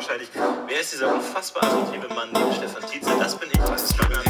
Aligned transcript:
wahrscheinlich, 0.00 0.30
wer 0.66 0.80
ist 0.80 0.92
dieser 0.92 1.12
unfassbar 1.12 1.62
attraktive 1.62 2.08
Mann 2.14 2.30
neben 2.32 2.54
Stefan 2.54 2.82
Tietze? 2.90 3.10
Das 3.18 3.36
bin 3.36 3.50
ich. 3.52 3.58
Das 3.58 3.82
ist 3.82 3.98
mein 3.98 4.10
Name. 4.10 4.24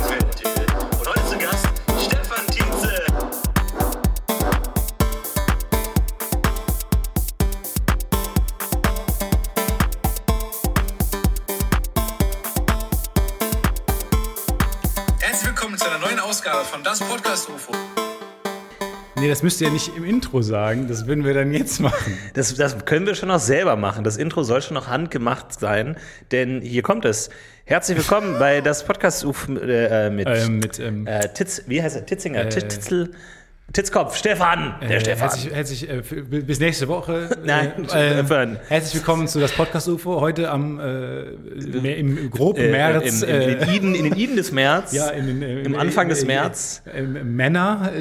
Und 0.99 1.08
heute 1.08 1.27
zu 1.29 1.39
Gast 1.39 1.67
Stefan 2.04 2.46
Tietze. 2.49 3.07
Herzlich 15.21 15.46
willkommen 15.46 15.78
zu 15.78 15.87
einer 15.87 15.98
neuen 15.98 16.18
Ausgabe 16.18 16.64
von 16.64 16.82
Das 16.82 16.98
Podcast 16.98 17.48
UFO. 17.48 17.73
Nee, 19.20 19.28
das 19.28 19.42
müsst 19.42 19.60
ihr 19.60 19.66
ja 19.66 19.73
nicht 19.73 19.95
im 19.95 20.05
Intro 20.05 20.41
sagen, 20.41 20.88
das 20.88 21.06
würden 21.06 21.27
wir 21.27 21.34
dann 21.34 21.52
jetzt 21.52 21.78
machen. 21.78 22.16
Das, 22.32 22.55
das 22.55 22.87
können 22.87 23.05
wir 23.05 23.14
schon 23.14 23.28
noch 23.28 23.38
selber 23.38 23.77
machen. 23.77 24.02
Das 24.02 24.16
Intro 24.16 24.42
soll 24.45 24.62
schon 24.62 24.77
noch 24.77 24.88
handgemacht 24.88 25.52
sein, 25.60 25.98
denn 26.32 26.62
hier 26.62 26.80
kommt 26.80 27.05
es. 27.05 27.28
Herzlich 27.66 27.98
willkommen 27.98 28.38
bei 28.38 28.62
das 28.62 28.83
Podcast 28.83 29.27
UF 29.27 29.47
äh, 29.47 30.09
mit, 30.09 30.27
Ähm, 30.27 30.59
mit, 30.59 30.78
ähm, 30.78 31.06
äh, 31.06 31.28
Titz, 31.34 31.64
wie 31.66 31.83
heißt 31.83 31.97
er? 31.97 32.06
Titzinger, 32.06 32.48
Titzel, 32.48 33.11
Titzkopf, 33.73 34.16
Stefan, 34.16 34.74
der 34.80 34.97
Äh, 34.97 35.01
Stefan. 35.01 35.29
Herzlich, 35.30 35.55
herzlich 35.55 35.88
äh, 35.88 36.23
bis 36.23 36.59
nächste 36.59 36.88
Woche. 36.88 37.30
Nein, 37.45 37.73
äh, 37.95 38.09
äh, 38.09 38.12
Stefan. 38.15 38.59
herzlich 38.66 38.95
willkommen 38.97 39.28
zu 39.28 39.38
das 39.38 39.52
Podcast 39.52 39.87
UFO. 39.88 40.20
Heute 40.20 40.51
am 40.51 40.80
äh, 40.80 41.20
im, 41.23 42.19
im 42.19 42.30
groben 42.30 42.62
Äh, 42.62 42.70
März. 42.73 43.23
in, 43.23 43.28
in, 43.28 43.34
in, 43.34 43.41
äh, 43.42 43.56
den 43.64 43.75
Iden, 43.75 43.95
in 43.95 44.05
den 44.05 44.16
Iden 44.16 44.34
des 44.37 44.51
März. 44.51 44.92
ja, 44.92 45.11
in, 45.11 45.27
den, 45.27 45.42
äh, 45.42 45.61
Im 45.62 45.77
Anfang 45.78 46.09
des 46.09 46.25
äh, 46.25 46.27
März. 46.27 46.83
Äh, 46.84 46.98
äh, 46.98 47.02
Männer. 47.02 47.92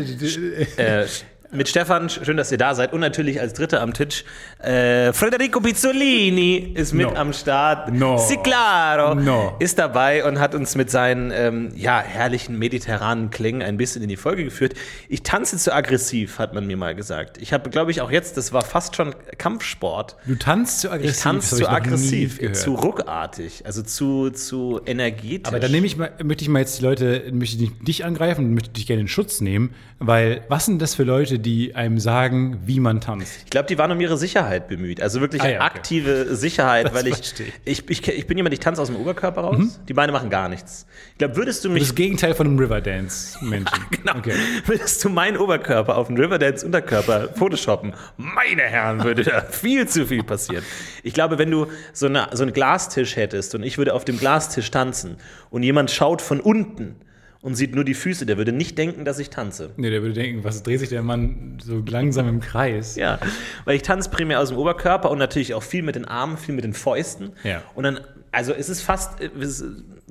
Mit 1.52 1.68
Stefan, 1.68 2.10
schön, 2.10 2.38
dass 2.38 2.52
ihr 2.52 2.60
da 2.60 2.76
seid. 2.76 2.94
Und 2.94 3.00
natürlich 3.00 3.42
als 3.42 3.54
Dritter 3.54 3.82
am 3.82 3.92
Tisch, 3.94 4.24
äh, 4.60 5.12
Federico 5.14 5.60
Pizzolini 5.60 6.74
ist 6.76 6.94
mit 6.94 7.08
No. 7.08 7.16
am 7.16 7.34
Start. 7.34 7.92
No. 7.92 8.20
Si 8.20 8.38
claro 8.38 9.16
No. 9.16 9.56
ist 9.58 9.80
dabei 9.80 10.24
und 10.26 10.40
hat 10.40 10.54
uns 10.54 10.76
mit 10.76 10.92
seinen 10.92 11.32
ähm, 11.34 11.70
ja, 11.76 12.02
herrlichen 12.02 12.60
mediterranen 12.60 13.32
Klängen 13.32 13.64
ein 13.64 13.78
bisschen 13.78 14.04
in 14.04 14.10
die 14.10 14.16
Folge 14.16 14.44
geführt. 14.44 14.76
Ich 15.08 15.24
tanze 15.24 15.58
zu 15.58 15.74
aggressiv, 15.74 16.38
hat 16.38 16.54
man 16.54 16.68
mir 16.68 16.78
mal 16.78 16.94
gesagt. 16.94 17.40
Ich 17.40 17.52
habe, 17.52 17.72
glaube 17.72 17.90
ich, 17.90 18.02
auch 18.02 18.12
jetzt, 18.12 18.38
das 18.38 18.54
war 18.54 18.62
fast 18.62 18.96
schon 18.96 19.16
Kampfsport. 19.40 20.18
du 20.28 20.36
tanzt 20.36 20.82
zu 20.82 20.92
aggressiv. 20.92 21.16
Ich 21.18 21.24
tanze 21.24 21.56
zu 21.56 21.68
aggressiv, 21.68 22.54
zu 22.54 22.76
ruckartig, 22.76 23.66
also 23.66 23.82
zu, 23.82 24.30
zu 24.30 24.82
energetisch. 24.86 25.48
Aber 25.48 25.60
dann 25.60 25.72
nehme 25.72 25.88
ich 25.88 25.98
mal, 25.98 26.12
möchte 26.24 26.44
ich 26.44 26.50
mal 26.50 26.60
jetzt 26.60 26.78
die 26.80 26.84
Leute, 26.84 27.24
möchte 27.32 27.64
ich 27.64 27.72
dich 27.80 28.06
angreifen 28.06 28.46
und 28.46 28.54
möchte 28.54 28.70
dich 28.74 28.86
gerne 28.86 29.02
in 29.02 29.08
Schutz 29.08 29.42
nehmen, 29.42 29.74
weil 29.98 30.42
was 30.48 30.66
sind 30.66 30.80
das 30.80 30.94
für 30.94 31.04
Leute, 31.04 31.39
die 31.40 31.76
einem 31.76 32.00
sagen, 32.00 32.60
wie 32.66 32.80
man 32.80 33.02
tanzt? 33.02 33.32
Ich 33.46 33.50
glaube, 33.50 33.68
die 33.68 33.78
waren 33.78 33.92
um 33.92 34.00
ihre 34.00 34.18
Sicherheit 34.18 34.68
bemüht. 34.68 35.02
Also 35.02 35.22
wirklich 35.22 35.42
Ah, 35.42 35.48
ja, 35.50 35.58
okay. 35.58 35.66
aktive 35.66 36.36
Sicherheit, 36.36 36.88
Das 36.88 36.94
weil 36.94 37.08
ich, 37.08 37.34
ich, 37.66 37.90
ich, 37.90 38.08
ich 38.08 38.28
bin 38.28 38.38
jemand, 38.38 38.54
ich 38.54 38.60
tanze 38.60 38.82
aus 38.82 38.88
dem 38.90 38.98
Oberkörper 38.98 39.42
raus. 39.42 39.80
Die 39.88 39.94
Beine 39.94 40.12
machen 40.12 40.30
gar 40.30 40.50
nichts. 40.50 40.86
Ich 41.14 41.18
glaube, 41.18 41.36
würdest 41.36 41.66
du 41.66 41.70
mich, 41.70 41.84
Das 41.84 41.96
Gegenteil 41.96 42.36
von 42.36 42.48
einem 42.48 42.60
Riverdance-Menschen. 42.60 43.86
genau, 43.92 44.18
Okay. 44.18 44.34
würdest 44.66 45.04
du 45.04 45.10
meinen 45.10 45.38
Oberkörper 45.38 45.98
auf 45.98 46.08
den 46.08 46.18
Riverdance 46.18 46.66
Unterkörper 46.66 47.30
photoshoppen, 47.36 47.94
meine 48.18 48.64
Herren, 48.64 49.04
würde 49.04 49.24
da 49.24 49.42
viel 49.42 49.88
zu 49.88 50.06
viel 50.06 50.24
passieren. 50.24 50.64
Ich 51.04 51.14
glaube, 51.14 51.38
wenn 51.38 51.50
du 51.52 51.68
so, 51.94 52.08
eine, 52.08 52.28
so 52.34 52.44
einen 52.44 52.54
Glastisch 52.54 53.16
hättest 53.16 53.56
und 53.56 53.64
ich 53.64 53.78
würde 53.78 53.94
auf 53.94 54.06
dem 54.06 54.18
Glastisch 54.20 54.70
tanzen 54.72 55.18
und 55.50 55.64
jemand 55.64 55.92
schaut 55.92 56.22
von 56.22 56.40
unten 56.40 56.96
und 57.42 57.56
sieht 57.56 57.74
nur 57.74 57.86
die 57.86 57.94
Füße, 57.94 58.26
der 58.26 58.38
würde 58.38 58.52
nicht 58.52 58.78
denken, 58.78 59.06
dass 59.06 59.18
ich 59.20 59.30
tanze. 59.30 59.72
Nee, 59.78 59.90
der 59.90 60.02
würde 60.02 60.14
denken, 60.14 60.44
was 60.44 60.62
dreht 60.62 60.80
sich 60.80 60.90
der 60.90 61.04
Mann 61.04 61.58
so 61.64 61.82
langsam 61.88 62.28
im 62.28 62.42
Kreis? 62.42 62.96
Ja, 62.96 63.20
weil 63.66 63.76
ich 63.76 63.82
tanze 63.82 64.10
primär 64.10 64.40
aus 64.40 64.50
dem 64.50 64.58
Oberkörper 64.58 65.10
und 65.10 65.20
natürlich 65.20 65.54
auch 65.54 65.64
viel 65.64 65.82
mit 65.82 65.96
den 65.96 66.06
Armen, 66.06 66.38
viel 66.38 66.54
mit 66.54 66.66
den 66.66 66.74
Fäusten. 66.74 67.32
Ja. 67.44 67.64
Und 67.76 67.84
dann, 67.84 68.02
also 68.32 68.54
es 68.54 68.68
ist 68.68 68.82
fast, 68.82 69.22
es 69.22 69.64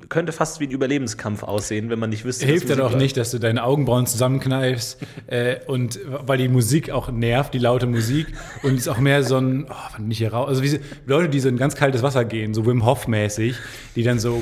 könnte 0.09 0.31
fast 0.31 0.59
wie 0.59 0.65
ein 0.65 0.71
Überlebenskampf 0.71 1.43
aussehen, 1.43 1.89
wenn 1.89 1.99
man 1.99 2.09
nicht 2.09 2.25
wüsste, 2.25 2.45
Hilft 2.45 2.69
dass 2.69 2.77
ja 2.77 2.83
doch 2.83 2.95
nicht, 2.97 3.15
dass 3.15 3.31
du 3.31 3.39
deine 3.39 3.63
Augenbrauen 3.63 4.05
zusammenkneifst 4.07 4.97
äh, 5.27 5.57
und 5.67 5.99
weil 6.25 6.37
die 6.39 6.47
Musik 6.47 6.89
auch 6.91 7.09
nervt, 7.11 7.53
die 7.53 7.59
laute 7.59 7.85
Musik 7.87 8.27
und 8.63 8.73
es 8.73 8.81
ist 8.81 8.87
auch 8.87 8.97
mehr 8.97 9.23
so 9.23 9.37
ein, 9.37 9.65
oh, 9.69 9.73
wann 9.93 10.01
bin 10.03 10.11
ich 10.11 10.17
hier 10.17 10.33
raus? 10.33 10.49
Also 10.49 10.63
wie 10.63 10.79
Leute, 11.05 11.29
die 11.29 11.39
so 11.39 11.47
in 11.49 11.57
ganz 11.57 11.75
kaltes 11.75 12.01
Wasser 12.03 12.25
gehen, 12.25 12.53
so 12.53 12.65
Wim 12.65 12.85
Hof 12.85 13.07
mäßig, 13.07 13.55
die 13.95 14.03
dann 14.03 14.19
so 14.19 14.41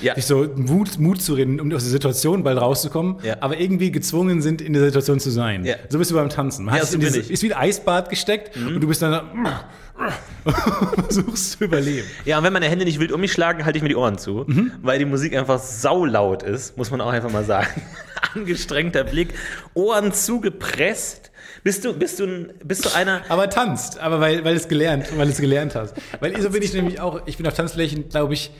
Ja. 0.00 0.14
sich 0.14 0.26
so 0.26 0.46
Mut, 0.56 0.98
Mut 0.98 1.20
zu 1.20 1.34
reden, 1.34 1.60
um 1.60 1.72
aus 1.72 1.82
der 1.82 1.90
Situation 1.90 2.42
bald 2.44 2.60
rauszukommen, 2.60 3.16
Ja. 3.22 3.36
aber 3.40 3.58
irgendwie 3.58 3.90
gezwungen 3.90 4.42
sind, 4.42 4.60
in 4.62 4.72
der 4.72 4.84
Situation 4.84 5.20
zu 5.20 5.30
sein. 5.30 5.64
Ja. 5.64 5.74
So 5.88 5.98
bist 5.98 6.10
du 6.10 6.14
beim 6.14 6.28
Tanzen. 6.28 6.64
Man 6.66 6.76
Ja, 6.76 6.84
so 6.84 6.98
ich. 6.98 7.30
ist 7.30 7.42
wie 7.42 7.52
ein 7.52 7.60
Eisbad 7.60 8.10
gesteckt 8.10 8.56
und 8.56 8.80
du 8.80 8.86
bist 8.86 9.02
dann 9.02 9.12
da, 9.12 9.64
versuchst 11.08 11.52
zu 11.52 11.64
überleben. 11.64 12.06
Ja, 12.26 12.36
und 12.36 12.44
wenn 12.44 12.52
meine 12.52 12.68
Hände 12.68 12.84
nicht 12.84 13.00
wild 13.00 13.12
um 13.12 13.20
mich 13.20 13.32
schlagen, 13.32 13.64
halte 13.64 13.78
ich 13.78 13.82
mir 13.82 13.88
die 13.88 13.96
Ohren 13.96 14.18
zu, 14.18 14.35
Mhm. 14.44 14.72
weil 14.82 14.98
die 14.98 15.04
Musik 15.04 15.36
einfach 15.36 15.58
saulaut 15.58 16.42
ist, 16.42 16.76
muss 16.76 16.90
man 16.90 17.00
auch 17.00 17.10
einfach 17.12 17.30
mal 17.30 17.44
sagen. 17.44 17.82
Angestrengter 18.34 19.04
Blick, 19.04 19.34
Ohren 19.74 20.12
zugepresst. 20.12 21.30
Bist 21.62 21.84
du, 21.84 21.94
bist 21.94 22.20
du, 22.20 22.48
bist 22.64 22.84
du 22.84 22.94
einer, 22.94 23.22
Aber 23.28 23.50
tanzt, 23.50 23.98
aber 23.98 24.20
weil, 24.20 24.44
weil 24.44 24.54
es 24.54 24.68
gelernt, 24.68 25.06
weil 25.16 25.28
es 25.28 25.40
gelernt 25.40 25.74
hast. 25.74 25.94
Weil 26.20 26.40
so 26.40 26.50
bin 26.50 26.62
ich 26.62 26.72
nämlich 26.74 27.00
auch, 27.00 27.26
ich 27.26 27.36
bin 27.36 27.46
auf 27.46 27.54
Tanzflächen, 27.54 28.08
glaube 28.08 28.34
ich, 28.34 28.52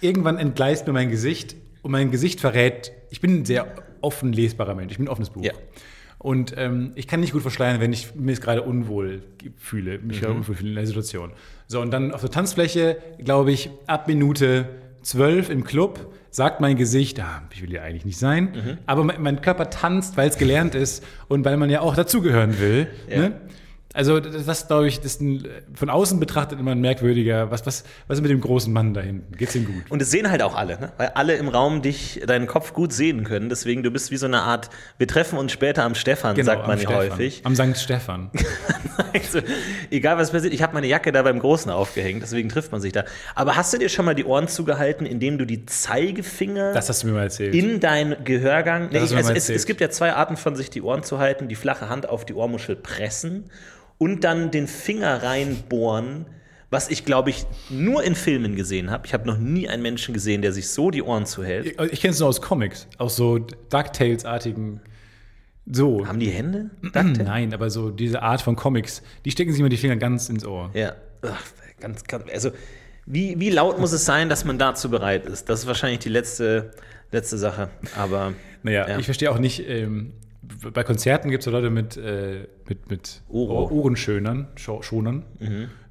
irgendwann 0.00 0.38
entgleist 0.38 0.86
mir 0.86 0.92
mein 0.92 1.10
Gesicht 1.10 1.54
und 1.82 1.92
mein 1.92 2.10
Gesicht 2.10 2.40
verrät, 2.40 2.92
ich 3.10 3.20
bin 3.20 3.40
ein 3.40 3.44
sehr 3.44 3.66
offen 4.00 4.32
lesbarer 4.32 4.74
Mensch, 4.74 4.92
ich 4.92 4.98
bin 4.98 5.06
ein 5.06 5.10
offenes 5.10 5.30
Buch. 5.30 5.44
Ja. 5.44 5.52
Und 6.18 6.54
ähm, 6.58 6.92
ich 6.96 7.06
kann 7.06 7.20
nicht 7.20 7.32
gut 7.32 7.40
verschleiern, 7.40 7.80
wenn 7.80 7.94
ich 7.94 8.14
mich 8.14 8.42
gerade 8.42 8.62
unwohl 8.62 9.22
fühle, 9.56 9.98
mich 9.98 10.20
gerade 10.20 10.34
unwohl 10.34 10.54
fühle 10.54 10.68
in 10.68 10.74
der 10.74 10.86
Situation. 10.86 11.32
So, 11.66 11.80
und 11.80 11.90
dann 11.92 12.12
auf 12.12 12.20
der 12.20 12.30
Tanzfläche, 12.30 12.98
glaube 13.24 13.52
ich, 13.52 13.70
ab 13.86 14.06
Minute 14.06 14.68
zwölf 15.02 15.50
im 15.50 15.64
Club 15.64 16.12
sagt 16.30 16.60
mein 16.60 16.76
Gesicht, 16.76 17.18
ah, 17.20 17.42
ich 17.52 17.60
will 17.62 17.70
hier 17.70 17.82
eigentlich 17.82 18.04
nicht 18.04 18.18
sein, 18.18 18.78
aber 18.86 19.02
mein, 19.04 19.20
mein 19.20 19.40
Körper 19.40 19.68
tanzt, 19.70 20.16
weil 20.16 20.28
es 20.28 20.38
gelernt 20.38 20.74
ist 20.76 21.04
und 21.28 21.44
weil 21.44 21.56
man 21.56 21.70
ja 21.70 21.80
auch 21.80 21.94
dazugehören 21.96 22.60
will. 22.60 22.86
Ne? 23.08 23.40
Also 23.92 24.20
das, 24.20 24.68
glaube 24.68 24.86
ich, 24.86 24.98
das 24.98 25.14
ist 25.14 25.20
ein, 25.20 25.48
von 25.74 25.90
außen 25.90 26.20
betrachtet 26.20 26.60
immer 26.60 26.72
ein 26.72 26.80
merkwürdiger, 26.80 27.50
was, 27.50 27.66
was, 27.66 27.82
was 28.06 28.18
ist 28.18 28.22
mit 28.22 28.30
dem 28.30 28.40
großen 28.40 28.72
Mann 28.72 28.94
da 28.94 29.00
hinten? 29.00 29.36
Geht's 29.36 29.56
ihm 29.56 29.66
gut? 29.66 29.90
und 29.90 30.00
es 30.00 30.12
sehen 30.12 30.30
halt 30.30 30.42
auch 30.42 30.54
alle, 30.54 30.78
ne? 30.78 30.92
weil 30.96 31.08
alle 31.08 31.34
im 31.34 31.48
Raum 31.48 31.82
dich, 31.82 32.22
deinen 32.24 32.46
Kopf 32.46 32.72
gut 32.72 32.92
sehen 32.92 33.24
können. 33.24 33.48
Deswegen, 33.48 33.82
du 33.82 33.90
bist 33.90 34.12
wie 34.12 34.16
so 34.16 34.26
eine 34.26 34.42
Art, 34.42 34.70
wir 34.98 35.08
treffen 35.08 35.38
uns 35.38 35.50
später 35.50 35.82
am 35.82 35.96
Stefan, 35.96 36.40
sagt 36.40 36.68
man 36.68 36.78
ja 36.78 36.88
Genau, 36.88 37.00
häufig. 37.00 37.42
Am 37.44 37.56
St. 37.56 37.76
Stefan. 37.76 38.30
Also, 39.12 39.40
egal 39.90 40.18
was 40.18 40.30
passiert, 40.30 40.54
ich 40.54 40.62
habe 40.62 40.74
meine 40.74 40.86
Jacke 40.86 41.10
da 41.10 41.22
beim 41.22 41.40
Großen 41.40 41.70
aufgehängt, 41.72 42.22
deswegen 42.22 42.48
trifft 42.48 42.70
man 42.70 42.80
sich 42.80 42.92
da. 42.92 43.04
Aber 43.34 43.56
hast 43.56 43.72
du 43.72 43.78
dir 43.78 43.88
schon 43.88 44.04
mal 44.04 44.14
die 44.14 44.24
Ohren 44.24 44.46
zugehalten, 44.46 45.04
indem 45.04 45.36
du 45.36 45.46
die 45.46 45.66
Zeigefinger 45.66 46.72
Das 46.74 46.88
hast 46.88 47.02
du 47.02 47.08
mir 47.08 47.14
mal 47.14 47.22
erzählt. 47.24 47.52
in 47.52 47.80
deinen 47.80 48.22
Gehörgang. 48.24 48.90
Nee, 48.92 49.00
hast 49.00 49.10
du 49.10 49.14
mir 49.14 49.18
also 49.18 49.30
mal 49.30 49.36
es, 49.36 49.44
erzählt. 49.44 49.58
es 49.58 49.66
gibt 49.66 49.80
ja 49.80 49.90
zwei 49.90 50.12
Arten 50.12 50.36
von 50.36 50.54
sich 50.54 50.70
die 50.70 50.82
Ohren 50.82 51.02
zu 51.02 51.18
halten: 51.18 51.48
die 51.48 51.56
flache 51.56 51.88
Hand 51.88 52.08
auf 52.08 52.24
die 52.24 52.34
Ohrmuschel 52.34 52.76
pressen 52.76 53.50
und 54.00 54.24
dann 54.24 54.50
den 54.50 54.66
Finger 54.66 55.22
reinbohren. 55.22 56.26
Was 56.72 56.88
ich, 56.88 57.04
glaube 57.04 57.30
ich, 57.30 57.46
nur 57.68 58.04
in 58.04 58.14
Filmen 58.14 58.54
gesehen 58.54 58.92
habe. 58.92 59.04
Ich 59.04 59.12
habe 59.12 59.26
noch 59.26 59.38
nie 59.38 59.68
einen 59.68 59.82
Menschen 59.82 60.14
gesehen, 60.14 60.40
der 60.40 60.52
sich 60.52 60.68
so 60.68 60.92
die 60.92 61.02
Ohren 61.02 61.26
zuhält. 61.26 61.66
ich 61.66 61.78
ich 61.92 62.00
kenne 62.00 62.12
es 62.12 62.20
nur 62.20 62.28
aus 62.28 62.40
Comics, 62.40 62.86
aus 62.96 63.16
so 63.16 63.38
DuckTales-artigen. 63.40 64.80
So. 65.66 66.06
Haben 66.06 66.20
die 66.20 66.30
Hände? 66.30 66.70
Ducktail? 66.82 67.24
Nein, 67.24 67.54
aber 67.54 67.70
so 67.70 67.90
diese 67.90 68.22
Art 68.22 68.40
von 68.40 68.54
Comics, 68.56 69.02
die 69.24 69.30
stecken 69.32 69.50
sich 69.50 69.58
immer 69.60 69.68
die 69.68 69.76
Finger 69.76 69.96
ganz 69.96 70.28
ins 70.28 70.44
Ohr. 70.44 70.70
Ja, 70.74 70.94
Ach, 71.22 71.42
ganz, 71.80 72.04
ganz, 72.04 72.24
also 72.32 72.50
wie, 73.04 73.38
wie 73.40 73.50
laut 73.50 73.80
muss 73.80 73.90
es 73.92 74.04
sein, 74.04 74.28
dass 74.28 74.44
man 74.44 74.56
dazu 74.58 74.90
bereit 74.90 75.26
ist? 75.26 75.48
Das 75.48 75.60
ist 75.60 75.66
wahrscheinlich 75.66 75.98
die 75.98 76.08
letzte, 76.08 76.70
letzte 77.10 77.36
Sache. 77.36 77.68
Aber 77.96 78.34
Naja, 78.62 78.88
Ja. 78.88 78.98
ich 78.98 79.04
verstehe 79.06 79.30
auch 79.32 79.38
nicht, 79.40 79.68
ähm, 79.68 80.12
bei 80.72 80.82
Konzerten 80.84 81.30
gibt 81.30 81.42
es 81.42 81.44
so 81.44 81.50
Leute 81.50 81.70
mit, 81.70 81.96
äh, 81.96 82.46
mit, 82.68 82.90
mit. 82.90 83.20
Ohr- 83.28 83.70
Ohrenschönern, 83.70 84.48
Scho- 84.56 84.82
Schonern. 84.82 85.24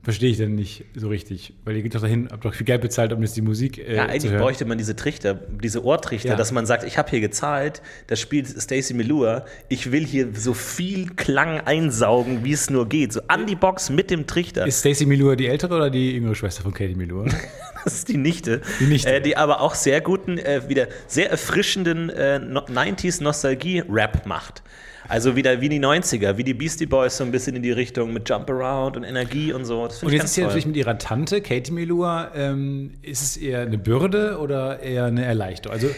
Verstehe 0.01 0.29
ich 0.31 0.37
dann 0.37 0.55
nicht 0.55 0.85
so 0.95 1.09
richtig. 1.09 1.53
Weil 1.65 1.75
ihr 1.75 1.83
geht 1.83 1.93
doch 1.93 2.01
dahin, 2.01 2.29
habt 2.31 2.45
doch 2.45 2.53
viel 2.53 2.65
Geld 2.65 2.81
bezahlt, 2.81 3.11
um 3.11 3.21
jetzt 3.21 3.35
die 3.35 3.41
Musik 3.41 3.77
äh, 3.77 3.95
ja, 3.97 4.05
zu 4.05 4.09
eigentlich 4.11 4.31
hören. 4.31 4.41
bräuchte 4.41 4.63
man 4.65 4.77
diese 4.77 4.95
Trichter, 4.95 5.33
diese 5.35 5.83
Ohrtrichter, 5.83 6.29
Ja. 6.29 6.35
dass 6.35 6.51
man 6.53 6.65
sagt, 6.65 6.85
ich 6.85 6.97
habe 6.97 7.09
hier 7.09 7.19
gezahlt, 7.19 7.81
das 8.07 8.19
spielt 8.21 8.47
Stacey 8.47 8.93
Melua, 8.95 9.43
ich 9.67 9.91
will 9.91 10.05
hier 10.05 10.29
so 10.33 10.53
viel 10.53 11.09
Klang 11.15 11.59
einsaugen, 11.59 12.45
wie 12.45 12.53
es 12.53 12.69
nur 12.69 12.87
geht. 12.87 13.11
So 13.11 13.19
an 13.27 13.45
die 13.45 13.55
Box 13.55 13.89
mit 13.89 14.09
dem 14.09 14.25
Trichter. 14.25 14.65
Ist 14.65 14.79
Stacey 14.79 15.05
Milua 15.05 15.35
die 15.35 15.47
ältere 15.47 15.75
oder 15.75 15.89
die 15.89 16.13
jüngere 16.13 16.33
Schwester 16.33 16.63
von 16.63 16.73
Katie 16.73 16.95
Milua? 16.95 17.25
Das 17.85 17.93
ist 17.93 18.09
die 18.09 18.17
Nichte. 18.17 18.61
Die 18.79 18.85
Nichte. 18.85 19.15
Äh, 19.15 19.21
die 19.21 19.37
aber 19.37 19.61
auch 19.61 19.75
sehr 19.75 20.01
guten, 20.01 20.37
äh, 20.37 20.67
wieder 20.67 20.87
sehr 21.07 21.29
erfrischenden 21.31 22.09
äh, 22.09 22.39
no 22.39 22.61
90s 22.61 23.23
Nostalgie-Rap 23.23 24.25
macht. 24.25 24.63
Also 25.07 25.35
wieder 25.35 25.59
wie 25.59 25.69
die 25.69 25.79
90er, 25.79 26.37
wie 26.37 26.43
die 26.43 26.53
Beastie 26.53 26.85
Boys 26.85 27.17
so 27.17 27.23
ein 27.23 27.31
bisschen 27.31 27.55
in 27.55 27.63
die 27.63 27.71
Richtung 27.71 28.13
mit 28.13 28.29
Jump 28.29 28.47
Around 28.49 28.95
und 28.95 29.03
Energie 29.03 29.51
und 29.53 29.65
so. 29.65 29.81
Und 29.83 30.11
jetzt 30.11 30.25
ist 30.25 30.33
sie 30.35 30.41
natürlich 30.41 30.67
mit 30.67 30.75
ihrer 30.75 30.99
Tante, 30.99 31.41
Katie 31.41 31.71
Melua, 31.71 32.31
ähm, 32.35 32.91
ist 33.01 33.23
es 33.23 33.37
eher 33.37 33.61
eine 33.61 33.79
Bürde 33.79 34.37
oder 34.37 34.81
eher 34.81 35.05
eine 35.05 35.25
Erleichterung? 35.25 35.73
Also 35.73 35.89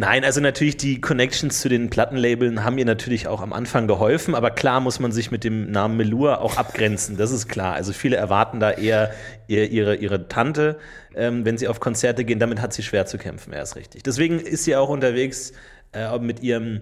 Nein, 0.00 0.24
also 0.24 0.40
natürlich 0.40 0.78
die 0.78 0.98
Connections 0.98 1.60
zu 1.60 1.68
den 1.68 1.90
Plattenlabeln 1.90 2.64
haben 2.64 2.78
ihr 2.78 2.86
natürlich 2.86 3.28
auch 3.28 3.42
am 3.42 3.52
Anfang 3.52 3.86
geholfen, 3.86 4.34
aber 4.34 4.50
klar 4.50 4.80
muss 4.80 4.98
man 4.98 5.12
sich 5.12 5.30
mit 5.30 5.44
dem 5.44 5.70
Namen 5.70 5.98
Melur 5.98 6.40
auch 6.40 6.56
abgrenzen, 6.56 7.18
das 7.18 7.32
ist 7.32 7.48
klar. 7.48 7.74
Also 7.74 7.92
viele 7.92 8.16
erwarten 8.16 8.60
da 8.60 8.70
eher 8.70 9.12
ihr, 9.46 9.70
ihre, 9.70 9.96
ihre 9.96 10.26
Tante, 10.26 10.78
ähm, 11.14 11.44
wenn 11.44 11.58
sie 11.58 11.68
auf 11.68 11.80
Konzerte 11.80 12.24
gehen, 12.24 12.38
damit 12.38 12.62
hat 12.62 12.72
sie 12.72 12.82
schwer 12.82 13.04
zu 13.04 13.18
kämpfen, 13.18 13.52
er 13.52 13.62
ist 13.62 13.76
richtig. 13.76 14.02
Deswegen 14.02 14.40
ist 14.40 14.64
sie 14.64 14.74
auch 14.74 14.88
unterwegs 14.88 15.52
äh, 15.92 16.18
mit 16.18 16.40
ihrem 16.40 16.80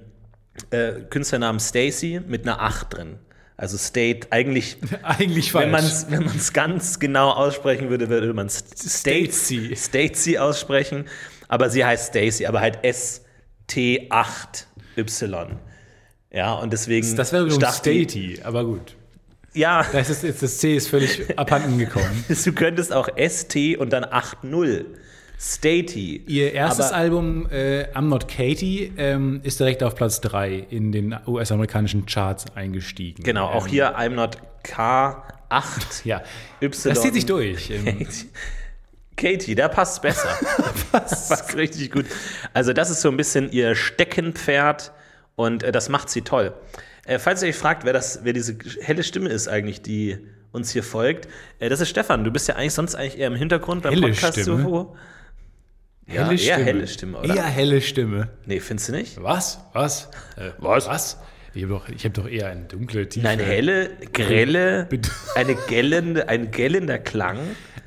äh, 0.71 0.93
Künstlernamen 1.11 1.59
Stacy 1.59 2.21
mit 2.25 2.47
einer 2.47 2.63
8 2.63 2.95
drin. 2.95 3.19
Also 3.57 3.77
State, 3.79 4.29
eigentlich, 4.31 4.77
Eigentlich 5.03 5.53
wenn 5.55 5.73
man 5.73 5.81
falsch. 5.81 5.93
es 5.93 6.11
wenn 6.13 6.25
man's 6.25 6.53
ganz 6.53 7.01
genau 7.01 7.31
aussprechen 7.31 7.91
würde, 7.91 8.09
würde 8.09 8.33
man. 8.33 8.49
Stacy 8.49 10.39
aussprechen. 10.39 11.07
Aber 11.49 11.71
sie 11.71 11.85
heißt 11.85 12.09
Stacy, 12.09 12.47
aber 12.47 12.61
halt 12.61 12.79
S-T-8-Y. 12.85 15.57
Ja, 16.31 16.55
und 16.55 16.73
deswegen. 16.73 17.17
Das 17.17 17.33
wäre 17.33 17.45
übrigens 17.45 17.77
Statey, 17.79 18.41
aber 18.45 18.65
gut. 18.65 18.95
Ja, 19.55 19.85
Das, 19.93 20.11
ist, 20.11 20.23
jetzt, 20.25 20.43
das 20.43 20.59
C 20.59 20.77
ist 20.77 20.89
völlig 20.89 21.39
abhanden 21.39 21.79
gekommen. 21.79 22.25
du 22.45 22.53
könntest 22.53 22.93
auch 22.93 23.09
ST 23.17 23.57
und 23.79 23.93
dann 23.93 24.05
8-0. 24.05 24.85
Statey. 25.41 26.23
Ihr 26.27 26.53
erstes 26.53 26.87
Aber- 26.87 26.97
Album, 26.97 27.49
äh, 27.51 27.85
I'm 27.95 28.09
Not 28.09 28.27
Katie, 28.29 28.93
ähm, 28.97 29.41
ist 29.45 29.61
direkt 29.61 29.83
auf 29.85 29.95
Platz 29.95 30.21
3 30.21 30.67
in 30.69 30.91
den 30.93 31.17
US-amerikanischen 31.27 32.07
Charts 32.07 32.45
eingestiegen. 32.57 33.23
Genau, 33.23 33.47
auch 33.47 33.65
Ähm, 33.67 33.71
hier 33.71 33.97
I'm 33.97 34.11
not 34.11 34.37
K8. 34.65 36.05
Ja, 36.05 36.23
Y. 36.61 36.93
das 36.93 37.03
zieht 37.03 37.15
sich 37.15 37.25
durch. 37.27 37.71
Ähm, 37.71 37.87
Katie, 39.19 39.55
da 39.55 39.69
passt 39.69 40.01
besser. 40.01 40.31
passt 40.93 41.55
richtig 41.57 41.91
gut. 41.91 42.07
Also, 42.55 42.73
das 42.73 42.89
ist 42.89 43.03
so 43.03 43.11
ein 43.11 43.17
bisschen 43.17 43.53
ihr 43.53 43.75
Steckenpferd 43.75 44.93
und 45.37 45.63
äh, 45.63 45.73
das 45.73 45.89
macht 45.91 46.09
sie 46.09 46.23
toll. 46.23 46.55
Äh, 47.07 47.19
falls 47.19 47.43
ihr 47.43 47.49
euch 47.49 47.57
fragt, 47.57 47.85
wer, 47.85 47.93
das, 47.93 48.21
wer 48.23 48.33
diese 48.33 48.57
helle 48.81 49.03
Stimme 49.03 49.29
ist, 49.29 49.49
eigentlich, 49.49 49.83
die 49.83 50.19
uns 50.53 50.71
hier 50.71 50.83
folgt, 50.83 51.29
äh, 51.59 51.69
das 51.69 51.81
ist 51.81 51.91
Stefan. 51.91 52.25
Du 52.25 52.31
bist 52.31 52.49
ja 52.49 52.57
eigentlich 52.57 52.75
sonst 52.75 52.95
eigentlich 52.95 53.19
eher 53.19 53.27
im 53.27 53.35
Hintergrund 53.35 53.83
beim 53.83 53.93
Helle 53.93 54.09
Podcast. 54.09 54.41
Stimme? 54.41 54.63
so. 54.63 54.97
Ja, 56.07 56.33
eher 56.33 56.57
helle 56.57 56.87
Stimme, 56.87 57.19
oder? 57.19 57.37
Eher 57.37 57.45
helle 57.45 57.81
Stimme. 57.83 58.31
Nee, 58.47 58.61
findest 58.61 58.89
du 58.89 58.93
nicht? 58.93 59.23
Was? 59.23 59.61
Was? 59.75 60.09
Äh, 60.37 60.53
Was? 60.59 60.89
Was? 60.89 61.19
Ich 61.55 61.63
habe 61.65 61.75
doch, 61.75 61.89
ich 61.89 62.05
hab 62.05 62.15
doch 62.15 62.29
eher 62.29 62.49
eine 62.49 62.65
dunkle, 62.65 63.09
tiefe, 63.09 63.27
Nein, 63.27 63.41
helle, 63.41 63.91
grelle, 64.13 64.89
eine 65.35 65.55
gellende, 65.55 66.29
ein 66.29 66.51
gellender 66.51 66.99
Klang. 66.99 67.39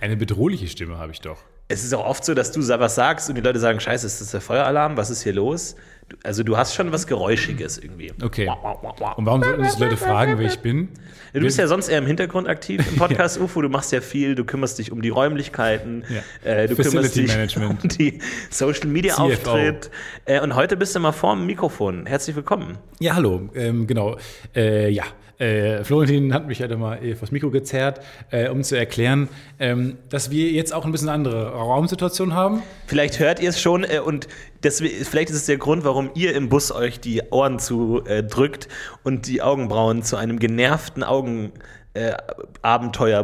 Eine 0.02 0.18
bedrohliche 0.18 0.68
Stimme 0.68 0.98
habe 0.98 1.12
ich 1.12 1.22
doch. 1.22 1.38
Es 1.68 1.86
ist 1.86 1.94
auch 1.94 2.06
oft 2.06 2.26
so, 2.26 2.34
dass 2.34 2.52
du 2.52 2.60
was 2.68 2.96
sagst 2.96 3.30
und 3.30 3.36
die 3.36 3.42
Leute 3.42 3.60
sagen, 3.60 3.80
scheiße, 3.80 4.06
ist 4.06 4.20
das 4.20 4.32
der 4.32 4.42
Feueralarm? 4.42 4.98
Was 4.98 5.10
ist 5.10 5.22
hier 5.24 5.32
los? 5.32 5.78
Du, 6.10 6.18
also 6.24 6.44
du 6.44 6.58
hast 6.58 6.76
schon 6.76 6.92
was 6.92 7.08
Geräuschiges 7.08 7.78
irgendwie. 7.78 8.12
Okay. 8.22 8.50
Und 8.50 9.26
warum 9.26 9.42
sollten 9.42 9.64
sich 9.64 9.80
Leute 9.80 9.96
fragen, 9.96 10.38
wer 10.38 10.48
ich 10.48 10.60
bin? 10.60 10.90
Du 11.34 11.40
bist 11.40 11.58
ja 11.58 11.68
sonst 11.68 11.88
eher 11.88 12.00
im 12.00 12.08
Hintergrund 12.08 12.50
aktiv 12.50 12.86
im 12.92 12.96
Podcast 12.98 13.40
UFO. 13.40 13.62
Du 13.62 13.70
machst 13.70 13.94
ja 13.94 14.02
viel, 14.02 14.36
du 14.36 14.44
kümmerst 14.44 14.80
dich 14.80 14.92
um 14.92 15.02
die 15.02 15.08
Räumlichkeiten, 15.10 16.04
Ja. 16.10 16.52
äh, 16.52 16.68
du 16.68 16.76
kümmerst 16.76 16.94
Facility 16.96 17.22
dich 17.22 17.32
Management. 17.32 17.84
um 17.84 17.90
die 17.90 18.20
Social 18.50 18.88
Media. 18.88 19.16
Auftritt. 19.16 19.92
Äh, 20.26 20.42
und 20.42 20.56
heute 20.56 20.76
bist 20.76 20.94
du 20.96 21.00
mal 21.00 21.14
vorm 21.14 21.46
Mikrofon. 21.46 22.06
Herzlich 22.06 22.36
willkommen. 22.36 22.80
Ja, 23.00 23.16
hallo. 23.16 23.50
Ähm, 23.56 23.88
genau. 23.88 24.18
Äh, 24.54 24.90
ja. 24.90 25.04
Äh, 25.42 25.84
Florentin 25.84 26.34
hat 26.36 26.48
mich 26.48 26.60
ja 26.60 26.68
mal 26.78 27.04
äh, 27.04 27.16
vors 27.16 27.32
Mikro 27.32 27.50
gezerrt, 27.50 28.00
äh, 28.30 28.48
um 28.50 28.62
zu 28.64 28.78
erklären, 28.78 29.28
ähm, 29.60 29.98
dass 30.10 30.30
wir 30.30 30.52
jetzt 30.52 30.72
auch 30.72 30.86
ein 30.86 30.92
bisschen 30.92 31.10
andere 31.10 31.52
Raumsituation 31.52 32.36
haben. 32.36 32.62
Vielleicht 32.86 33.20
hört 33.20 33.40
ihr 33.42 33.50
es 33.50 33.60
schon 33.60 33.84
äh, 33.84 34.00
und 34.00 34.28
deswegen, 34.62 35.04
vielleicht 35.04 35.32
ist 35.32 35.38
es 35.38 35.46
der 35.48 35.58
Grund, 35.58 35.84
warum 35.84 36.12
ihr 36.14 36.36
im 36.36 36.50
Bus 36.50 36.72
euch 36.72 37.00
die 37.00 37.24
Ohren 37.32 37.58
zu 37.58 38.04
äh, 38.06 38.22
drückt 38.24 38.68
und 39.04 39.26
die 39.28 39.42
Augenbrauen 39.42 40.04
zu 40.04 40.16
einem 40.16 40.38
genervten 40.38 41.04
Augen. 41.04 41.52
Äh, 41.94 42.14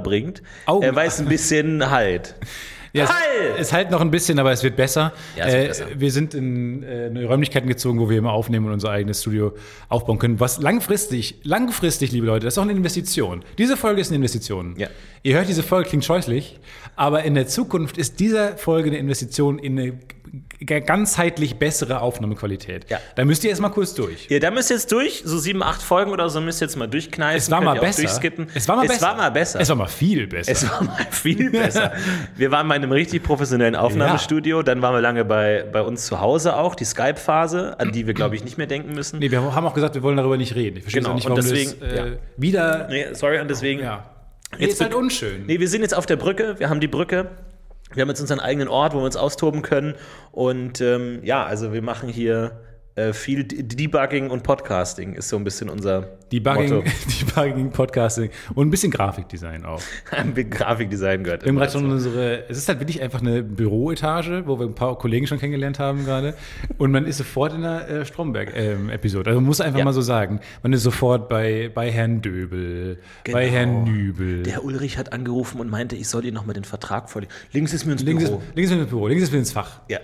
bringt, 0.03 0.41
Augen- 0.65 0.95
weil 0.95 1.07
es 1.07 1.19
ein 1.19 1.27
bisschen 1.29 1.89
halt. 1.89 2.35
Ja, 2.97 3.05
es, 3.05 3.09
Halt! 3.09 3.59
es 3.59 3.73
halt 3.73 3.91
noch 3.91 4.01
ein 4.01 4.11
bisschen, 4.11 4.39
aber 4.39 4.51
es 4.51 4.63
wird 4.63 4.75
besser. 4.75 5.13
Ja, 5.35 5.45
es 5.45 5.53
wird 5.53 5.63
äh, 5.63 5.67
besser. 5.67 5.85
Wir 5.97 6.11
sind 6.11 6.33
in 6.33 6.83
äh, 6.83 7.09
neue 7.09 7.25
Räumlichkeiten 7.27 7.67
gezogen, 7.67 7.99
wo 7.99 8.09
wir 8.09 8.17
immer 8.17 8.31
aufnehmen 8.31 8.65
und 8.67 8.73
unser 8.73 8.91
eigenes 8.91 9.21
Studio 9.21 9.53
aufbauen 9.89 10.19
können. 10.19 10.39
Was 10.39 10.59
langfristig, 10.59 11.39
langfristig, 11.43 12.11
liebe 12.11 12.25
Leute, 12.25 12.45
das 12.45 12.55
ist 12.55 12.57
auch 12.57 12.63
eine 12.63 12.73
Investition. 12.73 13.43
Diese 13.57 13.77
Folge 13.77 14.01
ist 14.01 14.07
eine 14.09 14.17
Investition. 14.17 14.75
Ja. 14.77 14.87
Ihr 15.23 15.35
hört, 15.35 15.47
diese 15.47 15.63
Folge 15.63 15.89
klingt 15.89 16.05
scheußlich, 16.05 16.59
aber 16.95 17.23
in 17.23 17.35
der 17.35 17.47
Zukunft 17.47 17.97
ist 17.97 18.19
diese 18.19 18.57
Folge 18.57 18.89
eine 18.89 18.97
Investition 18.97 19.59
in 19.59 19.79
eine 19.79 19.99
ganzheitlich 20.65 21.57
bessere 21.57 22.01
Aufnahmequalität. 22.01 22.89
Ja. 22.89 22.99
Da 23.15 23.25
müsst 23.25 23.43
ihr 23.43 23.49
erstmal 23.51 23.71
kurz 23.71 23.93
durch. 23.93 24.27
Ja, 24.29 24.39
da 24.39 24.49
müsst 24.49 24.71
ihr 24.71 24.75
jetzt 24.75 24.91
durch, 24.91 25.21
so 25.23 25.37
sieben, 25.37 25.61
acht 25.61 25.81
Folgen 25.81 26.11
oder 26.11 26.29
so 26.29 26.41
müsst 26.41 26.61
ihr 26.61 26.65
jetzt 26.67 26.75
mal 26.75 26.87
durchkneifen. 26.87 27.37
Es 27.37 27.51
war 27.51 27.61
mal 27.61 27.79
besser. 27.79 28.03
Es 28.03 28.67
war 28.67 28.75
mal 28.75 28.85
es 28.85 28.91
besser. 28.91 29.01
War 29.07 29.15
mal 29.15 29.29
besser. 29.29 29.59
Es 29.59 29.69
war 29.69 29.75
mal 29.75 29.87
viel 29.87 30.27
besser. 30.27 30.51
Es 30.51 30.69
war 30.69 30.83
mal 30.83 31.07
viel 31.11 31.51
besser. 31.51 31.91
Wir 32.35 32.51
waren 32.51 32.65
mal 32.67 32.75
in 32.75 32.83
einem 32.83 32.91
richtig 32.91 33.23
professionellen 33.23 33.75
Aufnahmestudio, 33.75 34.63
dann 34.63 34.81
waren 34.81 34.93
wir 34.93 35.01
lange 35.01 35.25
bei, 35.25 35.65
bei 35.71 35.81
uns 35.81 36.05
zu 36.05 36.19
Hause 36.19 36.55
auch, 36.55 36.75
die 36.75 36.85
Skype-Phase, 36.85 37.79
an 37.79 37.91
die 37.91 38.07
wir, 38.07 38.13
glaube 38.13 38.35
ich, 38.35 38.43
nicht 38.43 38.57
mehr 38.57 38.67
denken 38.67 38.93
müssen. 38.93 39.19
nee, 39.19 39.31
wir 39.31 39.41
haben 39.41 39.65
auch 39.65 39.73
gesagt, 39.73 39.95
wir 39.95 40.03
wollen 40.03 40.17
darüber 40.17 40.37
nicht 40.37 40.55
reden. 40.55 40.77
Ich 40.77 40.83
verstehe 40.83 41.01
Genau, 41.01 41.11
auch 41.11 41.15
nicht, 41.15 41.25
und 41.25 41.37
warum 41.37 41.49
deswegen, 41.49 41.79
das 41.79 41.91
äh, 41.91 41.97
ja. 41.97 42.05
wieder. 42.37 42.87
Nee, 42.89 43.05
sorry, 43.13 43.39
und 43.39 43.49
deswegen. 43.49 43.81
Ja. 43.81 44.05
Jetzt 44.51 44.61
Jetzt 44.61 44.73
ist 44.73 44.81
halt 44.81 44.93
unschön. 44.93 45.45
Nee, 45.45 45.59
wir 45.59 45.67
sind 45.67 45.81
jetzt 45.81 45.93
auf 45.93 46.05
der 46.05 46.15
Brücke, 46.15 46.55
wir 46.59 46.69
haben 46.69 46.79
die 46.79 46.87
Brücke. 46.87 47.29
Wir 47.93 48.01
haben 48.01 48.09
jetzt 48.09 48.21
unseren 48.21 48.39
eigenen 48.39 48.67
Ort, 48.67 48.93
wo 48.93 48.99
wir 48.99 49.05
uns 49.05 49.15
austoben 49.15 49.61
können. 49.61 49.95
Und 50.31 50.81
ähm, 50.81 51.19
ja, 51.23 51.45
also 51.45 51.73
wir 51.73 51.81
machen 51.81 52.09
hier 52.09 52.59
viel 53.13 53.43
D- 53.43 53.63
Debugging 53.63 54.29
und 54.29 54.43
Podcasting, 54.43 55.13
ist 55.13 55.29
so 55.29 55.37
ein 55.37 55.43
bisschen 55.43 55.69
unser 55.69 56.17
Debugging, 56.31 56.69
Motto. 56.73 56.83
Debugging, 57.35 57.69
Podcasting 57.71 58.29
und 58.55 58.67
ein 58.67 58.69
bisschen 58.71 58.91
Grafikdesign 58.91 59.63
auch. 59.65 59.81
Ein 60.11 60.33
bisschen 60.33 60.49
Grafikdesign 60.49 61.23
gehört. 61.23 61.43
Wir 61.43 61.49
haben 61.49 61.57
gerade 61.57 61.71
schon 61.71 61.89
unsere, 61.91 62.49
es 62.49 62.57
ist 62.57 62.67
halt 62.67 62.79
wirklich 62.79 63.01
einfach 63.01 63.21
eine 63.21 63.43
Büroetage, 63.43 64.43
wo 64.45 64.59
wir 64.59 64.65
ein 64.65 64.75
paar 64.75 64.97
Kollegen 64.97 65.27
schon 65.27 65.39
kennengelernt 65.39 65.79
haben 65.79 66.05
gerade. 66.05 66.33
Und 66.77 66.91
man 66.91 67.05
ist 67.05 67.17
sofort 67.17 67.53
in 67.53 67.61
der 67.61 67.87
äh, 67.89 68.05
Stromberg-Episode. 68.05 69.29
also 69.29 69.39
man 69.39 69.47
muss 69.47 69.61
einfach 69.61 69.79
Ja. 69.79 69.85
mal 69.85 69.93
so 69.93 70.01
sagen, 70.01 70.39
man 70.63 70.73
ist 70.73 70.83
sofort 70.83 71.29
bei, 71.29 71.69
bei 71.73 71.91
Herrn 71.91 72.21
Döbel, 72.21 72.99
bei 73.31 73.31
Genau. 73.45 73.53
Herrn 73.53 73.83
Nübel. 73.83 74.43
Der 74.43 74.63
Ulrich 74.63 74.97
hat 74.97 75.13
angerufen 75.13 75.61
und 75.61 75.69
meinte, 75.69 75.95
ich 75.95 76.07
soll 76.09 76.25
ihr 76.25 76.31
nochmal 76.31 76.53
den 76.55 76.63
Vertrag 76.65 77.09
vorlegen. 77.09 77.31
Links 77.53 77.73
ist 77.73 77.85
mir 77.85 77.93
ins 77.93 78.03
links, 78.03 78.23
ist, 78.23 78.29
Büro. 78.29 78.41
links 78.55 78.71
ist 78.71 78.77
ins 78.77 78.89
Büro, 78.89 79.07
links 79.07 79.23
ist 79.23 79.33
ins 79.33 79.51
Fach. 79.51 79.81
Ja. 79.87 79.99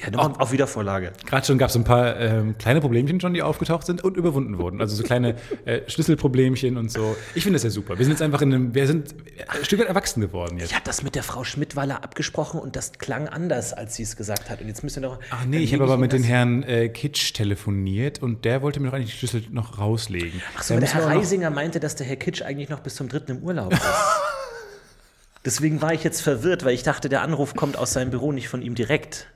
Ja, 0.00 0.10
nochmal 0.10 0.40
auf 0.40 0.52
Wiedervorlage. 0.52 1.12
Gerade 1.26 1.46
schon 1.46 1.58
gab 1.58 1.68
es 1.68 1.76
ein 1.76 1.84
paar 1.84 2.18
ähm, 2.18 2.56
kleine 2.56 2.80
Problemchen 2.80 3.20
schon, 3.20 3.34
die 3.34 3.42
aufgetaucht 3.42 3.84
sind 3.84 4.02
und 4.02 4.16
überwunden 4.16 4.56
wurden. 4.56 4.80
Also 4.80 4.96
so 4.96 5.02
kleine 5.02 5.36
äh, 5.66 5.82
Schlüsselproblemchen 5.86 6.78
und 6.78 6.90
so. 6.90 7.14
Ich 7.34 7.42
finde 7.42 7.56
das 7.56 7.64
ja 7.64 7.68
super. 7.70 7.98
Wir 7.98 8.06
sind 8.06 8.12
jetzt 8.12 8.22
einfach 8.22 8.40
in 8.40 8.54
einem, 8.54 8.74
wir 8.74 8.86
sind 8.86 9.14
ein 9.48 9.64
Stück 9.64 9.80
weit 9.80 9.88
erwachsen 9.88 10.22
geworden 10.22 10.56
jetzt. 10.56 10.70
Ich 10.70 10.74
habe 10.74 10.84
das 10.86 11.02
mit 11.02 11.14
der 11.14 11.22
Frau 11.22 11.44
Schmidtweiler 11.44 12.02
abgesprochen 12.02 12.58
und 12.58 12.74
das 12.74 12.92
klang 12.92 13.28
anders, 13.28 13.74
als 13.74 13.94
sie 13.96 14.02
es 14.04 14.16
gesagt 14.16 14.48
hat. 14.48 14.62
Und 14.62 14.68
jetzt 14.68 14.82
müssen 14.82 15.02
wir 15.02 15.10
noch. 15.10 15.18
Ach 15.30 15.44
nee, 15.44 15.58
ich 15.58 15.74
habe 15.74 15.84
aber 15.84 15.98
mit 15.98 16.14
das- 16.14 16.22
Herrn 16.22 16.62
äh, 16.62 16.88
Kitsch 16.88 17.34
telefoniert 17.34 18.22
und 18.22 18.46
der 18.46 18.62
wollte 18.62 18.80
mir 18.80 18.88
doch 18.88 18.94
eigentlich 18.96 19.10
die 19.10 19.18
Schlüssel 19.18 19.44
noch 19.50 19.78
rauslegen. 19.78 20.40
Ach 20.56 20.62
so, 20.62 20.78
der 20.80 20.88
Herr 20.88 21.04
auch 21.04 21.10
Reisinger 21.10 21.50
meinte, 21.50 21.80
dass 21.80 21.96
der 21.96 22.06
Herr 22.06 22.16
Kitsch 22.16 22.40
eigentlich 22.40 22.70
noch 22.70 22.80
bis 22.80 22.94
zum 22.94 23.10
dritten 23.10 23.32
im 23.32 23.38
Urlaub 23.42 23.72
ist. 23.74 23.82
Deswegen 25.44 25.82
war 25.82 25.92
ich 25.92 26.04
jetzt 26.04 26.22
verwirrt, 26.22 26.64
weil 26.64 26.72
ich 26.72 26.82
dachte, 26.84 27.08
der 27.08 27.22
Anruf 27.22 27.54
kommt 27.54 27.76
aus 27.76 27.92
seinem 27.92 28.10
Büro, 28.10 28.32
nicht 28.32 28.48
von 28.48 28.62
ihm 28.62 28.74
direkt. 28.74 29.26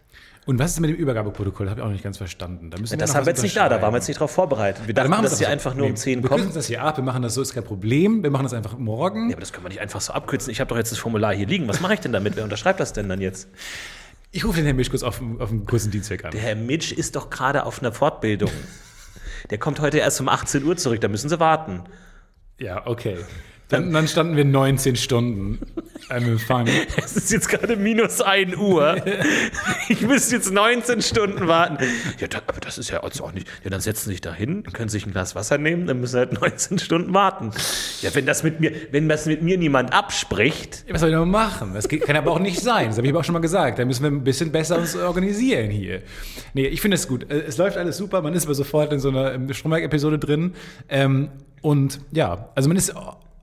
Und 0.46 0.60
was 0.60 0.70
ist 0.72 0.80
mit 0.80 0.90
dem 0.90 0.96
Übergabeprotokoll? 0.96 1.68
Habe 1.68 1.80
ich 1.80 1.86
auch 1.86 1.90
nicht 1.90 2.04
ganz 2.04 2.18
verstanden. 2.18 2.70
Da 2.70 2.78
müssen 2.78 2.98
Das 2.98 3.14
haben 3.16 3.26
wir 3.26 3.32
jetzt 3.32 3.42
nicht 3.42 3.56
da, 3.56 3.68
da 3.68 3.82
waren 3.82 3.92
wir 3.92 3.98
jetzt 3.98 4.06
nicht 4.06 4.20
drauf 4.20 4.30
vorbereitet. 4.30 4.86
Wir 4.86 4.94
Dann 4.94 5.02
dachten, 5.04 5.10
machen 5.10 5.24
wir 5.24 5.28
dass 5.30 5.38
sie 5.38 5.44
doch 5.44 5.50
einfach 5.50 5.74
nur 5.74 5.86
um 5.86 5.92
Nee, 5.92 5.96
10 5.98 6.22
Wir 6.22 6.28
kommen. 6.28 6.42
kürzen 6.44 6.56
das 6.56 6.66
hier 6.68 6.82
ab, 6.84 6.96
wir 6.96 7.02
machen 7.04 7.22
das 7.22 7.34
so, 7.34 7.42
ist 7.42 7.52
kein 7.52 7.64
Problem. 7.64 8.22
Wir 8.22 8.30
machen 8.30 8.44
das 8.44 8.52
einfach 8.54 8.78
morgen. 8.78 9.28
Ja, 9.28 9.34
aber 9.34 9.40
das 9.40 9.52
können 9.52 9.64
wir 9.64 9.70
nicht 9.70 9.80
einfach 9.80 10.00
so 10.00 10.12
abkürzen. 10.12 10.52
Ich 10.52 10.60
habe 10.60 10.68
doch 10.68 10.76
jetzt 10.76 10.92
das 10.92 10.98
Formular 11.00 11.34
hier 11.34 11.48
liegen. 11.48 11.66
Was 11.66 11.80
mache 11.80 11.94
ich 11.94 12.00
denn 12.00 12.12
damit? 12.12 12.36
Wer 12.36 12.44
unterschreibt 12.44 12.78
das 12.78 12.92
denn 12.92 13.08
dann 13.08 13.20
jetzt? 13.20 13.48
Ich 14.30 14.44
rufe 14.44 14.56
den 14.56 14.66
Herrn 14.66 14.76
Mischkus 14.76 15.02
auf, 15.02 15.20
auf 15.40 15.50
einen 15.50 15.66
kurzen 15.66 15.90
Dienstweg 15.90 16.24
an. 16.24 16.30
Der 16.30 16.40
Herr 16.40 16.54
Mitsch 16.54 16.92
ist 16.92 17.16
doch 17.16 17.28
gerade 17.28 17.64
auf 17.66 17.80
einer 17.80 17.90
Fortbildung. 17.92 18.50
Der 19.50 19.58
kommt 19.58 19.80
heute 19.80 19.98
erst 19.98 20.20
um 20.20 20.28
18 20.28 20.62
Uhr 20.64 20.76
zurück, 20.76 21.00
da 21.00 21.08
müssen 21.08 21.28
sie 21.28 21.40
warten. 21.40 21.82
Ja, 22.58 22.86
okay. 22.86 23.18
Dann, 23.68 23.92
dann 23.92 24.06
standen 24.06 24.37
wir 24.37 24.44
19 24.44 24.94
Stunden 24.94 25.58
am 26.08 26.23
Empfang. 26.25 26.68
Es 26.96 27.16
ist 27.16 27.32
jetzt 27.32 27.49
gerade 27.49 27.75
minus 27.75 28.20
1 28.20 28.56
Uhr. 28.56 28.96
Ich 29.88 30.02
müsste 30.02 30.37
jetzt 30.37 30.52
19 30.52 31.02
Stunden 31.02 31.49
warten. 31.49 31.78
Ja, 32.20 32.28
da, 32.28 32.38
aber 32.46 32.61
das 32.61 32.78
ist 32.78 32.90
ja 32.90 33.02
auch 33.02 33.32
nicht. 33.32 33.49
Ja, 33.64 33.70
dann 33.70 33.80
setzen 33.80 34.04
Sie 34.04 34.12
sich 34.12 34.20
da 34.20 34.32
hin, 34.32 34.62
können 34.73 34.88
sich 34.88 35.04
ein 35.04 35.11
Glas 35.12 35.35
Wasser 35.35 35.58
nehmen, 35.58 35.87
dann 35.87 36.00
müssen 36.00 36.12
Sie 36.12 36.18
halt 36.18 36.40
19 36.40 36.78
Stunden 36.78 37.12
warten. 37.12 37.50
Ja, 38.02 38.14
wenn 38.14 38.25
das 38.25 38.44
mit 38.44 38.61
mir, 38.61 38.73
wenn 38.92 39.08
das 39.08 39.26
mit 39.26 39.42
mir 39.42 39.58
niemand 39.58 39.92
abspricht, 39.92 40.85
Was 40.90 41.00
soll 41.00 41.11
ich 41.11 41.16
noch 41.16 41.26
machen? 41.26 41.73
Das 41.75 41.88
kann 41.88 42.14
aber 42.16 42.30
auch 42.32 42.38
nicht 42.38 42.61
sein. 42.61 42.87
Das 42.88 42.99
habe 42.99 43.06
ich 43.08 43.12
aber 43.12 43.20
auch 43.20 43.25
schon 43.25 43.32
mal 43.32 43.40
gesagt. 43.40 43.80
Da 43.80 43.85
müssen 43.85 44.02
wir 44.04 44.11
ein 44.11 44.23
bisschen 44.23 44.52
besser 44.52 44.78
uns 44.78 44.94
organisieren 44.96 45.70
hier. 45.70 46.02
Nee, 46.54 46.66
ich 46.66 46.80
finde 46.80 46.94
es 46.94 47.08
gut. 47.08 47.28
Äh, 47.30 47.40
Es 47.49 47.56
läuft 47.56 47.76
alles 47.76 47.96
super. 47.96 48.23
Man 48.23 48.32
ist 48.35 48.44
aber 48.44 48.54
sofort 48.54 48.92
in 48.92 49.00
so 49.00 49.08
einer 49.08 49.52
Stromberg-Episode 49.52 50.18
drin. 50.20 50.52
Ähm, 50.88 51.30
und 51.62 52.00
ja, 52.12 52.50
also 52.54 52.68
man 52.68 52.76
ist 52.76 52.92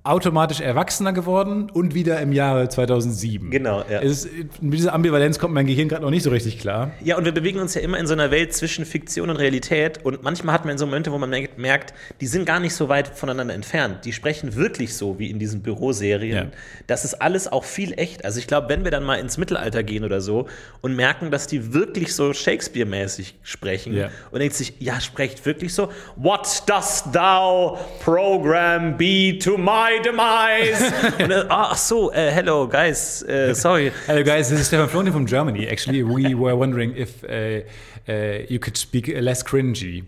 automatisch 0.05 0.59
erwachsener 0.59 1.13
geworden 1.13 1.69
und 1.71 1.93
wieder 1.95 2.19
im 2.19 2.33
Jahre 2.33 2.67
2007. 2.67 3.49
Genau, 3.51 3.85
ja. 3.89 3.99
Ist, 3.99 4.27
mit 4.59 4.73
dieser 4.73 4.93
Ambivalenz 4.93 5.39
kommt 5.39 5.53
mein 5.53 5.65
Gehirn 5.65 5.87
gerade 5.87 6.01
noch 6.03 6.09
nicht 6.09 6.23
so 6.23 6.29
richtig 6.29 6.59
klar. 6.59 6.91
Ja, 7.01 7.17
und 7.17 7.23
wir 7.23 7.31
bewegen 7.31 7.59
uns 7.59 7.73
ja 7.73 7.79
immer 7.81 7.97
in 7.97 8.05
so 8.05 8.11
einer 8.11 8.29
Welt 8.29 8.53
zwischen 8.53 8.83
Fiktion 8.85 9.29
und 9.29 9.37
Realität. 9.37 10.03
Und 10.03 10.21
manchmal 10.21 10.55
hat 10.55 10.65
man 10.65 10.77
so 10.77 10.85
Momente, 10.85 11.13
wo 11.13 11.17
man 11.17 11.29
merkt- 11.29 11.57
merkt, 11.57 11.93
die 12.19 12.27
sind 12.27 12.45
gar 12.45 12.59
nicht 12.59 12.75
so 12.75 12.89
weit 12.89 13.07
voneinander 13.07 13.53
entfernt. 13.53 14.03
Die 14.03 14.11
sprechen 14.11 14.55
wirklich 14.55 14.93
so 14.97 15.19
wie 15.19 15.29
in 15.29 15.39
diesen 15.39 15.61
Büroserien. 15.61 16.35
Ja. 16.35 16.45
Das 16.87 17.05
ist 17.05 17.21
alles 17.21 17.49
auch 17.49 17.63
viel 17.63 17.93
echt. 17.97 18.25
Also 18.25 18.39
ich 18.39 18.47
glaube, 18.47 18.67
wenn 18.67 18.83
wir 18.83 18.91
dann 18.91 19.05
mal 19.05 19.15
ins 19.15 19.37
Mittelalter 19.37 19.83
gehen 19.83 20.03
oder 20.03 20.19
so 20.19 20.47
und 20.81 20.97
merken, 20.97 21.31
dass 21.31 21.47
die 21.47 21.73
wirklich 21.73 22.13
so 22.13 22.33
Shakespeare-mäßig 22.33 23.35
sprechen 23.41 23.93
Ja. 23.95 24.09
und 24.31 24.39
denkt 24.39 24.55
sich, 24.55 24.73
ja, 24.79 24.99
sprecht 24.99 25.45
wirklich 25.45 25.73
so, 25.73 25.87
What 26.17 26.63
dost 26.67 27.13
thou 27.13 27.77
program 28.03 28.97
be 28.97 29.37
to 29.39 29.57
my 29.57 29.92
demise? 30.01 30.91
und, 31.23 31.31
äh, 31.31 31.45
ah, 31.49 31.69
ach 31.71 31.77
so, 31.77 32.11
äh, 32.11 32.31
hello 32.31 32.67
guys, 32.67 33.21
äh, 33.23 33.53
sorry. 33.53 33.91
Hello 34.07 34.23
guys, 34.23 34.49
this 34.49 34.59
is 34.59 34.67
Stefan 34.67 34.89
Flonin 34.89 35.11
from 35.11 35.25
Germany. 35.25 35.67
Actually, 35.67 36.03
we 36.03 36.33
were 36.39 36.55
wondering 36.55 36.95
if 36.95 37.23
uh, 37.23 37.61
uh, 38.07 38.45
you 38.49 38.59
could 38.59 38.77
speak 38.77 39.07
less 39.07 39.43
cringy. 39.43 40.03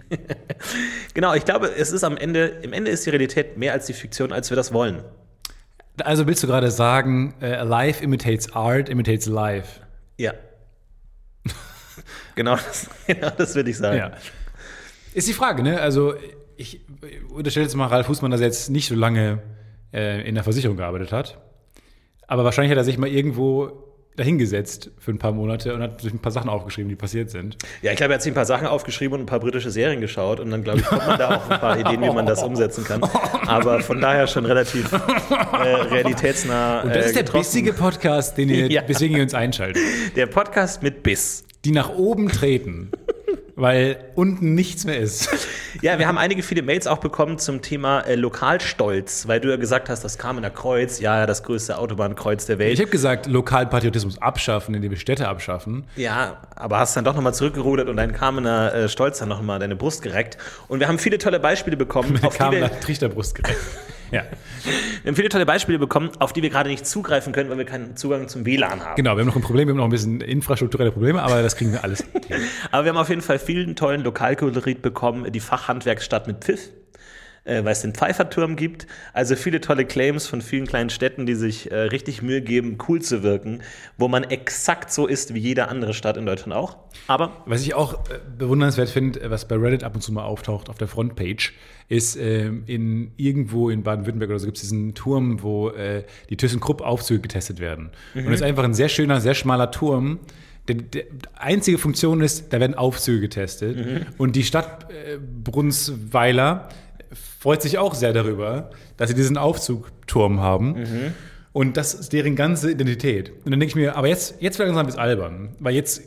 Genau, 1.13 1.34
ich 1.34 1.46
glaube, 1.46 1.72
es 1.75 1.92
ist 1.92 2.04
am 2.04 2.18
Ende, 2.18 2.46
im 2.63 2.74
Ende 2.74 2.92
ist 2.92 3.06
die 3.06 3.10
Realität 3.10 3.58
mehr 3.58 3.74
als 3.74 3.86
die 3.86 3.94
Fiktion, 3.94 4.32
als 4.32 4.50
wir 4.50 4.58
das 4.58 4.74
wollen. 4.74 5.04
Also 6.04 6.27
willst 6.27 6.44
du 6.44 6.48
gerade 6.48 6.72
sagen, 6.72 7.36
uh, 7.42 7.63
life 7.63 8.04
imitates 8.04 8.54
art, 8.54 8.89
imitates 8.89 9.27
life? 9.27 9.82
Ja. 10.18 10.34
genau, 12.36 12.56
das, 12.56 12.89
genau 13.08 13.30
das 13.38 13.56
würde 13.56 13.70
ich 13.70 13.77
sagen. 13.77 13.98
Ja. 13.98 14.12
Ist 15.13 15.27
die 15.27 15.34
Frage, 15.34 15.63
ne? 15.63 15.80
Also 15.80 16.15
ich 16.58 16.82
unterstelle 17.30 17.65
jetzt 17.65 17.75
mal 17.75 17.88
Ralf 17.88 18.08
Fußmann, 18.08 18.32
dass 18.32 18.42
er 18.42 18.48
jetzt 18.48 18.70
nicht 18.70 18.88
so 18.88 18.96
lange 18.96 19.42
äh, 19.94 20.27
in 20.27 20.36
der 20.36 20.44
Versicherung 20.44 20.77
gearbeitet 20.77 21.12
hat. 21.12 21.38
Aber 22.27 22.44
wahrscheinlich 22.44 22.72
hat 22.72 22.77
er 22.77 22.84
sich 22.84 22.98
mal 22.98 23.08
irgendwo 23.10 23.82
dahingesetzt 24.15 24.92
für 24.98 25.12
ein 25.12 25.20
paar 25.20 25.34
Monate 25.34 25.74
und 25.75 25.82
hat 25.82 26.00
sich 26.00 26.13
ein 26.13 26.20
paar 26.20 26.32
Sachen 26.32 26.50
aufgeschrieben, 26.50 26.88
die 26.88 26.96
passiert 26.96 27.30
sind. 27.30 27.58
Ja, 27.82 27.92
ich 27.92 27.98
glaube, 27.98 28.13
er 28.13 28.15
hat 28.15 28.22
sich 28.22 28.32
ein 28.32 28.36
paar 28.36 28.46
Sachen 28.46 28.65
aufgeschrieben 28.65 29.15
und 29.15 29.24
ein 29.24 29.25
paar 29.25 29.42
britische 29.42 29.70
Serien 29.72 30.00
geschaut 30.00 30.39
und 30.39 30.51
dann, 30.51 30.63
glaube 30.63 30.80
ich, 30.80 30.86
kommt 30.86 31.06
man 31.06 31.20
da 31.20 31.36
auf 31.36 31.51
ein 31.51 31.60
paar 31.60 31.77
Ideen, 31.77 32.01
wie 32.01 32.10
man 32.10 32.25
das 32.25 32.42
umsetzen 32.42 32.86
kann. 32.86 33.04
Aber 33.46 33.82
von 33.82 34.00
daher 34.00 34.25
schon 34.27 34.46
relativ 34.46 34.89
äh, 34.94 34.96
realitätsnah. 35.65 36.82
Und 36.84 36.96
das 36.96 37.06
äh, 37.06 37.10
ist 37.10 37.15
der 37.18 37.24
bissige 37.24 37.74
Podcast, 37.74 38.38
den 38.38 38.48
ihr, 38.50 38.68
Ja. 38.72 38.88
weswegen 38.88 39.18
ihr 39.18 39.24
uns 39.24 39.34
einschaltet. 39.34 39.84
Der 40.15 40.27
Podcast 40.27 40.82
mit 40.82 41.04
Biss. 41.04 41.44
Die 41.65 41.72
nach 41.72 41.89
oben 41.89 42.30
treten, 42.30 42.92
weil 43.55 43.97
unten 44.15 44.53
nichts 44.53 44.85
mehr 44.85 45.00
ist. 45.00 45.29
Ja, 45.81 46.00
wir 46.00 46.07
haben 46.07 46.17
einige 46.17 46.41
viele 46.41 46.62
Mails 46.62 46.88
auch 46.88 47.00
bekommen 47.00 47.38
zum 47.38 47.62
Thema 47.62 48.00
äh, 48.00 48.15
Lokalstolz, 48.15 49.27
weil 49.27 49.41
du 49.41 49.50
ja 49.50 49.57
gesagt 49.57 49.89
hast, 49.89 50.05
das 50.05 50.17
Kamener 50.17 50.50
Kreuz, 50.50 51.01
ja, 51.01 51.25
das 51.25 51.43
größte 51.43 51.77
Autobahnkreuz 51.77 52.45
der 52.45 52.59
Welt. 52.59 52.74
Ich 52.74 52.79
habe 52.79 52.89
gesagt, 52.89 53.27
Lokalpatriotismus 53.27 54.21
abschaffen, 54.21 54.74
indem 54.74 54.91
wir 54.91 54.97
Städte 54.97 55.27
abschaffen. 55.27 55.83
Ja, 55.97 56.38
aber 56.55 56.79
hast 56.79 56.95
dann 56.95 57.03
doch 57.03 57.13
nochmal 57.13 57.33
zurückgerudert 57.33 57.89
und 57.89 57.97
dein 57.97 58.13
Kamener 58.13 58.74
äh, 58.74 58.89
Stolz 58.89 59.19
dann 59.19 59.27
nochmal 59.27 59.59
deine 59.59 59.75
Brust 59.75 60.01
gereckt. 60.01 60.38
Und 60.69 60.79
wir 60.79 60.88
haben 60.88 60.97
viele 60.97 61.17
tolle 61.17 61.41
Beispiele 61.41 61.75
bekommen, 61.75 62.19
auf 62.24 62.33
die 62.33 62.38
Kam 62.38 62.53
wir, 62.53 62.79
Trichterbrust 62.79 63.35
gerecht. 63.35 63.59
Ja, 64.12 64.24
wir 65.03 65.09
haben 65.09 65.15
viele 65.15 65.29
tolle 65.29 65.45
Beispiele 65.45 65.79
bekommen, 65.79 66.12
auf 66.19 66.33
die 66.33 66.41
wir 66.41 66.50
gerade 66.50 66.69
nicht 66.69 66.85
zugreifen 66.85 67.33
können, 67.33 67.50
weil 67.50 67.57
wir 67.57 67.65
keinen 67.65 67.95
Zugang 67.95 68.27
zum 68.27 68.45
WLAN 68.45 68.83
haben. 68.83 68.95
genau. 68.95 69.15
Wir 69.15 69.21
haben 69.21 69.27
noch 69.27 69.35
ein 69.35 69.41
Problem, 69.41 69.67
wir 69.67 69.74
haben 69.74 69.77
noch 69.77 69.85
ein 69.85 69.91
bisschen 69.91 70.21
infrastrukturelle 70.21 70.91
Probleme, 70.91 71.21
aber 71.21 71.41
das 71.41 71.55
kriegen 71.55 71.71
wir 71.71 71.83
alles. 71.83 72.03
Aber 72.71 72.85
wir 72.85 72.89
haben 72.89 72.97
auf 72.97 73.09
jeden 73.09 73.21
Fall 73.21 73.39
vielen 73.39 73.75
tollen 73.75 74.03
Lokalkolorit 74.03 74.81
bekommen, 74.81 75.31
die 75.31 75.39
Fachhandwerksstadt 75.39 76.27
mit 76.27 76.43
Pfiff. 76.43 76.69
Äh, 77.45 77.63
weil 77.63 77.73
es 77.73 77.81
den 77.81 77.93
Pfeifferturm 77.93 78.55
gibt. 78.55 78.87
Also 79.13 79.35
viele 79.35 79.61
tolle 79.61 79.85
Claims 79.85 80.25
von 80.25 80.41
vielen 80.41 80.65
kleinen 80.65 80.89
Städten, 80.89 81.27
die 81.27 81.35
sich 81.35 81.71
äh, 81.71 81.75
richtig 81.75 82.23
Mühe 82.23 82.41
geben, 82.41 82.79
cool 82.87 83.03
zu 83.03 83.21
wirken, 83.21 83.61
wo 83.99 84.07
man 84.07 84.23
exakt 84.23 84.91
so 84.91 85.05
ist 85.05 85.35
wie 85.35 85.39
jede 85.39 85.67
andere 85.67 85.93
Stadt 85.93 86.17
in 86.17 86.25
Deutschland 86.25 86.53
auch. 86.53 86.77
Aber 87.05 87.43
Was 87.45 87.61
ich 87.61 87.75
auch 87.75 87.93
äh, 88.09 88.17
bewundernswert 88.35 88.89
finde, 88.89 89.21
äh, 89.21 89.29
was 89.29 89.47
bei 89.47 89.57
Reddit 89.57 89.83
ab 89.83 89.93
und 89.93 90.01
zu 90.01 90.11
mal 90.11 90.23
auftaucht 90.23 90.69
auf 90.71 90.79
der 90.79 90.87
Frontpage, 90.87 91.53
ist 91.87 92.15
ähm, 92.15 92.63
in 92.65 93.11
irgendwo 93.15 93.69
in 93.69 93.83
Baden-Württemberg 93.83 94.31
oder 94.31 94.39
so 94.39 94.47
gibt 94.47 94.57
es 94.57 94.63
diesen 94.63 94.95
Turm, 94.95 95.43
wo 95.43 95.69
äh, 95.69 96.03
die 96.31 96.37
ThyssenKrupp-Aufzüge 96.37 97.21
getestet 97.21 97.59
werden. 97.59 97.91
Und 98.15 98.25
das 98.25 98.35
ist 98.35 98.41
einfach 98.41 98.63
ein 98.63 98.73
sehr 98.73 98.89
schöner, 98.89 99.21
sehr 99.21 99.35
schmaler 99.35 99.69
Turm. 99.69 100.17
Der, 100.67 100.77
der 100.77 101.03
einzige 101.35 101.77
Funktion 101.77 102.21
ist, 102.21 102.51
da 102.51 102.59
werden 102.59 102.73
Aufzüge 102.73 103.21
getestet. 103.21 104.07
Und 104.17 104.35
die 104.35 104.43
Stadt 104.43 104.89
äh, 104.89 105.19
Brunsweiler 105.19 106.69
freut 107.45 107.61
sich 107.61 107.77
auch 107.77 107.93
sehr 107.93 108.11
darüber, 108.11 108.71
dass 108.97 109.07
sie 109.07 109.13
diesen 109.13 109.37
Aufzugturm 109.37 110.39
haben. 110.39 111.13
Und 111.53 111.77
das 111.77 111.93
ist 111.93 112.11
deren 112.11 112.35
ganze 112.35 112.71
Identität. 112.71 113.29
Und 113.29 113.51
dann 113.51 113.59
denke 113.59 113.67
ich 113.67 113.75
mir, 113.75 113.95
aber 113.95 114.07
jetzt, 114.07 114.41
jetzt 114.41 114.57
wird 114.57 114.67
langsam 114.67 114.87
bis 114.87 114.95
albern. 114.95 115.55
Weil 115.59 115.75
jetzt 115.75 116.01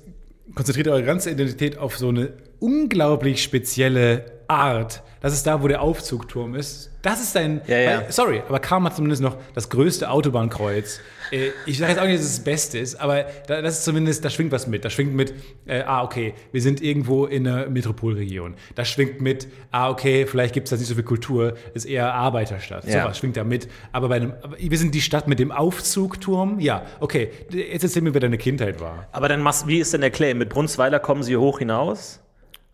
konzentriert 0.57 0.89
eure 0.89 1.05
ganze 1.05 1.31
Identität 1.31 1.79
auf 1.79 1.97
so 1.97 2.09
eine 2.09 2.33
unglaublich 2.59 3.41
spezielle 3.41 4.25
Art. 4.49 5.05
Das 5.21 5.33
ist 5.33 5.47
da, 5.47 5.63
wo 5.63 5.69
der 5.69 5.81
Aufzugturm 5.81 6.57
ist. 6.57 6.91
Das 7.03 7.23
ist 7.23 7.37
dein. 7.37 7.61
Ja, 7.69 7.79
ja. 7.79 7.91
Weil, 8.01 8.13
sorry, 8.13 8.43
aber 8.49 8.59
Karm 8.59 8.85
hat 8.85 8.97
zumindest 8.97 9.23
noch 9.23 9.37
das 9.55 9.69
größte 9.69 10.11
Autobahnkreuz. 10.11 10.99
Äh, 11.31 11.51
ich 11.67 11.79
sage 11.79 11.93
jetzt 11.93 12.01
auch 12.01 12.07
nicht, 12.07 12.19
dass 12.19 12.27
es 12.27 12.37
das 12.37 12.45
Beste 12.45 12.79
ist, 12.79 12.97
aber 12.97 13.27
da, 13.47 13.63
das 13.63 13.79
ist 13.79 13.85
zumindest, 13.85 14.25
da 14.25 14.31
schwingt 14.31 14.53
was 14.53 14.67
mit. 14.67 14.85
Da 14.85 14.91
schwingt 14.91 15.15
mit, 15.15 15.35
äh, 15.67 15.83
ah, 15.83 16.03
okay, 16.03 16.35
wir 16.53 16.61
sind 16.63 16.81
irgendwo 16.81 17.27
in 17.27 17.47
einer 17.47 17.69
Metropolregion. 17.69 18.55
Da 18.75 18.85
schwingt 18.85 19.21
mit, 19.21 19.49
ah, 19.71 19.91
okay, 19.91 20.27
vielleicht 20.27 20.55
gibt 20.55 20.67
es 20.67 20.71
da 20.71 20.77
nicht 20.77 20.89
so 20.89 20.95
viel 20.95 21.05
Kultur, 21.05 21.55
ist 21.75 21.85
eher 21.85 22.13
Arbeiterstadt. 22.15 22.85
Ja. 22.87 23.03
Sowas 23.03 23.19
schwingt 23.19 23.37
da 23.37 23.45
mit. 23.45 23.69
Aber 23.93 24.09
bei 24.09 24.17
einem, 24.17 24.33
wir 24.59 24.79
sind 24.79 24.95
die 24.95 25.01
Stadt 25.01 25.29
mit 25.29 25.39
dem 25.39 25.53
Aufzugturm. 25.53 26.61
Ja, 26.61 26.87
okay, 27.01 27.31
jetzt 27.51 27.83
erzähl 27.83 28.03
mir, 28.03 28.15
wie 28.15 28.21
deine 28.21 28.39
Kindheit 28.39 28.81
war. 28.81 29.09
Aber 29.13 29.29
dann 29.29 29.43
machst, 29.43 29.67
wie 29.67 29.79
ist 29.79 29.93
denn 29.93 30.01
der 30.01 30.11
Claim? 30.11 30.39
Mit 30.39 30.49
Brunsweiler 30.51 30.99
kommen 30.99 31.23
sie 31.23 31.37
hoch 31.37 31.59
hinaus? 31.59 32.21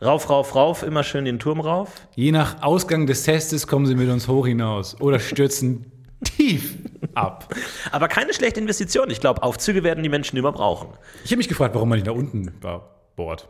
Rauf, 0.03 0.29
rauf, 0.29 0.55
rauf, 0.57 0.83
immer 0.83 1.05
schön 1.05 1.25
den 1.25 1.39
Turm 1.39 1.61
rauf? 1.61 1.89
Je 2.17 2.33
nach 2.33 2.63
Ausgang 2.63 3.07
des 3.07 3.23
Testes 3.23 3.67
kommen 3.67 3.87
sie 3.87 3.95
mit 3.95 4.11
uns 4.11 4.27
hoch 4.27 4.47
hinaus 4.47 5.01
oder 5.01 5.21
stürzen 5.21 5.87
tief 6.25 6.75
ab. 7.15 7.55
Aber 7.93 8.09
keine 8.09 8.35
schlechte 8.35 8.61
Investition. 8.61 9.11
Ich 9.11 9.21
glaube, 9.21 9.43
Aufzüge 9.43 9.83
werden 9.85 10.03
die 10.03 10.09
Menschen 10.09 10.37
immer 10.37 10.53
brauchen. 10.53 10.89
Ich 11.25 11.31
habe 11.31 11.39
mich 11.39 11.49
gefragt, 11.49 11.75
warum 11.75 11.89
man 11.89 11.99
nicht 11.99 12.07
da 12.07 12.13
unten 12.13 12.53
bohrt. 13.17 13.49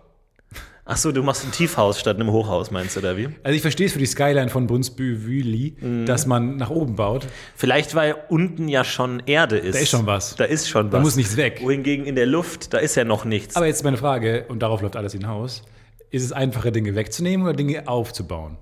Ach 0.87 0.99
so, 0.99 1.13
du 1.13 1.23
machst 1.23 1.45
ein 1.45 1.51
Tiefhaus 1.51 1.99
statt 1.99 2.17
einem 2.21 2.31
Hochhaus, 2.31 2.71
meinst 2.71 2.95
du, 2.95 3.01
oder 3.01 3.17
wie? 3.17 3.31
Also 3.43 3.57
ich 3.57 3.63
verstehe 3.63 3.87
es 3.87 3.95
für 3.95 3.99
die 3.99 4.05
Skyline 4.05 4.51
von 4.51 4.67
Brunsbüttel, 4.67 6.05
dass 6.05 6.27
man 6.27 6.59
nach 6.59 6.69
oben 6.69 6.95
baut. 6.95 7.27
Vielleicht, 7.57 7.95
weil 7.95 8.15
unten 8.29 8.69
ja 8.69 8.85
schon 8.85 9.23
Erde 9.25 9.57
ist. 9.57 9.75
Da 9.77 9.79
ist 9.79 9.89
schon 9.89 10.05
was. 10.05 10.37
Da 10.37 10.45
ist 10.45 10.69
schon 10.69 10.91
Da 10.91 10.99
was. 10.99 11.03
muss 11.05 11.17
nichts 11.17 11.39
weg. 11.39 11.61
Wohingegen 11.63 12.05
in 12.05 12.17
der 12.17 12.27
Luft, 12.27 12.75
da 12.75 12.79
ist 12.79 12.97
ja 12.97 13.05
noch 13.05 13.25
nichts. 13.25 13.57
Aber 13.57 13.67
jetzt 13.67 13.83
meine 13.83 13.97
Frage, 13.97 14.45
und 14.49 14.59
darauf 14.61 14.83
läuft 14.83 14.97
alles 14.97 15.13
hinaus, 15.15 15.63
ist 16.11 16.23
es 16.23 16.33
einfacher, 16.33 16.71
Dinge 16.71 16.95
wegzunehmen 16.95 17.47
oder 17.47 17.57
Dinge 17.57 17.89
aufzubauen? 17.89 18.59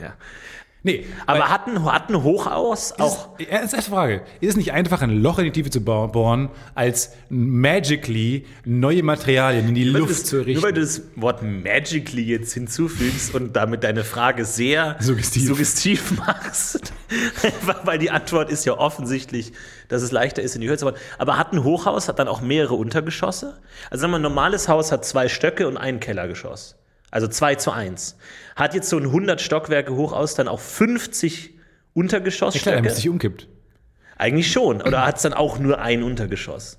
ja. 0.00 0.14
Nee, 0.86 1.06
Aber 1.26 1.48
hat 1.48 1.66
ein, 1.66 1.82
hat 1.84 2.10
ein 2.10 2.22
Hochhaus 2.22 2.92
auch. 2.98 3.30
Das 3.38 3.64
ist 3.64 3.72
eine 3.74 3.82
Frage. 3.82 4.22
Ist 4.40 4.50
es 4.50 4.56
nicht 4.56 4.72
einfacher, 4.72 5.04
ein 5.04 5.22
Loch 5.22 5.38
in 5.38 5.46
die 5.46 5.50
Tiefe 5.52 5.70
zu 5.70 5.80
bohren, 5.82 6.50
als 6.74 7.10
magically 7.30 8.44
neue 8.66 9.02
Materialien 9.02 9.68
in 9.68 9.74
die 9.74 9.86
Nur 9.90 10.00
Luft 10.00 10.20
du 10.20 10.24
zu 10.24 10.36
das- 10.44 10.46
Nur 10.46 10.62
weil 10.62 10.72
richten? 10.72 10.74
du 10.74 10.80
das 10.82 11.02
Wort 11.16 11.42
magically 11.42 12.22
jetzt 12.24 12.52
hinzufügst 12.52 13.34
und 13.34 13.56
damit 13.56 13.82
deine 13.82 14.04
Frage 14.04 14.44
sehr 14.44 14.96
Suggestiv. 15.00 15.46
suggestiv 15.46 16.12
machst. 16.18 16.92
Einfach 17.42 17.80
weil 17.86 17.98
die 17.98 18.10
Antwort 18.10 18.50
ist 18.50 18.66
ja 18.66 18.74
offensichtlich, 18.76 19.52
dass 19.88 20.02
es 20.02 20.12
leichter 20.12 20.42
ist, 20.42 20.54
in 20.54 20.60
die 20.60 20.68
Höhe 20.68 20.76
zu 20.76 20.84
bauen. 20.84 20.94
Aber 21.18 21.38
hat 21.38 21.52
ein 21.54 21.64
Hochhaus 21.64 22.08
hat 22.08 22.18
dann 22.18 22.28
auch 22.28 22.42
mehrere 22.42 22.74
Untergeschosse? 22.74 23.58
Also 23.90 24.02
sagen 24.02 24.12
wir, 24.12 24.18
ein 24.18 24.22
normales 24.22 24.68
Haus 24.68 24.92
hat 24.92 25.04
zwei 25.06 25.28
Stöcke 25.28 25.66
und 25.66 25.76
ein 25.78 25.98
Kellergeschoss. 26.00 26.76
Also 27.14 27.28
2 27.28 27.54
zu 27.54 27.70
1. 27.70 28.16
Hat 28.56 28.74
jetzt 28.74 28.88
so 28.88 28.98
ein 28.98 29.04
100 29.04 29.40
Stockwerke 29.40 29.94
Hochhaus 29.94 30.34
dann 30.34 30.48
auch 30.48 30.58
50 30.58 31.54
Ja, 31.94 32.08
klar, 32.10 32.74
damit 32.74 32.90
es 32.90 32.96
sich 32.96 33.08
umkippt. 33.08 33.46
Eigentlich 34.18 34.50
schon. 34.50 34.82
Oder 34.82 35.06
hat 35.06 35.16
es 35.16 35.22
dann 35.22 35.32
auch 35.32 35.60
nur 35.60 35.78
ein 35.80 36.02
Untergeschoss? 36.02 36.76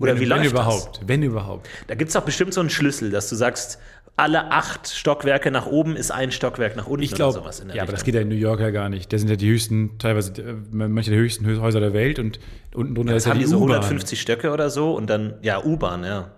Oder 0.00 0.12
wenn, 0.14 0.20
wie 0.20 0.22
wenn 0.22 0.38
läuft 0.38 0.50
überhaupt? 0.50 1.00
Wenn 1.06 1.22
überhaupt. 1.22 1.66
das? 1.66 1.86
Da 1.88 1.94
gibt 1.96 2.08
es 2.08 2.16
auch 2.16 2.22
bestimmt 2.24 2.54
so 2.54 2.60
einen 2.60 2.70
Schlüssel, 2.70 3.10
dass 3.10 3.28
du 3.28 3.36
sagst, 3.36 3.78
alle 4.16 4.50
acht 4.52 4.88
Stockwerke 4.88 5.50
nach 5.50 5.66
oben 5.66 5.96
ist 5.96 6.10
ein 6.12 6.32
Stockwerk 6.32 6.74
nach 6.74 6.86
unten 6.86 7.02
Ich 7.02 7.12
glaube, 7.12 7.34
oder 7.34 7.42
sowas 7.42 7.60
in 7.60 7.68
der 7.68 7.76
ja, 7.76 7.82
aber 7.82 7.92
das 7.92 8.00
Richtung. 8.00 8.06
geht 8.06 8.14
ja 8.14 8.20
in 8.22 8.28
New 8.28 8.34
York 8.34 8.60
ja 8.60 8.70
gar 8.70 8.88
nicht. 8.88 9.12
Das 9.12 9.20
sind 9.20 9.28
ja 9.28 9.36
die 9.36 9.50
höchsten, 9.50 9.98
teilweise 9.98 10.32
äh, 10.42 10.54
manche 10.70 11.10
der 11.10 11.20
höchsten 11.20 11.44
Hö- 11.46 11.60
Häuser 11.60 11.80
der 11.80 11.92
Welt 11.92 12.18
und 12.18 12.40
unten 12.74 12.94
drunter 12.94 13.14
ist 13.14 13.24
Das 13.24 13.26
ja 13.26 13.30
haben 13.32 13.38
die 13.38 13.44
die 13.44 13.50
so 13.50 13.58
U-Bahn. 13.58 13.72
150 13.76 14.18
Stöcke 14.18 14.50
oder 14.50 14.70
so 14.70 14.94
und 14.94 15.08
dann, 15.10 15.34
ja, 15.42 15.62
U-Bahn, 15.62 16.04
ja. 16.04 16.30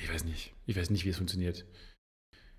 Ich 0.00 0.12
weiß 0.12 0.24
nicht. 0.24 0.52
Ich 0.66 0.76
weiß 0.76 0.90
nicht, 0.90 1.04
wie 1.04 1.10
es 1.10 1.16
funktioniert. 1.16 1.64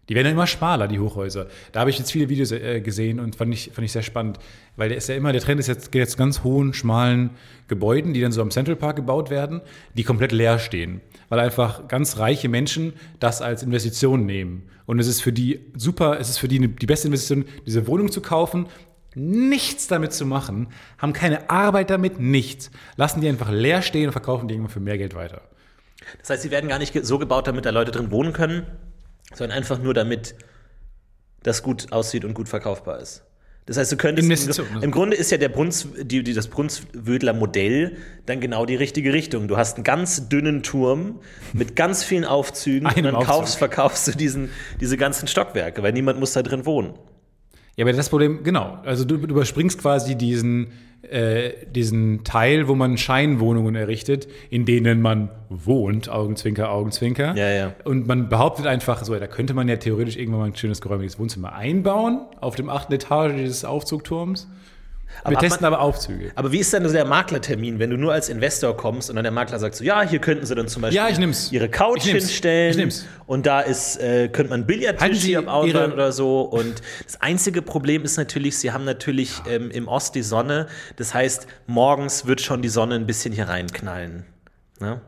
Die 0.07 0.15
werden 0.15 0.27
ja 0.27 0.33
immer 0.33 0.47
schmaler, 0.47 0.87
die 0.87 0.99
Hochhäuser. 0.99 1.47
Da 1.71 1.79
habe 1.79 1.89
ich 1.89 1.97
jetzt 1.97 2.11
viele 2.11 2.29
Videos 2.29 2.51
äh, 2.51 2.81
gesehen 2.81 3.19
und 3.19 3.35
fand 3.35 3.53
ich, 3.53 3.71
fand 3.73 3.85
ich 3.85 3.91
sehr 3.91 4.03
spannend. 4.03 4.37
Weil 4.75 4.89
der 4.89 4.97
ist 4.97 5.09
ja 5.09 5.15
immer, 5.15 5.31
der 5.31 5.41
Trend 5.41 5.59
ist 5.59 5.67
jetzt, 5.67 5.91
geht 5.91 6.01
jetzt 6.01 6.11
zu 6.11 6.17
ganz 6.17 6.43
hohen, 6.43 6.73
schmalen 6.73 7.31
Gebäuden, 7.67 8.13
die 8.13 8.21
dann 8.21 8.31
so 8.31 8.41
am 8.41 8.51
Central 8.51 8.75
Park 8.75 8.97
gebaut 8.97 9.29
werden, 9.29 9.61
die 9.95 10.03
komplett 10.03 10.31
leer 10.31 10.59
stehen. 10.59 11.01
Weil 11.29 11.39
einfach 11.39 11.87
ganz 11.87 12.17
reiche 12.17 12.49
Menschen 12.49 12.93
das 13.19 13.41
als 13.41 13.63
Investition 13.63 14.25
nehmen. 14.25 14.69
Und 14.85 14.99
es 14.99 15.07
ist 15.07 15.21
für 15.21 15.33
die 15.33 15.59
super, 15.75 16.19
es 16.19 16.29
ist 16.29 16.37
für 16.37 16.47
die 16.47 16.59
die 16.67 16.85
beste 16.85 17.07
Investition, 17.07 17.45
diese 17.65 17.87
Wohnung 17.87 18.11
zu 18.11 18.21
kaufen, 18.21 18.67
nichts 19.15 19.87
damit 19.87 20.13
zu 20.13 20.25
machen, 20.25 20.67
haben 20.97 21.13
keine 21.13 21.49
Arbeit 21.49 21.89
damit, 21.89 22.19
nichts. 22.19 22.69
Lassen 22.97 23.21
die 23.21 23.29
einfach 23.29 23.49
leer 23.49 23.81
stehen 23.81 24.07
und 24.07 24.11
verkaufen 24.11 24.47
die 24.47 24.53
irgendwann 24.53 24.73
für 24.73 24.79
mehr 24.79 24.97
Geld 24.97 25.15
weiter. 25.15 25.41
Das 26.19 26.29
heißt, 26.29 26.43
sie 26.43 26.51
werden 26.51 26.69
gar 26.69 26.77
nicht 26.77 26.93
so 27.05 27.17
gebaut, 27.17 27.47
damit 27.47 27.65
da 27.65 27.71
Leute 27.71 27.91
drin 27.91 28.11
wohnen 28.11 28.33
können, 28.33 28.67
sondern 29.35 29.57
einfach 29.57 29.79
nur 29.79 29.93
damit 29.93 30.35
das 31.43 31.61
gut 31.61 31.91
aussieht 31.91 32.25
und 32.25 32.33
gut 32.33 32.49
verkaufbar 32.49 32.99
ist. 32.99 33.23
Das 33.67 33.77
heißt, 33.77 33.91
du 33.91 33.97
könntest. 33.97 34.59
Im, 34.59 34.83
Im 34.83 34.91
Grunde 34.91 35.17
ist 35.17 35.31
ja 35.31 35.37
der 35.37 35.49
Bruns, 35.49 35.87
die, 35.99 36.23
die, 36.23 36.33
das 36.33 36.47
Brunswödler 36.49 37.33
Modell 37.33 37.97
dann 38.27 38.39
genau 38.39 38.65
die 38.65 38.75
richtige 38.75 39.11
Richtung. 39.11 39.47
Du 39.47 39.57
hast 39.57 39.77
einen 39.77 39.83
ganz 39.83 40.29
dünnen 40.29 40.61
Turm 40.61 41.19
mit 41.51 41.75
ganz 41.75 42.03
vielen 42.03 42.25
Aufzügen 42.25 42.87
und 42.95 43.03
dann 43.03 43.15
Aufzug. 43.15 43.35
kaufst, 43.35 43.57
verkaufst 43.57 44.07
du 44.07 44.11
diesen, 44.11 44.49
diese 44.79 44.97
ganzen 44.97 45.27
Stockwerke, 45.27 45.81
weil 45.81 45.93
niemand 45.93 46.19
muss 46.19 46.33
da 46.33 46.43
drin 46.43 46.65
wohnen. 46.65 46.93
Ja, 47.75 47.83
aber 47.83 47.93
das 47.93 48.09
Problem, 48.09 48.43
genau. 48.43 48.79
Also 48.85 49.03
du, 49.03 49.17
du 49.17 49.27
überspringst 49.27 49.79
quasi 49.79 50.15
diesen, 50.15 50.67
äh, 51.01 51.51
diesen 51.69 52.23
Teil, 52.23 52.67
wo 52.67 52.75
man 52.75 52.97
Scheinwohnungen 52.97 53.75
errichtet, 53.75 54.27
in 54.49 54.65
denen 54.65 55.01
man 55.01 55.29
wohnt, 55.49 56.07
Augenzwinker, 56.09 56.71
Augenzwinker. 56.71 57.35
Ja, 57.35 57.49
ja. 57.49 57.75
Und 57.83 58.07
man 58.07 58.29
behauptet 58.29 58.65
einfach, 58.65 59.03
so, 59.03 59.13
da 59.13 59.27
könnte 59.27 59.53
man 59.53 59.67
ja 59.67 59.75
theoretisch 59.75 60.15
irgendwann 60.15 60.39
mal 60.39 60.47
ein 60.47 60.55
schönes 60.55 60.79
geräumiges 60.79 61.19
Wohnzimmer 61.19 61.53
einbauen, 61.53 62.21
auf 62.39 62.55
dem 62.55 62.69
achten 62.69 62.93
Etage 62.93 63.33
dieses 63.35 63.65
Aufzugturms. 63.65 64.47
Wir 65.25 65.37
hat 65.37 65.39
testen 65.43 65.63
man- 65.63 65.73
aber 65.73 65.81
Aufzüge. 65.81 66.31
Aber 66.35 66.51
wie 66.51 66.59
ist 66.59 66.73
denn 66.73 66.85
so 66.85 66.91
der 66.93 67.05
Maklertermin, 67.05 67.79
wenn 67.79 67.89
du 67.89 67.97
nur 67.97 68.13
als 68.13 68.29
Investor 68.29 68.75
kommst 68.75 69.09
und 69.09 69.15
dann 69.15 69.23
der 69.23 69.31
Makler 69.31 69.59
sagt 69.59 69.75
so, 69.75 69.83
ja, 69.83 70.01
hier 70.01 70.19
könnten 70.19 70.45
sie 70.45 70.53
dann 70.55 70.67
zum 70.67 70.81
Beispiel 70.81 70.97
Ja, 70.97 71.07
ihre 71.51 71.69
Couch 71.69 72.03
hinstellen 72.03 72.91
und 73.25 73.45
da 73.45 73.61
ist, 73.61 73.97
äh, 74.01 74.27
könnte 74.27 74.49
man 74.49 74.65
Billardtisch 74.65 75.21
hier 75.23 75.47
am 75.47 75.67
Ihre- 75.67 75.93
oder 75.93 76.11
so 76.11 76.41
und 76.41 76.81
das 77.05 77.21
einzige 77.21 77.61
Problem 77.61 78.03
ist 78.03 78.17
natürlich, 78.17 78.57
sie 78.57 78.71
haben 78.71 78.83
natürlich 78.85 79.41
ähm, 79.49 79.71
im 79.71 79.87
Ost 79.87 80.15
die 80.15 80.21
Sonne, 80.23 80.67
das 80.97 81.13
heißt, 81.13 81.47
morgens 81.67 82.25
wird 82.25 82.41
schon 82.41 82.61
die 82.61 82.69
Sonne 82.69 82.95
ein 82.95 83.05
bisschen 83.07 83.33
hier 83.33 83.47
reinknallen. 83.47 84.25
Ne? 84.79 85.01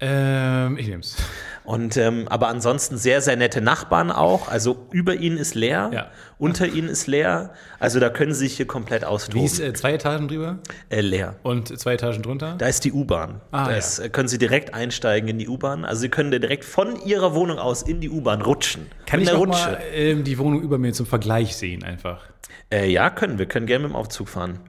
Ähm, 0.00 0.78
ich 0.78 0.88
nehm's. 0.88 1.16
Und 1.64 1.96
ähm, 1.96 2.26
aber 2.28 2.48
ansonsten 2.48 2.96
sehr, 2.96 3.20
sehr 3.20 3.36
nette 3.36 3.60
Nachbarn 3.60 4.10
auch. 4.10 4.48
Also 4.48 4.86
über 4.92 5.14
ihnen 5.14 5.36
ist 5.36 5.54
leer, 5.54 5.90
Ja. 5.92 6.10
unter 6.38 6.66
ihnen 6.66 6.88
ist 6.88 7.06
leer. 7.06 7.52
Also 7.78 8.00
da 8.00 8.08
können 8.08 8.32
sie 8.32 8.40
sich 8.46 8.56
hier 8.56 8.66
komplett 8.66 9.02
Wie 9.02 9.06
austoben. 9.06 9.44
ist 9.44 9.60
äh, 9.60 9.72
zwei 9.74 9.92
Etagen 9.92 10.26
drüber 10.28 10.58
äh, 10.88 11.00
leer. 11.00 11.36
und 11.42 11.78
zwei 11.78 11.94
Etagen 11.94 12.22
drunter? 12.22 12.54
Da 12.58 12.66
ist 12.66 12.84
die 12.84 12.92
U-Bahn. 12.92 13.40
Ah, 13.52 13.66
da 13.66 13.70
ja. 13.72 13.76
ist, 13.76 13.98
äh, 13.98 14.08
können 14.08 14.28
Sie 14.28 14.38
direkt 14.38 14.74
einsteigen 14.74 15.28
in 15.28 15.38
die 15.38 15.48
U-Bahn. 15.48 15.84
Also 15.84 16.00
Sie 16.00 16.08
können 16.08 16.30
direkt 16.30 16.64
von 16.64 16.96
Ihrer 17.04 17.34
Wohnung 17.34 17.58
aus 17.58 17.82
in 17.82 18.00
die 18.00 18.08
U-Bahn 18.10 18.42
rutschen. 18.42 18.86
Kann 19.06 19.20
Mit 19.20 19.28
ich 19.28 19.34
mal 19.38 19.78
ähm, 19.92 20.24
die 20.24 20.38
Wohnung 20.38 20.62
über 20.62 20.78
mir 20.78 20.92
zum 20.92 21.06
Vergleich 21.06 21.56
sehen 21.56 21.84
einfach? 21.84 22.24
Äh, 22.72 22.90
ja, 22.90 23.10
können 23.10 23.38
wir. 23.38 23.46
Können 23.46 23.66
gerne 23.66 23.84
mit 23.84 23.92
dem 23.92 23.96
Aufzug 23.96 24.28
fahren. 24.28 24.60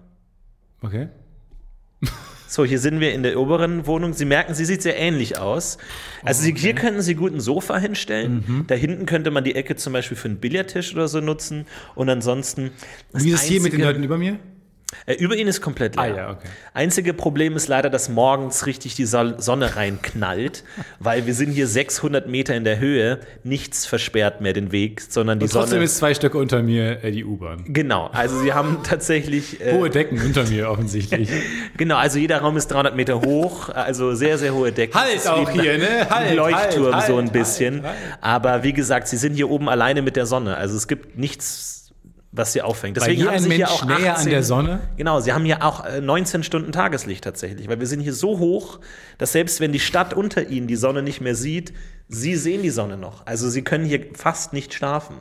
Okay. 0.81 1.07
So, 2.51 2.65
hier 2.65 2.79
sind 2.79 3.00
wir 3.00 3.13
in 3.13 3.24
der 3.24 3.39
oberen 3.39 3.88
Wohnung. 3.88 4.12
Sie 4.12 4.25
merken, 4.25 4.53
sie 4.53 4.65
sieht 4.65 4.81
sehr 4.81 5.00
ähnlich 5.00 5.39
aus. 5.39 5.77
Also 6.22 6.41
Sie, 6.41 6.53
hier 6.53 6.75
könnten 6.75 7.01
Sie 7.01 7.15
gut 7.15 7.34
ein 7.34 7.39
Sofa 7.39 7.77
hinstellen. 7.77 8.43
Mhm. 8.46 8.67
Da 8.67 8.75
hinten 8.75 9.05
könnte 9.05 9.31
man 9.31 9.46
die 9.46 9.55
Ecke 9.55 9.77
zum 9.77 9.93
Beispiel 9.93 10.17
für 10.17 10.27
einen 10.27 10.36
Billardtisch 10.36 10.93
oder 10.93 11.08
so 11.08 11.22
nutzen. 11.22 11.65
Und 11.96 12.10
ansonsten. 12.10 12.72
Wie 13.13 13.29
ist 13.29 13.43
es 13.43 13.48
hier 13.48 13.62
mit 13.62 13.72
den 13.72 13.79
Leuten 13.79 14.03
über 14.03 14.17
mir? 14.17 14.38
Äh, 15.05 15.13
über 15.15 15.36
ihn 15.36 15.48
ist 15.48 15.62
komplett 15.62 15.95
leer. 15.95 16.03
Ah, 16.03 16.17
ja, 16.17 16.29
okay. 16.31 16.48
Einzige 16.74 17.13
Problem 17.13 17.55
ist 17.55 17.67
leider, 17.67 17.89
dass 17.89 18.10
morgens 18.10 18.65
richtig 18.65 18.95
die 18.95 19.05
Sonne 19.05 19.75
reinknallt, 19.75 20.63
weil 21.00 21.25
wir 21.25 21.33
sind 21.33 21.51
hier 21.51 21.67
600 21.67 22.27
Meter 22.27 22.55
in 22.55 22.63
der 22.63 22.79
Höhe. 22.79 23.19
Nichts 23.43 23.86
versperrt 23.86 24.41
mehr 24.41 24.53
den 24.53 24.71
Weg, 24.71 25.01
sondern 25.01 25.39
die 25.39 25.45
Und 25.45 25.51
trotzdem 25.51 25.71
Sonne. 25.71 25.83
ist 25.83 25.98
zwei 25.98 26.13
Stöcke 26.13 26.38
unter 26.38 26.62
mir 26.62 27.03
äh, 27.03 27.12
die 27.12 27.25
U-Bahn. 27.25 27.63
Genau, 27.67 28.07
also 28.07 28.39
sie 28.39 28.53
haben 28.53 28.79
tatsächlich. 28.83 29.62
Äh, 29.62 29.74
Hohe 29.74 29.89
Decken 29.89 30.21
unter 30.21 30.43
mir 30.45 30.69
offensichtlich. 30.69 31.29
genau, 31.77 31.98
also 31.98 32.19
jeder 32.19 32.39
Raum 32.39 32.57
ist 32.57 32.67
300 32.67 32.95
Meter 32.95 33.21
hoch, 33.21 33.69
also 33.69 34.13
sehr, 34.13 34.38
sehr 34.38 34.53
hohe 34.53 34.71
Decken. 34.71 35.00
Halt 35.00 35.27
auch 35.27 35.50
hier, 35.50 35.77
ne? 35.77 36.10
Halt, 36.10 36.36
Leuchtturm 36.36 36.95
halt, 36.95 37.07
so 37.07 37.17
ein 37.17 37.25
halt, 37.25 37.33
bisschen. 37.33 37.83
halt, 37.83 37.95
Aber 38.21 38.63
wie 38.63 38.74
gesagt, 38.74 39.07
sie 39.07 39.17
sind 39.17 39.36
hier 39.36 39.50
oben 39.50 39.69
alleine 39.69 40.01
mit 40.01 40.15
der 40.15 40.25
Sonne. 40.25 40.57
Also 40.57 40.75
es 40.75 40.88
gibt 40.88 41.17
nichts, 41.17 41.80
was 42.31 42.53
sie 42.53 42.61
auffängt. 42.61 42.97
Deswegen 42.97 43.21
hier 43.21 43.27
haben 43.27 43.35
ein 43.35 43.43
sie 43.43 43.50
hier 43.50 43.67
Mensch 43.67 43.71
auch 43.71 43.85
näher 43.85 44.17
an 44.17 44.25
der 44.25 44.43
Sonne? 44.43 44.79
Genau, 44.95 45.19
sie 45.19 45.33
haben 45.33 45.43
hier 45.43 45.63
auch 45.63 45.85
äh, 45.85 46.00
19 46.00 46.43
Stunden 46.43 46.71
Tageslicht 46.71 47.23
tatsächlich, 47.23 47.67
weil 47.67 47.79
wir 47.79 47.88
sind 47.88 48.00
hier 48.00 48.13
so 48.13 48.39
hoch, 48.39 48.79
dass 49.17 49.33
selbst 49.33 49.59
wenn 49.59 49.71
die 49.71 49.79
Stadt 49.79 50.13
unter 50.13 50.47
ihnen 50.47 50.67
die 50.67 50.77
Sonne 50.77 51.03
nicht 51.03 51.19
mehr 51.19 51.35
sieht, 51.35 51.73
sie 52.07 52.35
sehen 52.35 52.63
die 52.63 52.70
Sonne 52.70 52.98
noch. 52.98 53.25
Also 53.25 53.50
sie 53.50 53.63
können 53.63 53.85
hier 53.85 54.05
fast 54.13 54.53
nicht 54.53 54.74
schlafen, 54.74 55.15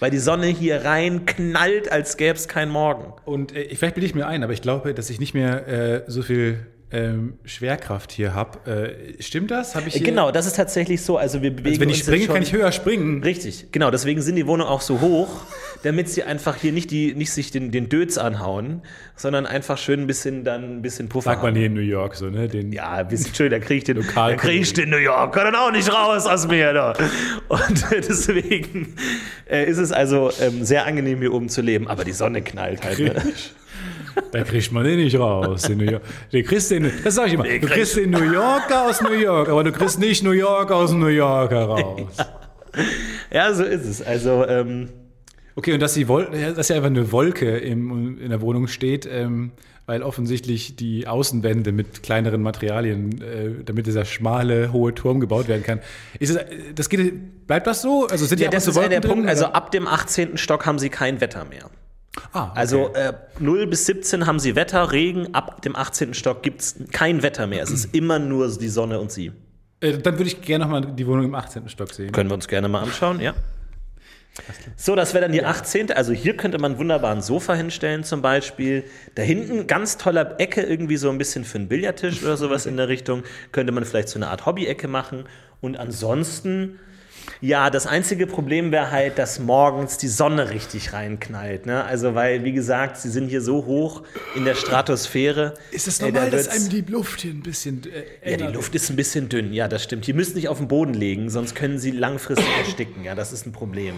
weil 0.00 0.10
die 0.10 0.18
Sonne 0.18 0.46
hier 0.46 0.84
rein 0.84 1.24
knallt, 1.24 1.90
als 1.90 2.18
gäbe 2.18 2.36
es 2.36 2.48
keinen 2.48 2.70
Morgen. 2.70 3.14
Und 3.24 3.56
äh, 3.56 3.74
vielleicht 3.74 3.94
bilde 3.94 4.06
ich 4.06 4.14
mir 4.14 4.26
ein, 4.26 4.44
aber 4.44 4.52
ich 4.52 4.62
glaube, 4.62 4.92
dass 4.92 5.08
ich 5.08 5.20
nicht 5.20 5.32
mehr 5.32 5.66
äh, 5.66 6.02
so 6.06 6.22
viel 6.22 6.66
ähm, 6.92 7.38
Schwerkraft 7.44 8.12
hier 8.12 8.34
habe. 8.34 8.94
Äh, 9.18 9.22
stimmt 9.22 9.50
das? 9.50 9.74
Hab 9.74 9.86
ich 9.86 9.94
hier, 9.94 10.02
Genau, 10.02 10.30
das 10.30 10.46
ist 10.46 10.56
tatsächlich 10.56 11.00
so. 11.02 11.16
Also 11.16 11.40
wir 11.40 11.50
bewegen 11.50 11.68
Also 11.70 11.80
wenn 11.80 11.88
ich 11.88 11.98
springe, 12.00 12.26
kann 12.26 12.42
ich 12.42 12.52
höher 12.52 12.70
springen. 12.70 13.22
Richtig, 13.22 13.72
genau. 13.72 13.90
Deswegen 13.90 14.20
sind 14.20 14.36
die 14.36 14.46
Wohnungen 14.46 14.68
auch 14.68 14.82
so 14.82 15.00
hoch, 15.00 15.28
damit 15.82 16.10
sie 16.10 16.22
einfach 16.22 16.56
hier 16.56 16.72
nicht, 16.72 16.90
die, 16.90 17.14
nicht 17.14 17.32
sich 17.32 17.50
den, 17.50 17.70
den 17.70 17.88
Dötz 17.88 18.18
anhauen, 18.18 18.82
sondern 19.16 19.46
einfach 19.46 19.78
schön 19.78 20.00
ein 20.00 20.06
bisschen 20.06 20.44
dann 20.44 20.78
ein 20.78 20.82
bisschen 20.82 21.08
Puffer 21.08 21.30
Sagt 21.30 21.42
man 21.42 21.54
hier 21.56 21.66
in 21.66 21.74
New 21.74 21.80
York 21.80 22.14
so, 22.14 22.26
ne? 22.26 22.46
Den, 22.48 22.72
Ja, 22.72 22.90
ein 22.92 23.08
bisschen 23.08 23.34
schön, 23.34 23.50
da 23.50 23.58
kriege 23.58 23.78
ich 23.78 23.84
den, 23.84 23.96
Lokal- 23.96 24.32
da 24.32 24.36
krieg 24.36 24.60
ich 24.60 24.72
den 24.74 24.90
New 24.90 24.96
Yorker 24.98 25.44
dann 25.44 25.54
auch 25.54 25.72
nicht 25.72 25.90
raus 25.92 26.26
aus 26.26 26.46
mir. 26.46 26.72
Da. 26.74 26.92
Und 27.48 27.86
deswegen 27.90 28.94
äh, 29.50 29.64
ist 29.64 29.78
es 29.78 29.92
also 29.92 30.30
ähm, 30.40 30.62
sehr 30.64 30.84
angenehm, 30.86 31.20
hier 31.20 31.32
oben 31.32 31.48
zu 31.48 31.62
leben. 31.62 31.88
Aber 31.88 32.04
die 32.04 32.12
Sonne 32.12 32.42
knallt 32.42 32.84
halt. 32.84 32.98
Ne? 32.98 33.22
Da 34.32 34.42
kriegt 34.42 34.72
man 34.72 34.84
den 34.84 34.96
nicht 34.98 35.18
raus. 35.18 35.68
In 35.68 35.78
New 35.78 35.84
York. 35.90 36.02
Den 36.32 36.44
kriegst 36.44 36.70
du 36.70 36.76
in, 36.76 36.90
das 37.04 37.14
sag 37.14 37.26
ich 37.28 37.34
immer. 37.34 37.44
Du 37.44 37.66
kriegst 37.66 37.96
den 37.96 38.10
New 38.10 38.22
Yorker 38.32 38.88
aus 38.88 39.00
New 39.02 39.12
York, 39.12 39.48
aber 39.48 39.64
du 39.64 39.72
kriegst 39.72 39.98
nicht 39.98 40.22
New 40.22 40.30
York 40.32 40.70
aus 40.70 40.92
New 40.92 41.06
York 41.06 41.50
heraus. 41.50 42.16
Ja, 43.32 43.52
so 43.52 43.64
ist 43.64 43.84
es. 43.86 44.02
Also, 44.02 44.46
ähm, 44.46 44.88
Okay, 45.54 45.74
und 45.74 45.80
dass, 45.80 45.92
die 45.92 46.08
Wol 46.08 46.28
dass 46.56 46.68
ja 46.70 46.76
einfach 46.76 46.88
eine 46.88 47.12
Wolke 47.12 47.58
im, 47.58 48.18
in 48.18 48.30
der 48.30 48.40
Wohnung 48.40 48.68
steht, 48.68 49.04
ähm, 49.04 49.52
weil 49.84 50.02
offensichtlich 50.02 50.76
die 50.76 51.06
Außenwände 51.06 51.72
mit 51.72 52.02
kleineren 52.02 52.40
Materialien, 52.40 53.20
äh, 53.20 53.62
damit 53.62 53.86
dieser 53.86 54.06
schmale, 54.06 54.72
hohe 54.72 54.94
Turm 54.94 55.20
gebaut 55.20 55.48
werden 55.48 55.62
kann. 55.62 55.80
Ist 56.18 56.36
äh, 56.36 56.46
das 56.74 56.88
geht, 56.88 57.46
bleibt 57.46 57.66
das 57.66 57.82
so? 57.82 58.06
Also 58.10 58.24
sind 58.24 58.40
ja, 58.40 58.48
das 58.48 58.66
ist 58.66 58.76
ja 58.76 58.88
der 58.88 59.02
Wolken 59.02 59.10
Punkt. 59.10 59.24
drin, 59.24 59.28
Also 59.28 59.44
oder? 59.46 59.54
ab 59.56 59.70
dem 59.72 59.86
18. 59.86 60.38
Stock 60.38 60.64
haben 60.64 60.78
sie 60.78 60.88
kein 60.88 61.20
Wetter 61.20 61.44
mehr. 61.44 61.68
Ah, 62.32 62.44
okay. 62.50 62.52
Also 62.54 62.92
äh, 62.94 63.12
0 63.38 63.66
bis 63.66 63.86
17 63.86 64.26
haben 64.26 64.38
sie 64.38 64.54
Wetter, 64.56 64.92
Regen. 64.92 65.34
Ab 65.34 65.62
dem 65.62 65.76
18. 65.76 66.14
Stock 66.14 66.42
gibt 66.42 66.60
es 66.60 66.76
kein 66.92 67.22
Wetter 67.22 67.46
mehr. 67.46 67.62
Es 67.62 67.70
ist 67.70 67.86
immer 67.94 68.18
nur 68.18 68.48
die 68.56 68.68
Sonne 68.68 69.00
und 69.00 69.10
sie. 69.12 69.32
äh, 69.80 69.98
dann 69.98 70.14
würde 70.18 70.24
ich 70.28 70.40
gerne 70.42 70.64
nochmal 70.64 70.82
die 70.92 71.06
Wohnung 71.06 71.24
im 71.26 71.34
18. 71.34 71.68
Stock 71.68 71.92
sehen. 71.92 72.12
Können 72.12 72.30
wir 72.30 72.34
uns 72.34 72.48
gerne 72.48 72.68
mal 72.68 72.82
anschauen, 72.82 73.20
ja. 73.20 73.34
So, 74.76 74.96
das 74.96 75.12
wäre 75.12 75.24
dann 75.24 75.32
die 75.32 75.44
18. 75.44 75.92
Also 75.92 76.14
hier 76.14 76.38
könnte 76.38 76.58
man 76.58 76.78
wunderbar 76.78 77.12
ein 77.14 77.20
Sofa 77.20 77.52
hinstellen 77.52 78.02
zum 78.02 78.22
Beispiel. 78.22 78.84
Da 79.14 79.20
hinten 79.22 79.66
ganz 79.66 79.98
toller 79.98 80.40
Ecke 80.40 80.62
irgendwie 80.62 80.96
so 80.96 81.10
ein 81.10 81.18
bisschen 81.18 81.44
für 81.44 81.58
einen 81.58 81.68
Billardtisch 81.68 82.22
oder 82.22 82.38
sowas 82.38 82.64
in 82.64 82.78
der 82.78 82.88
Richtung. 82.94 83.24
Könnte 83.52 83.72
man 83.72 83.84
vielleicht 83.84 84.08
so 84.08 84.18
eine 84.18 84.28
Art 84.28 84.46
Hobby-Ecke 84.46 84.88
machen. 84.88 85.24
Und 85.60 85.76
ansonsten, 85.76 86.78
ja, 87.42 87.70
das 87.70 87.88
einzige 87.88 88.28
Problem 88.28 88.70
wäre 88.70 88.92
halt, 88.92 89.18
dass 89.18 89.40
morgens 89.40 89.98
die 89.98 90.06
Sonne 90.06 90.50
richtig 90.50 90.92
reinknallt. 90.92 91.66
Ne? 91.66 91.82
Also 91.82 92.14
weil, 92.14 92.44
wie 92.44 92.52
gesagt, 92.52 92.98
sie 92.98 93.10
sind 93.10 93.28
hier 93.28 93.42
so 93.42 93.66
hoch 93.66 94.04
in 94.36 94.44
der 94.44 94.54
Stratosphäre. 94.54 95.54
Ist 95.72 95.88
es 95.88 95.98
Ey, 95.98 96.12
normal, 96.12 96.30
da 96.30 96.36
dass 96.36 96.48
einem 96.48 96.68
die 96.68 96.82
Luft 96.82 97.22
hier 97.22 97.32
ein 97.32 97.42
bisschen 97.42 97.82
äh, 98.22 98.30
ja, 98.30 98.36
die 98.36 98.52
Luft 98.54 98.76
ist 98.76 98.90
ein 98.90 98.96
bisschen 98.96 99.28
dünn, 99.28 99.52
ja, 99.52 99.66
das 99.66 99.82
stimmt. 99.82 100.06
Die 100.06 100.12
müssen 100.12 100.36
nicht 100.36 100.48
auf 100.48 100.58
den 100.58 100.68
Boden 100.68 100.94
legen, 100.94 101.30
sonst 101.30 101.56
können 101.56 101.80
sie 101.80 101.90
langfristig 101.90 102.46
ersticken. 102.58 103.02
Ja, 103.02 103.16
das 103.16 103.32
ist 103.32 103.44
ein 103.44 103.52
Problem. 103.52 103.96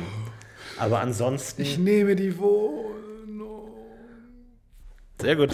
Aber 0.78 1.00
ansonsten. 1.00 1.60
Ich 1.60 1.76
nehme 1.76 2.16
die 2.16 2.38
Wohnung. 2.38 3.68
Sehr 5.20 5.36
gut. 5.36 5.50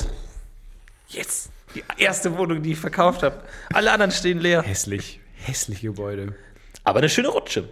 Yes! 1.08 1.48
Die 1.74 1.82
erste 1.98 2.38
Wohnung, 2.38 2.62
die 2.62 2.72
ich 2.72 2.78
verkauft 2.78 3.24
habe. 3.24 3.42
Alle 3.72 3.90
anderen 3.90 4.12
stehen 4.12 4.38
leer. 4.38 4.62
Hässlich. 4.62 5.18
Hässliche 5.34 5.88
Gebäude. 5.88 6.34
Aber 6.84 6.98
eine 6.98 7.08
schöne 7.08 7.28
Rutsche. 7.28 7.64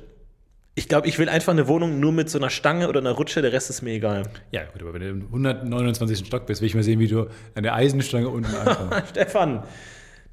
Ich 0.74 0.88
glaube, 0.88 1.08
ich 1.08 1.18
will 1.18 1.28
einfach 1.28 1.52
eine 1.52 1.66
Wohnung 1.66 1.98
nur 1.98 2.12
mit 2.12 2.30
so 2.30 2.38
einer 2.38 2.50
Stange 2.50 2.88
oder 2.88 3.00
einer 3.00 3.10
Rutsche, 3.10 3.42
der 3.42 3.52
Rest 3.52 3.68
ist 3.68 3.82
mir 3.82 3.94
egal. 3.94 4.22
Ja, 4.52 4.62
gut, 4.64 4.80
aber 4.80 4.94
wenn 4.94 5.00
du 5.00 5.08
im 5.08 5.26
129. 5.26 6.24
Stock 6.24 6.46
bist, 6.46 6.60
will 6.60 6.68
ich 6.68 6.74
mal 6.76 6.84
sehen, 6.84 7.00
wie 7.00 7.08
du 7.08 7.26
an 7.56 7.64
der 7.64 7.74
Eisenstange 7.74 8.28
unten 8.28 8.54
ankommst. 8.54 9.08
Stefan, 9.10 9.64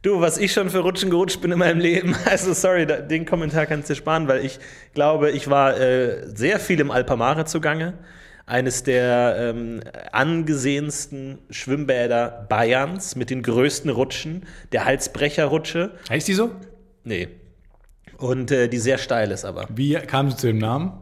du, 0.04 0.22
was 0.22 0.38
ich 0.38 0.54
schon 0.54 0.70
für 0.70 0.80
Rutschen 0.80 1.10
gerutscht 1.10 1.42
bin 1.42 1.52
in 1.52 1.58
meinem 1.58 1.80
Leben, 1.80 2.16
also 2.26 2.54
sorry, 2.54 2.86
den 2.86 3.26
Kommentar 3.26 3.66
kannst 3.66 3.90
du 3.90 3.94
dir 3.94 3.98
sparen, 3.98 4.28
weil 4.28 4.46
ich 4.46 4.60
glaube, 4.94 5.32
ich 5.32 5.50
war 5.50 5.80
äh, 5.80 6.28
sehr 6.28 6.60
viel 6.60 6.80
im 6.80 6.92
Alpamare 6.92 7.46
zugange. 7.46 7.96
Eines 8.46 8.84
der 8.84 9.38
ähm, 9.40 9.82
angesehensten 10.12 11.40
Schwimmbäder 11.50 12.46
Bayerns 12.48 13.16
mit 13.16 13.32
den 13.32 13.42
größten 13.42 13.90
Rutschen, 13.90 14.44
der 14.72 14.86
Halsbrecherrutsche. 14.86 15.90
heißt 16.08 16.28
die 16.28 16.36
so? 16.36 16.52
Nee. 17.04 17.30
Und 18.18 18.52
äh, 18.52 18.68
die 18.68 18.78
sehr 18.78 18.98
steil 18.98 19.32
ist 19.32 19.46
aber. 19.46 19.68
Wie 19.70 19.94
kam 19.94 20.30
sie 20.32 20.38
zu 20.38 20.48
dem 20.48 20.58
Namen? 20.58 20.94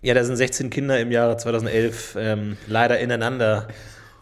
Ja, 0.00 0.14
da 0.14 0.22
sind 0.22 0.36
16 0.36 0.70
Kinder 0.70 1.00
im 1.00 1.10
Jahre 1.10 1.36
2011 1.36 2.16
ähm, 2.18 2.56
leider 2.66 3.00
ineinander. 3.00 3.68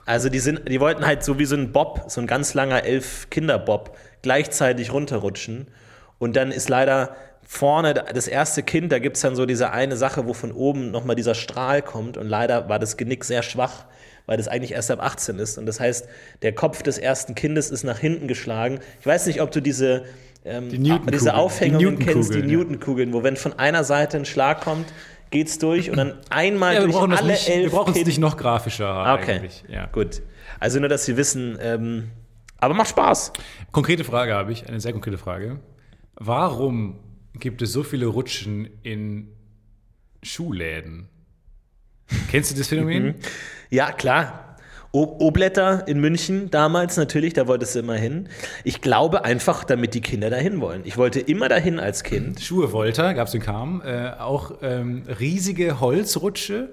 Also 0.06 0.28
die 0.28 0.38
sind, 0.38 0.68
die 0.68 0.80
wollten 0.80 1.04
halt 1.04 1.22
so 1.24 1.38
wie 1.38 1.44
so 1.44 1.56
ein 1.56 1.72
Bob, 1.72 2.04
so 2.08 2.20
ein 2.20 2.26
ganz 2.26 2.54
langer 2.54 2.84
Elf-Kinder-Bob, 2.84 3.96
gleichzeitig 4.22 4.92
runterrutschen. 4.92 5.66
Und 6.18 6.36
dann 6.36 6.50
ist 6.50 6.68
leider 6.68 7.16
vorne 7.42 7.94
das 7.94 8.26
erste 8.26 8.62
Kind, 8.62 8.90
da 8.90 8.98
gibt 8.98 9.16
es 9.16 9.22
dann 9.22 9.36
so 9.36 9.46
diese 9.46 9.70
eine 9.70 9.96
Sache, 9.96 10.26
wo 10.26 10.32
von 10.32 10.52
oben 10.52 10.90
nochmal 10.90 11.14
dieser 11.14 11.34
Strahl 11.34 11.82
kommt. 11.82 12.16
Und 12.16 12.28
leider 12.28 12.68
war 12.68 12.78
das 12.78 12.96
Genick 12.96 13.24
sehr 13.24 13.42
schwach, 13.42 13.84
weil 14.26 14.36
das 14.36 14.48
eigentlich 14.48 14.72
erst 14.72 14.90
ab 14.90 15.02
18 15.02 15.38
ist. 15.38 15.58
Und 15.58 15.66
das 15.66 15.78
heißt, 15.78 16.08
der 16.42 16.54
Kopf 16.54 16.82
des 16.82 16.98
ersten 16.98 17.34
Kindes 17.34 17.70
ist 17.70 17.84
nach 17.84 17.98
hinten 17.98 18.28
geschlagen. 18.28 18.80
Ich 19.00 19.06
weiß 19.06 19.26
nicht, 19.26 19.42
ob 19.42 19.50
du 19.50 19.60
diese, 19.60 20.04
ähm, 20.46 20.68
Die 20.70 20.78
Newtonkugeln. 20.78 21.12
diese 21.12 21.34
Aufhängungen 21.34 21.98
Die 21.98 22.04
kennst, 22.04 22.34
die 22.34 22.38
Newtonkugeln, 22.38 22.50
ja. 22.50 22.56
Newtonkugeln, 22.56 23.12
wo 23.12 23.22
wenn 23.22 23.36
von 23.36 23.58
einer 23.58 23.84
Seite 23.84 24.16
ein 24.16 24.24
Schlag 24.24 24.60
kommt, 24.62 24.86
geht's 25.30 25.58
durch 25.58 25.90
und 25.90 25.96
dann 25.96 26.14
einmal 26.30 26.74
Ja, 26.74 26.80
wir 26.80 26.84
durch 26.86 26.96
brauchen, 26.96 27.10
das 27.10 27.20
alle 27.20 27.32
nicht, 27.32 27.48
wir 27.48 27.54
elf 27.54 27.72
brauchen 27.72 27.94
es 27.94 28.06
nicht 28.06 28.18
noch 28.18 28.36
grafischer 28.36 29.18
Okay, 29.20 29.32
eigentlich. 29.32 29.64
Ja. 29.68 29.86
gut. 29.86 30.22
Also 30.60 30.78
nur, 30.80 30.88
dass 30.88 31.04
Sie 31.04 31.16
wissen, 31.16 31.58
ähm, 31.60 32.10
aber 32.58 32.74
macht 32.74 32.88
Spaß. 32.90 33.32
Konkrete 33.72 34.04
Frage 34.04 34.34
habe 34.34 34.52
ich, 34.52 34.66
eine 34.68 34.80
sehr 34.80 34.92
konkrete 34.92 35.18
Frage. 35.18 35.58
Warum 36.14 36.98
gibt 37.34 37.60
es 37.60 37.72
so 37.72 37.82
viele 37.82 38.06
Rutschen 38.06 38.68
in 38.82 39.28
Schuhläden? 40.22 41.08
Kennst 42.30 42.52
du 42.52 42.56
das 42.56 42.68
Phänomen? 42.68 43.16
Ja, 43.68 43.90
klar. 43.92 44.45
O- 44.96 45.16
Obletter 45.26 45.86
in 45.86 46.00
München 46.00 46.50
damals 46.50 46.96
natürlich, 46.96 47.34
da 47.34 47.46
wolltest 47.46 47.74
du 47.74 47.80
immer 47.80 47.96
hin. 47.96 48.30
Ich 48.64 48.80
glaube 48.80 49.26
einfach, 49.26 49.62
damit 49.64 49.92
die 49.92 50.00
Kinder 50.00 50.30
dahin 50.30 50.58
wollen. 50.62 50.80
Ich 50.84 50.96
wollte 50.96 51.20
immer 51.20 51.50
dahin 51.50 51.78
als 51.78 52.02
Kind. 52.02 52.40
Schuhe 52.40 52.72
Volta, 52.72 53.12
gab 53.12 53.28
es 53.28 53.34
in 53.34 53.42
Kam, 53.42 53.82
äh, 53.84 54.12
auch 54.18 54.52
ähm, 54.62 55.02
riesige 55.20 55.80
Holzrutsche 55.80 56.72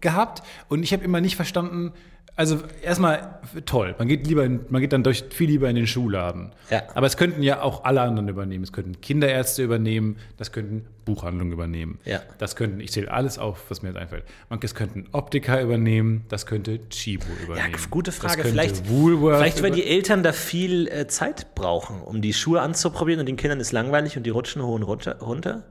gehabt. 0.00 0.42
Und 0.68 0.82
ich 0.82 0.92
habe 0.92 1.04
immer 1.04 1.20
nicht 1.20 1.36
verstanden, 1.36 1.92
also 2.40 2.58
erstmal 2.82 3.38
toll, 3.66 3.94
man 3.98 4.08
geht 4.08 4.26
lieber, 4.26 4.46
in, 4.46 4.60
man 4.70 4.80
geht 4.80 4.94
dann 4.94 5.02
durch, 5.02 5.24
viel 5.28 5.50
lieber 5.50 5.68
in 5.68 5.76
den 5.76 5.86
Schuhladen. 5.86 6.52
Ja. 6.70 6.84
Aber 6.94 7.06
es 7.06 7.18
könnten 7.18 7.42
ja 7.42 7.60
auch 7.60 7.84
alle 7.84 8.00
anderen 8.00 8.28
übernehmen. 8.28 8.64
Es 8.64 8.72
könnten 8.72 8.98
Kinderärzte 9.02 9.62
übernehmen, 9.62 10.16
das 10.38 10.50
könnten 10.50 10.86
Buchhandlungen 11.04 11.52
übernehmen. 11.52 11.98
Ja. 12.06 12.22
Das 12.38 12.56
könnten, 12.56 12.80
ich 12.80 12.92
zähle 12.92 13.10
alles 13.10 13.38
auf, 13.38 13.64
was 13.68 13.82
mir 13.82 13.90
jetzt 13.90 13.98
einfällt. 13.98 14.24
Das 14.58 14.74
könnten 14.74 15.04
Optiker 15.12 15.60
übernehmen, 15.60 16.24
das 16.30 16.46
könnte 16.46 16.80
Chibo 16.88 17.26
Ja, 17.40 17.44
übernehmen. 17.44 17.76
gute 17.90 18.10
Das 18.10 18.18
Frage. 18.18 18.42
Vielleicht, 18.42 18.88
Woolworth 18.88 19.36
vielleicht, 19.36 19.62
weil 19.62 19.72
die 19.72 19.84
Eltern 19.84 20.22
da 20.22 20.32
viel 20.32 20.88
äh, 20.88 21.06
Zeit 21.08 21.54
brauchen, 21.54 22.00
um 22.00 22.22
die 22.22 22.32
Schuhe 22.32 22.62
anzuprobieren 22.62 23.20
und 23.20 23.26
den 23.26 23.36
Kindern 23.36 23.60
ist 23.60 23.72
langweilig 23.72 24.16
und 24.16 24.24
die 24.24 24.30
rutschen 24.30 24.62
hoch 24.62 24.76
und 24.76 24.82
runter. 24.84 25.64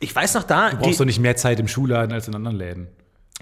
Ich 0.00 0.14
weiß 0.14 0.34
noch 0.34 0.42
da, 0.42 0.68
Du 0.68 0.76
die, 0.76 0.82
brauchst 0.82 1.00
doch 1.00 1.06
nicht 1.06 1.20
mehr 1.20 1.36
Zeit 1.36 1.58
im 1.58 1.68
Schuhladen 1.68 2.12
als 2.12 2.28
in 2.28 2.34
anderen 2.34 2.58
Läden. 2.58 2.88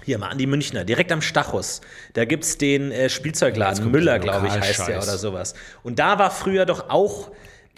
Hier 0.05 0.17
mal 0.17 0.29
an 0.29 0.37
die 0.37 0.47
Münchner, 0.47 0.83
direkt 0.83 1.11
am 1.11 1.21
Stachus. 1.21 1.81
Da 2.13 2.25
gibt 2.25 2.43
es 2.43 2.57
den 2.57 2.91
äh, 2.91 3.09
Spielzeugladen, 3.09 3.91
Müller, 3.91 4.19
glaube 4.19 4.47
ich, 4.47 4.53
heißt 4.53 4.87
der 4.87 4.97
oder 4.97 5.17
sowas. 5.17 5.53
Und 5.83 5.99
da 5.99 6.19
war 6.19 6.31
früher 6.31 6.65
doch 6.65 6.89
auch 6.89 7.31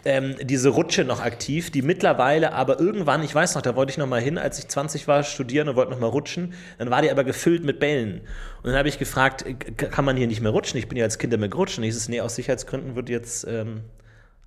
ähm, 0.05 0.35
diese 0.41 0.67
Rutsche 0.69 1.05
noch 1.05 1.21
aktiv, 1.21 1.71
die 1.71 1.81
mittlerweile 1.81 2.51
aber 2.53 2.79
irgendwann, 2.79 3.23
ich 3.23 3.33
weiß 3.33 3.55
noch, 3.55 3.61
da 3.61 3.75
wollte 3.77 3.91
ich 3.91 3.97
noch 3.97 4.07
mal 4.07 4.19
hin, 4.19 4.37
als 4.37 4.59
ich 4.59 4.67
20 4.67 5.07
war, 5.07 5.23
studieren 5.23 5.69
und 5.69 5.75
wollte 5.77 5.91
noch 5.91 5.99
mal 5.99 6.07
rutschen. 6.07 6.53
Dann 6.77 6.89
war 6.89 7.01
die 7.01 7.09
aber 7.09 7.23
gefüllt 7.23 7.63
mit 7.63 7.79
Bällen. 7.79 8.19
Und 8.63 8.69
dann 8.71 8.75
habe 8.75 8.89
ich 8.89 8.99
gefragt, 8.99 9.45
kann 9.77 10.03
man 10.03 10.17
hier 10.17 10.27
nicht 10.27 10.41
mehr 10.41 10.51
rutschen? 10.51 10.77
Ich 10.77 10.89
bin 10.89 10.97
ja 10.97 11.05
als 11.05 11.17
Kind 11.19 11.33
immer 11.33 11.47
gerutscht. 11.47 11.77
Und 11.77 11.85
ich 11.85 11.95
so, 11.97 12.11
nee, 12.11 12.19
aus 12.19 12.35
Sicherheitsgründen 12.35 12.95
wird 12.97 13.07
jetzt 13.07 13.47
ähm, 13.47 13.81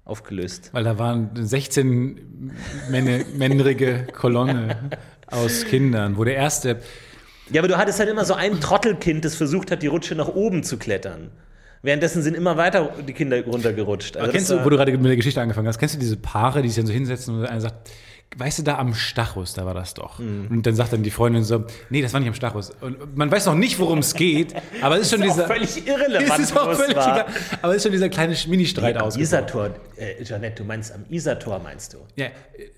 aufgelöst. 0.05 0.71
Weil 0.73 0.85
da 0.85 0.99
waren 0.99 1.31
16 1.35 2.53
männe- 2.91 3.25
männrige 3.37 4.07
Kolonne 4.13 4.91
aus 5.31 5.65
Kindern, 5.65 6.17
wo 6.19 6.25
der 6.25 6.37
erste. 6.37 6.81
Ja, 7.51 7.61
aber 7.61 7.69
du 7.69 7.77
hattest 7.77 7.99
halt 7.99 8.09
immer 8.09 8.25
so 8.25 8.35
ein 8.35 8.61
Trottelkind, 8.61 9.25
das 9.25 9.35
versucht 9.35 9.71
hat, 9.71 9.83
die 9.83 9.87
Rutsche 9.87 10.15
nach 10.15 10.29
oben 10.29 10.63
zu 10.63 10.79
klettern. 10.79 11.31
Währenddessen 11.83 12.23
sind 12.23 12.35
immer 12.35 12.57
weiter 12.57 12.91
die 13.07 13.13
Kinder 13.13 13.41
runtergerutscht. 13.45 14.17
Also 14.17 14.33
kennst 14.33 14.51
du, 14.51 14.65
wo 14.65 14.69
du 14.69 14.77
gerade 14.77 14.91
mit 14.93 15.05
der 15.05 15.17
Geschichte 15.17 15.41
angefangen 15.41 15.69
hast, 15.69 15.79
kennst 15.79 15.95
du 15.95 15.99
diese 16.01 16.17
Paare, 16.17 16.63
die 16.63 16.69
sich 16.69 16.77
dann 16.77 16.87
so 16.87 16.93
hinsetzen 16.93 17.39
und 17.39 17.47
einer 17.47 17.61
sagt, 17.61 17.91
weißt 18.37 18.59
du, 18.59 18.63
da 18.65 18.79
am 18.79 18.95
Stachus, 18.95 19.55
da 19.55 19.65
war 19.65 19.75
das 19.75 19.95
doch. 19.95 20.19
Mhm. 20.19 20.49
Und 20.51 20.67
dann 20.67 20.75
sagt 20.75 20.93
dann 20.93 21.03
die 21.03 21.11
Freundin 21.11 21.43
so, 21.43 21.65
nee, 21.89 22.03
das 22.03 22.13
war 22.13 22.21
nicht 22.21 22.29
am 22.29 22.35
Stachus. 22.35 22.71
Und 22.81 23.17
man 23.17 23.31
weiß 23.31 23.47
noch 23.47 23.55
nicht, 23.55 23.79
worum 23.79 24.01
es 24.01 24.15
geht, 24.15 24.55
aber 24.83 24.97
es 24.97 25.03
ist 25.03 25.11
schon 25.13 25.23
ist 25.23 25.31
auch 25.31 25.35
dieser. 25.37 25.47
völlig 25.47 25.87
irrelevant, 25.87 26.39
ist 26.43 26.57
auch 26.57 26.73
völlig 26.75 26.97
war. 26.97 27.21
egal, 27.21 27.27
aber 27.63 27.73
es 27.73 27.79
ist 27.79 27.83
schon 27.85 27.93
dieser 27.93 28.09
kleine 28.09 28.37
Mini-Streit 28.47 28.97
am 28.97 29.07
ausgebrochen. 29.07 29.23
Isartor, 29.23 29.71
äh, 29.97 30.23
Janette, 30.23 30.63
du 30.63 30.65
meinst 30.65 30.93
am 30.93 31.05
Isartor, 31.09 31.59
meinst 31.61 31.95
du? 31.95 31.99
Ja, 32.17 32.27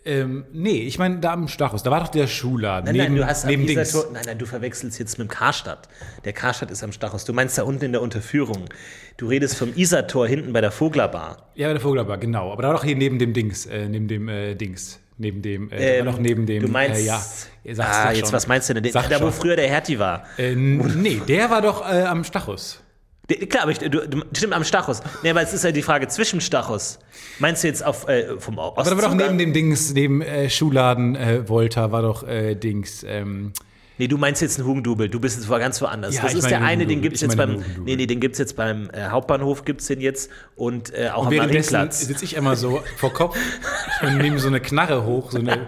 ähm, 0.04 0.44
nee, 0.52 0.82
ich 0.82 0.98
meine 0.98 1.18
da 1.18 1.32
am 1.32 1.48
Stachus, 1.48 1.82
da 1.82 1.90
war 1.90 2.00
doch 2.00 2.08
der 2.08 2.28
Schuhladen. 2.28 2.84
Nein, 2.84 2.94
neben, 2.94 3.14
nein, 3.14 3.22
du 3.22 3.26
hast 3.26 3.44
am 3.44 3.50
neben 3.50 3.66
Dings. 3.66 3.88
Isartor, 3.88 4.12
nein, 4.12 4.22
nein, 4.26 4.38
du 4.38 4.46
verwechselst 4.46 4.98
jetzt 4.98 5.18
mit 5.18 5.28
dem 5.28 5.30
Karstadt. 5.30 5.88
Der 6.24 6.32
Karstadt 6.32 6.70
ist 6.70 6.84
am 6.84 6.92
Stachus. 6.92 7.24
Du 7.24 7.32
meinst 7.32 7.58
da 7.58 7.64
unten 7.64 7.84
in 7.84 7.92
der 7.92 8.02
Unterführung. 8.02 8.66
Du 9.16 9.26
redest 9.26 9.56
vom 9.56 9.74
Isartor 9.74 10.28
hinten 10.28 10.52
bei 10.52 10.60
der 10.60 10.70
Voglerbar. 10.70 11.48
Ja, 11.56 11.66
bei 11.66 11.72
der 11.72 11.82
Vogelbar, 11.82 12.18
genau. 12.18 12.52
Aber 12.52 12.62
da 12.62 12.68
war 12.68 12.74
doch 12.76 12.84
hier 12.84 12.94
neben 12.94 13.18
dem 13.18 13.32
Dings, 13.32 13.66
äh, 13.66 13.88
neben 13.88 14.06
dem 14.06 14.28
äh, 14.28 14.54
Dings. 14.54 15.00
Neben 15.20 15.42
dem, 15.42 15.70
äh, 15.72 15.98
war 15.98 16.12
doch 16.12 16.18
neben 16.20 16.46
dem. 16.46 16.62
du 16.62 16.68
meinst, 16.68 17.00
äh, 17.00 17.04
ja, 17.04 17.20
ah, 17.78 18.12
jetzt 18.12 18.26
schon. 18.26 18.32
was 18.32 18.46
meinst 18.46 18.70
du 18.70 18.74
denn? 18.74 18.92
Sag 18.92 19.08
da, 19.08 19.16
wo 19.16 19.24
schon. 19.24 19.32
früher 19.32 19.56
der 19.56 19.68
Hertie 19.68 19.98
war. 19.98 20.24
Äh, 20.38 20.54
nee, 20.54 21.20
der 21.26 21.50
war 21.50 21.60
doch 21.60 21.82
äh, 21.82 22.02
am 22.02 22.22
Stachus. 22.22 22.80
Klar, 23.50 23.64
aber 23.64 23.72
ich, 23.72 23.78
du, 23.78 23.90
du, 23.90 24.22
stimmt, 24.32 24.54
am 24.54 24.64
Stachus. 24.64 25.02
Nee, 25.22 25.30
aber 25.30 25.42
es 25.42 25.52
ist 25.52 25.62
ja 25.62 25.72
die 25.72 25.82
Frage 25.82 26.08
zwischen 26.08 26.40
Stachus. 26.40 26.98
Meinst 27.40 27.62
du 27.62 27.68
jetzt 27.68 27.84
auf, 27.84 28.08
äh, 28.08 28.38
vom 28.38 28.58
Aber 28.58 28.82
da 28.82 28.90
war 28.96 29.02
doch 29.02 29.14
neben 29.14 29.36
dem 29.36 29.52
Dings, 29.52 29.92
neben 29.92 30.22
äh, 30.22 30.48
Schuhladen 30.48 31.14
äh, 31.14 31.46
Volta, 31.46 31.92
war 31.92 32.02
doch 32.02 32.26
äh, 32.26 32.54
Dings. 32.54 33.04
Ähm, 33.06 33.52
Nee, 33.98 34.06
du 34.06 34.16
meinst 34.16 34.40
jetzt 34.40 34.58
einen 34.58 34.68
Hugendubel. 34.68 35.08
Du 35.08 35.18
bist 35.18 35.36
jetzt 35.36 35.48
ganz 35.48 35.80
woanders. 35.82 36.14
Ja, 36.14 36.22
das 36.22 36.34
ist 36.34 36.48
der 36.48 36.62
eine, 36.62 36.86
den 36.86 37.02
gibt 37.02 37.16
es 37.16 37.20
jetzt 37.20 37.36
beim. 37.36 37.64
Nee, 37.84 37.96
nee, 37.96 38.06
den 38.06 38.20
gibt 38.20 38.34
es 38.34 38.38
jetzt 38.38 38.54
beim 38.54 38.88
äh, 38.92 39.08
Hauptbahnhof, 39.08 39.64
gibt 39.64 39.80
es 39.80 39.88
den 39.88 40.00
jetzt. 40.00 40.30
Und 40.54 40.94
äh, 40.94 41.10
auch 41.10 41.26
am 41.26 41.32
währenddessen 41.32 41.90
sitze 41.90 42.24
ich 42.24 42.36
immer 42.36 42.54
so 42.54 42.80
vor 42.96 43.12
Kopf 43.12 43.36
und 44.02 44.18
nehme 44.18 44.38
so 44.38 44.46
eine 44.46 44.60
Knarre 44.60 45.04
hoch, 45.04 45.32
so 45.32 45.38
eine 45.38 45.66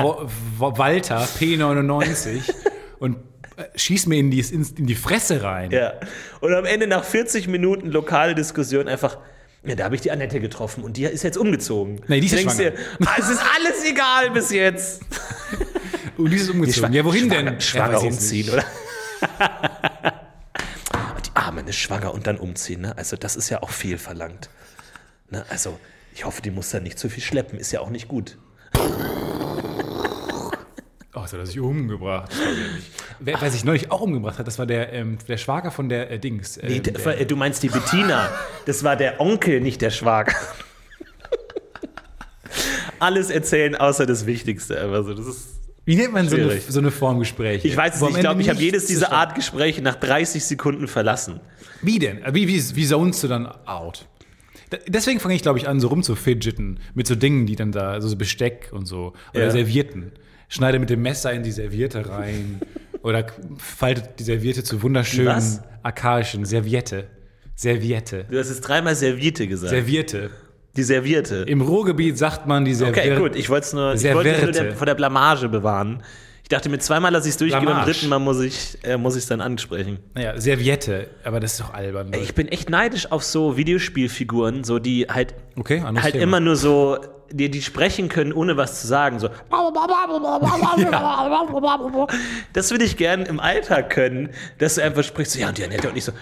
Wo 0.00 0.26
Wo 0.56 0.78
Walter 0.78 1.28
P99 1.38 2.50
und 2.98 3.18
äh, 3.56 3.64
schieß 3.74 4.06
mir 4.06 4.16
in 4.18 4.30
die, 4.30 4.40
in, 4.40 4.86
die 4.86 4.94
Fresse 4.94 5.42
rein. 5.42 5.70
Ja. 5.70 5.92
Und 6.40 6.54
am 6.54 6.64
Ende 6.64 6.86
nach 6.86 7.04
40 7.04 7.46
Minuten 7.48 7.90
lokale 7.90 8.34
Diskussion 8.34 8.88
einfach. 8.88 9.18
Ja, 9.64 9.74
da 9.74 9.84
habe 9.84 9.96
ich 9.96 10.00
die 10.00 10.12
Annette 10.12 10.38
getroffen 10.38 10.84
und 10.84 10.96
die 10.96 11.04
ist 11.04 11.24
jetzt 11.24 11.36
umgezogen. 11.36 12.00
Nee, 12.06 12.20
die 12.20 12.26
ist 12.26 12.32
Du 12.32 12.36
denkst 12.36 12.54
schwanger. 12.54 12.70
dir, 12.70 12.78
ah, 13.04 13.16
es 13.18 13.28
ist 13.28 13.42
alles 13.56 13.84
egal 13.84 14.30
bis 14.30 14.50
jetzt. 14.50 15.02
Und 16.16 16.30
dieses 16.30 16.50
umgezogen. 16.50 16.92
Ja, 16.92 17.04
wohin 17.04 17.30
schwanger, 17.30 17.50
denn? 17.52 17.60
Schwanger 17.60 17.92
Ja, 17.92 17.98
umziehen, 17.98 18.50
oder? 18.50 18.64
die 21.26 21.30
Arme 21.34 21.62
ist 21.62 21.76
schwanger 21.76 22.14
und 22.14 22.26
dann 22.26 22.38
umziehen, 22.38 22.80
ne? 22.82 22.96
Also, 22.96 23.16
das 23.16 23.36
ist 23.36 23.50
ja 23.50 23.62
auch 23.62 23.70
viel 23.70 23.98
verlangt. 23.98 24.48
Ne? 25.30 25.44
Also, 25.48 25.78
ich 26.14 26.24
hoffe, 26.24 26.42
die 26.42 26.50
muss 26.50 26.70
dann 26.70 26.82
nicht 26.84 26.98
zu 26.98 27.08
viel 27.08 27.22
schleppen, 27.22 27.58
ist 27.58 27.72
ja 27.72 27.80
auch 27.80 27.90
nicht 27.90 28.08
gut. 28.08 28.38
Oh, 31.14 31.20
das 31.22 31.32
hat 31.32 31.40
er 31.40 31.46
sich 31.46 31.58
umgebracht. 31.60 32.30
Wer, 33.20 33.40
wer 33.40 33.50
sich 33.50 33.64
neulich 33.64 33.90
auch 33.90 34.02
umgebracht 34.02 34.38
hat, 34.38 34.46
das 34.46 34.58
war 34.58 34.66
der, 34.66 34.92
ähm, 34.92 35.16
der 35.26 35.38
Schwager 35.38 35.70
von 35.70 35.88
der 35.88 36.10
äh, 36.10 36.18
Dings. 36.18 36.58
Nee, 36.58 36.76
ähm, 36.76 36.82
d- 36.82 36.90
der, 36.92 37.20
äh, 37.20 37.26
du 37.26 37.36
meinst 37.36 37.62
die 37.62 37.68
Bettina. 37.68 38.30
Das 38.66 38.84
war 38.84 38.96
der 38.96 39.18
Onkel, 39.20 39.60
nicht 39.62 39.80
der 39.80 39.90
Schwager. 39.90 40.34
Alles 42.98 43.30
erzählen, 43.30 43.74
außer 43.76 44.04
das 44.06 44.26
Wichtigste. 44.26 44.78
Also, 44.78 45.14
das 45.14 45.26
ist 45.26 45.55
wie 45.86 45.96
nennt 45.96 46.12
man 46.12 46.28
so 46.28 46.36
eine, 46.36 46.60
so 46.60 46.80
eine 46.80 46.90
Formgespräche? 46.90 47.66
Ich 47.66 47.76
weiß 47.76 47.94
es 47.94 48.00
nicht, 48.02 48.16
ich 48.16 48.20
glaube, 48.20 48.42
ich 48.42 48.48
habe 48.50 48.60
jedes 48.60 48.86
dieser 48.86 49.12
Art 49.12 49.34
Gespräche 49.34 49.80
nach 49.80 49.94
30 49.94 50.44
Sekunden 50.44 50.88
verlassen. 50.88 51.40
Wie 51.80 51.98
denn? 51.98 52.20
Wie, 52.32 52.48
wie, 52.48 52.76
wie 52.76 52.86
zonest 52.86 53.22
du 53.22 53.28
dann 53.28 53.46
out? 53.66 54.06
Deswegen 54.88 55.20
fange 55.20 55.34
ich, 55.34 55.42
glaube 55.42 55.58
ich, 55.58 55.68
an, 55.68 55.78
so 55.78 55.88
rumzufidgeten 55.88 56.80
mit 56.94 57.06
so 57.06 57.14
Dingen, 57.14 57.46
die 57.46 57.54
dann 57.54 57.70
da, 57.70 57.92
also 57.92 58.08
so 58.08 58.16
Besteck 58.16 58.70
und 58.72 58.86
so. 58.86 59.12
Oder 59.32 59.44
Ja. 59.44 59.50
Servietten. 59.50 60.12
Schneide 60.48 60.78
mit 60.78 60.90
dem 60.90 61.02
Messer 61.02 61.32
in 61.32 61.42
die 61.44 61.52
Serviette 61.52 62.08
rein. 62.08 62.60
oder 63.02 63.26
faltet 63.58 64.18
die 64.18 64.24
Serviette 64.24 64.64
zu 64.64 64.82
wunderschönen 64.82 65.28
Was? 65.28 65.62
archaischen 65.84 66.44
Serviette. 66.44 67.06
Serviette. 67.54 68.26
Du 68.28 68.38
hast 68.38 68.48
jetzt 68.48 68.60
dreimal 68.62 68.94
Serviette 68.96 69.46
gesagt. 69.46 69.70
Serviette. 69.70 70.30
Die 70.76 70.82
Servierte. 70.82 71.44
Im 71.46 71.60
Ruhrgebiet 71.60 72.18
sagt 72.18 72.46
man 72.46 72.64
die 72.64 72.74
Serviette. 72.74 73.10
Okay, 73.12 73.20
gut, 73.20 73.36
ich 73.36 73.48
wollte 73.48 73.66
es 73.66 73.72
nur, 73.72 73.94
ich 73.94 74.02
nur 74.04 74.22
der, 74.24 74.74
vor 74.76 74.86
der 74.86 74.94
Blamage 74.94 75.48
bewahren. 75.48 76.02
Ich 76.42 76.48
dachte 76.48 76.68
mir 76.68 76.78
zweimal, 76.78 77.10
lasse 77.10 77.26
ich 77.26 77.32
es 77.32 77.38
durchgehen, 77.38 77.64
beim 77.64 77.84
dritten 77.84 78.08
Mal 78.08 78.20
muss 78.20 78.38
ich 78.40 78.78
äh, 78.84 78.96
muss 78.96 79.16
ich 79.16 79.24
es 79.24 79.28
dann 79.28 79.40
ansprechen. 79.40 79.98
Naja, 80.14 80.38
Serviette. 80.40 81.08
Aber 81.24 81.40
das 81.40 81.52
ist 81.54 81.60
doch 81.60 81.74
albern. 81.74 82.12
Ey, 82.12 82.22
Ich 82.22 82.36
bin 82.36 82.46
echt 82.46 82.70
neidisch 82.70 83.10
auf 83.10 83.24
so 83.24 83.56
Videospielfiguren, 83.56 84.62
so 84.62 84.78
die 84.78 85.06
halt, 85.10 85.34
Okay, 85.58 85.82
halt 85.82 86.12
Thema. 86.12 86.22
immer 86.22 86.38
nur 86.38 86.54
so 86.54 86.98
die, 87.30 87.50
die 87.50 87.62
sprechen 87.62 88.08
können, 88.08 88.32
ohne 88.32 88.56
was 88.56 88.80
zu 88.80 88.86
sagen. 88.86 89.18
So. 89.18 89.28
Das 92.52 92.70
würde 92.70 92.84
ich 92.84 92.96
gern 92.96 93.22
im 93.22 93.40
Alltag 93.40 93.90
können, 93.90 94.30
dass 94.58 94.76
du 94.76 94.82
einfach 94.82 95.04
sprichst, 95.04 95.32
so, 95.34 95.40
ja, 95.40 95.48
und 95.48 95.58
die 95.58 95.64
Annette 95.64 95.88
und 95.88 95.94
nicht 95.94 96.04
so. 96.04 96.12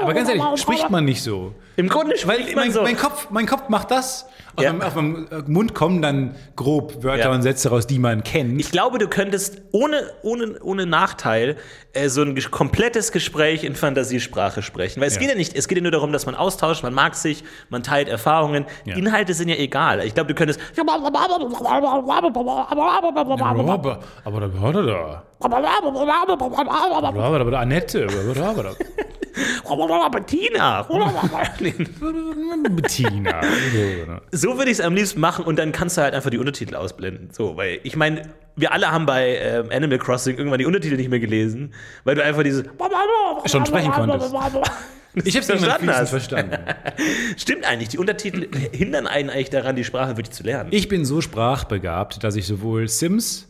Aber 0.00 0.14
ganz 0.14 0.28
ehrlich, 0.28 0.42
spricht 0.60 0.90
man 0.90 1.04
nicht 1.04 1.22
so. 1.22 1.54
Im 1.76 1.88
Grunde 1.88 2.12
Weil 2.24 2.38
spricht 2.40 2.56
man 2.56 2.64
mein, 2.64 2.72
so. 2.72 2.82
mein, 2.82 2.96
Kopf, 2.96 3.28
mein 3.30 3.46
Kopf 3.46 3.68
macht 3.68 3.90
das. 3.90 4.26
Aus, 4.56 4.64
Ja. 4.64 4.72
meinem, 4.72 4.82
aus 4.82 4.94
meinem 4.94 5.28
äh, 5.30 5.42
Mund 5.50 5.74
kommen 5.74 6.00
dann 6.00 6.34
grob 6.56 7.04
Wörter 7.04 7.24
Ja. 7.24 7.32
und 7.32 7.42
Sätze 7.42 7.68
raus, 7.68 7.86
die 7.86 7.98
man 7.98 8.24
kennt. 8.24 8.58
Ich 8.58 8.70
glaube, 8.70 8.96
du 8.96 9.06
könntest 9.06 9.60
ohne, 9.72 10.10
ohne, 10.22 10.58
ohne 10.62 10.86
Nachteil 10.86 11.56
äh, 11.92 12.08
so 12.08 12.22
ein 12.22 12.34
komplettes 12.50 13.12
Gespräch 13.12 13.64
in 13.64 13.74
Fantasiesprache 13.74 14.62
sprechen. 14.62 15.02
Weil 15.02 15.08
es 15.08 15.14
Ja. 15.16 15.20
geht 15.20 15.28
ja 15.28 15.34
nicht, 15.36 15.54
es 15.54 15.68
geht 15.68 15.76
ja 15.76 15.82
nur 15.82 15.90
darum, 15.92 16.10
dass 16.10 16.24
man 16.24 16.34
austauscht, 16.34 16.82
man 16.82 16.94
mag 16.94 17.14
sich, 17.16 17.44
man 17.68 17.82
teilt 17.82 18.08
Erfahrungen. 18.08 18.64
Ja. 18.86 18.96
Inhalte 18.96 19.34
sind 19.34 19.45
ja 19.48 19.56
egal. 19.56 20.04
Ich 20.04 20.14
glaube, 20.14 20.28
du 20.28 20.34
könntest. 20.34 20.60
aber, 23.70 24.00
aber 24.24 24.40
da 24.40 24.62
war 24.62 24.72
da. 24.72 25.22
Aber 25.40 25.62
da 27.50 27.60
Annette. 27.60 28.06
Aber 28.08 28.34
da 28.34 28.56
Bettina. 30.08 30.86
Bettina. 33.40 33.40
So 34.32 34.56
würde 34.56 34.70
ich 34.70 34.78
es 34.78 34.80
am 34.80 34.94
liebsten 34.94 35.20
machen 35.20 35.44
und 35.44 35.58
dann 35.58 35.72
kannst 35.72 35.96
du 35.96 36.02
halt 36.02 36.14
einfach 36.14 36.30
die 36.30 36.38
Untertitel 36.38 36.74
ausblenden. 36.74 37.28
So, 37.32 37.56
weil 37.56 37.80
ich 37.82 37.96
meine, 37.96 38.22
wir 38.54 38.72
alle 38.72 38.90
haben 38.90 39.06
bei 39.06 39.36
ähm, 39.36 39.68
Animal 39.70 39.98
Crossing 39.98 40.38
irgendwann 40.38 40.58
die 40.58 40.66
Untertitel 40.66 40.96
nicht 40.96 41.10
mehr 41.10 41.20
gelesen, 41.20 41.74
weil 42.04 42.14
du 42.14 42.24
einfach 42.24 42.42
diese. 42.42 42.64
Schon 43.46 43.66
sprechen 43.66 43.92
konntest. 43.92 44.32
Ich 45.24 45.36
hab's 45.36 45.48
irgendwann 45.48 45.70
verstanden 45.80 45.90
hast. 45.96 46.10
verstanden. 46.10 46.58
Stimmt 47.36 47.64
eigentlich, 47.66 47.88
die 47.88 47.98
Untertitel 47.98 48.46
hindern 48.72 49.06
einen 49.06 49.30
eigentlich 49.30 49.50
daran, 49.50 49.74
die 49.76 49.84
Sprache 49.84 50.16
wirklich 50.16 50.30
zu 50.30 50.42
lernen. 50.44 50.68
Ich 50.72 50.88
bin 50.88 51.04
so 51.04 51.20
sprachbegabt, 51.20 52.22
dass 52.22 52.36
ich 52.36 52.46
sowohl 52.46 52.86
Sims 52.88 53.48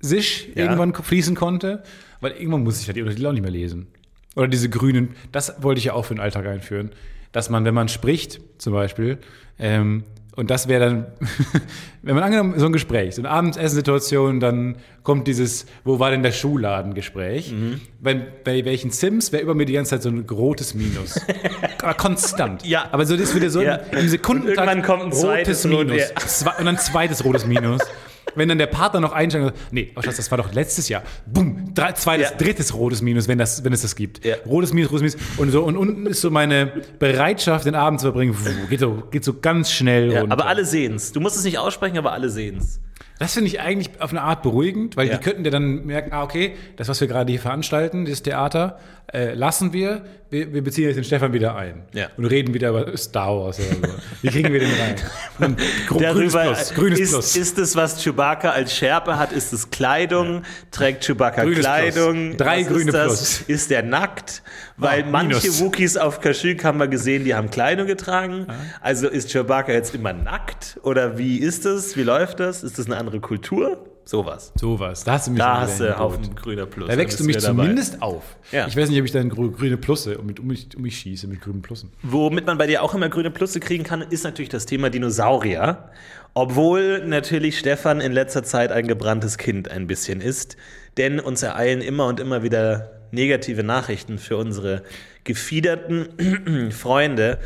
sich 0.00 0.48
Ja. 0.54 0.62
irgendwann 0.64 0.94
fließen 0.94 1.34
konnte, 1.34 1.82
weil 2.20 2.32
irgendwann 2.32 2.62
muss 2.62 2.80
ich 2.80 2.86
ja 2.86 2.92
die 2.92 3.02
Untertitel 3.02 3.26
auch 3.26 3.32
nicht 3.32 3.42
mehr 3.42 3.50
lesen. 3.50 3.88
Oder 4.36 4.48
diese 4.48 4.68
grünen, 4.70 5.14
das 5.32 5.54
wollte 5.62 5.80
ich 5.80 5.86
ja 5.86 5.92
auch 5.94 6.04
für 6.04 6.14
den 6.14 6.20
Alltag 6.20 6.46
einführen, 6.46 6.90
dass 7.32 7.50
man, 7.50 7.64
wenn 7.64 7.74
man 7.74 7.88
spricht, 7.88 8.40
zum 8.58 8.72
Beispiel, 8.72 9.18
ähm, 9.58 10.04
und 10.36 10.50
das 10.50 10.68
wäre 10.68 10.84
dann, 10.84 11.06
wenn 12.02 12.14
man 12.14 12.24
angenommen, 12.24 12.54
so 12.58 12.66
ein 12.66 12.72
Gespräch, 12.72 13.14
so 13.16 13.22
eine 13.22 13.30
Abendessenssituation, 13.30 14.40
dann 14.40 14.76
kommt 15.02 15.26
dieses, 15.26 15.66
wo 15.84 15.98
war 15.98 16.10
denn 16.10 16.22
der 16.22 16.32
Schuhladen-Gespräch? 16.32 17.52
Wenn, 18.00 18.24
bei 18.44 18.64
welchen 18.64 18.90
Sims 18.90 19.32
wäre 19.32 19.42
über 19.42 19.54
mir 19.54 19.66
die 19.66 19.72
ganze 19.74 19.90
Zeit 19.90 20.02
so 20.02 20.08
ein 20.08 20.26
rotes 20.30 20.74
Minus. 20.74 21.20
Aber 21.82 21.94
Konstant. 21.94 22.64
Ja. 22.64 22.88
Aber 22.92 23.04
so, 23.06 23.14
das 23.16 23.30
ist 23.30 23.34
wieder 23.34 23.50
so 23.50 23.60
Ja. 23.62 23.76
im 23.76 24.08
Sekundentakt 24.08 24.58
Und 24.58 24.66
irgendwann 24.68 24.82
kommt 24.98 25.02
ein 25.04 25.12
zweites 25.12 25.64
rotes 25.66 25.78
Rot- 25.78 25.86
Minus. 25.88 26.08
ja. 26.10 26.16
Zwei, 26.16 26.52
und 26.58 26.64
dann 26.66 26.78
zweites 26.78 27.24
rotes 27.24 27.46
Minus. 27.46 27.80
Wenn 28.34 28.48
dann 28.48 28.58
der 28.58 28.66
Partner 28.66 29.00
noch 29.00 29.12
einsteigt, 29.12 29.44
und 29.46 29.54
sagt, 29.56 29.72
nee, 29.72 29.92
oh 29.96 30.02
Schatz, 30.02 30.16
das 30.16 30.30
war 30.30 30.38
doch 30.38 30.52
letztes 30.52 30.88
Jahr. 30.88 31.02
Bumm, 31.26 31.72
drei, 31.74 31.92
zweites, 31.92 32.30
Ja. 32.30 32.36
drittes 32.36 32.74
rotes 32.74 33.02
Minus, 33.02 33.28
wenn, 33.28 33.38
das, 33.38 33.64
wenn 33.64 33.72
es 33.72 33.82
das 33.82 33.96
gibt. 33.96 34.24
Ja. 34.24 34.36
Rotes 34.46 34.72
Minus, 34.72 34.90
rotes 34.92 35.14
Minus. 35.14 35.38
Und, 35.38 35.50
so, 35.50 35.62
und 35.64 35.76
unten 35.76 36.06
ist 36.06 36.20
so 36.20 36.30
meine 36.30 36.72
Bereitschaft, 36.98 37.66
den 37.66 37.74
Abend 37.74 38.00
zu 38.00 38.06
verbringen. 38.06 38.36
Geht 38.68 38.80
so, 38.80 39.02
geht 39.10 39.24
so 39.24 39.40
ganz 39.40 39.70
schnell 39.72 40.12
Ja, 40.12 40.20
runter. 40.20 40.32
aber 40.32 40.46
alle 40.46 40.64
sehen's. 40.64 41.12
Du 41.12 41.20
musst 41.20 41.36
es 41.36 41.44
nicht 41.44 41.58
aussprechen, 41.58 41.98
aber 41.98 42.12
alle 42.12 42.28
sehen's. 42.30 42.80
Das 43.18 43.34
finde 43.34 43.48
ich 43.48 43.60
eigentlich 43.60 43.90
auf 44.00 44.10
eine 44.12 44.22
Art 44.22 44.42
beruhigend, 44.42 44.96
weil 44.96 45.06
Ja. 45.08 45.16
die 45.18 45.22
könnten 45.22 45.44
ja 45.44 45.50
dann 45.50 45.84
merken, 45.84 46.10
ah, 46.12 46.22
okay, 46.22 46.54
das, 46.76 46.88
was 46.88 47.00
wir 47.02 47.08
gerade 47.08 47.30
hier 47.30 47.40
veranstalten, 47.40 48.06
dieses 48.06 48.22
Theater, 48.22 48.78
äh, 49.12 49.34
lassen 49.34 49.72
wir. 49.72 50.02
wir. 50.30 50.52
Wir 50.52 50.62
beziehen 50.62 50.84
jetzt 50.84 50.96
den 50.96 51.04
Stefan 51.04 51.32
wieder 51.32 51.56
ein. 51.56 51.82
Ja. 51.92 52.08
Und 52.16 52.26
reden 52.26 52.54
wieder 52.54 52.70
über 52.70 52.96
Star 52.96 53.36
Wars 53.36 53.58
oder 53.58 53.88
so. 53.88 53.94
Wie 54.22 54.28
kriegen 54.28 54.52
wir 54.52 54.60
den 54.60 54.70
rein? 54.72 55.56
Grünes 55.88 56.32
Plus. 56.32 56.74
Grünes 56.74 57.00
ist, 57.00 57.10
Plus. 57.10 57.36
ist 57.36 57.58
es, 57.58 57.76
was 57.76 58.02
Chewbacca 58.02 58.50
als 58.50 58.74
Schärpe 58.74 59.18
hat, 59.18 59.32
ist 59.32 59.52
es 59.52 59.70
Kleidung? 59.70 60.42
Trägt 60.70 61.04
Chewbacca 61.04 61.42
Grünes 61.42 61.60
Kleidung? 61.60 62.14
Plus. 62.28 62.36
Drei 62.36 62.60
was 62.60 62.68
grüne 62.68 62.84
ist 62.86 62.94
das? 62.94 63.06
Plus. 63.06 63.40
Ist 63.48 63.70
der 63.70 63.82
nackt? 63.82 64.42
Weil 64.76 65.02
Ah, 65.02 65.06
manche. 65.10 65.58
Wookies 65.60 65.96
auf 65.96 66.20
Kashyyyk 66.20 66.64
haben 66.64 66.78
wir 66.78 66.88
gesehen, 66.88 67.24
die 67.24 67.34
haben 67.34 67.50
Kleidung 67.50 67.86
getragen. 67.86 68.46
Also 68.80 69.08
ist 69.08 69.30
Chewbacca 69.32 69.72
jetzt 69.72 69.94
immer 69.94 70.12
nackt? 70.12 70.78
Oder 70.82 71.18
wie 71.18 71.38
ist 71.38 71.66
es? 71.66 71.96
Wie 71.96 72.02
läuft 72.02 72.40
das? 72.40 72.62
Ist 72.62 72.78
das 72.78 72.86
eine 72.86 72.96
andere 72.96 73.20
Kultur? 73.20 73.84
Sowas. 74.10 74.52
Sowas. 74.56 75.04
Da 75.04 75.12
hast 75.12 75.28
du 75.28 75.30
mich 75.30 75.38
Da 75.38 75.60
hast 75.60 75.78
du 75.78 75.96
Haufen 75.96 76.22
Boot. 76.22 76.36
grüner 76.42 76.66
Plus. 76.66 76.88
Da 76.88 76.96
wächst 76.96 77.20
du 77.20 77.24
mich 77.24 77.36
wieder 77.36 77.46
dabei. 77.46 77.62
zumindest 77.62 78.02
auf. 78.02 78.24
Ja. 78.50 78.66
Ich 78.66 78.76
weiß 78.76 78.88
nicht, 78.90 78.98
ob 78.98 79.04
ich 79.06 79.12
dann 79.12 79.30
grü- 79.30 79.52
grüne 79.56 79.76
Plusse 79.76 80.18
um 80.18 80.26
mich, 80.26 80.40
um 80.40 80.48
mich, 80.48 80.66
um 80.76 80.82
mich 80.82 80.98
schieße 80.98 81.28
mit 81.28 81.40
grünen 81.40 81.62
Plussen. 81.62 81.92
Womit 82.02 82.44
man 82.44 82.58
bei 82.58 82.66
dir 82.66 82.82
auch 82.82 82.92
immer 82.92 83.08
grüne 83.08 83.30
Plusse 83.30 83.60
kriegen 83.60 83.84
kann, 83.84 84.02
ist 84.02 84.24
natürlich 84.24 84.48
das 84.48 84.66
Thema 84.66 84.90
Dinosaurier. 84.90 85.90
Obwohl 86.34 87.06
natürlich 87.06 87.58
Stefan 87.60 88.00
in 88.00 88.10
letzter 88.10 88.42
Zeit 88.42 88.72
ein 88.72 88.88
gebranntes 88.88 89.38
Kind 89.38 89.70
ein 89.70 89.86
bisschen 89.86 90.20
ist. 90.20 90.56
Denn 90.96 91.20
uns 91.20 91.44
ereilen 91.44 91.80
immer 91.80 92.06
und 92.06 92.18
immer 92.18 92.42
wieder 92.42 92.90
negative 93.12 93.62
Nachrichten 93.62 94.18
für 94.18 94.36
unsere 94.36 94.82
gefiederten 95.22 96.70
Freunde. 96.72 97.38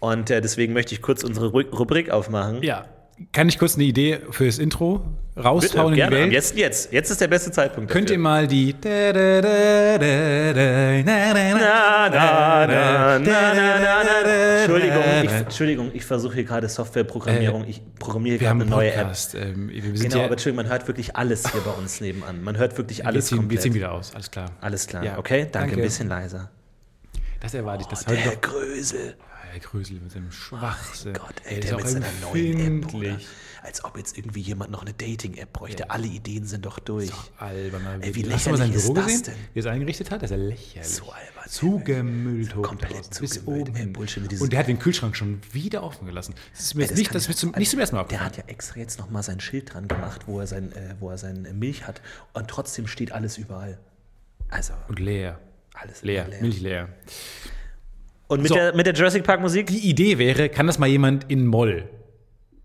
Und 0.00 0.28
äh, 0.30 0.42
deswegen 0.42 0.74
möchte 0.74 0.94
ich 0.94 1.00
kurz 1.00 1.24
unsere 1.24 1.48
Ru 1.48 1.60
Rubrik 1.60 2.10
aufmachen. 2.10 2.62
Ja. 2.62 2.84
Kann 3.32 3.48
ich 3.48 3.58
kurz 3.58 3.74
eine 3.76 3.84
Idee 3.84 4.18
für 4.30 4.44
das 4.46 4.58
Intro 4.58 5.02
raushauen 5.36 5.94
in 5.94 6.06
die. 6.06 6.10
Welt? 6.14 6.32
Jetzt, 6.32 6.56
jetzt. 6.56 6.92
Jetzt 6.92 7.10
ist 7.10 7.20
der 7.20 7.28
beste 7.28 7.50
Zeitpunkt. 7.52 7.90
Könnt 7.90 8.10
ihr 8.10 8.18
mal 8.18 8.46
die. 8.46 8.74
Entschuldigung, 13.70 15.02
ich, 15.24 15.30
Äh, 15.30 15.38
Entschuldigung, 15.40 15.90
ich 15.94 16.04
versuche 16.04 16.34
hier 16.34 16.44
gerade 16.44 16.68
Softwareprogrammierung. 16.68 17.64
Ich 17.66 17.82
programmiere 17.98 18.40
Wir 18.40 18.48
gerade 18.48 18.60
eine 18.62 18.70
neue 18.70 18.90
App. 18.92 18.96
Podcast. 19.02 19.34
Ähm, 19.34 19.68
wir 19.70 19.82
sind 19.82 20.00
Genau, 20.00 20.16
ja, 20.18 20.24
aber 20.24 20.32
Entschuldigung, 20.32 20.64
man 20.64 20.72
hört 20.72 20.86
wirklich 20.88 21.16
alles 21.16 21.50
hier 21.50 21.60
bei 21.60 21.70
uns 21.72 22.00
nebenan. 22.00 22.42
Man 22.42 22.56
hört 22.56 22.76
wirklich 22.78 22.98
wir, 22.98 23.06
alles 23.06 23.26
ziehen, 23.26 23.36
wir 23.36 23.42
komplett. 23.42 23.62
ziehen 23.62 23.74
wieder 23.74 23.92
aus. 23.92 24.14
Alles 24.14 24.30
klar. 24.30 24.50
Alles 24.60 24.86
klar, 24.86 25.04
Ja. 25.04 25.18
okay? 25.18 25.40
Danke, 25.50 25.52
Danke. 25.70 25.74
ein 25.76 25.82
bisschen 25.82 26.08
leiser. 26.08 26.50
Das 27.40 27.54
erwarte 27.54 27.82
ich. 27.82 27.88
Das 27.88 28.06
heute 28.06 28.16
Der. 28.22 28.36
Grösel. 28.36 29.14
Herr 29.52 29.58
Grösel 29.60 29.98
mit 30.00 30.12
seinem 30.12 30.30
Schwachsinn. 30.30 31.12
Gott, 31.14 31.34
ey, 31.44 31.58
ist 31.58 31.68
der 31.70 31.76
auch 31.76 31.80
mit 31.80 31.88
seiner 31.88 32.06
neuen 32.22 32.82
App. 32.84 32.90
Als 33.62 33.84
ob 33.84 33.98
jetzt 33.98 34.16
irgendwie 34.16 34.40
jemand 34.40 34.70
noch 34.70 34.80
eine 34.82 34.94
Dating-App 34.94 35.52
bräuchte. 35.52 35.90
Alle 35.90 36.06
Ideen 36.06 36.46
sind 36.46 36.64
doch 36.64 36.78
durch. 36.78 37.10
Alberner 37.36 37.98
Ey, 38.00 38.14
wie 38.14 38.24
Witz. 38.24 38.32
Hast 38.32 38.46
du 38.46 38.50
mal 38.50 38.56
sein 38.56 38.72
lächerlich 38.72 38.94
Büro 38.94 39.06
gesehen? 39.06 39.22
denn? 39.24 39.34
Wie 39.52 39.58
er 39.58 39.60
es 39.60 39.66
eingerichtet 39.66 40.10
hat? 40.10 40.22
Das 40.22 40.30
ist 40.30 40.36
ja 40.36 40.42
lächerlich. 40.42 40.88
So 40.88 41.04
albern. 41.10 41.44
Zugemüllt 41.46 42.56
hoch 42.56 42.62
komplett 42.62 42.92
draußen, 42.92 43.20
bis 43.20 43.30
zugemüllt, 43.34 43.68
oben 43.68 43.76
hin. 43.76 43.92
Bullshit 43.92 44.40
Und 44.40 44.52
der 44.52 44.60
hat 44.60 44.68
den 44.68 44.78
Kühlschrank 44.78 45.14
schon 45.14 45.40
wieder 45.52 45.82
offen 45.82 46.06
gelassen. 46.06 46.34
Das 46.52 46.60
ist 46.62 46.74
mir 46.74 46.82
jetzt 46.84 46.96
nicht, 46.96 47.14
das 47.14 47.28
mir 47.28 47.34
zum, 47.34 47.52
nicht 47.52 47.70
zum 47.70 47.80
ersten 47.80 47.96
Mal 47.96 48.04
Der 48.04 48.24
hat 48.24 48.36
ja 48.38 48.44
extra 48.46 48.78
jetzt 48.80 48.98
noch 48.98 49.10
mal 49.10 49.22
sein 49.22 49.40
Schild 49.40 49.74
dran 49.74 49.88
gemacht, 49.88 50.22
wo 50.26 50.40
er, 50.40 50.46
sein, 50.46 50.72
äh, 50.72 50.94
wo 50.98 51.10
er 51.10 51.18
seine 51.18 51.52
Milch 51.52 51.86
hat. 51.86 52.00
Und 52.32 52.48
trotzdem 52.48 52.86
steht 52.86 53.12
alles 53.12 53.36
überall. 53.36 53.78
Also, 54.48 54.72
Und 54.88 54.98
leer. 55.00 55.38
alles 55.74 56.02
Leer. 56.02 56.26
leer. 56.28 56.40
Milch 56.40 56.60
leer. 56.60 56.88
Und 58.28 58.40
mit, 58.42 58.48
So. 58.48 58.54
der, 58.54 58.74
mit 58.74 58.86
der 58.86 58.94
Jurassic 58.94 59.24
Park 59.24 59.40
Musik? 59.40 59.66
Die 59.66 59.88
Idee 59.88 60.16
wäre, 60.18 60.48
kann 60.48 60.66
das 60.66 60.78
mal 60.78 60.86
jemand 60.88 61.30
in 61.30 61.46
Moll 61.46 61.88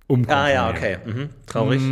umkommen? 0.08 0.38
Ah 0.38 0.50
ja, 0.52 0.70
okay. 0.70 0.98
Mhm. 1.06 1.30
Traurig. 1.46 1.82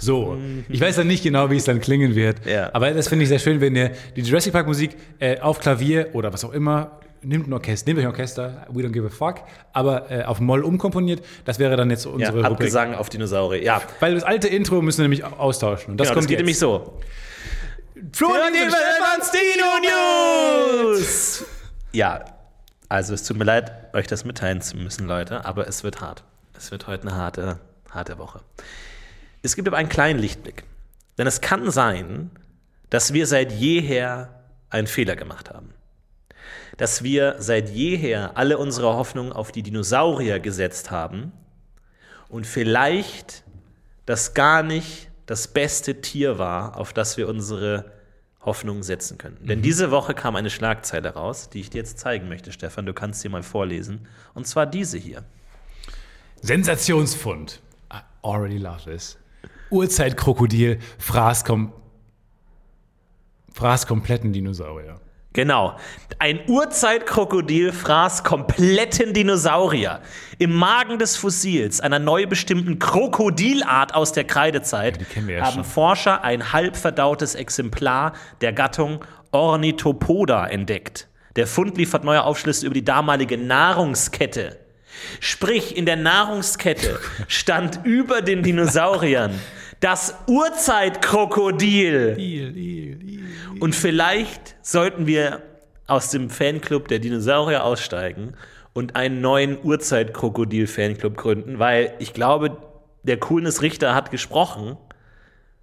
So, 0.00 0.38
ich 0.68 0.80
weiß 0.80 0.94
dann 0.96 1.08
nicht 1.08 1.24
genau, 1.24 1.50
wie 1.50 1.56
es 1.56 1.64
dann 1.64 1.80
klingen 1.80 2.14
wird. 2.14 2.46
Ja. 2.46 2.70
Aber 2.72 2.90
das 2.92 3.08
finde 3.08 3.24
ich 3.24 3.28
sehr 3.28 3.40
schön, 3.40 3.60
wenn 3.60 3.74
ihr 3.74 3.90
die 4.14 4.20
Jurassic 4.22 4.52
Park 4.52 4.66
Musik 4.68 4.92
äh, 5.18 5.40
auf 5.40 5.58
Klavier 5.58 6.10
oder 6.12 6.32
was 6.32 6.44
auch 6.44 6.52
immer, 6.52 7.00
nimmt 7.20 7.48
ein 7.48 7.52
Orchester, 7.52 7.88
nehmt 7.90 7.98
euch 7.98 8.04
ein 8.06 8.12
Orchester, 8.12 8.66
we 8.70 8.82
don't 8.82 8.92
give 8.92 9.04
a 9.04 9.08
fuck, 9.10 9.40
aber 9.72 10.08
äh, 10.10 10.22
auf 10.22 10.38
Moll 10.38 10.62
umkomponiert. 10.62 11.22
Das 11.44 11.58
wäre 11.58 11.76
dann 11.76 11.90
jetzt 11.90 12.02
so 12.02 12.10
Ja, 12.10 12.14
unsere 12.14 12.32
Rubrik. 12.38 12.52
Abgesang 12.52 12.94
auf 12.94 13.08
Dinosaurier. 13.10 13.60
Ja, 13.62 13.82
Weil 13.98 14.14
das 14.14 14.22
alte 14.22 14.46
Intro 14.46 14.80
müssen 14.82 14.98
wir 14.98 15.02
nämlich 15.08 15.24
au- 15.24 15.36
austauschen. 15.36 15.90
Und 15.92 15.96
das 15.98 16.06
genau, 16.08 16.14
kommt 16.20 16.24
das 16.24 16.28
geht 16.28 16.38
jetzt. 16.38 16.46
nämlich 16.46 16.58
so. 16.60 17.00
Florian 18.12 18.52
News! 19.82 21.44
Ja, 21.92 22.24
also 22.88 23.14
es 23.14 23.24
tut 23.24 23.36
mir 23.36 23.44
leid, 23.44 23.72
euch 23.98 24.06
das 24.06 24.24
mitteilen 24.24 24.60
zu 24.60 24.76
müssen, 24.76 25.06
Leute, 25.06 25.44
aber 25.44 25.66
es 25.68 25.82
wird 25.82 26.00
hart. 26.00 26.24
Es 26.56 26.70
wird 26.70 26.86
heute 26.86 27.08
eine 27.08 27.16
harte, 27.16 27.60
harte 27.90 28.18
Woche. 28.18 28.40
Es 29.42 29.56
gibt 29.56 29.68
aber 29.68 29.76
einen 29.76 29.88
kleinen 29.88 30.18
Lichtblick. 30.18 30.64
Denn 31.18 31.26
es 31.26 31.40
kann 31.40 31.70
sein, 31.70 32.30
dass 32.90 33.12
wir 33.12 33.26
seit 33.26 33.52
jeher 33.52 34.42
einen 34.70 34.86
Fehler 34.86 35.16
gemacht 35.16 35.50
haben. 35.50 35.74
Dass 36.76 37.02
wir 37.02 37.36
seit 37.38 37.68
jeher 37.70 38.36
alle 38.36 38.58
unsere 38.58 38.94
Hoffnung 38.94 39.32
auf 39.32 39.52
die 39.52 39.62
Dinosaurier 39.62 40.38
gesetzt 40.38 40.90
haben 40.90 41.32
und 42.28 42.46
vielleicht 42.46 43.42
das 44.06 44.34
gar 44.34 44.62
nicht 44.62 45.10
das 45.26 45.48
beste 45.48 46.00
Tier 46.00 46.38
war, 46.38 46.76
auf 46.76 46.92
das 46.92 47.16
wir 47.16 47.28
unsere 47.28 47.97
Hoffnung 48.48 48.82
setzen 48.82 49.18
können. 49.18 49.36
Denn 49.42 49.60
diese 49.60 49.90
Woche 49.90 50.14
kam 50.14 50.34
eine 50.34 50.48
Schlagzeile 50.48 51.10
raus, 51.10 51.50
die 51.50 51.60
ich 51.60 51.68
dir 51.68 51.78
jetzt 51.78 51.98
zeigen 51.98 52.28
möchte, 52.28 52.50
Stefan. 52.50 52.86
Du 52.86 52.94
kannst 52.94 53.20
sie 53.20 53.28
mal 53.28 53.42
vorlesen. 53.42 54.08
Und 54.34 54.46
zwar 54.46 54.64
diese 54.64 54.96
hier. 54.96 55.22
Sensationsfund. 56.40 57.60
I 57.92 57.98
already 58.22 58.56
love 58.56 58.90
this. 58.90 59.18
Urzeitkrokodil 59.70 60.78
fraß, 60.98 61.44
kom 61.44 61.74
fraß 63.52 63.86
kompletten 63.86 64.32
Dinosaurier. 64.32 64.98
Genau. 65.38 65.76
Ein 66.18 66.40
Urzeitkrokodil 66.48 67.70
fraß 67.70 68.24
kompletten 68.24 69.12
Dinosaurier. 69.12 70.00
Im 70.38 70.52
Magen 70.52 70.98
des 70.98 71.16
Fossils 71.16 71.80
einer 71.80 72.00
neu 72.00 72.26
bestimmten 72.26 72.80
Krokodilart 72.80 73.94
aus 73.94 74.10
der 74.10 74.24
Kreidezeit 74.24 74.98
ja 75.14 75.44
haben 75.44 75.54
schon. 75.54 75.64
Forscher 75.64 76.24
ein 76.24 76.52
halb 76.52 76.76
verdautes 76.76 77.36
Exemplar 77.36 78.14
der 78.40 78.52
Gattung 78.52 79.04
Ornithopoda 79.30 80.44
entdeckt. 80.48 81.06
Der 81.36 81.46
Fund 81.46 81.78
liefert 81.78 82.02
neue 82.02 82.24
Aufschlüsse 82.24 82.66
über 82.66 82.74
die 82.74 82.84
damalige 82.84 83.38
Nahrungskette. 83.38 84.56
Sprich, 85.20 85.76
in 85.76 85.86
der 85.86 85.94
Nahrungskette 85.94 86.98
stand 87.28 87.78
über 87.84 88.22
den 88.22 88.42
Dinosauriern 88.42 89.38
das 89.80 90.14
Urzeitkrokodil. 90.26 92.16
Und 93.60 93.74
vielleicht 93.74 94.56
sollten 94.62 95.06
wir 95.06 95.42
aus 95.86 96.10
dem 96.10 96.30
Fanclub 96.30 96.88
der 96.88 96.98
Dinosaurier 96.98 97.64
aussteigen 97.64 98.34
und 98.72 98.94
einen 98.94 99.20
neuen 99.20 99.58
Urzeitkrokodil-Fanclub 99.62 101.16
gründen, 101.16 101.58
weil 101.58 101.94
ich 101.98 102.12
glaube, 102.12 102.56
der 103.02 103.18
Coolness 103.18 103.62
Richter 103.62 103.94
hat 103.94 104.10
gesprochen. 104.10 104.76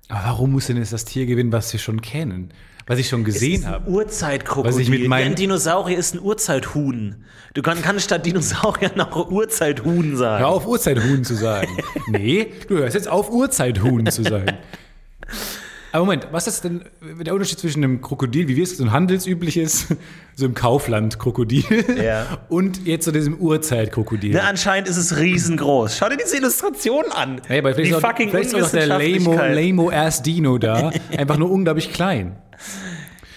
Aber 0.09 0.21
warum 0.25 0.51
muss 0.51 0.67
denn 0.67 0.77
jetzt 0.77 0.93
das 0.93 1.05
Tier 1.05 1.25
gewinnen, 1.25 1.51
was 1.51 1.71
wir 1.71 1.79
schon 1.79 2.01
kennen? 2.01 2.51
Was 2.87 2.99
ich 2.99 3.09
schon 3.09 3.23
gesehen 3.23 3.65
habe? 3.65 3.89
Urzeitkrokodil. 3.89 5.11
Ein 5.11 5.33
Dinosaurier 5.33 5.97
ist 5.97 6.13
ein 6.13 6.21
Urzeithuhn. 6.21 7.23
Du 7.55 7.63
kann, 7.63 7.81
kannst 7.81 8.05
statt 8.05 8.25
Dinosaurier 8.25 8.91
noch 8.95 9.31
Urzeithuhn 9.31 10.15
sagen. 10.17 10.43
Hör 10.43 10.49
auf, 10.49 10.67
Urzeithuhn 10.67 11.23
zu 11.23 11.35
sagen. 11.35 11.75
nee, 12.07 12.51
du 12.67 12.77
hörst 12.77 12.93
jetzt 12.93 13.07
auf, 13.07 13.31
Urzeithuhn 13.31 14.05
zu 14.07 14.23
sagen. 14.23 14.57
Aber 15.95 16.03
Moment, 16.03 16.27
was 16.31 16.45
ist 16.45 16.65
denn 16.65 16.83
der 17.23 17.33
Unterschied 17.33 17.57
zwischen 17.57 17.81
einem 17.81 18.01
Krokodil, 18.01 18.49
wie 18.49 18.57
wir 18.57 18.63
es 18.63 18.75
so 18.77 18.83
ein 18.83 18.91
handelsübliches, 18.91 19.87
so 20.35 20.45
im 20.45 20.53
Kaufland 20.53 21.19
Krokodil, 21.19 21.63
Ja. 22.03 22.25
und 22.49 22.85
jetzt 22.85 23.05
so 23.05 23.11
diesem 23.11 23.35
Urzeitkrokodil? 23.37 24.33
Na, 24.33 24.41
anscheinend 24.41 24.89
ist 24.89 24.97
es 24.97 25.15
riesengroß. 25.15 25.97
Schau 25.97 26.09
dir 26.09 26.17
diese 26.17 26.35
Illustration 26.35 27.05
an. 27.13 27.39
Hey, 27.47 27.59
aber 27.59 27.73
vielleicht 27.73 27.91
Die 27.91 27.91
ist 27.91 28.03
auch, 28.03 28.09
fucking 28.09 28.29
vielleicht 28.29 28.51
ist 28.51 28.61
auch 28.65 28.71
der 28.71 28.87
Lamo, 28.87 29.03
Unwissenschaftlichkeit. 29.05 29.55
Lamo 29.69 29.89
Ass 29.89 30.21
Dino 30.21 30.57
da, 30.57 30.91
einfach 31.17 31.37
nur 31.37 31.49
unglaublich 31.49 31.93
klein. 31.93 32.35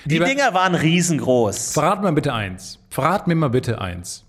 Die 0.04 0.14
Lieber- 0.14 0.24
Dinger 0.24 0.52
waren 0.52 0.74
riesengroß. 0.74 1.74
Verrat 1.74 2.02
mir 2.02 2.12
bitte 2.12 2.34
eins. 2.34 2.80
Verrat 2.90 3.28
mir 3.28 3.36
mal 3.36 3.50
bitte 3.50 3.80
eins. 3.80 4.24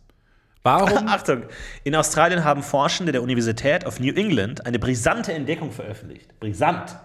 Warum? 0.61 1.07
Achtung, 1.07 1.41
in 1.83 1.95
Australien 1.95 2.43
haben 2.43 2.61
Forschende 2.61 3.11
der 3.11 3.23
Universität 3.23 3.87
of 3.87 3.99
New 3.99 4.13
England 4.13 4.67
eine 4.67 4.77
brisante 4.77 5.33
Entdeckung 5.33 5.71
veröffentlicht. 5.71 6.39
Brisant. 6.39 6.95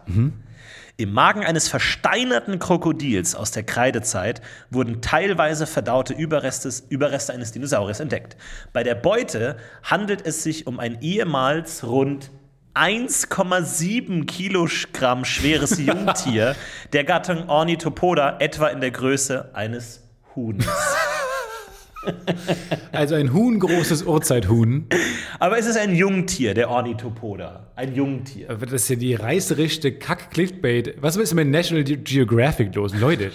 Im 0.96 1.12
Magen 1.12 1.44
eines 1.44 1.66
versteinerten 1.66 2.60
Krokodils 2.60 3.34
aus 3.34 3.50
der 3.50 3.64
Kreidezeit 3.64 4.40
wurden 4.70 5.02
teilweise 5.02 5.66
verdaute 5.66 6.14
Überreste, 6.14 7.32
eines 7.32 7.50
Dinosauriers 7.50 7.98
entdeckt. 7.98 8.36
Bei 8.72 8.84
der 8.84 8.94
Beute 8.94 9.56
handelt 9.82 10.24
es 10.24 10.44
sich 10.44 10.68
um 10.68 10.78
ein 10.78 11.02
ehemals 11.02 11.82
rund 11.82 12.30
1,7 12.74 14.24
Kilogramm 14.26 15.24
schweres 15.24 15.78
Jungtier 15.84 16.54
der 16.92 17.02
Gattung 17.02 17.48
Ornithopoda, 17.48 18.36
etwa 18.38 18.68
in 18.68 18.80
der 18.80 18.92
Größe 18.92 19.50
eines 19.52 20.04
Huhns. 20.36 20.64
Also 22.92 23.14
ein 23.14 23.32
huhngroßes 23.32 24.04
Urzeithuhn. 24.04 24.86
Aber 25.40 25.58
es 25.58 25.66
ist 25.66 25.76
ein 25.76 25.94
Jungtier, 25.94 26.54
der 26.54 26.70
Ornithopoda. 26.70 27.72
Ein 27.76 27.94
Jungtier. 27.94 28.48
Das 28.48 28.72
ist 28.72 28.88
ja 28.88 28.96
die 28.96 29.14
reißerischste 29.14 29.92
Kack-Clickbait. 29.92 30.96
Was 31.00 31.16
ist 31.16 31.34
mit 31.34 31.48
National 31.48 31.84
Ge- 31.84 31.96
Geographic 31.96 32.74
los? 32.74 32.94
Leute, 32.94 33.30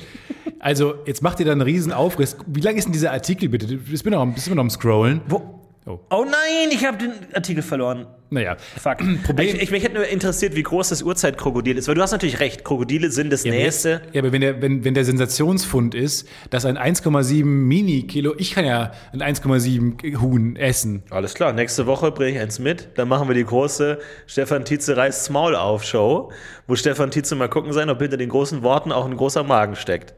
also 0.60 0.96
jetzt 1.06 1.22
macht 1.22 1.40
ihr 1.40 1.46
da 1.46 1.52
einen 1.52 1.62
riesen 1.62 1.92
Aufriss. 1.92 2.38
Wie 2.48 2.62
lang 2.62 2.76
ist 2.78 2.86
denn 2.86 2.94
dieser 2.94 3.12
Artikel 3.12 3.50
bitte? 3.50 3.68
Du 3.68 3.78
bist 3.78 4.06
immer 4.06 4.24
noch, 4.24 4.34
bist 4.34 4.48
immer 4.48 4.56
noch 4.58 4.64
am 4.64 4.70
Scrollen. 4.70 5.22
Wo? 5.28 5.59
Oh. 5.86 6.00
Oh 6.12 6.24
nein, 6.26 6.70
ich 6.72 6.86
habe 6.86 6.98
den 6.98 7.12
Artikel 7.34 7.64
verloren. 7.64 8.06
Naja, 8.30 8.58
Fuck. 8.78 8.98
Problem- 9.26 9.56
Ich, 9.56 9.62
ich, 9.64 9.72
mich 9.72 9.84
hätte 9.84 9.96
nur 9.96 10.06
interessiert, 10.06 10.56
wie 10.56 10.62
groß 10.62 10.90
das 10.90 11.02
Urzeitkrokodil 11.02 11.78
ist, 11.78 11.88
weil 11.88 11.96
du 11.96 12.02
hast 12.02 12.12
natürlich 12.12 12.40
recht. 12.40 12.64
Krokodile 12.64 13.10
sind 13.10 13.32
das 13.34 13.44
Ja, 13.44 13.52
Nächste. 13.52 14.02
Ja, 14.14 14.22
aber 14.22 14.32
wenn 14.32 14.42
der, 14.42 14.62
wenn, 14.62 14.84
wenn 14.86 14.94
der 14.94 15.04
Sensationsfund 15.06 15.96
ist, 15.96 16.28
dass 16.52 16.66
ein 16.66 16.78
1,7 16.78 17.44
Mini-Kilo, 17.44 18.36
ich 18.38 18.52
kann 18.54 18.66
ja 18.66 18.92
ein 19.14 19.22
1,7 19.24 20.22
Huhn 20.22 20.56
essen. 20.58 21.02
Alles 21.10 21.34
klar, 21.34 21.54
nächste 21.54 21.88
Woche 21.88 22.12
bringe 22.12 22.38
ich 22.38 22.40
eins 22.40 22.60
mit. 22.60 22.90
Dann 22.96 23.08
machen 23.08 23.28
wir 23.28 23.34
die 23.36 23.46
große 23.46 23.98
Stefan 24.28 24.66
Tietze 24.66 24.96
reißt 24.96 25.32
Maul 25.32 25.56
auf 25.56 25.84
Show, 25.84 26.32
wo 26.68 26.76
Stefan 26.76 27.10
Tietze 27.10 27.36
mal 27.36 27.50
gucken 27.50 27.74
sein, 27.74 27.90
ob 27.90 28.00
hinter 28.00 28.18
den 28.18 28.30
großen 28.30 28.62
Worten 28.62 28.92
auch 28.92 29.06
ein 29.08 29.18
großer 29.18 29.44
Magen 29.44 29.76
steckt. 29.76 30.14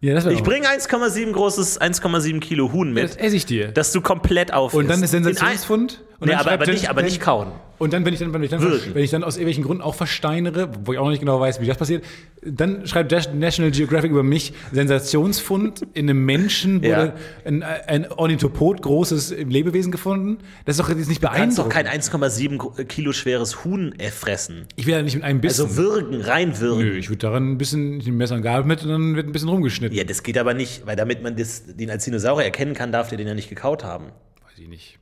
Ja, 0.00 0.14
das 0.14 0.26
Ich 0.26 0.42
bringe 0.42 0.68
1,7 0.68 1.32
großes, 1.32 1.80
1,7 1.80 2.40
Kilo 2.40 2.72
Huhn 2.72 2.94
Das 2.94 3.12
mit, 3.12 3.20
esse 3.20 3.36
ich 3.36 3.46
dir. 3.46 3.68
dass 3.72 3.92
du 3.92 4.00
komplett 4.00 4.52
auf 4.52 4.74
Und 4.74 4.88
dann 4.88 5.02
ist 5.02 5.10
Sensationsfund. 5.10 6.04
Und 6.20 6.28
Nee, 6.28 6.34
aber, 6.34 6.52
aber, 6.52 6.66
er- 6.66 6.72
nicht, 6.72 6.90
aber 6.90 7.02
nicht 7.02 7.20
kauen. 7.20 7.48
Und 7.78 7.92
dann, 7.92 8.04
wenn 8.04 8.12
ich 8.12 8.18
dann, 8.18 8.32
wenn 8.34 8.42
ich 8.42 8.50
dann, 8.50 8.60
Würgen. 8.60 8.92
wenn 8.92 9.04
ich 9.04 9.10
dann 9.12 9.22
aus 9.22 9.36
irgendwelchen 9.36 9.62
Gründen 9.62 9.84
auch 9.84 9.94
versteinere, 9.94 10.68
wo 10.84 10.92
ich 10.92 10.98
auch 10.98 11.04
noch 11.04 11.10
nicht 11.10 11.20
genau 11.20 11.38
weiß, 11.38 11.60
wie 11.60 11.66
das 11.66 11.76
passiert, 11.76 12.04
dann 12.42 12.84
schreibt 12.88 13.12
National 13.34 13.70
Geographic 13.70 14.10
über 14.10 14.24
mich 14.24 14.52
Sensationsfund 14.72 15.86
in 15.94 16.10
einem 16.10 16.24
Menschen 16.24 16.82
Ja. 16.82 16.88
wurde 16.98 17.12
ein, 17.44 17.62
ein 17.62 18.10
Ornithopod 18.10 18.82
großes 18.82 19.30
Lebewesen 19.30 19.92
gefunden. 19.92 20.38
Das 20.64 20.76
ist 20.76 20.80
doch 20.80 20.88
jetzt 20.88 21.08
nicht 21.08 21.22
Du 21.22 21.28
kannst 21.28 21.58
doch 21.58 21.68
beeindruckend. 21.68 22.10
kein 22.12 22.22
1,7 22.30 22.56
Gro- 22.58 22.74
Kilo 22.88 23.12
schweres 23.12 23.64
Huhn 23.64 23.94
äh, 23.98 24.10
fressen. 24.10 24.66
ich 24.74 24.86
will 24.86 24.94
ja 24.94 25.02
nicht 25.02 25.14
mit 25.14 25.22
einem 25.22 25.40
Bissen. 25.40 25.62
Also 25.66 25.76
würgen, 25.76 26.20
reinwürgen. 26.20 26.84
Nö, 26.84 26.96
ich 26.96 27.08
würde 27.10 27.18
daran 27.18 27.52
ein 27.52 27.58
bisschen, 27.58 27.98
nehme 27.98 28.16
Messer 28.16 28.34
und 28.34 28.42
Gabel 28.42 28.64
mit 28.66 28.82
und 28.82 28.88
dann 28.90 29.14
wird 29.14 29.26
ein 29.28 29.32
bisschen 29.32 29.48
rumgeschnitten. 29.50 29.96
Ja, 29.96 30.02
das 30.02 30.24
geht 30.24 30.36
aber 30.36 30.52
nicht, 30.52 30.84
weil 30.84 30.96
damit 30.96 31.22
man 31.22 31.36
das, 31.36 31.62
den 31.76 31.90
als 31.90 32.04
Dinosaurier 32.04 32.44
erkennen 32.46 32.74
kann, 32.74 32.90
darf 32.90 33.08
der 33.08 33.18
den 33.18 33.28
ja 33.28 33.34
nicht 33.34 33.48
gekaut 33.48 33.84
haben. 33.84 34.06
Weiß 34.44 34.58
ich 34.58 34.68
nicht. 34.68 34.98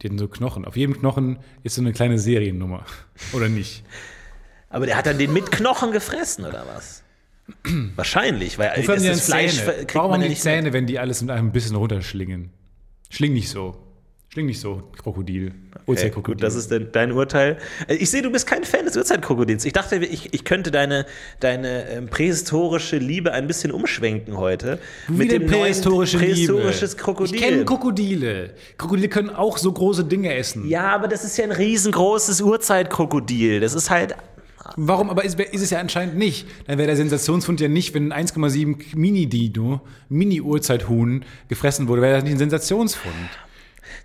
Die 0.00 0.08
hatten 0.08 0.18
so 0.18 0.28
Knochen. 0.28 0.64
Auf 0.64 0.76
jedem 0.76 0.98
Knochen 0.98 1.38
ist 1.62 1.74
so 1.74 1.82
eine 1.82 1.92
kleine 1.92 2.18
Seriennummer. 2.18 2.84
Oder 3.32 3.48
nicht? 3.48 3.84
Aber 4.68 4.86
der 4.86 4.96
hat 4.96 5.06
dann 5.06 5.18
den 5.18 5.32
mit 5.32 5.50
Knochen 5.50 5.90
gefressen, 5.90 6.44
oder 6.44 6.64
was? 6.72 7.02
Wahrscheinlich, 7.96 8.56
weil 8.56 8.70
Wofür 8.76 8.94
dann 8.94 9.04
das 9.04 9.26
Fleisch 9.26 9.56
Zähne? 9.56 9.72
kriegt 9.72 9.94
Warum 9.96 10.12
man 10.12 10.20
ja 10.20 10.26
die 10.26 10.30
nicht 10.30 10.42
Zähne, 10.42 10.72
wenn 10.72 10.86
die 10.86 11.00
alles 11.00 11.20
mit 11.22 11.30
einem 11.32 11.48
ein 11.48 11.52
bisschen 11.52 11.74
runterschlingen? 11.74 12.50
Schling 13.10 13.32
nicht 13.32 13.50
so. 13.50 13.76
Schling 14.32 14.46
nicht 14.46 14.60
so, 14.60 14.84
Krokodil. 15.02 15.48
Okay, 15.72 15.82
Urzeitkrokodil. 15.88 16.34
gut, 16.36 16.42
das 16.44 16.54
ist 16.54 16.70
denn 16.70 16.90
dein 16.92 17.10
Urteil. 17.10 17.58
Äh, 17.88 17.96
Ich 17.96 18.10
sehe, 18.10 18.22
du 18.22 18.30
bist 18.30 18.46
kein 18.46 18.62
Fan 18.62 18.84
des 18.84 18.96
Urzeitkrokodils. 18.96 19.64
Ich 19.64 19.72
dachte, 19.72 19.96
ich, 19.96 20.32
ich 20.32 20.44
könnte 20.44 20.70
deine, 20.70 21.04
deine 21.40 21.88
ähm, 21.90 22.06
prähistorische 22.06 22.98
Liebe 22.98 23.32
ein 23.32 23.48
bisschen 23.48 23.72
umschwenken 23.72 24.36
heute. 24.38 24.78
Wie 25.08 25.26
denn 25.26 25.46
prähistorische 25.48 26.18
prähistorisches 26.18 26.92
Liebe? 26.92 27.02
Krokodil. 27.02 27.34
Ich 27.34 27.42
kenne 27.42 27.64
Krokodile. 27.64 28.50
Krokodile 28.78 29.08
können 29.08 29.30
auch 29.30 29.58
so 29.58 29.72
große 29.72 30.04
Dinge 30.04 30.32
essen. 30.32 30.68
ja, 30.68 30.94
aber 30.94 31.08
das 31.08 31.24
ist 31.24 31.36
ja 31.36 31.42
ein 31.42 31.50
riesengroßes 31.52 32.40
Urzeitkrokodil. 32.40 33.58
Das 33.58 33.74
ist 33.74 33.90
halt. 33.90 34.14
Warum? 34.76 35.10
Aber 35.10 35.24
ist, 35.24 35.40
ist 35.40 35.62
es 35.62 35.70
ja 35.70 35.80
anscheinend 35.80 36.16
nicht. 36.16 36.46
Dann 36.68 36.78
wäre 36.78 36.86
der 36.86 36.96
Sensationsfund 36.96 37.60
ja 37.60 37.66
nicht, 37.66 37.94
wenn 37.94 38.12
ein 38.12 38.26
1,7 38.28 38.94
Mini-Dino, 38.96 39.80
Mini-Urzeithuhn 40.08 41.24
gefressen 41.48 41.88
wurde, 41.88 42.02
wäre 42.02 42.14
das 42.14 42.22
nicht 42.22 42.34
ein 42.34 42.38
Sensationsfund. 42.38 43.12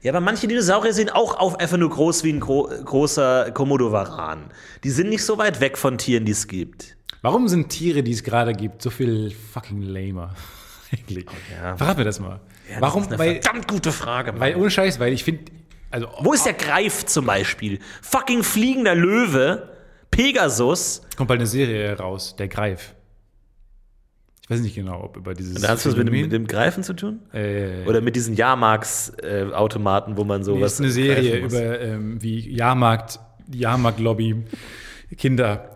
Ja, 0.06 0.12
aber 0.12 0.22
manche 0.22 0.48
Dinosaurier 0.48 0.94
sind 0.94 1.16
auch 1.16 1.40
auf 1.40 1.60
einfach 1.60 1.78
nur 1.78 1.90
groß 1.90 2.24
wie 2.24 2.32
ein 2.34 2.40
gro 2.40 2.68
großer 2.68 3.50
Komodowaran. 3.50 4.52
Die 4.84 4.92
sind 4.92 5.10
nicht 5.10 5.26
so 5.26 5.40
weit 5.40 5.62
weg 5.62 5.80
von 5.80 5.98
Tieren, 5.98 6.26
die 6.26 6.32
es 6.32 6.48
gibt. 6.48 6.96
Warum 7.24 7.48
sind 7.48 7.70
Tiere, 7.70 8.04
die 8.04 8.12
es 8.12 8.24
gerade 8.24 8.54
gibt, 8.54 8.84
so 8.84 8.92
viel 8.92 9.32
fucking 9.32 9.82
lamer? 9.82 10.36
Eigentlich. 10.94 11.26
ja. 11.60 11.76
Verrat 11.76 11.98
mir 11.98 12.04
das 12.04 12.20
mal. 12.20 12.40
Warum? 12.80 13.02
Das 13.02 13.14
ist 13.14 13.20
eine 13.20 13.32
Weil, 13.32 13.42
verdammt 13.42 13.68
gute 13.68 13.92
Frage. 13.92 14.32
Mann. 14.34 14.42
weil 14.42 14.56
ohne 14.58 14.70
Scheiß, 14.70 15.00
weil 15.00 15.12
ich 15.12 15.24
finde, 15.24 15.52
also 15.90 16.08
Wo 16.20 16.34
ist 16.34 16.46
der 16.46 16.54
Greif 16.54 17.08
zum 17.08 17.26
Beispiel? 17.26 17.80
Fucking 18.04 18.44
fliegender 18.44 18.94
Löwe, 18.94 19.76
Pegasus. 20.12 21.02
kommt 21.18 21.30
bald 21.30 21.40
eine 21.40 21.48
Serie 21.48 21.98
raus, 21.98 22.36
der 22.38 22.48
Greif. 22.48 22.94
Ich 24.46 24.50
weiß 24.52 24.60
nicht 24.60 24.76
genau, 24.76 25.04
ob 25.04 25.18
über 25.18 25.34
dieses. 25.34 25.60
Da 25.60 25.70
hast 25.70 25.88
du 25.88 25.90
was 25.90 25.98
mit, 25.98 26.12
mit 26.12 26.32
dem 26.32 26.46
Greifen 26.46 26.84
zu 26.84 26.94
tun? 26.94 27.20
Äh, 27.34 27.84
Oder 27.88 28.00
mit 28.02 28.16
diesen 28.16 28.36
Jahrmarks-Automaten, 28.36 30.18
wo 30.18 30.24
man 30.24 30.42
nee, 30.42 30.46
sowas. 30.46 30.74
ist 30.74 30.82
eine 30.82 30.92
Serie 30.92 31.40
über 31.40 31.82
ähm, 31.82 32.22
wie 32.22 32.48
Jahrmarkt, 32.56 33.20
die 33.48 33.58
Jahrmarkt-Lobby 33.58 34.44
Kinder 35.18 35.72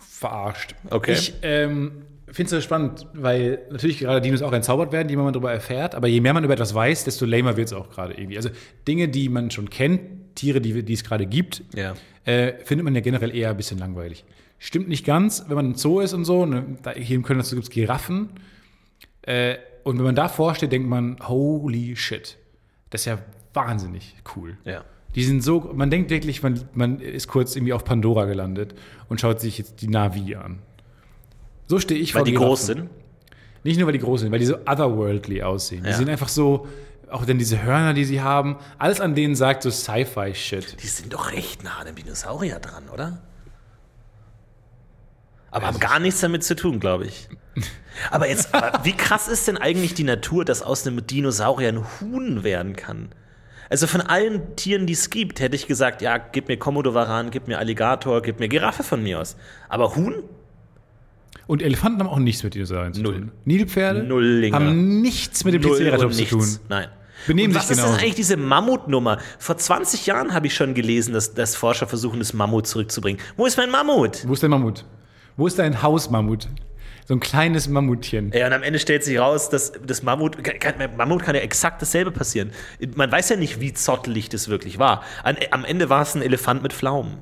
verarscht. 0.00 0.74
Okay. 0.90 1.12
Ich 1.12 1.34
ähm, 1.42 2.02
finde 2.26 2.44
es 2.46 2.50
so 2.50 2.60
spannend, 2.60 3.06
weil 3.14 3.60
natürlich 3.70 4.00
gerade 4.00 4.20
Dinos 4.20 4.42
auch 4.42 4.52
entzaubert 4.52 4.90
werden, 4.90 5.08
je 5.08 5.14
mehr 5.14 5.24
man 5.24 5.32
darüber 5.32 5.52
erfährt, 5.52 5.94
aber 5.94 6.08
je 6.08 6.20
mehr 6.20 6.34
man 6.34 6.42
über 6.42 6.54
etwas 6.54 6.74
weiß, 6.74 7.04
desto 7.04 7.24
lamer 7.24 7.56
wird 7.56 7.68
es 7.68 7.72
auch 7.72 7.88
gerade 7.88 8.14
irgendwie. 8.14 8.36
Also 8.36 8.50
Dinge, 8.88 9.08
die 9.08 9.28
man 9.28 9.52
schon 9.52 9.70
kennt, 9.70 10.00
Tiere, 10.34 10.60
die, 10.60 10.82
die 10.82 10.92
es 10.92 11.04
gerade 11.04 11.26
gibt, 11.26 11.62
Ja. 11.74 11.94
äh, 12.24 12.54
findet 12.64 12.84
man 12.84 12.94
ja 12.94 13.00
generell 13.00 13.34
eher 13.34 13.50
ein 13.50 13.56
bisschen 13.56 13.78
langweilig. 13.78 14.24
Stimmt 14.58 14.88
nicht 14.88 15.06
ganz, 15.06 15.44
wenn 15.48 15.56
man 15.56 15.66
im 15.66 15.74
Zoo 15.74 16.00
ist 16.00 16.12
und 16.12 16.24
so. 16.24 16.44
Ne, 16.46 16.76
da, 16.82 16.92
hier 16.92 17.16
in 17.16 17.22
Köln 17.22 17.40
gibt 17.40 17.52
es 17.64 17.70
Giraffen. 17.70 18.30
Äh, 19.22 19.56
und 19.84 19.96
wenn 19.98 20.04
man 20.04 20.14
davor 20.14 20.54
steht, 20.54 20.72
denkt 20.72 20.88
man, 20.88 21.16
holy 21.26 21.96
shit. 21.96 22.36
Das 22.90 23.02
ist 23.02 23.04
ja 23.06 23.18
wahnsinnig 23.54 24.14
cool. 24.36 24.58
Ja. 24.64 24.84
Die 25.14 25.24
sind 25.24 25.42
so, 25.42 25.70
man 25.74 25.90
denkt 25.90 26.10
wirklich, 26.10 26.42
man, 26.42 26.60
man 26.74 27.00
ist 27.00 27.26
kurz 27.28 27.56
irgendwie 27.56 27.72
auf 27.72 27.84
Pandora 27.84 28.26
gelandet 28.26 28.74
und 29.08 29.20
schaut 29.20 29.40
sich 29.40 29.58
jetzt 29.58 29.80
die 29.82 29.88
Navi 29.88 30.34
an. 30.36 30.58
So 31.66 31.78
stehe 31.78 31.98
ich 32.00 32.14
Weil 32.14 32.20
vor 32.20 32.24
die 32.26 32.32
Giraffen. 32.32 32.48
groß 32.48 32.66
sind. 32.66 32.90
Nicht 33.64 33.78
nur, 33.78 33.86
weil 33.86 33.92
die 33.92 33.98
groß 33.98 34.20
sind, 34.20 34.32
weil 34.32 34.38
die 34.38 34.46
so 34.46 34.56
otherworldly 34.56 35.42
aussehen. 35.42 35.82
Die 35.84 35.90
Ja. 35.90 35.96
sind 35.96 36.08
einfach 36.08 36.28
so, 36.28 36.66
auch 37.10 37.24
dann 37.24 37.38
diese 37.38 37.62
Hörner, 37.62 37.94
die 37.94 38.04
sie 38.04 38.20
haben, 38.20 38.56
alles 38.78 39.00
an 39.00 39.14
denen 39.14 39.34
sagt 39.34 39.62
so 39.62 39.70
Sci-Fi-Shit. 39.70 40.82
Die 40.82 40.86
sind 40.86 41.12
doch 41.12 41.32
recht 41.32 41.62
nah 41.64 41.78
an 41.78 41.86
dem 41.86 41.96
Dinosaurier 41.96 42.58
dran, 42.60 42.88
oder? 42.92 43.20
Aber 45.50 45.66
haben 45.66 45.80
gar 45.80 45.98
nichts 45.98 46.20
damit 46.20 46.44
zu 46.44 46.54
tun, 46.54 46.78
glaube 46.78 47.06
ich. 47.06 47.28
Aber 48.10 48.28
jetzt, 48.28 48.50
wie 48.84 48.92
krass 48.92 49.28
ist 49.28 49.48
denn 49.48 49.56
eigentlich 49.58 49.94
die 49.94 50.04
Natur, 50.04 50.44
dass 50.44 50.62
aus 50.62 50.86
einem 50.86 51.06
Dinosaurier 51.06 51.68
ein 51.70 51.84
Huhn 52.00 52.44
werden 52.44 52.76
kann? 52.76 53.08
Also 53.68 53.86
von 53.86 54.00
allen 54.00 54.56
Tieren, 54.56 54.86
die 54.86 54.92
es 54.94 55.10
gibt, 55.10 55.40
hätte 55.40 55.54
ich 55.54 55.66
gesagt, 55.66 56.02
ja, 56.02 56.18
gib 56.18 56.48
mir 56.48 56.56
Komodowaran, 56.56 57.30
gib 57.30 57.46
mir 57.46 57.58
Alligator, 57.58 58.20
gib 58.20 58.40
mir 58.40 58.48
Giraffe 58.48 58.82
von 58.82 59.02
mir 59.02 59.20
aus. 59.20 59.36
Aber 59.68 59.94
Huhn? 59.96 60.14
Und 61.46 61.62
Elefanten 61.62 62.00
haben 62.00 62.08
auch 62.08 62.18
nichts 62.18 62.42
mit 62.42 62.54
Dinosauriern 62.54 62.94
zu 62.94 63.02
Null. 63.02 63.14
tun. 63.14 63.32
Nilpferde 63.44 64.02
Nullinger. 64.04 64.56
haben 64.56 65.00
nichts 65.00 65.44
mit 65.44 65.54
dem 65.54 65.62
Null 65.62 65.76
Triceratops 65.76 66.16
zu 66.16 66.24
tun. 66.24 66.38
nichts. 66.38 66.60
Nein. 66.68 66.88
Benehmen 67.26 67.52
sich 67.52 67.62
was 67.62 67.70
ist 67.70 67.76
genauso. 67.76 67.94
denn 67.94 68.02
eigentlich 68.02 68.14
diese 68.16 68.36
Mammutnummer? 68.36 69.18
Vor 69.38 69.56
20 69.56 70.06
Jahren 70.06 70.34
habe 70.34 70.46
ich 70.46 70.54
schon 70.54 70.74
gelesen, 70.74 71.14
dass, 71.14 71.34
dass 71.34 71.56
Forscher 71.56 71.86
versuchen, 71.86 72.18
das 72.18 72.32
Mammut 72.32 72.66
zurückzubringen. 72.66 73.20
Wo 73.36 73.46
ist 73.46 73.56
mein 73.56 73.70
Mammut? 73.70 74.26
Wo 74.26 74.32
ist 74.32 74.42
der 74.42 74.48
Mammut? 74.48 74.84
Wo 75.36 75.46
ist 75.46 75.58
dein 75.58 75.82
Hausmammut? 75.82 76.48
So 77.06 77.14
ein 77.14 77.20
kleines 77.20 77.66
Mammutchen. 77.66 78.30
Ja, 78.32 78.46
und 78.46 78.52
am 78.52 78.62
Ende 78.62 78.78
stellt 78.78 79.02
sich 79.02 79.18
raus, 79.18 79.48
dass 79.48 79.72
das 79.84 80.02
Mammut, 80.02 80.44
kann, 80.44 80.74
Mammut 80.96 81.22
kann 81.22 81.34
ja 81.34 81.40
exakt 81.40 81.82
dasselbe 81.82 82.12
passieren. 82.12 82.52
Man 82.94 83.10
weiß 83.10 83.30
ja 83.30 83.36
nicht, 83.36 83.60
wie 83.60 83.72
zottelig 83.72 84.28
das 84.28 84.48
wirklich 84.48 84.78
war. 84.78 85.02
An, 85.24 85.36
am 85.50 85.64
Ende 85.64 85.88
war 85.88 86.02
es 86.02 86.14
ein 86.14 86.22
Elefant 86.22 86.62
mit 86.62 86.72
Pflaumen. 86.72 87.18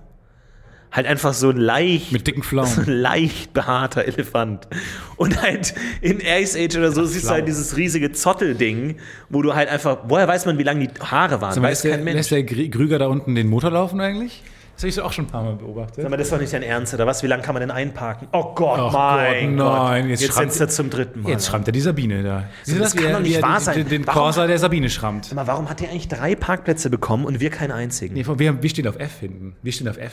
Halt 0.90 1.06
einfach 1.06 1.34
so 1.34 1.50
ein 1.50 1.56
leicht, 1.58 2.12
Mit 2.12 2.26
dicken 2.26 2.42
so 2.42 2.48
Pflaumen. 2.48 2.78
ein 2.78 2.86
leicht 2.92 3.52
behaarter 3.52 4.04
Elefant. 4.06 4.68
Und 5.16 5.42
halt 5.42 5.74
in 6.00 6.20
Ice 6.20 6.58
Age 6.58 6.76
oder 6.78 6.92
so 6.92 7.04
siehst 7.04 7.26
du 7.26 7.30
halt 7.30 7.46
dieses 7.46 7.76
riesige 7.76 8.12
Zottelding, 8.12 8.96
wo 9.28 9.42
du 9.42 9.54
halt 9.54 9.68
einfach, 9.68 9.98
woher 10.08 10.26
weiß 10.26 10.46
man, 10.46 10.56
wie 10.58 10.62
lang 10.62 10.80
die 10.80 10.88
Haare 11.00 11.40
waren? 11.40 11.54
Mal, 11.60 11.68
weiß 11.68 11.70
lässt 11.70 11.84
der, 11.84 11.90
kein 11.96 12.04
Mensch. 12.04 12.16
lässt 12.16 12.30
der 12.30 12.42
Grüger 12.42 12.98
da 12.98 13.06
unten 13.08 13.34
den 13.34 13.48
Motor 13.48 13.70
laufen 13.70 14.00
eigentlich? 14.00 14.42
Das 14.74 14.84
habe 14.84 14.88
ich 14.90 14.94
so 14.94 15.02
auch 15.02 15.12
schon 15.12 15.24
ein 15.24 15.28
paar 15.28 15.42
Mal 15.42 15.56
beobachtet. 15.56 15.96
Sag 16.02 16.08
mal, 16.08 16.16
das 16.16 16.30
doch 16.30 16.38
nicht 16.38 16.52
dein 16.52 16.62
Ernst, 16.62 16.94
oder 16.94 17.04
was? 17.04 17.24
Wie 17.24 17.26
lange 17.26 17.42
kann 17.42 17.52
man 17.52 17.62
denn 17.62 17.72
einparken? 17.72 18.28
Oh 18.32 18.54
Gott, 18.54 18.78
Ach 18.80 18.92
mein 18.92 19.56
Gott, 19.56 19.66
Gott. 19.66 19.88
nein, 19.90 20.08
jetzt 20.08 20.20
Jetzt, 20.22 20.34
schrammt- 20.36 20.60
er 20.60 20.68
zum 20.68 20.88
dritten 20.88 21.22
Mal. 21.22 21.30
Jetzt 21.32 21.48
schrammt 21.48 21.66
er 21.68 21.72
die 21.72 21.80
Sabine 21.80 22.22
da. 22.22 22.44
Du 22.64 22.78
das 22.78 22.92
das, 22.92 22.94
kann 22.94 23.06
er, 23.06 23.12
doch 23.14 23.20
nicht 23.20 23.42
wahr 23.42 23.58
den- 23.58 23.64
sein. 23.64 23.74
Den, 23.74 23.88
den 23.88 24.06
Warum- 24.06 24.20
Corsa 24.22 24.46
der 24.46 24.58
Sabine 24.60 24.88
schrammt. 24.88 25.24
Sag 25.24 25.34
mal, 25.34 25.48
warum 25.48 25.68
hat 25.68 25.80
der 25.80 25.90
eigentlich 25.90 26.06
drei 26.06 26.36
Parkplätze 26.36 26.90
bekommen 26.90 27.24
und 27.24 27.40
wir 27.40 27.50
keinen 27.50 27.72
einzigen? 27.72 28.14
Nee, 28.14 28.24
wir, 28.24 28.62
wir 28.62 28.70
stehen 28.70 28.86
auf 28.86 29.00
F 29.00 29.18
hinten. 29.18 29.56
Wir 29.62 29.72
stehen 29.72 29.88
auf 29.88 29.98
F. 29.98 30.12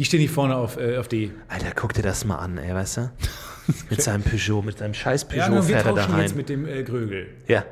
Die 0.00 0.06
stehen 0.06 0.20
hier 0.20 0.30
vorne 0.30 0.56
auf, 0.56 0.78
äh, 0.78 0.96
auf 0.96 1.08
D. 1.08 1.30
Alter, 1.48 1.72
guck 1.76 1.92
dir 1.92 2.00
das 2.00 2.24
mal 2.24 2.36
an, 2.36 2.56
ey, 2.56 2.74
weißt 2.74 2.96
du? 2.96 3.10
mit 3.90 4.00
seinem 4.00 4.22
Peugeot, 4.22 4.62
mit 4.62 4.78
seinem 4.78 4.94
scheiß 4.94 5.26
Ja, 5.30 5.42
Peugeot 5.44 5.54
nur 5.56 5.68
wir 5.68 5.74
fährt 5.74 5.84
er 5.88 5.92
da 5.92 6.00
tauschen 6.00 6.14
rein. 6.14 6.22
jetzt 6.22 6.36
mit 6.36 6.48
dem 6.48 6.66
äh, 6.66 6.82
Grögel. 6.84 7.26
ja. 7.46 7.64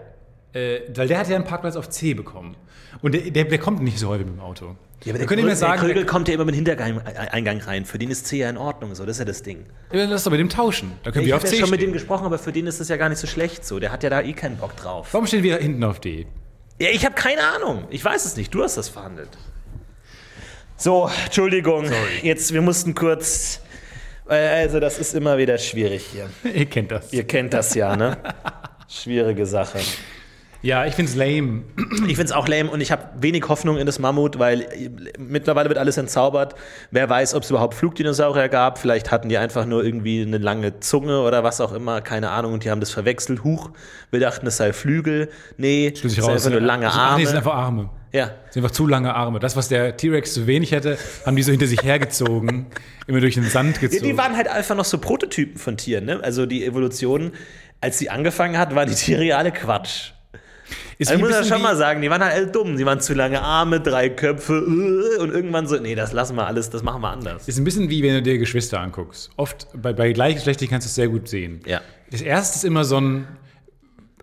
Äh, 0.53 0.81
weil 0.95 1.09
der 1.09 1.19
hat 1.21 1.29
ja 1.31 1.37
einen 1.37 1.47
Parkplatz 1.47 1.75
auf 1.75 1.89
C 1.89 2.13
bekommen. 2.13 2.55
Und 3.01 3.15
der, 3.15 3.23
der, 3.31 3.45
der 3.45 3.59
kommt 3.59 3.83
nicht 3.83 3.99
so 3.99 4.09
häufig 4.09 4.27
mit 4.27 4.35
dem 4.37 4.41
Auto. 4.41 4.77
Ja, 5.05 5.15
aber 5.15 5.21
Wir 5.21 5.27
der, 5.27 5.47
ja 5.47 5.55
sagen, 5.57 5.81
der 5.81 5.89
Krögel 5.89 6.05
kommt 6.05 6.29
ja 6.29 6.35
immer 6.35 6.45
mit 6.45 6.55
dem 6.55 6.67
Hintereingang 6.67 7.01
Eingang 7.07 7.61
rein. 7.63 7.87
Für 7.87 7.99
den 7.99 8.11
ist 8.11 8.27
C 8.27 8.37
ja 8.41 8.51
in 8.51 8.59
Ordnung, 8.59 8.95
so, 8.95 9.07
das 9.07 9.17
ist 9.17 9.21
ja 9.21 9.25
das 9.25 9.43
Ding. 9.43 9.65
Ja, 9.91 10.05
lass 10.05 10.25
doch 10.25 10.31
mit 10.31 10.41
dem 10.41 10.51
tauschen. 10.51 10.93
Da 11.03 11.13
können 11.13 11.23
ich 11.23 11.29
wir 11.29 11.37
auf 11.37 11.43
habe 11.43 11.49
C 11.51 11.57
ja 11.57 11.61
schon 11.63 11.71
mit 11.71 11.81
stehen. 11.81 11.91
dem 11.91 11.95
gesprochen, 11.95 12.27
aber 12.27 12.39
für 12.39 12.53
den 12.53 12.67
ist 12.67 12.79
das 12.79 12.89
ja 12.91 12.99
gar 12.99 13.09
nicht 13.09 13.21
so 13.21 13.27
schlecht 13.27 13.65
so. 13.65 13.79
Der 13.79 13.91
hat 13.91 14.03
ja 14.03 14.11
da 14.11 14.21
eh 14.21 14.35
keinen 14.35 14.59
Bock 14.59 14.77
drauf. 14.77 15.09
Warum 15.13 15.27
stehen 15.27 15.43
wir 15.45 15.57
hinten 15.57 15.83
auf 15.83 15.99
D? 15.99 16.27
Ja, 16.79 16.89
ich 16.93 17.07
habe 17.07 17.15
keine 17.15 17.43
Ahnung. 17.43 17.85
Ich 17.89 18.05
weiß 18.05 18.27
es 18.27 18.37
nicht. 18.37 18.53
Du 18.55 18.63
hast 18.63 18.77
das 18.77 18.91
verhandelt. 18.91 19.31
So, 20.81 21.11
Entschuldigung. 21.25 21.87
Jetzt, 22.23 22.53
wir 22.55 22.63
mussten 22.63 22.95
kurz. 22.95 23.61
äh, 24.31 24.63
Also, 24.63 24.79
das 24.79 24.99
ist 25.01 25.13
immer 25.13 25.37
wieder 25.37 25.59
schwierig 25.59 26.07
hier. 26.13 26.31
Ihr 26.53 26.67
kennt 26.67 26.93
das. 26.93 27.13
Ihr 27.13 27.25
kennt 27.27 27.53
das 27.53 27.75
ja, 27.75 27.97
ne? 27.97 28.17
Schwierige 28.89 29.45
Sache. 29.45 29.81
Ja, 30.63 30.87
ich 30.87 30.95
find's 30.95 31.17
lame. 31.17 31.63
Ich 32.07 32.15
finde 32.17 32.25
es 32.25 32.33
auch 32.33 32.47
lame 32.47 32.71
und 32.71 32.81
ich 32.81 32.93
habe 32.93 33.03
wenig 33.21 33.49
Hoffnung 33.49 33.77
in 33.77 33.87
das 33.87 33.99
Mammut, 33.99 34.39
weil 34.39 34.63
äh, 34.63 34.91
mittlerweile 35.19 35.69
wird 35.69 35.79
alles 35.79 35.97
entzaubert. 35.99 36.55
Wer 36.93 37.09
weiß, 37.11 37.35
ob 37.35 37.43
es 37.43 37.51
überhaupt 37.51 37.75
Flugdinosaurier 37.75 38.49
gab. 38.49 38.79
Vielleicht 38.79 39.11
hatten 39.11 39.29
die 39.29 39.39
einfach 39.39 39.67
nur 39.67 39.85
irgendwie 39.85 40.23
eine 40.23 40.39
lange 40.39 40.79
Zunge 40.79 41.23
oder 41.23 41.43
was 41.43 41.61
auch 41.61 41.73
immer. 41.73 42.01
Keine 42.03 42.31
Ahnung. 42.31 42.53
Und 42.53 42.65
die 42.65 42.71
haben 42.71 42.81
das 42.81 42.91
verwechselt. 42.93 43.43
Huch, 43.43 43.71
wir 44.13 44.21
dachten, 44.21 44.47
es 44.47 44.57
sei 44.59 44.73
Flügel. 44.73 45.29
Nee, 45.57 45.93
es 45.93 46.01
sind 46.03 46.25
einfach 46.25 46.51
nur 46.51 46.61
lange 46.61 46.89
Arme. 46.91 47.17
Nee, 47.19 47.23
es 47.25 47.29
sind 47.31 47.39
einfach 47.39 47.55
Arme. 47.55 47.91
Ja. 48.13 48.31
Es 48.49 48.55
sind 48.55 48.63
einfach 48.65 48.75
zu 48.75 48.87
lange 48.87 49.15
Arme. 49.15 49.39
Das, 49.39 49.57
was 49.57 49.69
der 49.69 49.97
T-Rex 49.97 50.35
zu 50.35 50.47
wenig 50.47 50.73
hätte, 50.73 50.97
haben 51.27 51.37
die 51.37 51.43
so 51.43 51.51
hinter 51.51 51.67
sich 51.67 51.83
hergezogen. 51.83 52.67
immer 53.07 53.21
durch 53.21 53.35
den 53.35 53.45
Sand 53.45 53.77
Ja, 53.77 53.83
gezogen. 53.89 54.05
die 54.05 54.17
waren 54.19 54.37
halt 54.37 54.49
einfach 54.49 54.75
noch 54.77 54.85
so 54.85 54.99
Prototypen 54.99 55.59
von 55.59 55.77
Tieren. 55.77 56.05
Ne? 56.07 56.21
Also 56.23 56.47
die 56.47 56.65
Evolution, 56.65 57.33
als 57.81 57.99
sie 57.99 58.11
angefangen 58.11 58.59
hat, 58.59 58.75
waren 58.75 58.89
die 58.89 58.95
Tiere 58.95 59.25
ja 59.25 59.39
alle 59.39 59.53
Quatsch. 59.53 60.13
ist 60.99 61.09
Also 61.11 61.21
muss 61.21 61.31
ja 61.31 61.39
bisschen 61.41 61.55
schon 61.55 61.63
mal 61.63 61.77
sagen, 61.77 62.03
die 62.03 62.11
waren 62.11 62.23
halt 62.23 62.35
alle 62.35 62.47
dumm. 62.49 62.77
Die 62.77 62.85
waren 62.87 63.01
zu 63.01 63.15
lange 63.15 63.41
Arme, 63.41 63.81
drei 63.81 64.09
Köpfe 64.09 64.55
äh, 64.55 65.21
und 65.21 65.31
irgendwann 65.31 65.67
so, 65.67 65.77
nee, 65.79 65.95
das 65.95 66.13
lassen 66.13 66.35
wir 66.37 66.47
alles, 66.47 66.71
das 66.71 66.83
machen 66.83 67.01
wir 67.03 67.11
anders. 67.11 67.47
Ist 67.49 67.59
ein 67.59 67.65
bisschen 67.65 67.89
wie 67.91 68.03
wenn 68.03 68.15
du 68.15 68.23
dir 68.23 68.39
Geschwister 68.39 68.81
anguckst. 68.81 69.31
Oft 69.37 69.69
bei, 69.81 69.93
bei 69.93 70.13
gleichgeschlechtlichen 70.13 70.71
kannst 70.73 70.87
du 70.87 70.89
es 70.89 70.95
sehr 70.95 71.09
gut 71.09 71.29
sehen. 71.29 71.61
Ja, 71.67 71.81
Das 72.11 72.21
erste 72.23 72.57
ist 72.57 72.65
immer 72.65 72.85
so 72.85 73.01
ein 73.01 73.29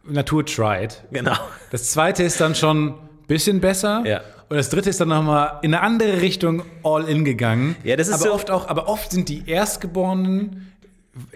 Natur-Tried. 0.08 1.04
genau. 1.12 1.36
Das 1.72 1.92
zweite 1.92 2.24
ist 2.24 2.40
dann 2.42 2.54
schon 2.56 2.94
bisschen 3.28 3.60
besser. 3.62 4.04
Ja. 4.06 4.22
Und 4.48 4.58
das 4.58 4.70
dritte 4.70 4.90
ist 4.92 5.02
dann 5.02 5.08
nochmal 5.10 5.60
in 5.64 5.74
eine 5.74 5.82
andere 5.82 6.22
Richtung 6.22 6.62
all 6.84 7.06
in 7.10 7.26
gegangen. 7.26 7.76
Ja, 7.84 7.96
das 7.96 8.08
ist 8.10 8.14
aber 8.14 8.24
so- 8.26 8.34
oft 8.34 8.52
auch, 8.52 8.68
aber 8.68 8.88
oft 8.88 9.12
sind 9.12 9.28
die 9.30 9.44
Erstgeborenen. 9.50 10.72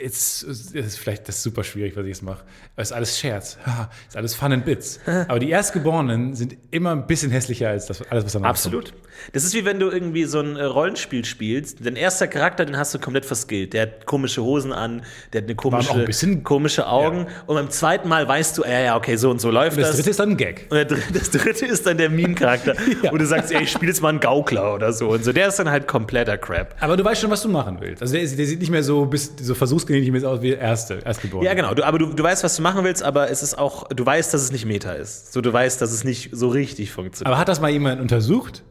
Jetzt 0.01 0.43
ist 0.43 0.97
vielleicht 0.99 1.27
das 1.27 1.37
ist 1.37 1.43
super 1.43 1.63
schwierig, 1.63 1.95
was 1.95 2.03
ich 2.03 2.09
jetzt 2.09 2.23
mache. 2.23 2.43
Ist 2.75 2.91
alles 2.91 3.17
Scherz. 3.17 3.57
Ist 4.07 4.17
alles 4.17 4.35
Fun 4.35 4.51
and 4.51 4.65
Bits. 4.65 4.99
Aber 5.05 5.39
die 5.39 5.49
Erstgeborenen 5.49 6.33
sind 6.35 6.57
immer 6.71 6.91
ein 6.91 7.07
bisschen 7.07 7.31
hässlicher 7.31 7.69
als 7.69 7.85
das 7.85 8.01
alles, 8.09 8.25
was 8.25 8.33
danach 8.33 8.49
Absolut. 8.49 8.93
Das 9.33 9.43
ist 9.43 9.53
wie 9.53 9.65
wenn 9.65 9.79
du 9.79 9.89
irgendwie 9.89 10.23
so 10.25 10.39
ein 10.39 10.55
äh, 10.55 10.63
Rollenspiel 10.63 11.25
spielst. 11.25 11.85
Dein 11.85 11.95
erster 11.95 12.27
Charakter, 12.27 12.65
den 12.65 12.77
hast 12.77 12.93
du 12.93 12.99
komplett 12.99 13.25
verskillt. 13.25 13.73
Der 13.73 13.83
hat 13.83 14.05
komische 14.05 14.41
Hosen 14.43 14.71
an, 14.71 15.01
der 15.33 15.41
hat 15.41 15.47
eine 15.47 15.55
komische, 15.55 15.93
ein 15.93 16.05
bisschen- 16.05 16.43
komische 16.43 16.87
Augen. 16.87 17.27
Und 17.47 17.55
beim 17.55 17.69
zweiten 17.69 18.07
Mal 18.07 18.27
weißt 18.27 18.57
du, 18.57 18.63
ja, 18.63 18.79
ja, 18.79 18.97
okay, 18.97 19.15
so 19.17 19.29
und 19.29 19.39
so 19.41 19.51
läuft 19.51 19.71
kommt. 19.75 19.81
Das 19.81 19.89
das. 19.89 19.97
dritte 19.97 20.09
ist 20.11 20.19
dann 20.19 20.29
ein 20.31 20.37
Gag. 20.37 20.67
Und 20.69 20.91
das 21.13 21.31
dritte 21.31 21.65
ist 21.65 21.85
dann 21.85 21.97
der 21.97 22.09
Meme-Charakter, 22.09 22.75
wo 23.11 23.17
du 23.17 23.25
sagst, 23.25 23.51
ey, 23.51 23.63
ich 23.63 23.71
spiele 23.71 23.91
jetzt 23.91 24.01
mal 24.01 24.09
einen 24.09 24.19
Gaukler 24.19 24.73
oder 24.73 24.93
so. 24.93 25.09
Und 25.09 25.23
so, 25.23 25.33
der 25.33 25.47
ist 25.49 25.59
dann 25.59 25.69
halt 25.69 25.87
kompletter 25.87 26.37
Crap. 26.37 26.75
Aber 26.79 26.95
du 26.97 27.03
weißt 27.03 27.21
schon, 27.21 27.29
was 27.29 27.41
du 27.41 27.49
machen 27.49 27.77
willst. 27.81 28.01
Also 28.01 28.13
der, 28.13 28.25
der 28.25 28.45
sieht 28.45 28.59
nicht 28.59 28.71
mehr 28.71 28.83
so, 28.83 29.05
bis, 29.05 29.33
so 29.41 29.53
versuchsgenehmigt 29.69 30.25
aus 30.25 30.41
wie 30.41 30.51
erste, 30.51 30.99
Erstgeborene. 31.05 31.47
Ja, 31.47 31.53
genau. 31.53 31.73
Du, 31.73 31.83
aber 31.83 31.99
du, 31.99 32.07
du 32.07 32.23
weißt, 32.23 32.43
was 32.43 32.55
du 32.55 32.61
machen 32.61 32.83
willst, 32.83 33.03
aber 33.03 33.29
es 33.29 33.43
ist 33.43 33.57
auch, 33.57 33.87
du 33.89 34.05
weißt, 34.05 34.33
dass 34.33 34.41
es 34.41 34.51
nicht 34.51 34.65
Meta 34.65 34.93
ist. 34.93 35.31
So, 35.31 35.41
du 35.41 35.53
weißt, 35.53 35.81
dass 35.81 35.91
es 35.91 36.03
nicht 36.03 36.29
so 36.33 36.49
richtig 36.49 36.91
funktioniert. 36.91 37.27
Aber 37.27 37.37
hat 37.37 37.47
das 37.47 37.61
mal 37.61 37.69
jemand 37.69 38.01
untersucht? 38.01 38.63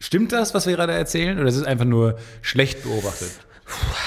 Stimmt 0.00 0.32
das, 0.32 0.52
was 0.52 0.66
wir 0.66 0.74
gerade 0.74 0.92
erzählen? 0.92 1.38
Oder 1.38 1.48
ist 1.48 1.56
es 1.56 1.64
einfach 1.64 1.84
nur 1.84 2.18
schlecht 2.42 2.82
beobachtet? 2.82 3.30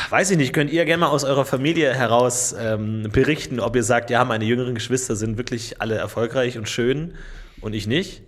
Weiß 0.10 0.30
ich 0.30 0.38
nicht, 0.38 0.54
könnt 0.54 0.72
ihr 0.72 0.86
gerne 0.86 1.02
mal 1.02 1.08
aus 1.08 1.24
eurer 1.24 1.46
Familie 1.46 1.94
heraus 1.94 2.54
ähm, 2.60 3.10
berichten, 3.12 3.60
ob 3.60 3.76
ihr 3.76 3.84
sagt, 3.84 4.10
ja, 4.12 4.24
meine 4.24 4.46
jüngeren 4.46 4.76
Geschwister 4.76 5.16
sind 5.16 5.38
wirklich 5.38 5.82
alle 5.82 5.96
erfolgreich 5.96 6.58
und 6.58 6.70
schön 6.70 7.16
und 7.62 7.74
ich 7.74 7.88
nicht? 7.88 8.22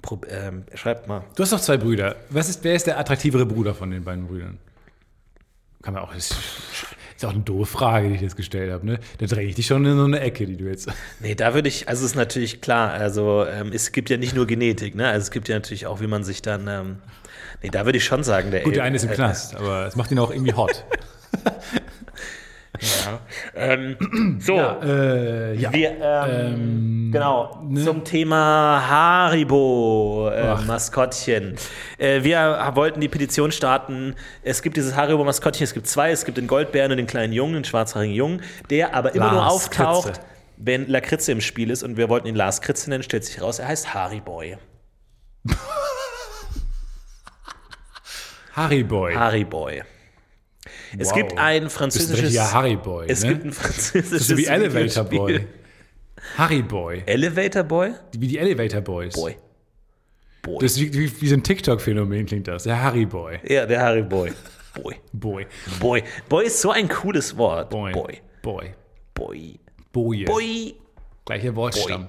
Prob 0.00 0.26
ähm, 0.30 0.64
schreibt 0.74 1.06
mal. 1.06 1.24
Du 1.36 1.42
hast 1.42 1.52
doch 1.52 1.60
zwei 1.60 1.76
Brüder. 1.76 2.16
Was 2.30 2.48
ist, 2.48 2.64
wer 2.64 2.74
ist 2.74 2.86
der 2.86 2.98
attraktivere 2.98 3.44
Bruder 3.44 3.74
von 3.74 3.90
den 3.90 4.02
beiden 4.02 4.26
Brüdern? 4.26 4.58
Kann 5.82 5.94
man 5.94 6.02
auch. 6.02 6.14
Ist, 6.14 6.34
ist 7.16 7.24
auch 7.24 7.30
eine 7.30 7.40
doofe 7.40 7.70
Frage, 7.70 8.08
die 8.08 8.14
ich 8.14 8.20
jetzt 8.20 8.36
gestellt 8.36 8.72
habe. 8.72 8.84
Ne? 8.84 8.98
Da 9.18 9.26
drehe 9.26 9.46
ich 9.46 9.54
dich 9.54 9.66
schon 9.66 9.84
in 9.84 9.96
so 9.96 10.04
eine 10.04 10.20
Ecke, 10.20 10.46
die 10.46 10.56
du 10.56 10.64
jetzt. 10.64 10.88
Nee, 11.20 11.34
da 11.34 11.54
würde 11.54 11.68
ich, 11.68 11.88
also 11.88 12.04
ist 12.04 12.16
natürlich 12.16 12.60
klar, 12.60 12.90
also 12.92 13.46
ähm, 13.46 13.72
es 13.72 13.92
gibt 13.92 14.10
ja 14.10 14.16
nicht 14.16 14.34
nur 14.34 14.46
Genetik, 14.46 14.94
ne? 14.94 15.08
Also 15.08 15.24
es 15.24 15.30
gibt 15.30 15.48
ja 15.48 15.56
natürlich 15.56 15.86
auch, 15.86 16.00
wie 16.00 16.06
man 16.06 16.24
sich 16.24 16.42
dann, 16.42 16.68
ähm, 16.68 16.98
nee, 17.62 17.70
da 17.70 17.84
würde 17.84 17.98
ich 17.98 18.04
schon 18.04 18.24
sagen, 18.24 18.50
der 18.50 18.62
Gut, 18.62 18.76
der 18.76 18.84
eine 18.84 18.96
ist 18.96 19.04
im 19.04 19.10
äh, 19.10 19.14
Knast, 19.14 19.56
aber 19.56 19.86
es 19.86 19.96
macht 19.96 20.10
ihn 20.10 20.18
auch 20.18 20.30
irgendwie 20.30 20.54
hot. 20.54 20.84
Ähm, 23.54 23.96
so, 24.40 24.56
äh, 24.56 25.54
ja. 25.56 25.72
wir, 25.72 25.96
ähm, 26.00 27.10
genau, 27.12 27.62
zum 27.82 28.04
Thema 28.04 28.82
Haribo, 28.88 30.30
äh. 30.32 30.54
Maskottchen. 30.66 31.56
Äh, 31.98 32.22
wir 32.22 32.70
wollten 32.74 33.00
die 33.00 33.08
Petition 33.08 33.52
starten. 33.52 34.14
Es 34.42 34.62
gibt 34.62 34.76
dieses 34.76 34.94
Haribo-Maskottchen, 34.94 35.64
es 35.64 35.74
gibt 35.74 35.88
zwei. 35.88 36.10
Es 36.10 36.24
gibt 36.24 36.38
den 36.38 36.46
Goldbären 36.46 36.92
und 36.92 36.96
den 36.98 37.06
kleinen 37.06 37.32
Jungen, 37.32 37.54
den 37.54 37.64
schwarzhaarigen 37.64 38.14
Jungen, 38.14 38.42
der 38.70 38.94
aber 38.94 39.14
immer 39.14 39.32
nur 39.32 39.40
Lars 39.40 39.52
auftaucht, 39.52 40.06
Kritze. 40.06 40.20
wenn 40.56 40.88
Lakritze 40.88 41.32
im 41.32 41.40
Spiel 41.40 41.70
ist. 41.70 41.82
Und 41.82 41.96
wir 41.96 42.08
wollten 42.08 42.28
ihn 42.28 42.36
Lars 42.36 42.60
Kritze 42.60 42.88
nennen, 42.90 43.02
stellt 43.02 43.24
sich 43.24 43.42
raus, 43.42 43.58
er 43.58 43.68
heißt 43.68 43.92
Hariboy. 43.94 44.56
Harry 48.52 48.82
Boy. 48.82 49.14
Hariboy. 49.14 49.82
Es 50.98 51.08
Wow. 51.08 51.14
gibt 51.14 51.38
ein 51.38 51.70
französisches. 51.70 52.22
richtiger 52.22 52.52
Harry 52.52 52.76
Boy. 52.76 53.06
es 53.08 53.22
ne? 53.22 53.30
gibt 53.34 53.44
ein 53.44 53.52
französisches. 53.52 54.26
so 54.28 54.36
wie 54.36 54.46
Elevator. 54.46 55.04
Boy. 55.04 55.46
Harry 56.36 56.62
Boy. 56.62 57.02
Elevator 57.06 57.62
Boy? 57.62 57.92
Wie 58.16 58.26
die 58.28 58.38
Elevator 58.38 58.80
Boys. 58.80 59.14
Boy. 59.14 59.36
Boy. 60.42 60.58
Das 60.60 60.72
ist 60.72 60.80
wie, 60.80 60.92
wie, 60.92 61.20
wie 61.22 61.28
so 61.28 61.34
ein 61.34 61.42
TikTok-Phänomen 61.42 62.26
klingt 62.26 62.48
das. 62.48 62.64
Der 62.64 62.82
Harry 62.82 63.06
Boy. 63.06 63.38
Ja, 63.48 63.66
der 63.66 63.80
Harry 63.80 64.02
Boy. 64.02 64.32
Boy. 64.74 64.96
Boy. 65.12 65.46
Boy. 65.80 66.02
Boy 66.28 66.46
ist 66.46 66.60
so 66.60 66.70
ein 66.70 66.88
cooles 66.88 67.36
Wort. 67.36 67.70
Boy. 67.70 67.92
Boy. 67.92 68.20
Boy. 68.42 68.74
Boy. 69.14 69.60
Boje. 69.92 70.24
Boy. 70.24 70.74
Gleicher 71.26 71.54
Wortstamm. 71.56 72.08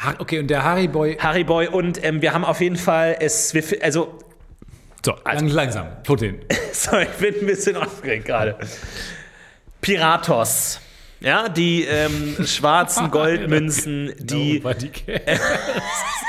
Ha- 0.00 0.14
Okay, 0.18 0.38
und 0.38 0.48
der 0.48 0.62
Harry 0.64 0.88
Boy. 0.88 1.16
Harry 1.20 1.44
Boy 1.44 1.66
und 1.68 2.02
ähm, 2.04 2.22
wir 2.22 2.32
haben 2.32 2.44
auf 2.44 2.60
jeden 2.60 2.76
Fall 2.76 3.16
es, 3.20 3.52
wir, 3.52 3.62
also, 3.82 4.18
So, 5.04 5.14
lang, 5.24 5.48
langsam. 5.48 5.86
Tot 6.04 6.20
hin. 6.20 6.40
sorry, 6.72 7.04
ich 7.04 7.18
bin 7.18 7.34
ein 7.40 7.46
bisschen 7.46 7.76
aufgeregt 7.76 8.26
gerade. 8.26 8.56
Piratos. 9.80 10.80
Ja, 11.20 11.48
die 11.48 11.84
ähm, 11.84 12.36
schwarzen 12.46 13.10
Goldmünzen, 13.10 14.14
die. 14.18 14.60
Cares. 14.60 15.40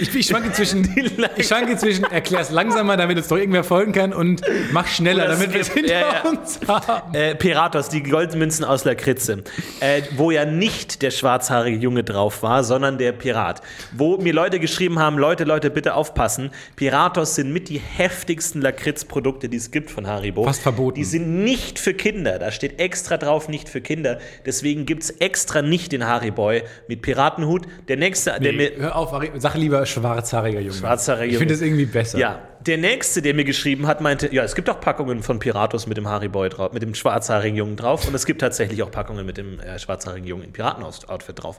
Ich, 0.00 0.14
ich 0.14 0.26
schwanke 0.26 0.52
zwischen, 0.52 0.88
ich 1.36 1.46
schwanke 1.46 1.76
zwischen, 1.76 2.04
erklär's 2.04 2.50
langsamer, 2.50 2.96
damit 2.96 3.16
uns 3.16 3.28
doch 3.28 3.36
irgendwer 3.36 3.64
folgen 3.64 3.92
kann 3.92 4.12
und 4.12 4.42
mach 4.72 4.86
schneller, 4.86 5.24
Oder 5.24 5.34
damit 5.34 5.52
wir 5.52 5.60
es 5.60 5.68
hinter 5.72 5.92
ja, 5.92 6.22
ja. 6.24 6.30
uns 6.30 6.60
haben. 6.66 7.14
Äh, 7.14 7.34
Piratos, 7.34 7.88
die 7.88 8.02
Goldmünzen 8.02 8.64
aus 8.64 8.84
Lakritze, 8.84 9.44
äh, 9.80 10.02
wo 10.16 10.30
ja 10.30 10.44
nicht 10.44 11.02
der 11.02 11.10
schwarzhaarige 11.10 11.78
Junge 11.78 12.04
drauf 12.04 12.42
war, 12.42 12.64
sondern 12.64 12.98
der 12.98 13.12
Pirat. 13.12 13.62
Wo 13.92 14.16
mir 14.18 14.32
Leute 14.32 14.60
geschrieben 14.60 14.98
haben, 14.98 15.18
Leute, 15.18 15.44
Leute, 15.44 15.70
bitte 15.70 15.94
aufpassen, 15.94 16.50
Piratos 16.76 17.34
sind 17.34 17.52
mit 17.52 17.68
die 17.68 17.78
heftigsten 17.78 18.60
Lakritzprodukte, 18.60 19.48
die 19.48 19.56
es 19.56 19.70
gibt 19.70 19.90
von 19.90 20.06
Haribo. 20.06 20.44
Fast 20.44 20.62
verboten. 20.62 20.96
Die 20.96 21.04
sind 21.04 21.44
nicht 21.44 21.78
für 21.78 21.94
Kinder, 21.94 22.38
da 22.38 22.50
steht 22.50 22.80
extra 22.80 23.16
drauf, 23.16 23.48
nicht 23.48 23.68
für 23.68 23.80
Kinder. 23.80 24.18
Deswegen 24.44 24.86
gibt 24.86 25.04
es 25.04 25.10
extra 25.10 25.62
nicht 25.62 25.92
den 25.92 26.06
Hariboy 26.06 26.62
mit 26.88 27.02
Piratenhut. 27.02 27.66
Der 27.88 27.96
nächste, 27.96 28.38
der 28.40 28.52
Nee, 28.52 28.70
mir... 28.76 28.76
hör 28.78 28.96
auf, 28.96 29.12
sag 29.40 29.54
lieber 29.54 29.84
schwarzhaariger 29.86 30.60
Junge. 30.60 30.74
Schwarzhaariger 30.78 31.32
Ich 31.32 31.38
finde 31.38 31.54
Junge. 31.54 31.60
das 31.60 31.66
irgendwie 31.66 31.86
besser. 31.86 32.18
Ja, 32.18 32.40
der 32.66 32.78
nächste, 32.78 33.22
der 33.22 33.34
mir 33.34 33.44
geschrieben 33.44 33.86
hat, 33.86 34.00
meinte, 34.00 34.32
ja, 34.34 34.42
es 34.44 34.54
gibt 34.54 34.68
auch 34.70 34.80
Packungen 34.80 35.22
von 35.22 35.38
Piratos 35.38 35.86
mit 35.86 35.96
dem 35.96 36.08
Hariboy 36.08 36.48
drauf, 36.48 36.72
mit 36.72 36.82
dem 36.82 36.94
schwarzhaarigen 36.94 37.56
Jungen 37.56 37.76
drauf 37.76 38.06
und 38.08 38.14
es 38.14 38.26
gibt 38.26 38.40
tatsächlich 38.40 38.82
auch 38.82 38.90
Packungen 38.90 39.24
mit 39.26 39.36
dem 39.36 39.60
äh, 39.60 39.78
schwarzhaarigen 39.78 40.26
Jungen 40.28 40.44
im 40.44 40.52
Piratenoutfit 40.52 41.42
drauf. 41.42 41.58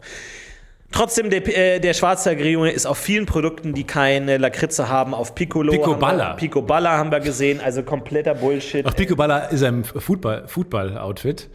Trotzdem, 0.92 1.30
der, 1.30 1.46
äh, 1.56 1.80
der 1.80 1.94
schwarzhaarige 1.94 2.50
Junge 2.50 2.72
ist 2.72 2.88
auf 2.88 2.98
vielen 2.98 3.28
Produkten, 3.28 3.74
die 3.76 3.84
keine 3.84 4.38
Lakritze 4.38 4.90
haben, 4.90 5.14
auf 5.14 5.36
Piccolo. 5.36 5.72
Picoballa. 5.72 6.30
Haben 6.30 6.32
wir, 6.34 6.38
Picoballa 6.38 6.98
haben 6.98 7.12
wir 7.12 7.20
gesehen, 7.20 7.62
also 7.62 7.84
kompletter 7.84 8.34
Bullshit. 8.34 8.84
Auch 8.88 8.96
Picoballa 8.96 9.38
ist 9.50 9.62
ein 9.64 9.84
Football- 9.84 10.48
Football-Outfit. 10.48 11.48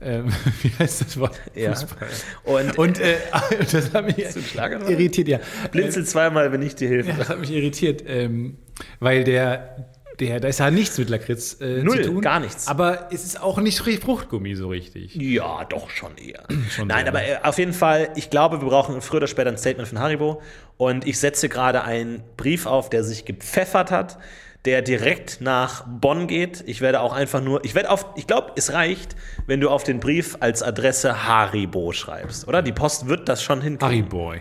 Ähm, 0.00 0.26
wie 0.62 0.70
heißt 0.78 1.00
das 1.00 1.18
Wort? 1.18 1.40
Ja. 1.54 1.74
Fußball. 1.74 2.08
Und, 2.44 2.78
Und 2.78 3.00
äh, 3.00 3.16
das 3.72 3.92
hat 3.92 4.06
mich 4.06 4.18
irritiert, 4.18 5.28
ja. 5.28 5.40
blinzel 5.72 6.04
zweimal, 6.04 6.52
wenn 6.52 6.62
ich 6.62 6.74
dir 6.74 6.88
helfe. 6.88 7.12
Das 7.16 7.28
hat 7.28 7.40
mich 7.40 7.50
irritiert, 7.50 8.04
ähm, 8.06 8.58
weil 9.00 9.24
der, 9.24 9.88
der, 10.20 10.40
da 10.40 10.48
ist 10.48 10.60
ja 10.60 10.70
nichts 10.70 10.98
mit 10.98 11.10
Lakritz 11.10 11.60
äh, 11.60 11.82
Null, 11.82 12.02
zu 12.02 12.10
tun. 12.10 12.20
gar 12.20 12.40
nichts. 12.40 12.68
Aber 12.68 13.08
es 13.12 13.24
ist 13.24 13.40
auch 13.40 13.58
nicht 13.58 13.80
Fruchtgummi 13.80 14.54
so 14.54 14.68
richtig. 14.68 15.14
Ja, 15.14 15.64
doch 15.64 15.90
schon 15.90 16.16
eher. 16.16 16.44
Schon 16.70 16.88
Nein, 16.88 17.08
aber 17.08 17.22
äh, 17.22 17.38
auf 17.42 17.58
jeden 17.58 17.72
Fall, 17.72 18.10
ich 18.14 18.30
glaube, 18.30 18.60
wir 18.60 18.68
brauchen 18.68 19.00
früher 19.00 19.18
oder 19.18 19.26
später 19.26 19.50
ein 19.50 19.58
Statement 19.58 19.88
von 19.88 19.98
Haribo. 19.98 20.42
Und 20.76 21.06
ich 21.06 21.18
setze 21.18 21.48
gerade 21.48 21.82
einen 21.82 22.22
Brief 22.36 22.66
auf, 22.66 22.88
der 22.90 23.02
sich 23.02 23.24
gepfeffert 23.24 23.90
hat, 23.90 24.18
der 24.64 24.82
direkt 24.82 25.40
nach 25.40 25.84
Bonn 25.86 26.26
geht. 26.26 26.62
Ich 26.66 26.80
werde 26.80 27.00
auch 27.00 27.12
einfach 27.12 27.40
nur, 27.40 27.64
ich 27.64 27.74
werde 27.74 27.90
auf, 27.90 28.06
ich 28.16 28.26
glaube, 28.26 28.52
es 28.56 28.72
reicht, 28.72 29.16
wenn 29.46 29.60
du 29.60 29.70
auf 29.70 29.84
den 29.84 30.00
Brief 30.00 30.36
als 30.40 30.62
Adresse 30.62 31.26
Haribo 31.26 31.92
schreibst, 31.92 32.46
oder? 32.48 32.60
Die 32.62 32.72
Post 32.72 33.08
wird 33.08 33.28
das 33.28 33.42
schon 33.42 33.60
hinkriegen. 33.62 34.04
Hariboy. 34.10 34.40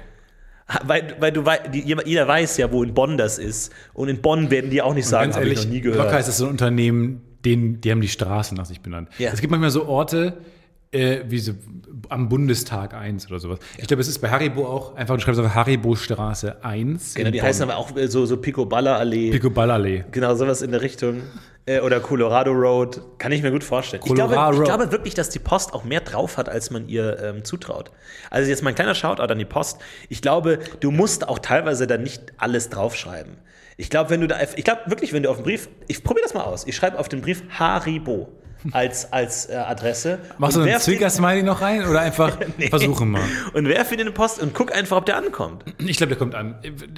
Ha- 0.70 0.82
Weil, 0.84 1.16
weil 1.20 1.32
du 1.32 1.44
jeder 1.72 2.28
weiß 2.28 2.58
ja, 2.58 2.72
wo 2.72 2.84
in 2.84 2.94
Bonn 2.94 3.18
das 3.18 3.38
ist. 3.38 3.72
Und 3.94 4.10
in 4.10 4.22
Bonn 4.22 4.52
werden 4.52 4.70
die 4.70 4.82
auch 4.82 4.94
nicht 4.94 5.08
sagen, 5.08 5.34
habe 5.34 5.48
ich 5.48 5.64
noch 5.64 5.72
nie 5.72 5.82
gehört. 5.82 6.04
locker 6.06 6.20
ist 6.20 6.28
das 6.28 6.38
so 6.38 6.46
ein 6.46 6.52
Unternehmen, 6.52 7.22
den, 7.46 7.80
die 7.80 7.92
haben 7.92 8.02
die 8.02 8.10
Straße 8.10 8.54
nach 8.56 8.66
sich 8.66 8.82
benannt. 8.82 9.10
Ja. 9.20 9.32
Es 9.32 9.40
gibt 9.40 9.52
manchmal 9.52 9.70
so 9.70 9.86
Orte, 9.86 10.38
äh, 10.92 11.20
wie 11.28 11.40
so 11.40 11.54
am 12.10 12.30
Bundestag 12.30 12.94
1 12.94 13.28
oder 13.28 13.40
sowas. 13.40 13.60
Ich 13.78 13.88
glaube, 13.88 14.02
es 14.02 14.08
ist 14.08 14.20
bei 14.20 14.30
Haribo 14.30 14.66
auch 14.66 14.96
einfach, 14.96 15.16
du 15.16 15.22
schreibst 15.22 15.40
einfach 15.40 15.56
Haribo 15.56 15.96
Straße 15.96 16.64
1. 16.64 17.16
Genau, 17.16 17.32
die 17.32 17.40
Bonn. 17.40 17.48
heißen 17.48 17.64
aber 17.64 17.78
auch 17.78 17.92
so, 18.08 18.26
so 18.26 18.38
Picoballa-Allee. 18.38 19.32
Picoballa-Allee. 19.32 20.06
Genau, 20.12 20.36
sowas 20.36 20.62
in 20.62 20.72
der 20.72 20.82
Richtung. 20.82 21.24
Äh, 21.66 21.82
oder 21.82 22.00
Colorado 22.00 22.52
Road. 22.52 23.02
Kann 23.18 23.34
ich 23.34 23.42
mir 23.42 23.52
gut 23.52 23.64
vorstellen. 23.64 24.02
Ich 24.06 24.14
glaube, 24.14 24.34
ich 24.54 24.64
glaube 24.64 24.92
wirklich, 24.92 25.14
dass 25.14 25.30
die 25.30 25.40
Post 25.40 25.74
auch 25.74 25.84
mehr 25.84 26.00
drauf 26.00 26.38
hat, 26.38 26.48
als 26.48 26.72
man 26.72 26.88
ihr 26.88 27.20
ähm, 27.22 27.44
zutraut. 27.44 27.92
Also 28.30 28.50
jetzt 28.50 28.64
mal 28.64 28.70
ein 28.70 28.76
kleiner 28.76 28.96
Shoutout 28.96 29.24
an 29.24 29.38
die 29.38 29.46
Post. 29.46 29.80
Ich 30.08 30.22
glaube, 30.22 30.60
du 30.80 30.92
musst 30.92 31.28
auch 31.28 31.40
teilweise 31.40 31.86
dann 31.86 32.04
nicht 32.04 32.34
alles 32.38 32.70
draufschreiben. 32.70 33.34
Ich 33.76 33.90
glaube, 33.90 34.10
wenn 34.10 34.22
du 34.22 34.28
da, 34.28 34.38
ich 34.56 34.64
glaube 34.64 34.82
wirklich, 34.86 35.12
wenn 35.12 35.24
du 35.24 35.30
auf 35.30 35.38
den 35.38 35.44
Brief, 35.44 35.68
ich 35.88 36.04
probiere 36.04 36.24
das 36.24 36.34
mal 36.34 36.44
aus. 36.44 36.66
Ich 36.66 36.76
schreibe 36.76 36.98
auf 36.98 37.10
den 37.10 37.22
Brief 37.22 37.44
Haribo 37.50 38.30
als, 38.72 39.12
als 39.14 39.50
äh, 39.50 39.56
Adresse. 39.56 40.20
Machst 40.38 40.56
du 40.58 40.62
einen 40.62 40.72
den- 40.72 40.80
Zwinker-Smiley 40.80 41.44
noch 41.44 41.62
rein 41.62 41.86
oder 41.88 42.02
einfach 42.02 42.38
Nee. 42.58 42.70
versuchen 42.70 43.10
mal? 43.12 43.22
Und 43.54 43.68
werf 43.68 43.92
ihn 43.92 44.00
in 44.00 44.08
die 44.08 44.12
Post 44.14 44.42
und 44.42 44.54
guck 44.54 44.74
einfach, 44.76 44.98
ob 44.98 45.06
der 45.06 45.18
ankommt. 45.18 45.64
Ich 45.80 45.98
glaube, 45.98 46.10
der 46.10 46.18
kommt 46.18 46.36
an. 46.36 46.56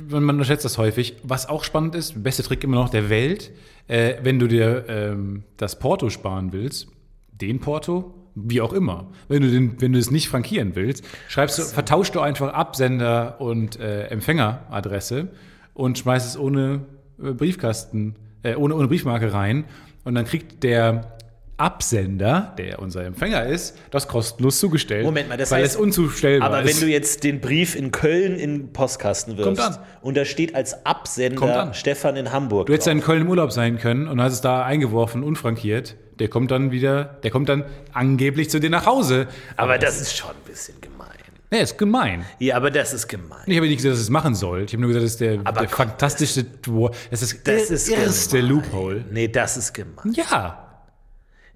Man 0.09 0.23
man 0.23 0.35
unterschätzt 0.35 0.65
das 0.65 0.77
häufig. 0.77 1.17
Was 1.23 1.47
auch 1.49 1.63
spannend 1.63 1.95
ist, 1.95 2.23
beste 2.23 2.43
Trick 2.43 2.63
immer 2.63 2.75
noch 2.75 2.89
der 2.89 3.09
Welt, 3.09 3.51
äh, 3.87 4.15
wenn 4.23 4.39
du 4.39 4.47
dir 4.47 4.85
ähm, 4.87 5.43
das 5.57 5.79
Porto 5.79 6.09
sparen 6.09 6.53
willst, 6.53 6.87
den 7.31 7.59
Porto, 7.59 8.13
wie 8.35 8.61
auch 8.61 8.73
immer. 8.73 9.07
Wenn 9.27 9.41
du, 9.41 9.49
den, 9.49 9.81
wenn 9.81 9.91
du 9.93 9.99
es 9.99 10.11
nicht 10.11 10.29
frankieren 10.29 10.75
willst, 10.75 11.03
schreibst 11.27 11.57
du, 11.57 11.63
vertauschst 11.63 12.13
du 12.15 12.19
einfach 12.21 12.53
Absender 12.53 13.41
und 13.41 13.79
äh, 13.79 14.07
Empfängeradresse 14.07 15.27
und 15.73 15.97
schmeißt 15.97 16.27
es 16.27 16.37
ohne 16.39 16.81
äh, 17.21 17.31
Briefkasten, 17.31 18.15
äh, 18.43 18.55
ohne, 18.55 18.75
ohne 18.75 18.87
Briefmarke 18.87 19.33
rein. 19.33 19.65
Und 20.05 20.15
dann 20.15 20.25
kriegt 20.25 20.63
der 20.63 21.17
Absender, 21.59 22.53
der 22.57 22.79
unser 22.79 23.03
Empfänger 23.05 23.45
ist, 23.45 23.77
das 23.91 24.07
kostenlos 24.07 24.59
zugestellt. 24.59 25.03
Moment 25.05 25.29
mal, 25.29 25.37
das 25.37 25.51
weil 25.51 25.61
heißt- 25.63 25.65
es 25.67 25.75
unzustellbar 25.75 26.47
Aber 26.49 26.61
ist. 26.63 26.75
wenn 26.81 26.87
du 26.87 26.91
jetzt 26.91 27.23
den 27.23 27.41
Brief 27.41 27.75
in 27.75 27.91
Köln 27.91 28.35
in 28.35 28.71
Postkasten 28.73 29.37
wirfst 29.37 29.61
an. 29.61 29.77
und 30.01 30.15
da 30.17 30.25
steht 30.25 30.55
als 30.55 30.85
Absender 30.85 31.61
an. 31.63 31.73
Stefan 31.73 32.15
in 32.15 32.31
Hamburg. 32.31 32.67
Du 32.67 32.73
hättest 32.73 32.87
ja 32.87 32.93
in 32.93 33.01
Köln 33.01 33.21
im 33.21 33.29
Urlaub 33.29 33.51
sein 33.51 33.77
können 33.77 34.07
und 34.07 34.21
hast 34.21 34.33
es 34.33 34.41
da 34.41 34.63
eingeworfen, 34.63 35.23
unfrankiert. 35.23 35.95
Der 36.19 36.27
kommt 36.27 36.51
dann 36.51 36.71
wieder, 36.71 37.17
der 37.23 37.31
kommt 37.31 37.49
dann 37.49 37.63
angeblich 37.93 38.49
zu 38.49 38.59
dir 38.59 38.69
nach 38.69 38.85
Hause. 38.85 39.27
aber 39.55 39.77
das 39.77 40.01
ist 40.01 40.15
schon 40.17 40.31
ein 40.31 40.35
bisschen 40.45 40.79
gemein. 40.81 41.07
Nee, 41.51 41.61
ist 41.61 41.77
gemein. 41.77 42.25
Ja, 42.37 42.57
aber 42.57 42.69
das 42.71 42.93
ist 42.93 43.07
gemein. 43.07 43.39
Ich 43.47 43.57
habe 43.57 43.65
nicht 43.67 43.77
gesagt, 43.77 43.93
dass 43.93 43.99
es 44.01 44.09
machen 44.11 44.35
soll. 44.35 44.63
Ich 44.65 44.73
habe 44.73 44.81
nur 44.81 44.89
gesagt, 44.89 45.03
das 45.05 45.11
ist 45.13 45.19
der, 45.21 45.39
Aber 45.45 45.61
der 45.61 45.69
komm, 45.69 45.87
fantastische, 45.87 46.43
Dwar- 46.43 46.91
das 47.09 47.23
ist 47.23 47.37
Das 47.47 47.67
der 47.67 47.75
ist 47.75 47.89
erste 47.89 48.37
gemein. 48.37 48.51
Loophole. 48.51 49.05
Nee, 49.11 49.27
das 49.29 49.57
ist 49.57 49.73
gemein. 49.73 50.13
Ja. 50.13 50.68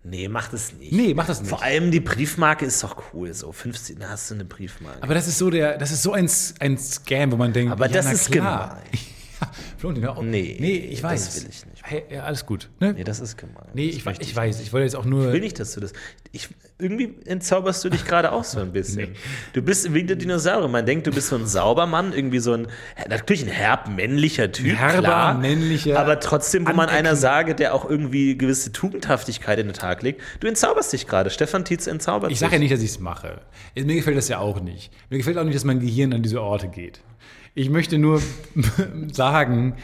Nee, 0.06 0.28
mach 0.28 0.50
das 0.50 0.74
nicht. 0.74 0.92
Nee, 0.92 1.14
mach 1.14 1.28
das 1.28 1.40
nicht. 1.40 1.50
Vor 1.50 1.64
allem 1.64 1.90
die 1.90 2.02
Briefmarke 2.02 2.66
ist 2.66 2.84
doch 2.84 3.02
cool. 3.14 3.34
So 3.34 3.52
15, 3.54 4.00
da 4.00 4.10
hast 4.10 4.30
du 4.30 4.36
eine 4.36 4.44
Briefmarke. 4.44 5.02
Aber 5.02 5.14
das 5.14 5.28
ist 5.28 5.38
so 5.38 5.50
der, 5.50 5.78
das 5.78 5.92
ist 5.92 6.04
so 6.04 6.12
ein, 6.12 6.30
ein 6.60 6.78
Scam, 6.78 7.32
wo 7.32 7.38
man 7.38 7.54
denkt, 7.54 7.72
Aber 7.72 7.88
ja, 7.88 7.94
das 7.94 8.12
ist 8.12 8.32
klar. 8.32 8.82
Ja, 8.92 9.00
Florentin, 9.84 10.06
hör 10.06 10.18
auf. 10.18 10.24
Nee, 10.24 10.56
nee, 10.62 10.78
ich 10.78 11.02
das 11.02 11.12
weiß. 11.12 11.44
will 11.44 11.50
ich 11.50 11.66
nicht. 11.66 11.82
Hey, 11.84 12.04
ja, 12.10 12.24
alles 12.24 12.46
gut. 12.46 12.70
Ne? 12.80 12.94
nee, 12.94 13.04
das 13.04 13.20
ist 13.20 13.38
gemein. 13.38 13.66
Nee, 13.74 13.88
Das 13.88 13.98
ich, 13.98 14.06
möchte 14.06 14.24
ich 14.24 14.34
weiß. 14.34 14.62
Ich 14.62 14.72
wollte 14.72 14.86
jetzt 14.86 14.96
auch 14.96 15.04
nur. 15.04 15.28
Ich 15.28 15.34
will 15.34 15.42
nicht, 15.42 15.60
dass 15.60 15.74
du 15.74 15.82
das. 15.82 15.92
Ich, 16.32 16.48
irgendwie 16.80 17.14
entzauberst 17.26 17.84
du 17.84 17.90
dich 17.90 18.06
gerade 18.06 18.32
auch 18.32 18.46
so 18.46 18.62
ein 18.62 18.72
bisschen. 18.72 19.10
Du 19.52 19.62
bist 19.62 19.94
wie 19.94 20.06
der 20.06 20.16
Dinosaurier. 20.16 20.70
Man 20.70 20.86
denkt, 20.86 21.06
du 21.06 21.12
bist 21.12 21.28
so 21.28 21.36
ein 21.36 21.46
Saubermann, 21.46 22.14
irgendwie 22.14 22.40
so 22.40 22.54
ein, 22.54 22.70
natürlich 23.10 23.44
ein 23.44 23.50
herb 23.50 23.90
männlicher 23.90 24.54
Typ. 24.54 24.74
Herber, 24.78 25.02
klar, 25.02 25.38
männlicher, 25.38 26.00
Aber 26.00 26.18
trotzdem, 26.22 26.66
wo 26.66 26.72
man 26.72 26.88
einer 26.88 27.18
sage, 27.18 27.54
der 27.54 27.74
auch 27.74 27.84
irgendwie 27.84 28.38
gewisse 28.38 28.72
Tugendhaftigkeit 28.72 29.60
in 29.60 29.68
den 29.68 29.74
Tag 29.74 30.02
legt. 30.02 30.22
Du 30.40 30.48
entzauberst 30.48 30.94
dich 30.94 31.08
gerade. 31.08 31.30
Stefan 31.30 31.66
Tietz 31.66 31.88
entzaubert 31.88 32.32
Ich 32.32 32.40
sage 32.40 32.54
ja 32.54 32.60
nicht, 32.60 32.72
dass 32.72 32.82
ich 32.82 32.92
es 32.92 33.00
mache. 33.02 33.42
Mir 33.76 33.96
gefällt 33.96 34.16
das 34.16 34.30
ja 34.30 34.40
auch 34.40 34.62
nicht. 34.62 34.94
Mir 35.10 35.18
gefällt 35.18 35.38
auch 35.38 35.44
nicht, 35.44 35.56
dass 35.56 35.66
mein 35.66 35.82
Gehirn 35.82 36.14
an 36.14 36.24
diese 36.24 36.42
Orte 36.42 36.70
geht. 36.70 37.02
Ich 37.56 37.70
möchte 37.70 37.98
nur 37.98 38.22
sagen, 39.12 39.76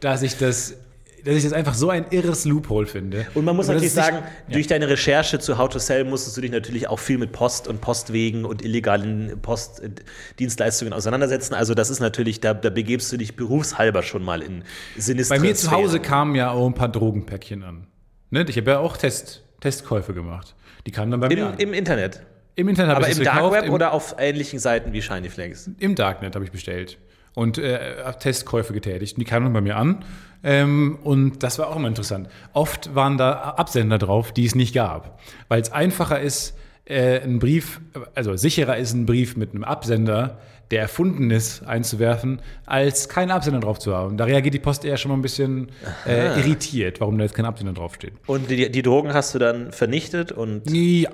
dass 0.00 0.22
ich 0.22 0.36
das, 0.36 0.76
dass 1.24 1.34
ich 1.36 1.42
das 1.44 1.54
einfach 1.54 1.72
so 1.72 1.88
ein 1.88 2.04
irres 2.10 2.44
Loophole 2.44 2.86
finde. 2.86 3.26
Und 3.32 3.46
man 3.46 3.56
muss 3.56 3.66
Aber 3.66 3.74
natürlich 3.76 3.92
ist 3.92 3.96
nicht- 3.96 4.04
sagen, 4.06 4.26
durch 4.50 4.66
deine 4.66 4.88
Recherche 4.88 5.38
zu 5.38 5.56
How 5.56 5.70
to 5.70 5.78
Sell 5.78 6.04
musstest 6.04 6.36
du 6.36 6.42
dich 6.42 6.50
natürlich 6.50 6.88
auch 6.88 6.98
viel 6.98 7.16
mit 7.16 7.32
Post 7.32 7.66
und 7.66 7.80
Postwegen 7.80 8.44
und 8.44 8.62
illegalen 8.62 9.40
Postdienstleistungen 9.40 10.92
auseinandersetzen. 10.92 11.54
Also 11.54 11.74
das 11.74 11.88
ist 11.90 12.00
natürlich, 12.00 12.40
da, 12.40 12.52
da 12.52 12.68
begebst 12.70 13.10
du 13.12 13.16
dich 13.16 13.36
berufshalber 13.36 14.02
schon 14.02 14.22
mal 14.22 14.42
in 14.42 14.62
sinistre 14.96 15.36
Bei 15.36 15.40
mir 15.40 15.54
zu. 15.54 15.70
Hause 15.70 16.00
kamen 16.00 16.34
ja 16.34 16.50
auch 16.50 16.66
ein 16.66 16.74
paar 16.74 16.88
Drogenpäckchen 16.90 17.62
an. 17.62 17.86
Ne? 18.30 18.44
Ich 18.48 18.56
habe 18.58 18.72
ja 18.72 18.78
auch 18.80 18.96
Test, 18.98 19.42
Testkäufe 19.60 20.12
gemacht. 20.12 20.54
Die 20.86 20.90
kamen 20.90 21.10
dann 21.10 21.20
bei 21.20 21.28
mir 21.28 21.38
Im, 21.38 21.46
an. 21.46 21.58
Im 21.58 21.72
Internet. 21.72 22.20
Im 22.56 22.68
Internet 22.68 22.90
habe 22.96 22.98
Aber 23.06 23.08
ich 23.10 23.18
im 23.18 23.24
das 23.24 23.32
Dark 23.32 23.38
gekauft. 23.44 23.56
Web 23.62 23.64
im, 23.68 23.72
oder 23.72 23.92
auf 23.92 24.14
ähnlichen 24.18 24.58
Seiten 24.58 24.92
wie 24.92 25.00
Shiny 25.02 25.30
Flags? 25.30 25.70
Im 25.78 25.94
Darknet 25.94 26.34
habe 26.34 26.44
ich 26.44 26.52
bestellt 26.52 26.98
und 27.34 27.58
äh, 27.58 28.12
Testkäufe 28.18 28.72
getätigt. 28.72 29.16
Und 29.16 29.20
die 29.20 29.24
kamen 29.24 29.46
dann 29.46 29.52
bei 29.52 29.60
mir 29.60 29.76
an. 29.76 30.04
Ähm, 30.42 30.98
und 31.02 31.42
das 31.42 31.58
war 31.58 31.68
auch 31.68 31.76
immer 31.76 31.88
interessant. 31.88 32.28
Oft 32.52 32.94
waren 32.94 33.16
da 33.16 33.32
Absender 33.32 33.98
drauf, 33.98 34.32
die 34.32 34.44
es 34.44 34.54
nicht 34.54 34.74
gab. 34.74 35.18
Weil 35.48 35.60
es 35.60 35.72
einfacher 35.72 36.20
ist, 36.20 36.54
äh, 36.84 37.20
ein 37.20 37.38
Brief, 37.38 37.80
also 38.14 38.36
sicherer 38.36 38.76
ist 38.76 38.92
ein 38.92 39.06
Brief 39.06 39.36
mit 39.36 39.54
einem 39.54 39.64
Absender, 39.64 40.38
der 40.70 40.82
erfunden 40.82 41.30
ist, 41.30 41.66
einzuwerfen, 41.66 42.40
als 42.66 43.08
keinen 43.08 43.30
Absender 43.30 43.60
drauf 43.60 43.78
zu 43.78 43.94
haben. 43.94 44.16
Da 44.16 44.24
reagiert 44.24 44.54
die 44.54 44.58
Post 44.58 44.84
eher 44.84 44.96
schon 44.96 45.10
mal 45.10 45.16
ein 45.16 45.22
bisschen 45.22 45.70
äh, 46.06 46.38
irritiert, 46.38 47.00
warum 47.00 47.16
da 47.18 47.24
jetzt 47.24 47.34
kein 47.34 47.44
Absender 47.44 47.72
draufsteht. 47.72 48.12
Und 48.26 48.50
die, 48.50 48.70
die 48.70 48.82
Drogen 48.82 49.14
hast 49.14 49.34
du 49.34 49.38
dann 49.38 49.72
vernichtet 49.72 50.32
und 50.32 50.70
Ja. 50.70 51.10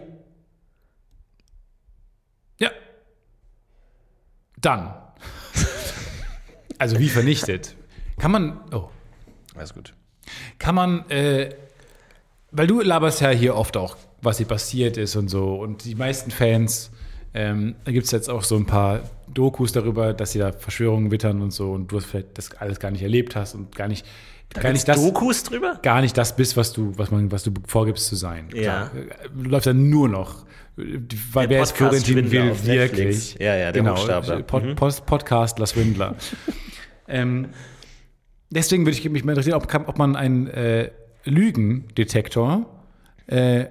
Ja. 2.58 2.70
Dann. 4.60 4.94
Also 6.80 6.98
wie 6.98 7.08
vernichtet. 7.08 7.76
Kann 8.18 8.32
man. 8.32 8.58
Oh. 8.72 8.88
alles 9.54 9.74
gut. 9.74 9.92
Kann 10.58 10.74
man, 10.74 11.08
äh, 11.10 11.50
weil 12.50 12.66
du 12.66 12.80
laberst 12.80 13.20
ja 13.20 13.28
hier 13.30 13.54
oft 13.54 13.76
auch, 13.76 13.96
was 14.22 14.38
hier 14.38 14.46
passiert 14.46 14.96
ist 14.96 15.14
und 15.14 15.28
so. 15.28 15.56
Und 15.56 15.84
die 15.84 15.94
meisten 15.94 16.30
Fans, 16.30 16.90
ähm, 17.34 17.76
da 17.84 17.92
gibt 17.92 18.06
es 18.06 18.12
jetzt 18.12 18.30
auch 18.30 18.42
so 18.44 18.56
ein 18.56 18.64
paar 18.64 19.02
Dokus 19.28 19.72
darüber, 19.72 20.14
dass 20.14 20.32
sie 20.32 20.38
da 20.38 20.52
Verschwörungen 20.52 21.10
wittern 21.10 21.42
und 21.42 21.52
so. 21.52 21.72
Und 21.72 21.92
du 21.92 21.98
hast 21.98 22.06
vielleicht 22.06 22.38
das 22.38 22.52
alles 22.52 22.80
gar 22.80 22.90
nicht 22.90 23.02
erlebt 23.02 23.36
hast 23.36 23.54
und 23.54 23.76
gar 23.76 23.86
nicht, 23.88 24.06
gar 24.54 24.72
nicht 24.72 24.88
das. 24.88 24.96
Dokus 25.02 25.42
drüber? 25.44 25.78
Gar 25.82 26.00
nicht 26.00 26.16
das 26.16 26.34
bist, 26.36 26.56
was 26.56 26.72
du, 26.72 26.92
was 26.96 27.10
man, 27.10 27.30
was 27.30 27.44
du 27.44 27.52
vorgibst 27.66 28.06
zu 28.06 28.16
sein. 28.16 28.48
Ja. 28.54 28.90
Klar, 28.90 28.90
läuft 29.42 29.66
dann 29.66 29.88
nur 29.90 30.08
noch. 30.08 30.44
Weil 31.32 31.48
wer 31.50 31.62
ist 31.62 31.76
Florentin 31.76 32.30
Will 32.30 32.54
wirklich? 32.64 33.34
Ja, 33.38 33.54
ja, 33.56 33.72
der 33.72 33.82
genau, 33.82 33.96
Hochstapler. 33.96 34.42
Pod, 34.42 34.64
Mhm. 34.64 34.76
Post, 34.76 35.06
Podcastler 35.06 35.66
Swindler. 35.66 36.14
ähm, 37.08 37.48
deswegen 38.50 38.86
würde 38.86 38.96
ich 38.98 39.08
mich 39.08 39.24
mal 39.24 39.32
interessieren, 39.32 39.56
ob, 39.56 39.88
ob 39.88 39.98
man 39.98 40.16
einen 40.16 40.46
äh, 40.48 40.90
Lügendetektor, 41.24 42.66
äh, 43.26 43.66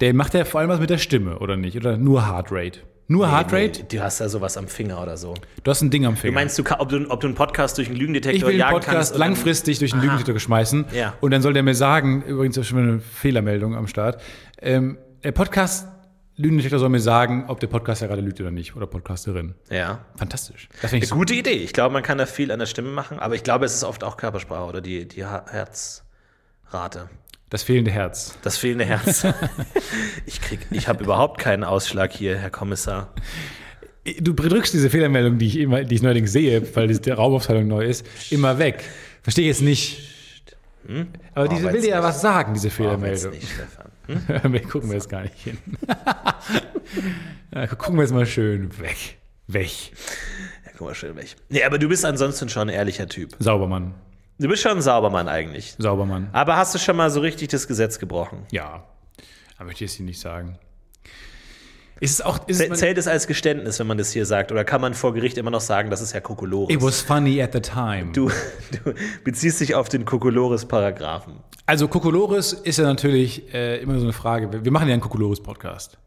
der 0.00 0.14
macht 0.14 0.34
ja 0.34 0.44
vor 0.44 0.60
allem 0.60 0.70
was 0.70 0.80
mit 0.80 0.90
der 0.90 0.98
Stimme, 0.98 1.38
oder 1.38 1.56
nicht? 1.56 1.76
Oder 1.76 1.96
nur 1.96 2.26
Heartrate? 2.26 2.80
Nur 3.10 3.30
Heartrate? 3.32 3.80
Nee, 3.80 3.86
du 3.88 4.00
hast 4.02 4.20
da 4.20 4.28
sowas 4.28 4.56
am 4.58 4.68
Finger 4.68 5.02
oder 5.02 5.16
so. 5.16 5.32
Du 5.64 5.70
hast 5.70 5.80
ein 5.80 5.90
Ding 5.90 6.04
am 6.04 6.14
Finger. 6.16 6.32
Du 6.32 6.34
meinst, 6.34 6.58
du, 6.58 6.62
ob, 6.78 6.88
du, 6.90 7.06
ob 7.10 7.20
du 7.20 7.26
einen 7.26 7.34
Podcast 7.34 7.78
durch 7.78 7.88
einen 7.88 7.96
Lügendetektor 7.96 8.48
ich 8.50 8.54
will 8.54 8.58
jagen 8.60 8.74
Podcast 8.74 8.94
kannst? 8.96 9.12
dann- 9.12 9.18
langfristig 9.20 9.78
durch 9.78 9.92
den 9.92 10.00
Lügendetektor 10.00 10.34
geschmeißen 10.34 10.84
Ja. 10.92 11.14
und 11.22 11.30
dann 11.30 11.40
soll 11.40 11.54
der 11.54 11.62
mir 11.62 11.74
sagen, 11.74 12.22
übrigens 12.22 12.56
ist 12.58 12.66
schon 12.66 12.78
eine 12.78 13.00
Fehlermeldung 13.00 13.74
am 13.74 13.86
Start, 13.86 14.20
ähm, 14.60 14.98
der 15.24 15.32
Podcast 15.32 15.88
Lügendetektor 16.36 16.78
soll 16.78 16.90
mir 16.90 17.00
sagen, 17.00 17.46
ob 17.48 17.58
der 17.58 17.66
Podcaster 17.66 18.06
gerade 18.06 18.20
lügt 18.20 18.40
oder 18.40 18.52
nicht 18.52 18.76
oder 18.76 18.86
Podcasterin. 18.86 19.54
Ja. 19.70 20.04
Fantastisch. 20.16 20.68
Das 20.82 20.90
finde 20.90 21.04
ich 21.04 21.10
Gute 21.10 21.34
Idee. 21.34 21.50
Ich 21.50 21.72
glaube, 21.72 21.92
man 21.94 22.04
kann 22.04 22.16
da 22.18 22.26
viel 22.26 22.52
an 22.52 22.60
der 22.60 22.66
Stimme 22.66 22.90
machen, 22.90 23.18
aber 23.18 23.34
ich 23.34 23.42
glaube, 23.42 23.64
es 23.64 23.74
ist 23.74 23.82
oft 23.82 24.04
auch 24.04 24.16
Körpersprache 24.16 24.64
oder 24.68 24.80
die, 24.80 25.08
die 25.08 25.24
Herzrate. 25.26 27.08
Das 27.50 27.62
fehlende 27.62 27.90
Herz. 27.90 28.36
Das 28.42 28.58
fehlende 28.58 28.84
Herz. 28.84 29.26
ich 30.26 30.40
krieg, 30.40 30.60
ich 30.70 30.88
habe 30.88 31.04
überhaupt 31.04 31.38
keinen 31.38 31.64
Ausschlag 31.64 32.12
hier, 32.12 32.36
Herr 32.36 32.50
Kommissar. 32.50 33.12
Du 34.20 34.32
drückst 34.32 34.72
diese 34.72 34.90
Fehlermeldung, 34.90 35.38
die 35.38 35.46
ich 35.46 35.58
immer, 35.58 35.84
die 35.84 35.94
ich 35.94 36.02
neuerdings 36.02 36.32
sehe, 36.32 36.62
weil 36.74 36.88
die 36.88 37.10
Raumaufteilung 37.10 37.66
neu 37.66 37.84
ist, 37.84 38.06
immer 38.30 38.58
weg. 38.58 38.84
Verstehe 39.22 39.44
ich 39.44 39.56
jetzt 39.56 39.62
nicht. 39.62 40.00
Aber 41.34 41.48
diese 41.48 41.64
weiß 41.64 41.74
will 41.74 41.80
dir 41.82 41.90
ja 41.90 42.02
was 42.02 42.20
sagen, 42.20 42.54
diese 42.54 42.68
jetzt 42.68 42.76
Fehlermeldung. 42.76 43.32
nicht, 43.32 43.48
Stefan? 43.48 44.52
wir 44.52 44.62
gucken 44.62 44.88
wir 44.88 44.96
jetzt 44.96 45.08
gar 45.08 45.22
nicht 45.22 45.36
hin. 45.36 45.58
ja, 47.54 47.66
gucken 47.66 47.96
wir 47.96 48.02
jetzt 48.02 48.12
mal 48.12 48.24
schön 48.26 48.78
weg. 48.78 49.18
Weg. 49.46 49.92
Ja, 50.64 50.72
guck 50.76 50.88
mal 50.88 50.94
schön 50.94 51.16
weg. 51.16 51.36
Nee, 51.50 51.62
aber 51.64 51.78
du 51.78 51.88
bist 51.88 52.04
ansonsten 52.04 52.48
schon 52.48 52.68
ein 52.68 52.74
ehrlicher 52.74 53.06
Typ. 53.06 53.36
Saubermann. 53.38 53.94
Du 54.40 54.46
bist 54.46 54.62
schon 54.62 54.72
ein 54.72 54.82
Saubermann 54.82 55.26
eigentlich. 55.28 55.74
Saubermann. 55.78 56.28
Aber 56.32 56.56
hast 56.56 56.72
du 56.72 56.78
schon 56.78 56.96
mal 56.96 57.10
so 57.10 57.20
richtig 57.20 57.48
das 57.48 57.66
Gesetz 57.66 57.98
gebrochen? 57.98 58.46
Ja. 58.52 58.84
Aber 59.56 59.66
möchte 59.66 59.84
ich 59.84 59.90
es 59.90 59.96
hier 59.96 60.06
nicht 60.06 60.20
sagen. 60.20 60.58
Ist 61.98 62.12
es 62.12 62.20
auch. 62.20 62.46
Ist 62.46 62.60
es 62.60 62.78
Zählt 62.78 62.96
es 62.98 63.08
als 63.08 63.26
Geständnis, 63.26 63.80
wenn 63.80 63.88
man 63.88 63.98
das 63.98 64.12
hier 64.12 64.24
sagt? 64.24 64.52
Oder 64.52 64.64
kann 64.64 64.80
man 64.80 64.94
vor 64.94 65.12
Gericht 65.12 65.36
immer 65.38 65.50
noch 65.50 65.60
sagen, 65.60 65.90
das 65.90 66.00
ist 66.00 66.12
ja 66.12 66.20
Kokolores? 66.20 66.72
It 66.72 66.80
was 66.80 67.00
funny 67.00 67.42
at 67.42 67.52
the 67.52 67.60
time. 67.60 68.12
Du, 68.12 68.28
du 68.84 68.94
beziehst 69.24 69.60
dich 69.60 69.74
auf 69.74 69.88
den 69.88 70.04
Kokolores-Paragraphen. 70.04 71.40
Also 71.66 71.88
Kokolores 71.88 72.52
ist 72.52 72.78
ja 72.78 72.84
natürlich 72.84 73.52
äh, 73.52 73.82
immer 73.82 73.98
so 73.98 74.04
eine 74.04 74.12
Frage. 74.12 74.64
Wir 74.64 74.70
machen 74.70 74.86
ja 74.86 74.92
einen 74.92 75.02
Kokolores-Podcast. 75.02 75.98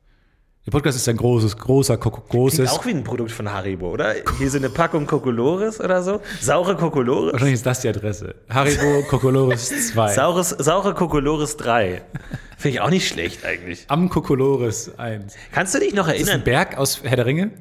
Der 0.68 0.72
Podcast 0.72 0.95
ist 0.95 1.09
ein 1.09 1.18
großes, 1.18 1.57
großer, 1.57 1.97
Koko- 1.97 2.18
Klingt 2.22 2.30
großes. 2.30 2.70
auch 2.72 2.86
wie 2.86 2.91
ein 2.91 3.03
Produkt 3.03 3.32
von 3.32 3.51
Haribo, 3.51 3.89
oder? 3.89 4.14
Hier 4.38 4.47
sind 4.49 4.64
eine 4.64 4.72
Packung 4.72 5.07
Kokolores 5.07 5.80
oder 5.82 6.03
so. 6.03 6.22
Saure 6.39 6.76
Kokolores. 6.76 7.34
Wahrscheinlich 7.34 7.55
ist 7.55 7.66
das 7.66 7.80
die 7.82 7.89
Adresse. 7.89 8.36
Haribo 8.47 9.01
Kokolores 9.09 9.70
2. 9.93 10.14
Saures, 10.14 10.49
saure 10.49 10.93
Kokolores 10.93 11.57
3. 11.57 12.03
Finde 12.57 12.76
ich 12.76 12.82
auch 12.82 12.91
nicht 12.91 13.07
schlecht 13.07 13.43
eigentlich. 13.43 13.86
Am 13.88 14.09
Kokolores 14.09 14.99
1. 14.99 15.34
Kannst 15.51 15.74
du 15.74 15.80
dich 15.80 15.95
noch 15.95 16.07
Ist 16.07 16.14
das 16.14 16.22
ein 16.22 16.28
erinnern? 16.28 16.43
Berg 16.43 16.78
aus 16.78 17.01
Herr 17.03 17.16
der 17.16 17.26
Ringe? 17.26 17.51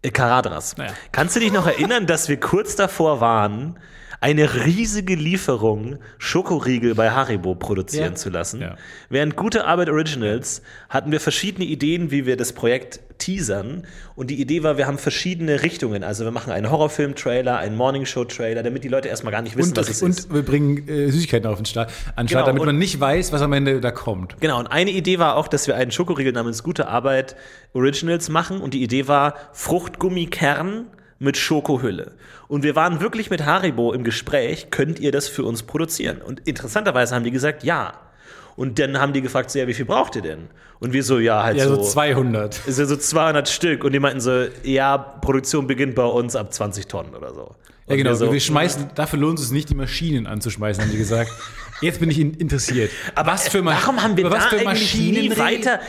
Äh, 0.00 0.10
Karadras. 0.10 0.78
Naja. 0.78 0.92
Kannst 1.12 1.36
du 1.36 1.40
dich 1.40 1.52
noch 1.52 1.66
erinnern, 1.66 2.06
dass 2.06 2.30
wir 2.30 2.40
kurz 2.40 2.76
davor 2.76 3.20
waren, 3.20 3.78
eine 4.22 4.64
riesige 4.64 5.16
Lieferung 5.16 5.98
Schokoriegel 6.16 6.94
bei 6.94 7.10
Haribo 7.10 7.54
produzieren 7.56 8.12
Ja. 8.12 8.14
zu 8.14 8.30
lassen? 8.30 8.60
Ja. 8.60 8.76
Während 9.10 9.36
gute 9.36 9.66
Arbeit 9.66 9.90
Originals 9.90 10.62
hatten 10.88 11.10
wir 11.12 11.20
verschiedene 11.20 11.66
Ideen, 11.66 12.10
wie 12.10 12.24
wir 12.24 12.36
das 12.36 12.52
Projekt 12.52 13.00
teasern. 13.18 13.84
Und 14.16 14.30
die 14.30 14.40
Idee 14.40 14.62
war, 14.62 14.78
wir 14.78 14.86
haben 14.86 14.98
verschiedene 14.98 15.62
Richtungen. 15.62 16.02
Also 16.04 16.24
wir 16.24 16.30
machen 16.30 16.52
einen 16.52 16.70
Horrorfilm-Trailer, 16.70 17.58
einen 17.58 17.76
Morningshow-Trailer, 17.76 18.62
damit 18.62 18.84
die 18.84 18.88
Leute 18.88 19.08
erstmal 19.08 19.32
gar 19.32 19.42
nicht 19.42 19.56
wissen, 19.56 19.70
Und, 19.70 19.76
was 19.76 19.88
es 19.88 20.02
und 20.02 20.10
ist. 20.10 20.32
wir 20.32 20.42
bringen 20.42 20.88
äh, 20.88 21.10
Süßigkeiten 21.10 21.48
auf 21.50 21.56
den 21.58 21.66
Start, 21.66 21.90
an 22.16 22.28
Start, 22.28 22.28
Genau, 22.28 22.46
damit 22.46 22.60
und- 22.62 22.66
man 22.66 22.78
nicht 22.78 22.98
weiß, 23.00 23.32
was 23.32 23.42
am 23.42 23.52
Ende 23.52 23.80
da 23.80 23.90
kommt. 23.90 24.36
Genau, 24.40 24.58
und 24.58 24.68
eine 24.68 24.90
Idee 24.92 25.18
war 25.18 25.36
auch, 25.36 25.48
dass 25.48 25.66
wir 25.66 25.76
einen 25.76 25.90
Schokoriegel 25.90 26.32
namens 26.32 26.62
Gute 26.62 26.86
Arbeit 26.88 27.34
Originals 27.74 28.28
machen. 28.28 28.60
Und 28.60 28.72
die 28.74 28.82
Idee 28.82 29.08
war 29.08 29.34
Fruchtgummikern 29.52 30.86
mit 31.22 31.36
Schokohülle. 31.36 32.12
Und 32.48 32.62
wir 32.64 32.76
waren 32.76 33.00
wirklich 33.00 33.30
mit 33.30 33.44
Haribo 33.46 33.92
im 33.92 34.04
Gespräch, 34.04 34.68
könnt 34.70 34.98
ihr 34.98 35.12
das 35.12 35.28
für 35.28 35.44
uns 35.44 35.62
produzieren? 35.62 36.20
Und 36.20 36.40
interessanterweise 36.46 37.14
haben 37.14 37.24
die 37.24 37.30
gesagt, 37.30 37.62
ja. 37.64 37.94
Und 38.56 38.78
dann 38.78 39.00
haben 39.00 39.12
die 39.14 39.22
gefragt, 39.22 39.50
so, 39.50 39.58
ja, 39.58 39.66
wie 39.66 39.74
viel 39.74 39.86
braucht 39.86 40.16
ihr 40.16 40.22
denn? 40.22 40.48
Und 40.78 40.92
wir 40.92 41.02
so, 41.02 41.18
ja, 41.18 41.42
halt 41.42 41.56
Ja, 41.56 41.68
so 41.68 41.76
so, 41.76 41.82
200. 41.82 42.66
ist 42.66 42.78
ja 42.78 42.84
so 42.84 42.96
200 42.96 43.48
Stück. 43.48 43.84
Und 43.84 43.92
die 43.92 44.00
meinten 44.00 44.20
so, 44.20 44.46
ja, 44.64 44.98
Produktion 44.98 45.66
beginnt 45.66 45.94
bei 45.94 46.04
uns 46.04 46.36
ab 46.36 46.52
20 46.52 46.86
Tonnen 46.86 47.14
oder 47.14 47.32
so. 47.32 47.54
Ja, 47.86 47.92
Und 47.92 47.96
genau. 47.96 48.10
wir 48.10 48.16
so, 48.16 48.32
wir 48.32 48.40
schmeißen, 48.40 48.90
dafür 48.94 49.18
lohnt 49.18 49.38
es 49.38 49.50
nicht, 49.50 49.70
die 49.70 49.74
Maschinen 49.74 50.26
anzuschmeißen, 50.26 50.82
haben 50.84 50.90
die 50.90 50.98
gesagt. 50.98 51.30
Jetzt 51.82 52.00
bin 52.00 52.10
ich 52.10 52.18
in- 52.18 52.34
interessiert. 52.34 52.90
Aber 53.14 53.32
was 53.32 53.48
für 53.48 53.58
Masch- 53.62 53.82
warum 53.82 54.02
haben 54.02 54.16
wir 54.16 54.28
da 54.30 54.38
eigentlich 54.48 54.94
nie 54.94 55.36
weiter? 55.36 55.80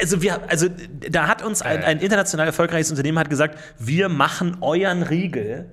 Also 0.00 0.22
wir, 0.22 0.40
also 0.48 0.68
da 1.10 1.26
hat 1.28 1.42
uns 1.42 1.60
ein, 1.62 1.82
ein 1.84 1.98
international 2.00 2.46
erfolgreiches 2.46 2.90
Unternehmen 2.90 3.18
hat 3.18 3.28
gesagt, 3.30 3.58
wir 3.78 4.08
machen 4.08 4.58
euren 4.60 5.02
Riegel. 5.02 5.70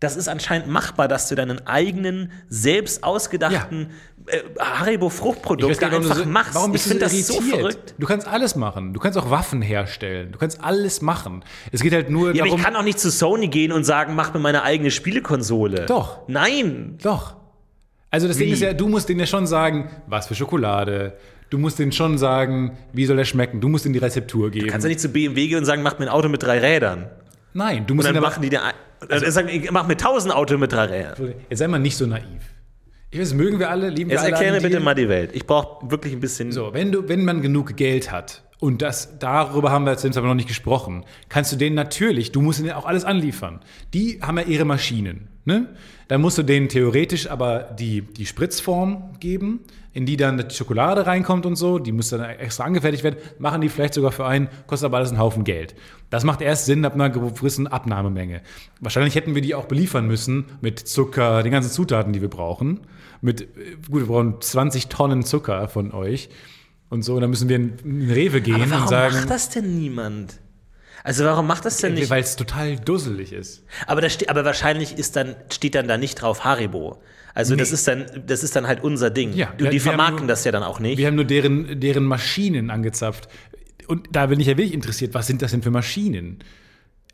Das 0.00 0.16
ist 0.16 0.26
anscheinend 0.28 0.66
machbar, 0.66 1.06
dass 1.06 1.28
du 1.28 1.36
deinen 1.36 1.64
eigenen 1.68 2.32
selbst 2.48 3.04
ausgedachten 3.04 3.90
äh, 4.26 4.38
Haribo 4.58 5.06
Ich 5.06 5.12
Fruchtprodukt 5.12 5.80
einfach 5.80 6.16
so- 6.16 6.24
machst. 6.24 6.54
Warum 6.56 6.70
ich 6.70 6.72
bist 6.72 6.86
du 6.86 6.90
finde 6.90 7.08
so 7.08 7.16
das 7.16 7.26
so 7.28 7.40
verrückt. 7.40 7.94
Du 7.98 8.06
kannst 8.08 8.26
alles 8.26 8.56
machen. 8.56 8.94
Du 8.94 8.98
kannst 9.00 9.16
auch 9.16 9.30
Waffen 9.30 9.62
herstellen. 9.62 10.32
Du 10.32 10.38
kannst 10.38 10.60
alles 10.60 11.02
machen. 11.02 11.44
Es 11.70 11.82
geht 11.82 11.92
halt 11.92 12.10
nur 12.10 12.34
Ja, 12.34 12.42
aber 12.42 12.48
darum. 12.48 12.58
ich 12.58 12.64
kann 12.64 12.74
auch 12.74 12.82
nicht 12.82 12.98
zu 12.98 13.12
Sony 13.12 13.46
gehen 13.46 13.70
und 13.70 13.84
sagen, 13.84 14.16
mach 14.16 14.34
mir 14.34 14.40
meine 14.40 14.64
eigene 14.64 14.90
Spielekonsole. 14.90 15.86
Doch. 15.86 16.22
Nein. 16.26 16.98
Doch. 17.00 17.36
Also 18.12 18.28
das 18.28 18.36
Ding 18.36 18.48
Wie? 18.48 18.52
ist 18.52 18.60
ja, 18.60 18.72
du 18.74 18.86
musst 18.88 19.08
denen 19.08 19.18
ja 19.20 19.26
schon 19.26 19.46
sagen, 19.46 19.90
was 20.06 20.26
für 20.28 20.34
Schokolade. 20.36 21.14
Du 21.50 21.58
musst 21.58 21.78
denen 21.78 21.92
schon 21.92 22.18
sagen, 22.18 22.76
wie 22.92 23.06
soll 23.06 23.18
er 23.18 23.24
schmecken. 23.24 23.60
Du 23.60 23.68
musst 23.68 23.84
ihnen 23.84 23.94
die 23.94 23.98
Rezeptur 23.98 24.50
geben. 24.50 24.68
Kannst 24.68 24.84
du 24.84 24.88
nicht 24.88 25.00
zu 25.00 25.08
BMW 25.08 25.48
gehen 25.48 25.58
und 25.58 25.64
sagen, 25.64 25.82
mach 25.82 25.98
mir 25.98 26.04
ein 26.06 26.10
Auto 26.10 26.28
mit 26.28 26.42
drei 26.42 26.58
Rädern. 26.60 27.06
Nein, 27.54 27.86
du 27.86 27.92
Und 27.92 27.96
musst 27.96 28.08
dann 28.08 28.14
ihnen 28.14 28.22
aber, 28.24 28.30
machen 28.30 28.42
die 28.42 28.50
dir 28.50 28.62
ein- 28.62 28.74
dann 29.08 29.30
sagen, 29.32 29.48
mach 29.72 29.86
mir 29.88 29.96
tausend 29.96 30.32
Auto 30.34 30.56
mit 30.58 30.72
drei 30.72 30.84
Rädern. 30.84 31.34
Jetzt 31.50 31.58
sei 31.58 31.68
mal 31.68 31.78
nicht 31.78 31.96
so 31.96 32.06
naiv. 32.06 32.24
Ich 33.10 33.20
weiß, 33.20 33.34
mögen 33.34 33.58
wir 33.58 33.68
alle, 33.70 33.88
lieben 33.90 34.08
wir 34.10 34.14
Jetzt 34.16 34.24
alle. 34.24 34.32
erklär 34.32 34.52
mir 34.52 34.56
an 34.58 34.62
bitte 34.62 34.80
mal 34.80 34.94
die 34.94 35.08
Welt. 35.08 35.30
Ich 35.34 35.46
brauche 35.46 35.90
wirklich 35.90 36.12
ein 36.14 36.20
bisschen. 36.20 36.52
So, 36.52 36.72
wenn, 36.72 36.92
du, 36.92 37.08
wenn 37.08 37.24
man 37.24 37.42
genug 37.42 37.76
Geld 37.76 38.10
hat, 38.12 38.42
und 38.62 38.80
das, 38.80 39.18
darüber 39.18 39.72
haben 39.72 39.86
wir 39.86 39.92
jetzt 39.92 40.16
aber 40.16 40.28
noch 40.28 40.36
nicht 40.36 40.46
gesprochen, 40.46 41.04
kannst 41.28 41.50
du 41.50 41.56
denen 41.56 41.74
natürlich, 41.74 42.30
du 42.30 42.40
musst 42.40 42.60
ihnen 42.60 42.70
auch 42.70 42.86
alles 42.86 43.04
anliefern. 43.04 43.58
Die 43.92 44.20
haben 44.22 44.38
ja 44.38 44.44
ihre 44.44 44.64
Maschinen. 44.64 45.26
Ne? 45.44 45.74
Dann 46.06 46.20
musst 46.20 46.38
du 46.38 46.44
denen 46.44 46.68
theoretisch 46.68 47.28
aber 47.28 47.74
die, 47.76 48.02
die 48.02 48.24
Spritzform 48.24 49.14
geben, 49.18 49.64
in 49.92 50.06
die 50.06 50.16
dann 50.16 50.38
die 50.38 50.54
Schokolade 50.54 51.08
reinkommt 51.08 51.44
und 51.44 51.56
so, 51.56 51.80
die 51.80 51.90
muss 51.90 52.10
dann 52.10 52.20
extra 52.20 52.62
angefertigt 52.62 53.02
werden, 53.02 53.16
machen 53.40 53.62
die 53.62 53.68
vielleicht 53.68 53.94
sogar 53.94 54.12
für 54.12 54.26
einen, 54.26 54.46
kostet 54.68 54.86
aber 54.86 54.98
alles 54.98 55.08
einen 55.08 55.18
Haufen 55.18 55.42
Geld. 55.42 55.74
Das 56.10 56.22
macht 56.22 56.40
erst 56.40 56.66
Sinn 56.66 56.84
ab 56.84 56.94
einer 56.94 57.10
gewissen 57.10 57.66
Abnahmemenge. 57.66 58.42
Wahrscheinlich 58.78 59.16
hätten 59.16 59.34
wir 59.34 59.42
die 59.42 59.56
auch 59.56 59.66
beliefern 59.66 60.06
müssen 60.06 60.44
mit 60.60 60.78
Zucker, 60.78 61.42
den 61.42 61.50
ganzen 61.50 61.72
Zutaten, 61.72 62.12
die 62.12 62.20
wir 62.20 62.30
brauchen. 62.30 62.82
Mit, 63.22 63.40
äh, 63.40 63.46
gut, 63.90 64.02
wir 64.02 64.06
brauchen 64.06 64.40
20 64.40 64.86
Tonnen 64.86 65.24
Zucker 65.24 65.66
von 65.66 65.90
euch 65.90 66.28
und 66.92 67.02
so. 67.02 67.14
Und 67.16 67.22
dann 67.22 67.30
müssen 67.30 67.48
wir 67.48 67.56
in 67.56 67.72
in 67.84 68.10
Rewe 68.10 68.40
gehen 68.40 68.54
Aber 68.56 68.70
warum 68.70 68.82
und 68.82 68.88
sagen, 68.88 69.14
macht 69.16 69.30
das 69.30 69.48
denn 69.48 69.76
niemand? 69.78 70.38
Also 71.04 71.24
warum 71.24 71.46
macht 71.48 71.64
das 71.64 71.78
denn 71.78 71.94
nicht? 71.94 72.10
weil 72.10 72.22
es 72.22 72.36
total 72.36 72.76
dusselig 72.78 73.32
ist. 73.32 73.64
Aber, 73.88 74.00
da 74.00 74.08
ste- 74.08 74.28
aber 74.28 74.44
wahrscheinlich 74.44 74.96
ist 74.98 75.16
dann, 75.16 75.34
steht 75.50 75.74
dann 75.74 75.88
da 75.88 75.96
nicht 75.98 76.14
drauf 76.22 76.44
Haribo. 76.44 77.02
Also 77.34 77.56
das, 77.56 77.70
Nee. 77.70 77.74
ist 77.74 77.88
dann, 77.88 78.06
das 78.26 78.44
ist 78.44 78.54
dann 78.54 78.66
halt 78.68 78.84
unser 78.84 79.10
Ding. 79.10 79.32
Ja, 79.34 79.52
wir- 79.58 79.70
die 79.70 79.80
vermarkten 79.80 80.26
nur- 80.26 80.28
das 80.28 80.44
ja 80.44 80.52
dann 80.52 80.62
auch 80.62 80.78
nicht. 80.80 80.98
Wir 80.98 81.06
haben 81.08 81.16
nur 81.16 81.24
deren, 81.24 81.80
deren 81.80 82.04
Maschinen 82.04 82.70
angezapft. 82.70 83.28
und 83.88 84.08
da 84.12 84.26
bin 84.26 84.38
ich 84.38 84.46
ja 84.46 84.56
wirklich 84.56 84.74
interessiert, 84.74 85.12
was 85.12 85.26
sind 85.26 85.42
das 85.42 85.50
denn 85.50 85.62
für 85.62 85.72
Maschinen? 85.72 86.38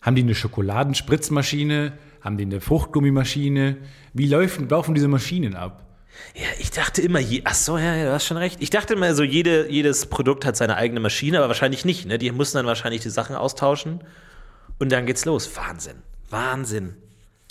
Haben 0.03 0.16
die 0.16 0.22
eine 0.22 0.35
Schokoladenspritzmaschine? 0.35 1.93
Haben 2.20 2.37
die 2.37 2.45
eine 2.45 2.61
Fruchtgummimaschine? 2.61 3.79
Wie 4.12 4.26
laufen, 4.26 4.68
laufen 4.68 4.95
diese 4.95 5.09
Maschinen 5.09 5.55
ab? 5.55 5.87
Ja, 6.35 6.47
ich 6.59 6.71
dachte 6.71 7.03
immer, 7.03 7.19
je, 7.19 7.43
ach 7.45 7.55
so, 7.55 7.79
ja, 7.79 7.95
ja, 7.95 8.05
du 8.07 8.12
hast 8.12 8.27
schon 8.27 8.37
recht. 8.37 8.61
Ich 8.61 8.71
dachte 8.71 8.95
immer, 8.95 9.14
so 9.14 9.23
jede, 9.23 9.71
jedes 9.71 10.07
Produkt 10.07 10.45
hat 10.45 10.57
seine 10.57 10.77
eigene 10.77 11.01
Maschine, 11.01 11.39
aber 11.39 11.49
wahrscheinlich 11.49 11.85
nicht. 11.85 12.07
Ne? 12.07 12.19
Die 12.19 12.31
mussten 12.31 12.59
dann 12.59 12.66
wahrscheinlich 12.66 13.03
die 13.03 13.11
Sachen 13.11 13.35
austauschen 13.35 14.05
und 14.79 14.93
dann 14.93 15.07
geht's 15.07 15.25
los. 15.25 15.51
Wahnsinn, 15.57 16.03
Wahnsinn. 16.31 16.97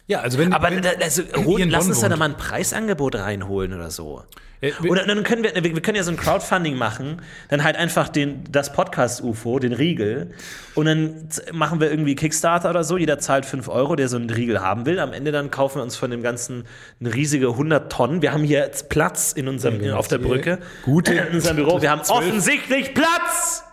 Ja, 0.07 0.21
also 0.21 0.37
wenn 0.37 0.53
Aber 0.53 0.71
wenn, 0.71 0.81
da, 0.81 0.91
also, 1.01 1.21
ihren 1.57 1.69
lass 1.69 1.87
uns 1.87 1.99
da 1.99 2.15
mal 2.15 2.29
ein 2.29 2.37
Preisangebot 2.37 3.15
reinholen 3.15 3.73
oder 3.73 3.91
so. 3.91 4.23
Äh, 4.59 4.71
Oder 4.87 5.05
dann 5.05 5.23
können 5.23 5.43
wir, 5.43 5.53
wir 5.53 5.81
können 5.81 5.97
ja 5.97 6.03
so 6.03 6.09
ein 6.09 6.17
Crowdfunding 6.17 6.75
machen, 6.75 7.21
dann 7.49 7.63
halt 7.63 7.75
einfach 7.75 8.09
den, 8.09 8.43
das 8.51 8.73
Podcast-UFO, 8.73 9.59
den 9.59 9.73
Riegel, 9.73 10.31
und 10.73 10.85
dann 10.87 11.27
machen 11.51 11.79
wir 11.79 11.91
irgendwie 11.91 12.15
Kickstarter 12.15 12.71
oder 12.71 12.83
so, 12.83 12.97
jeder 12.97 13.19
zahlt 13.19 13.45
5 13.45 13.67
Euro, 13.67 13.95
der 13.95 14.07
so 14.07 14.17
einen 14.17 14.31
Riegel 14.31 14.59
haben 14.59 14.87
will. 14.87 14.99
Am 14.99 15.13
Ende 15.13 15.31
dann 15.31 15.51
kaufen 15.51 15.77
wir 15.77 15.83
uns 15.83 15.95
von 15.95 16.09
dem 16.09 16.23
Ganzen 16.23 16.63
eine 16.99 17.13
riesige 17.13 17.49
100 17.49 17.91
Tonnen. 17.91 18.23
Wir 18.23 18.33
haben 18.33 18.43
hier 18.43 18.59
jetzt 18.59 18.89
Platz 18.89 19.31
in 19.31 19.47
unserem, 19.47 19.79
in, 19.79 19.91
auf 19.91 20.07
der 20.07 20.17
Brücke. 20.17 20.57
Gute- 20.83 21.13
in 21.13 21.35
unserem 21.35 21.57
Büro. 21.57 21.79
Wir 21.79 21.91
haben 21.91 22.01
offensichtlich 22.09 22.95
Platz! 22.95 23.63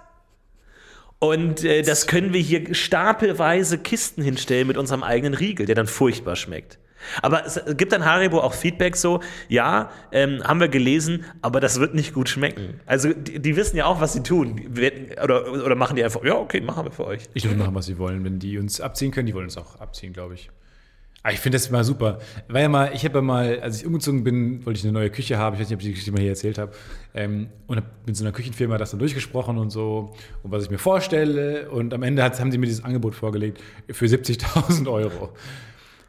Und 1.19 1.65
äh, 1.65 1.83
das 1.83 2.07
können 2.07 2.33
wir 2.33 2.41
hier 2.41 2.75
stapelweise 2.75 3.79
Kisten 3.79 4.23
hinstellen 4.23 4.67
mit 4.67 4.77
unserem 4.77 5.03
eigenen 5.03 5.35
Riegel, 5.35 5.67
der 5.67 5.75
dann 5.75 5.87
furchtbar 5.87 6.37
schmeckt. 6.37 6.79
Aber 7.23 7.45
es 7.45 7.61
gibt 7.77 7.93
dann 7.93 8.05
Haribo 8.05 8.41
auch 8.41 8.55
Feedback 8.55 8.97
so, 8.97 9.21
ja, 9.49 9.91
ähm, 10.11 10.43
haben 10.43 10.61
wir 10.61 10.69
gelesen, 10.69 11.25
aber 11.43 11.61
das 11.61 11.79
wird 11.79 11.95
nicht 11.95 12.15
gut 12.15 12.29
schmecken. 12.31 12.81
Also 12.87 13.13
die, 13.13 13.41
die 13.41 13.57
wissen 13.57 13.77
ja 13.77 13.85
auch, 13.85 14.01
was 14.01 14.15
sie 14.15 14.23
tun. 14.23 14.63
Werden- 14.71 15.11
Oder, 15.23 15.53
oder 15.53 15.75
machen 15.75 15.97
die 15.97 16.05
einfach, 16.05 16.25
ja, 16.25 16.35
okay, 16.35 16.61
machen 16.63 16.85
wir 16.87 16.93
für 16.93 17.07
euch. 17.07 17.23
Ich 17.35 17.43
dürfen 17.43 17.59
machen, 17.59 17.75
was 17.75 17.87
sie 17.87 17.99
wollen. 17.99 18.25
Wenn 18.25 18.39
die 18.39 18.59
uns 18.59 18.81
abziehen 18.81 19.11
können, 19.11 19.27
die 19.27 19.35
wollen 19.35 19.45
uns 19.45 19.59
auch 19.59 19.81
abziehen, 19.81 20.13
glaube 20.15 20.35
ich. 20.35 20.51
Aber 21.25 21.33
ich 21.33 21.41
finde 21.41 21.57
das 21.57 21.71
mal 21.71 21.83
super. 21.85 22.19
Weil 22.49 22.63
ja 22.63 22.69
mal, 22.69 22.91
ich 22.95 23.05
habe 23.07 23.17
ja 23.17 23.23
mal, 23.23 23.59
als 23.61 23.79
ich 23.81 23.87
umgezogen 23.87 24.25
bin, 24.25 24.65
wollte 24.67 24.79
ich 24.79 24.85
eine 24.85 24.93
neue 24.93 25.09
Küche 25.09 25.39
haben. 25.39 25.55
Ich 25.55 25.61
weiß 25.61 25.69
nicht, 25.71 25.75
ob 25.75 25.81
ich 25.81 25.87
die 25.87 25.93
Geschichte 25.93 26.13
mal 26.13 26.21
hier 26.21 26.31
erzählt 26.31 26.59
habe. 26.59 26.73
Ähm, 27.15 27.49
und 27.67 27.79
habe 27.79 27.87
mit 28.05 28.15
so 28.15 28.25
einer 28.25 28.33
Küchenfirma 28.33 28.77
das 28.77 28.91
dann 28.91 29.01
durchgesprochen 29.01 29.57
und 29.57 29.71
so. 29.71 30.13
Und 30.43 30.53
was 30.53 30.65
ich 30.65 30.71
mir 30.71 30.77
vorstelle. 30.79 31.71
Und 31.71 31.95
am 31.95 32.03
Ende 32.03 32.23
hat, 32.23 32.39
haben 32.39 32.53
sie 32.53 32.59
mir 32.59 32.67
dieses 32.67 32.85
Angebot 32.85 33.15
vorgelegt 33.15 33.59
für 33.91 34.05
70.000 34.05 34.87
Euro. 34.87 35.25
Und 35.25 35.33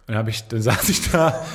dann, 0.08 0.18
hab 0.18 0.28
ich, 0.28 0.46
dann 0.50 0.62
saß 0.62 0.90
ich 0.90 1.10
da 1.10 1.46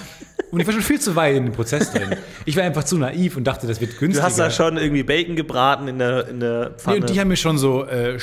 und 0.50 0.58
ich 0.58 0.66
war 0.66 0.72
schon 0.72 0.82
viel 0.82 0.98
zu 1.00 1.14
weit 1.14 1.36
in 1.36 1.44
dem 1.44 1.52
Prozess 1.52 1.92
drin. 1.92 2.16
Ich 2.44 2.56
war 2.56 2.64
einfach 2.64 2.82
zu 2.82 2.98
naiv 2.98 3.36
und 3.36 3.44
dachte, 3.44 3.66
das 3.68 3.80
wird 3.80 3.98
günstiger. 3.98 4.22
Du 4.22 4.26
hast 4.26 4.38
da 4.38 4.50
schon 4.50 4.78
irgendwie 4.78 5.04
Bacon 5.04 5.36
gebraten 5.36 5.86
in 5.86 5.98
der, 5.98 6.26
in 6.28 6.40
der 6.40 6.70
Nee, 6.70 6.74
Pfanne. 6.78 6.96
und 6.96 7.11
die 7.11 7.20
haben 7.20 7.28
mir 7.28 7.36
schon 7.36 7.56
so 7.58 7.84
äh, 7.86 8.14
äh, 8.14 8.18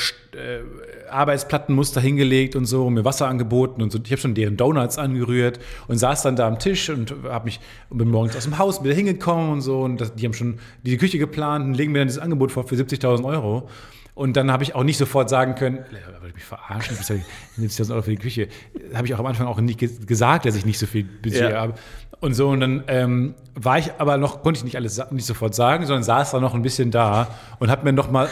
Arbeitsplattenmuster 1.09 2.01
hingelegt 2.01 2.55
und 2.55 2.65
so, 2.65 2.85
und 2.87 2.93
mir 2.95 3.05
Wasser 3.05 3.27
angeboten 3.27 3.81
und 3.81 3.91
so. 3.91 3.99
Ich 4.03 4.11
habe 4.11 4.21
schon 4.21 4.33
deren 4.35 4.57
Donuts 4.57 4.97
angerührt 4.97 5.59
und 5.87 5.97
saß 5.97 6.21
dann 6.23 6.35
da 6.35 6.47
am 6.47 6.59
Tisch 6.59 6.89
und 6.89 7.13
hab 7.23 7.45
mich 7.45 7.59
und 7.89 7.97
bin 7.97 8.09
morgens 8.09 8.35
aus 8.35 8.43
dem 8.43 8.57
Haus 8.57 8.83
wieder 8.83 8.93
hingekommen 8.93 9.49
und 9.51 9.61
so. 9.61 9.81
Und 9.81 10.01
das, 10.01 10.15
die 10.15 10.25
haben 10.25 10.33
schon 10.33 10.59
die 10.83 10.97
Küche 10.97 11.17
geplant 11.19 11.65
und 11.65 11.73
legen 11.73 11.91
mir 11.91 11.99
dann 11.99 12.07
dieses 12.07 12.21
Angebot 12.21 12.51
vor 12.51 12.67
für 12.67 12.75
70.000 12.75 13.23
Euro. 13.25 13.69
Und 14.15 14.35
dann 14.35 14.51
habe 14.51 14.63
ich 14.63 14.73
auch 14.73 14.83
nicht 14.83 14.97
sofort 14.97 15.29
sagen 15.29 15.53
können, 15.53 15.77
"Ja, 15.77 16.21
wollt 16.21 16.31
ihr 16.31 16.33
mich 16.33 16.43
verarschen, 16.43 16.97
ich 16.99 17.05
70.000 17.05 17.91
Euro 17.91 18.01
für 18.01 18.09
die 18.11 18.17
Küche. 18.17 18.47
Habe 18.95 19.05
ich 19.05 19.13
auch 19.13 19.19
am 19.19 19.27
Anfang 19.27 19.45
auch 19.45 19.59
nicht 19.61 19.77
ge- 19.79 19.91
gesagt, 20.07 20.45
dass 20.45 20.55
ich 20.55 20.65
nicht 20.65 20.79
so 20.79 20.87
viel 20.87 21.03
Budget 21.03 21.51
Ja. 21.51 21.61
habe. 21.61 21.73
Und 22.19 22.33
so, 22.33 22.49
und 22.49 22.59
dann 22.61 22.83
ähm, 22.87 23.35
war 23.53 23.77
ich 23.77 23.91
aber 23.99 24.17
noch, 24.17 24.41
konnte 24.41 24.57
ich 24.57 24.63
nicht 24.63 24.75
alles 24.75 24.99
nicht 25.11 25.27
sofort 25.27 25.53
sagen, 25.53 25.85
sondern 25.85 26.01
saß 26.01 26.31
da 26.31 26.39
noch 26.39 26.55
ein 26.55 26.63
bisschen 26.63 26.89
da 26.89 27.27
und 27.59 27.69
habe 27.69 27.83
mir 27.83 27.93
noch 27.93 28.09
mal, 28.09 28.27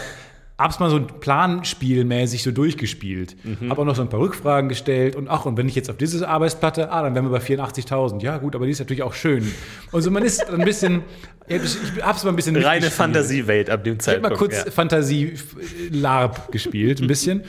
hab's 0.58 0.80
mal 0.80 0.90
so 0.90 0.96
ein 0.96 1.08
Planspielmäßig 1.08 2.44
so 2.44 2.52
durchgespielt. 2.52 3.36
Mhm. 3.44 3.70
Habe 3.70 3.82
auch 3.82 3.86
noch 3.86 3.96
so 3.96 4.02
ein 4.02 4.10
paar 4.10 4.22
Rückfragen 4.22 4.70
gestellt 4.70 5.16
und 5.16 5.28
ach, 5.28 5.46
und 5.46 5.58
wenn 5.58 5.68
ich 5.68 5.76
jetzt 5.76 5.90
auf 5.90 5.98
diese 5.98 6.28
Arbeitsplatte, 6.28 6.92
ah, 6.92 7.04
dann 7.04 7.14
wären 7.14 7.26
wir 7.26 7.32
bei 7.32 7.44
84.000. 7.46 8.22
Ja, 8.22 8.38
gut, 8.38 8.56
aber 8.56 8.66
die 8.66 8.72
ist 8.72 8.80
natürlich 8.80 9.04
auch 9.04 9.14
schön. 9.14 9.52
Und 9.92 10.02
so, 10.02 10.12
man 10.12 10.24
ist 10.24 10.50
ein 10.50 10.64
bisschen, 10.64 11.02
ich 11.48 11.78
hab's 12.02 12.24
mal 12.24 12.30
ein 12.30 12.36
bisschen 12.38 12.56
Reine. 12.56 12.90
Fantasiewelt 12.90 13.70
ab 13.70 13.84
dem 13.84 13.98
Ich 14.00 14.08
habe 14.08 14.22
Zeitpunkt. 14.22 14.30
mal 14.32 14.38
kurz 14.38 14.64
ja. 14.66 14.72
Fantasie-LARP 14.72 16.52
gespielt, 16.52 17.02
ein 17.02 17.08
bisschen. 17.08 17.44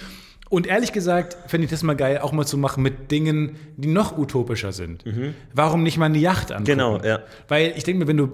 Und 0.48 0.66
ehrlich 0.68 0.92
gesagt, 0.92 1.36
fände 1.50 1.64
ich 1.64 1.70
das 1.70 1.82
mal 1.82 1.96
geil, 1.96 2.18
auch 2.18 2.30
mal 2.32 2.46
zu 2.46 2.56
machen 2.56 2.82
mit 2.82 3.10
Dingen, 3.10 3.56
die 3.76 3.88
noch 3.88 4.16
utopischer 4.16 4.72
sind. 4.72 5.04
Warum 5.52 5.82
nicht 5.82 5.98
mal 5.98 6.06
eine 6.06 6.18
Yacht 6.18 6.52
angucken? 6.52 6.62
Mhm. 6.62 6.64
Genau, 6.66 7.00
ja. 7.04 7.20
Weil 7.48 7.72
ich 7.76 7.82
denke 7.84 8.00
mir, 8.00 8.08
wenn 8.08 8.16
du 8.16 8.30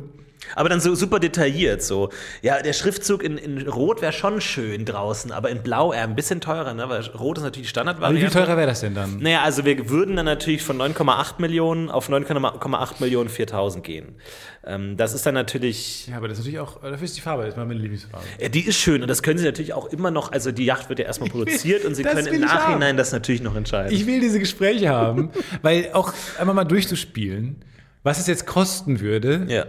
Aber 0.55 0.69
dann 0.69 0.81
so 0.81 0.95
super 0.95 1.19
detailliert 1.21 1.83
so. 1.83 2.11
Ja, 2.43 2.61
der 2.63 2.73
Schriftzug 2.73 3.23
in, 3.23 3.39
in 3.39 3.69
Rot 3.69 4.03
wäre 4.03 4.13
schon 4.13 4.41
schön 4.41 4.85
draußen, 4.85 5.33
aber 5.33 5.51
in 5.51 5.63
Blau 5.63 5.93
eher 5.93 6.03
ein 6.05 6.15
bisschen 6.15 6.41
teurer, 6.41 6.75
ne? 6.75 6.89
Weil 6.89 7.03
Rot 7.07 7.39
ist 7.39 7.45
natürlich 7.45 7.69
wie 7.69 7.71
Standardvariante. 7.71 8.21
viel 8.31 8.31
teurer 8.31 8.57
wäre 8.57 8.67
das 8.67 8.81
denn 8.81 8.95
dann? 8.95 9.19
Naja, 9.21 9.43
also 9.43 9.65
wir 9.65 9.89
würden 9.89 10.17
dann 10.17 10.27
natürlich 10.27 10.63
von 10.63 10.77
9,8 10.79 11.35
Millionen 11.39 11.91
auf 11.91 12.09
9,8 12.09 12.95
Millionen 13.01 13.29
4000 13.29 13.85
gehen. 13.85 14.17
Ähm, 14.65 14.97
das 14.97 15.13
ist 15.15 15.27
dann 15.27 15.35
natürlich, 15.35 16.07
Ja, 16.09 16.17
aber 16.19 16.29
das 16.29 16.39
ist 16.39 16.45
natürlich 16.45 16.61
auch, 16.61 16.81
dafür 16.81 17.03
ist 17.05 17.17
die 17.17 17.21
Farbe, 17.21 17.43
das 17.45 17.55
ist 17.55 17.57
meine 17.59 17.75
Lieblingsfarbe. 17.75 18.25
ja, 18.41 18.49
die 18.49 18.67
ist 18.67 18.77
schön 18.77 19.03
und 19.03 19.09
das 19.09 19.23
können 19.23 19.39
sie 19.39 19.45
natürlich 19.45 19.73
auch 19.73 19.87
immer 19.87 20.11
noch, 20.11 20.31
also 20.31 20.53
die 20.53 20.65
Yacht 20.65 20.89
wird 20.89 20.99
ja 21.01 21.07
erstmal 21.07 21.31
produziert 21.31 21.85
und 21.85 21.95
sie 21.95 22.03
können 22.05 22.27
will 22.27 22.35
im 22.35 22.41
Nachhinein 22.43 22.91
haben. 22.91 22.97
das 22.97 23.13
natürlich 23.13 23.43
noch 23.43 23.57
entscheiden. 23.57 23.93
Ich 23.93 24.07
will 24.07 24.21
diese 24.21 24.39
Gespräche 24.39 24.91
haben, 24.91 25.31
weil 25.63 25.91
auch 25.95 26.13
einmal 26.39 26.55
mal 26.55 26.65
durchzuspielen, 26.65 27.57
was 28.05 28.19
es 28.21 28.27
jetzt 28.27 28.47
kosten 28.47 29.01
würde, 29.01 29.47
ja. 29.49 29.67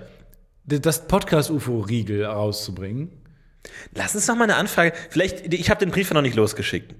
Das 0.65 1.07
Podcast-UFO-Riegel 1.07 2.25
rauszubringen. 2.25 3.09
Lass 3.93 4.15
uns 4.15 4.27
noch 4.27 4.35
mal 4.35 4.43
eine 4.45 4.55
Anfrage. 4.55 4.93
Vielleicht, 5.09 5.53
ich 5.53 5.69
habe 5.69 5.79
den 5.79 5.91
Brief 5.91 6.09
ja 6.09 6.13
noch 6.15 6.21
nicht 6.21 6.35
losgeschickt. 6.35 6.95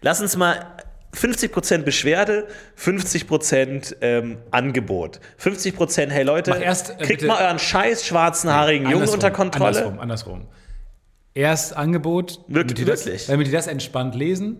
Lass 0.00 0.20
uns 0.20 0.36
mal 0.36 0.66
50% 1.14 1.78
Beschwerde, 1.82 2.46
50% 2.78 3.96
ähm, 4.00 4.38
Angebot. 4.50 5.20
50% 5.40 6.08
hey 6.10 6.24
Leute, 6.24 6.50
Mach 6.50 6.60
erst, 6.60 6.90
äh, 6.90 6.94
kriegt 6.96 7.08
bitte- 7.20 7.26
mal 7.26 7.42
euren 7.44 7.58
scheiß 7.58 8.04
schwarzen 8.06 8.50
haarigen 8.50 8.90
Jungen 8.90 9.08
unter 9.08 9.30
Kontrolle. 9.30 9.68
Andersrum, 9.78 10.00
andersrum. 10.00 10.46
Erst 11.34 11.76
Angebot, 11.76 12.40
Wirklich? 12.48 12.48
damit 12.48 12.78
die, 12.78 12.84
das, 12.84 13.06
Wirklich? 13.06 13.26
damit 13.26 13.46
die 13.46 13.50
das 13.50 13.66
entspannt 13.66 14.14
lesen 14.14 14.58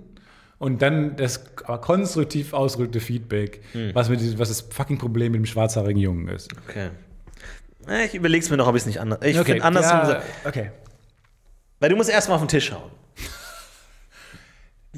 und 0.59 0.83
dann 0.83 1.17
das 1.17 1.43
konstruktiv 1.81 2.53
ausgedrückte 2.53 3.01
Feedback, 3.01 3.63
Hm. 3.73 3.91
was, 3.95 4.09
mit, 4.09 4.39
was 4.39 4.49
das 4.49 4.61
fucking 4.61 4.99
Problem 4.99 5.33
mit 5.33 5.41
dem 5.41 5.47
schwarzhaarigen 5.47 6.01
Jungen 6.01 6.29
ist. 6.29 6.51
Okay. 6.69 6.91
Äh, 7.89 8.07
Ich 8.07 8.15
überleg's 8.15 8.51
mir 8.51 8.57
noch, 8.57 8.67
ob 8.67 8.75
ich 8.77 8.83
es 8.83 8.87
nicht 8.87 9.01
anders. 9.01 9.19
Ich 9.23 9.37
finde 9.39 9.63
andersrum. 9.65 10.11
ja, 10.11 10.23
okay. 10.45 10.71
Weil 11.81 11.91
du 11.91 11.97
musst 11.97 12.11
erstmal 12.11 12.37
auf 12.37 12.43
den 12.43 12.49
Tisch 12.49 12.73
hauen. 12.73 12.91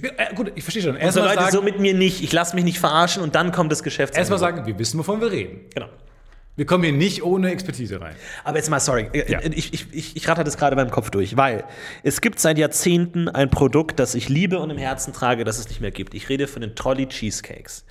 Äh, 0.01 0.33
gut, 0.35 0.53
ich 0.55 0.63
verstehe 0.63 0.83
schon. 0.83 0.93
So 0.95 0.99
Erstmal 0.99 1.25
Leute, 1.29 1.41
sagen, 1.41 1.53
so 1.53 1.63
mit 1.63 1.81
mir 1.81 1.95
nicht. 1.95 2.23
Ich 2.23 2.33
lasse 2.33 2.55
mich 2.55 2.65
nicht 2.65 2.79
verarschen 2.79 3.23
und 3.23 3.35
dann 3.35 3.51
kommt 3.53 3.73
das 3.73 3.83
Geschäft. 3.83 4.17
erstmal 4.17 4.39
sagen, 4.39 4.65
wir 4.67 4.79
wissen, 4.79 4.99
wovon 4.99 5.21
wir 5.21 5.31
reden. 5.33 5.61
Genau. 5.75 5.89
Wir 6.55 6.67
kommen 6.67 6.83
hier 6.83 6.93
nicht 6.93 7.23
ohne 7.23 7.51
Expertise 7.53 8.01
rein. 8.01 8.17
Aber 8.43 8.57
jetzt 8.57 8.69
mal, 8.69 8.81
sorry, 8.81 9.09
äh, 9.13 9.31
Ja. 9.31 9.41
ich, 9.43 9.73
ich, 9.73 9.87
ich, 9.93 10.17
ich 10.17 10.29
ratter 10.29 10.43
das 10.45 10.57
gerade 10.57 10.75
beim 10.77 10.91
Kopf 10.91 11.11
durch, 11.11 11.37
weil 11.37 11.65
es 12.03 12.21
gibt 12.21 12.41
seit 12.41 12.59
Jahrzehnten 12.59 13.29
ein 13.29 13.49
Produkt, 13.51 14.01
das 14.01 14.15
ich 14.17 14.29
liebe 14.29 14.59
und 14.59 14.71
im 14.71 14.79
Herzen 14.79 15.13
trage, 15.13 15.45
das 15.45 15.59
es 15.59 15.69
nicht 15.69 15.81
mehr 15.81 15.93
gibt. 15.93 16.15
Ich 16.15 16.29
rede 16.29 16.49
von 16.49 16.61
den 16.63 16.75
Trolley 16.75 17.07
Cheesecakes. 17.07 17.85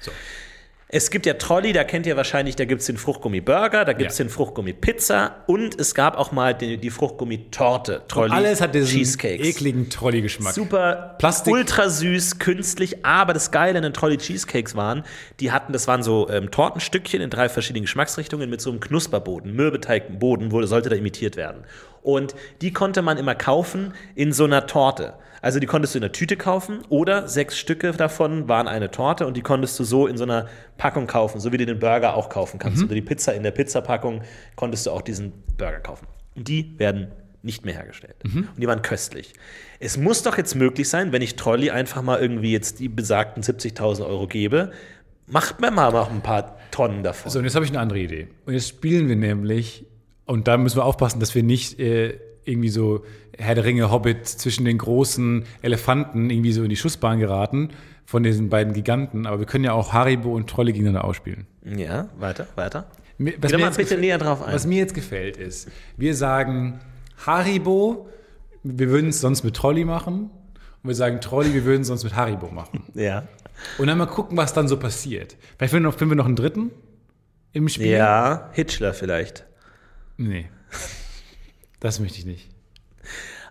Es 0.90 1.12
gibt 1.12 1.26
ja 1.26 1.34
Trolley, 1.34 1.74
da 1.74 1.84
kennt 1.84 2.06
ihr 2.06 2.16
wahrscheinlich, 2.16 2.56
da 2.56 2.64
gibt 2.64 2.80
es 2.80 2.88
den 2.88 2.96
Fruchtgummi-Burger, 2.96 3.84
da 3.84 3.92
gibt 3.92 4.12
es 4.12 4.18
Ja. 4.20 4.24
den 4.24 4.30
Fruchtgummi-Pizza 4.30 5.36
und 5.46 5.78
es 5.78 5.94
gab 5.94 6.18
auch 6.18 6.32
mal 6.32 6.54
die, 6.54 6.78
die 6.78 6.90
Fruchtgummi-Torte. 6.90 8.04
Trolley 8.08 8.32
Alles 8.32 8.62
hat 8.62 8.74
diesen 8.74 8.88
Cheesecakes. 8.88 9.46
ekligen 9.46 9.90
Trolley-Geschmack. 9.90 10.54
Super, 10.54 11.16
Plastik. 11.20 11.54
ultra 11.54 11.90
süß, 11.90 12.40
künstlich, 12.40 13.06
aber 13.06 13.34
das 13.34 13.52
Geile 13.52 13.78
an 13.80 13.84
den 13.84 13.92
Trolley 13.94 14.18
Cheesecakes 14.18 14.78
waren, 14.78 15.04
die 15.42 15.52
hatten, 15.52 15.74
das 15.74 15.90
waren 15.90 16.04
so 16.04 16.30
ähm, 16.30 16.52
Tortenstückchen 16.52 17.20
in 17.22 17.30
drei 17.30 17.50
verschiedenen 17.50 17.84
Geschmacksrichtungen 17.84 18.50
mit 18.50 18.62
so 18.62 18.70
einem 18.70 18.80
Knusperboden, 18.80 19.54
Mürbeteigboden, 19.54 20.52
wurde, 20.54 20.68
sollte 20.68 20.88
da 20.88 20.96
imitiert 20.96 21.36
werden. 21.36 21.66
Und 22.02 22.34
die 22.62 22.72
konnte 22.72 23.02
man 23.02 23.18
immer 23.18 23.36
kaufen 23.36 23.94
in 24.16 24.32
so 24.32 24.46
einer 24.46 24.68
Torte. 24.68 25.16
Also 25.42 25.60
die 25.60 25.68
konntest 25.68 25.94
du 25.94 26.00
in 26.00 26.04
einer 26.04 26.12
Tüte 26.12 26.38
kaufen 26.38 26.80
oder 26.90 27.28
sechs 27.28 27.58
Stücke 27.58 27.92
davon 27.92 28.48
waren 28.48 28.68
eine 28.68 28.92
Torte 28.92 29.28
und 29.28 29.38
die 29.38 29.42
konntest 29.42 29.80
du 29.80 29.84
so 29.84 30.08
in 30.08 30.18
so 30.18 30.24
einer 30.24 30.48
Packung 30.78 31.08
kaufen, 31.08 31.40
so 31.40 31.52
wie 31.52 31.58
du 31.58 31.66
den 31.66 31.80
Burger 31.80 32.16
auch 32.16 32.30
kaufen 32.30 32.60
kannst. 32.60 32.82
Oder 32.86 32.96
die 32.96 33.02
Pizza 33.02 33.34
in 33.34 33.44
der 33.44 33.52
Pizzapackung 33.52 34.22
konntest 34.56 34.86
du 34.86 34.92
auch 34.92 35.02
diesen 35.02 35.34
Burger 35.58 35.80
kaufen. 35.80 36.08
Und 36.36 36.48
die 36.48 36.78
werden 36.80 37.12
nicht 37.44 37.66
mehr 37.66 37.76
hergestellt. 37.76 38.16
Und 38.24 38.62
die 38.62 38.68
waren 38.68 38.82
köstlich. 38.82 39.34
Es 39.80 39.98
muss 39.98 40.24
doch 40.24 40.38
jetzt 40.38 40.56
möglich 40.56 40.90
sein, 40.90 41.12
wenn 41.12 41.22
ich 41.22 41.36
Trolley 41.36 41.70
einfach 41.70 42.02
mal 42.02 42.20
irgendwie 42.20 42.52
jetzt 42.52 42.80
die 42.80 42.90
besagten 42.90 43.44
70.000 43.44 44.06
Euro 44.06 44.28
gebe, 44.28 44.72
macht 45.28 45.62
mir 45.62 45.72
mal 45.72 45.92
noch 45.92 46.12
ein 46.12 46.22
paar 46.22 46.58
Tonnen 46.72 47.04
davon. 47.04 47.32
So, 47.32 47.40
und 47.40 47.46
jetzt 47.46 47.56
habe 47.56 47.66
ich 47.66 47.72
eine 47.72 47.80
andere 47.80 48.00
Idee. 48.00 48.28
Und 48.46 48.54
jetzt 48.54 48.68
spielen 48.68 49.08
wir 49.08 49.16
nämlich, 49.16 49.86
und 50.26 50.48
da 50.48 50.58
müssen 50.58 50.78
wir 50.78 50.86
aufpassen, 50.86 51.20
dass 51.20 51.36
wir 51.36 51.44
nicht 51.44 51.80
äh, 51.80 52.20
irgendwie 52.46 52.70
so 52.70 53.06
Herr 53.38 53.56
der 53.56 53.64
Ringe, 53.66 53.92
Hobbit 53.92 54.28
zwischen 54.28 54.66
den 54.66 54.78
großen 54.78 55.46
Elefanten 55.62 56.30
irgendwie 56.30 56.52
so 56.52 56.64
in 56.64 56.70
die 56.70 56.76
Schussbahn 56.76 57.20
geraten 57.20 57.70
von 58.06 58.24
diesen 58.24 58.50
beiden 58.50 58.74
Giganten. 58.74 59.26
Aber 59.28 59.40
wir 59.40 59.46
können 59.46 59.64
ja 59.64 59.74
auch 59.74 59.94
Haribo 59.94 60.34
und 60.36 60.50
Trolle 60.50 60.72
gegeneinander 60.74 61.04
ausspielen. 61.06 61.46
ja, 61.64 62.10
weiter, 62.18 62.48
weiter. 62.56 62.88
Mir- 63.20 63.34
Was 63.42 63.52
mir 63.52 63.58
bitte 63.58 63.82
gefällt- 63.84 64.00
näher 64.02 64.18
drauf 64.18 64.42
ein. 64.44 64.54
Was 64.54 64.66
mir 64.68 64.78
jetzt 64.78 64.94
gefällt 64.94 65.38
ist, 65.38 65.70
wir 65.98 66.16
sagen 66.16 66.80
Haribo, 67.26 68.10
wir 68.64 68.90
würden 68.90 69.10
es 69.10 69.22
sonst 69.22 69.44
mit 69.44 69.56
Trolli 69.56 69.86
machen 69.86 70.30
und 70.84 70.88
wir 70.90 70.96
sagen, 70.96 71.20
Trolli, 71.22 71.54
wir 71.54 71.66
würden 71.66 71.82
es 71.82 71.88
sonst 71.88 72.04
mit 72.04 72.16
Haribo 72.16 72.48
machen. 72.50 72.84
Ja. 72.94 73.24
Und 73.80 73.88
dann 73.88 73.98
mal 73.98 74.06
gucken, 74.06 74.38
was 74.38 74.54
dann 74.54 74.68
so 74.68 74.78
passiert. 74.78 75.36
Vielleicht 75.58 75.72
finden 75.72 75.86
wir 75.86 75.90
noch, 75.92 75.98
finden 75.98 76.12
wir 76.12 76.16
noch 76.16 76.26
einen 76.28 76.36
dritten 76.36 76.70
im 77.54 77.68
Spiel. 77.70 77.88
Ja, 77.88 78.52
Hitchler 78.54 78.94
vielleicht. 78.94 79.46
Nee. 80.18 80.46
Das 81.80 82.00
möchte 82.00 82.20
ich 82.20 82.26
nicht. 82.28 82.50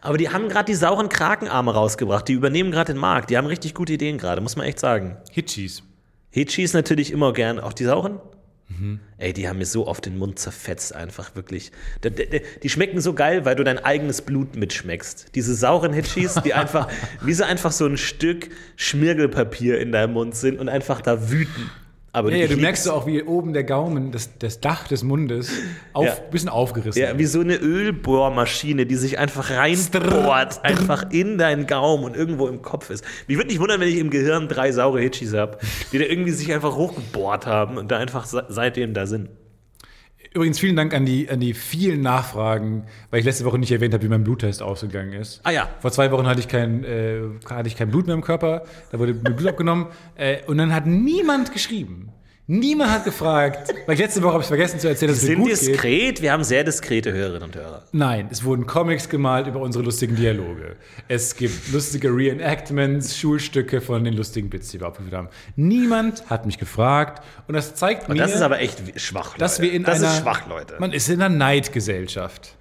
Aber 0.06 0.18
die 0.18 0.28
haben 0.28 0.48
gerade 0.48 0.66
die 0.66 0.76
sauren 0.76 1.08
Krakenarme 1.08 1.74
rausgebracht. 1.74 2.28
Die 2.28 2.32
übernehmen 2.32 2.70
gerade 2.70 2.92
den 2.92 3.00
Markt. 3.00 3.28
Die 3.28 3.36
haben 3.36 3.46
richtig 3.46 3.74
gute 3.74 3.94
Ideen 3.94 4.18
gerade, 4.18 4.40
muss 4.40 4.54
man 4.54 4.64
echt 4.64 4.78
sagen. 4.78 5.16
Hitchis. 5.32 5.82
Hitchis 6.30 6.74
natürlich 6.74 7.10
immer 7.10 7.32
gern. 7.32 7.58
Auch 7.58 7.72
die 7.72 7.82
sauren? 7.82 8.20
Mhm. 8.68 9.00
Ey, 9.18 9.32
die 9.32 9.48
haben 9.48 9.58
mir 9.58 9.66
so 9.66 9.88
oft 9.88 10.06
den 10.06 10.16
Mund 10.16 10.38
zerfetzt, 10.38 10.94
einfach 10.94 11.34
wirklich. 11.34 11.72
Die, 12.04 12.10
die, 12.10 12.40
die 12.62 12.68
schmecken 12.68 13.00
so 13.00 13.14
geil, 13.14 13.44
weil 13.44 13.56
du 13.56 13.64
dein 13.64 13.80
eigenes 13.80 14.22
Blut 14.22 14.54
mitschmeckst. 14.54 15.34
Diese 15.34 15.56
sauren 15.56 15.92
Hitchis, 15.92 16.34
die 16.44 16.54
einfach, 16.54 16.88
wie 17.22 17.32
so 17.32 17.42
einfach 17.42 17.72
so 17.72 17.86
ein 17.86 17.96
Stück 17.96 18.50
Schmirgelpapier 18.76 19.80
in 19.80 19.90
deinem 19.90 20.12
Mund 20.12 20.36
sind 20.36 20.60
und 20.60 20.68
einfach 20.68 21.00
da 21.00 21.30
wüten. 21.30 21.68
Aber 22.16 22.30
Ja, 22.30 22.38
ja, 22.38 22.44
ich 22.44 22.50
du 22.50 22.56
merkst 22.56 22.88
auch, 22.88 23.06
wie 23.06 23.22
oben 23.22 23.52
der 23.52 23.62
Gaumen, 23.62 24.10
das, 24.10 24.30
das 24.38 24.58
Dach 24.60 24.88
des 24.88 25.02
Mundes, 25.04 25.50
auf, 25.92 26.06
Ja. 26.06 26.14
bisschen 26.30 26.48
aufgerissen 26.48 27.02
Ja, 27.02 27.18
wie 27.18 27.26
so 27.26 27.40
eine 27.40 27.56
Ölbohrmaschine, 27.56 28.86
die 28.86 28.94
sich 28.94 29.18
einfach 29.18 29.50
reinbohrt, 29.50 30.64
einfach 30.64 31.10
in 31.10 31.36
deinen 31.36 31.66
Gaumen 31.66 32.04
und 32.04 32.16
irgendwo 32.16 32.48
im 32.48 32.62
Kopf 32.62 32.88
ist. 32.88 33.04
Mich 33.26 33.36
würde 33.36 33.48
nicht 33.50 33.60
wundern, 33.60 33.80
wenn 33.80 33.88
ich 33.88 33.98
im 33.98 34.08
Gehirn 34.08 34.48
drei 34.48 34.72
saure 34.72 34.98
Hitchis 35.00 35.34
habe, 35.34 35.58
die 35.92 35.98
da 35.98 36.04
irgendwie 36.06 36.30
sich 36.30 36.50
einfach 36.54 36.74
hochgebohrt 36.74 37.44
haben 37.46 37.76
und 37.76 37.90
da 37.90 37.98
einfach 37.98 38.24
se- 38.24 38.46
seitdem 38.48 38.94
da 38.94 39.04
sind. 39.06 39.28
Übrigens 40.36 40.58
vielen 40.58 40.76
Dank 40.76 40.92
an 40.92 41.06
die, 41.06 41.30
an 41.30 41.40
die 41.40 41.54
vielen 41.54 42.02
Nachfragen, 42.02 42.84
weil 43.10 43.20
ich 43.20 43.24
letzte 43.24 43.46
Woche 43.46 43.58
nicht 43.58 43.72
erwähnt 43.72 43.94
habe, 43.94 44.04
wie 44.04 44.08
mein 44.08 44.22
Bluttest 44.22 44.62
ausgegangen 44.62 45.14
ist. 45.14 45.40
Ah 45.44 45.50
ja. 45.50 45.66
Vor 45.80 45.90
zwei 45.92 46.10
Wochen 46.10 46.26
hatte 46.26 46.40
ich 46.40 46.48
kein, 46.48 46.84
äh, 46.84 47.22
hatte 47.48 47.68
ich 47.68 47.74
kein 47.74 47.88
Blut 47.88 48.04
mehr 48.04 48.14
im 48.14 48.20
Körper, 48.20 48.64
da 48.92 48.98
wurde 48.98 49.14
mir 49.14 49.30
Blut 49.30 49.48
abgenommen 49.48 49.86
äh, 50.14 50.44
und 50.46 50.58
dann 50.58 50.74
hat 50.74 50.84
niemand 50.84 51.54
geschrieben. 51.54 52.12
Niemand 52.48 52.92
hat 52.92 53.04
gefragt, 53.04 53.74
weil 53.86 53.94
ich 53.94 54.00
letzte 54.00 54.22
Woche 54.22 54.34
habe 54.34 54.42
ich 54.42 54.46
vergessen 54.46 54.78
zu 54.78 54.86
erzählen, 54.86 55.10
dass 55.10 55.18
es 55.18 55.24
mir 55.24 55.30
Sind 55.30 55.38
gut 55.40 55.48
geht. 55.48 55.60
diskret, 55.62 56.22
wir 56.22 56.30
haben 56.30 56.44
sehr 56.44 56.62
diskrete 56.62 57.12
Hörerinnen 57.12 57.42
und 57.42 57.56
Hörer. 57.56 57.82
Nein, 57.90 58.28
es 58.30 58.44
wurden 58.44 58.66
Comics 58.66 59.08
gemalt 59.08 59.48
über 59.48 59.58
unsere 59.58 59.82
lustigen 59.82 60.14
Dialoge. 60.14 60.76
Es 61.08 61.34
gibt 61.34 61.72
lustige 61.72 62.08
Reenactments, 62.08 63.18
Schulstücke 63.18 63.80
von 63.80 64.04
den 64.04 64.14
lustigen 64.14 64.48
Bits, 64.48 64.70
die 64.70 64.78
wir 64.78 64.86
aufgeführt 64.86 65.14
haben. 65.14 65.28
Niemand 65.56 66.30
hat 66.30 66.46
mich 66.46 66.58
gefragt 66.58 67.24
und 67.48 67.54
das 67.54 67.74
zeigt 67.74 68.08
mir, 68.08 68.14
Das 68.14 68.32
ist 68.32 68.42
aber 68.42 68.60
echt 68.60 69.00
schwach, 69.00 69.30
Leute. 69.30 69.38
dass 69.40 69.60
wir 69.60 69.72
in 69.72 69.82
das 69.82 69.98
einer 70.00 70.12
ist 70.12 70.20
schwach, 70.20 70.46
Leute. 70.46 70.76
Man 70.78 70.92
ist 70.92 71.08
in 71.08 71.20
einer 71.20 71.34
Neidgesellschaft. 71.34 72.54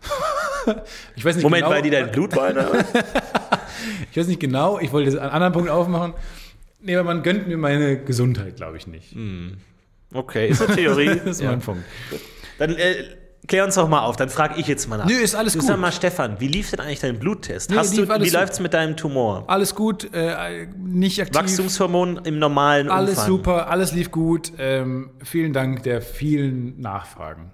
ich 1.16 1.24
weiß 1.24 1.36
nicht 1.36 1.44
Moment, 1.44 1.64
genau, 1.66 1.76
weil 1.76 1.84
die 1.84 1.92
dein 1.92 2.12
Blut 2.12 2.36
wollen? 2.36 2.58
ich 4.12 4.18
weiß 4.18 4.26
nicht 4.26 4.40
genau, 4.40 4.80
ich 4.80 4.92
wollte 4.92 5.22
einen 5.22 5.30
anderen 5.30 5.54
Punkt 5.54 5.70
aufmachen. 5.70 6.16
Nee, 6.82 6.96
aber 6.96 7.04
man 7.04 7.22
gönnt 7.22 7.48
mir 7.48 7.58
meine 7.58 7.98
Gesundheit, 7.98 8.56
glaube 8.56 8.78
ich 8.78 8.88
nicht. 8.88 9.16
Okay, 10.16 10.48
ist 10.50 10.62
eine 10.62 10.76
Theorie. 10.76 11.10
Ist 11.26 11.42
ja. 11.42 11.52
mein 11.52 11.60
Punkt. 11.60 11.84
Dann 12.58 12.76
äh, 12.76 12.96
klär 13.48 13.66
uns 13.66 13.76
doch 13.76 13.88
mal 13.88 14.02
auf, 14.02 14.16
dann 14.16 14.30
frage 14.30 14.56
ich 14.60 14.68
jetzt 14.68 14.88
mal 14.88 14.98
nach. 14.98 15.06
Nö, 15.06 15.14
ist 15.14 15.36
alles 15.36 15.54
du 15.54 15.60
gut. 15.60 15.68
Sag 15.68 15.80
mal, 15.80 15.92
Stefan, 15.92 16.40
wie 16.40 16.48
lief 16.48 16.72
denn 16.72 16.80
eigentlich 16.80 17.00
dein 17.02 17.20
Bluttest? 17.20 17.70
Nee, 17.70 17.76
Hast 17.78 17.98
du, 17.98 18.04
wie 18.04 18.30
super. 18.30 18.40
läuft's 18.40 18.60
mit 18.60 18.74
deinem 18.74 18.96
Tumor? 18.96 19.44
Alles 19.48 19.76
gut, 19.76 20.10
äh, 20.14 20.68
nicht 20.78 21.20
aktiv. 21.22 21.36
Wachstumshormon 21.36 22.22
im 22.24 22.40
normalen 22.40 22.90
Alles 22.90 23.12
Umfang. 23.12 23.28
super, 23.28 23.70
alles 23.70 23.92
lief 23.92 24.12
gut. 24.12 24.54
Ähm, 24.58 25.12
vielen 25.24 25.54
Dank 25.54 25.84
der 25.84 26.02
vielen 26.02 26.80
Nachfragen. 26.80 27.54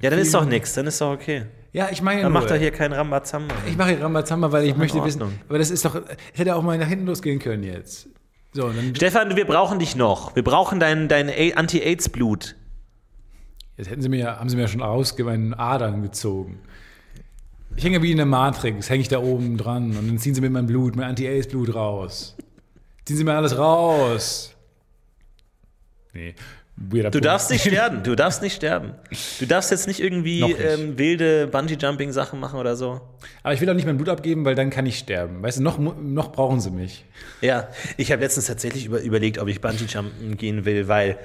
Ja, 0.00 0.10
dann 0.10 0.18
ist 0.18 0.32
doch 0.34 0.44
nichts, 0.44 0.74
dann 0.74 0.86
ist 0.86 1.00
doch 1.00 1.12
okay. 1.12 1.46
Ja, 1.72 1.88
ich 1.90 2.02
meine 2.02 2.22
Dann 2.22 2.32
nur, 2.32 2.40
macht 2.40 2.50
er 2.50 2.58
hier 2.58 2.72
keinen 2.72 2.92
Rambazamba. 2.92 3.54
ich 3.68 3.76
mache 3.76 3.90
hier 3.90 4.02
Rambazamba, 4.02 4.50
weil 4.50 4.64
ich 4.66 4.76
möchte 4.76 5.02
wissen, 5.04 5.22
aber 5.48 5.58
das 5.58 5.70
ist 5.70 5.84
doch, 5.84 5.94
es 5.94 6.38
hätte 6.38 6.56
auch 6.56 6.62
mal 6.62 6.76
nach 6.78 6.88
hinten 6.88 7.06
losgehen 7.06 7.38
können 7.38 7.62
jetzt. 7.62 8.08
So, 8.52 8.72
Stefan, 8.96 9.36
wir 9.36 9.44
brauchen 9.46 9.78
dich 9.78 9.94
noch. 9.94 10.34
Wir 10.34 10.42
brauchen 10.42 10.80
dein, 10.80 11.06
dein 11.06 11.28
Anti-Aids-Blut. 11.28 12.56
jetzt 13.76 13.90
hätten 13.90 14.02
sie 14.02 14.08
mir, 14.08 14.40
haben 14.40 14.48
sie 14.48 14.56
mir 14.56 14.62
ja 14.62 14.68
schon 14.68 14.82
aus 14.82 15.16
meinen 15.18 15.54
Adern 15.54 16.02
gezogen. 16.02 16.60
Ich 17.76 17.84
hänge 17.84 18.02
wie 18.02 18.10
in 18.10 18.16
der 18.16 18.26
Matrix, 18.26 18.90
hänge 18.90 19.02
ich 19.02 19.08
da 19.08 19.20
oben 19.20 19.56
dran 19.56 19.96
und 19.96 20.08
dann 20.08 20.18
ziehen 20.18 20.34
sie 20.34 20.40
mir 20.40 20.50
mein 20.50 20.66
Blut, 20.66 20.96
mein 20.96 21.10
Anti-Ace-Blut 21.10 21.74
raus. 21.74 22.36
Ziehen 23.04 23.16
sie 23.16 23.24
mir 23.24 23.34
alles 23.34 23.56
raus. 23.56 24.56
Nee, 26.12 26.34
weirder 26.80 27.10
Du 27.10 27.20
darfst 27.20 27.50
nicht 27.50 27.62
sterben. 27.66 28.02
Du 28.02 28.16
darfst 28.16 28.42
nicht 28.42 28.56
sterben. 28.56 28.94
Du 29.38 29.46
darfst 29.46 29.70
jetzt 29.70 29.86
nicht 29.86 30.00
irgendwie 30.00 30.42
nicht. 30.42 30.58
Ähm, 30.60 30.98
wilde 30.98 31.46
Bungee-Jumping-Sachen 31.46 32.40
machen 32.40 32.58
oder 32.58 32.74
so. 32.74 33.00
Aber 33.42 33.54
ich 33.54 33.60
will 33.60 33.70
auch 33.70 33.74
nicht 33.74 33.86
mein 33.86 33.96
Blut 33.96 34.08
abgeben, 34.08 34.44
weil 34.44 34.54
dann 34.54 34.70
kann 34.70 34.86
ich 34.86 34.98
sterben. 34.98 35.42
Weißt 35.42 35.58
du, 35.58 35.62
noch, 35.62 35.78
noch 35.78 36.32
brauchen 36.32 36.60
sie 36.60 36.70
mich. 36.70 37.04
Ja, 37.40 37.68
ich 37.96 38.10
habe 38.10 38.22
letztens 38.22 38.46
tatsächlich 38.46 38.86
über, 38.86 39.00
überlegt, 39.00 39.38
ob 39.38 39.48
ich 39.48 39.60
Bungee-Jumpen 39.60 40.36
gehen 40.36 40.64
will, 40.64 40.88
weil 40.88 41.18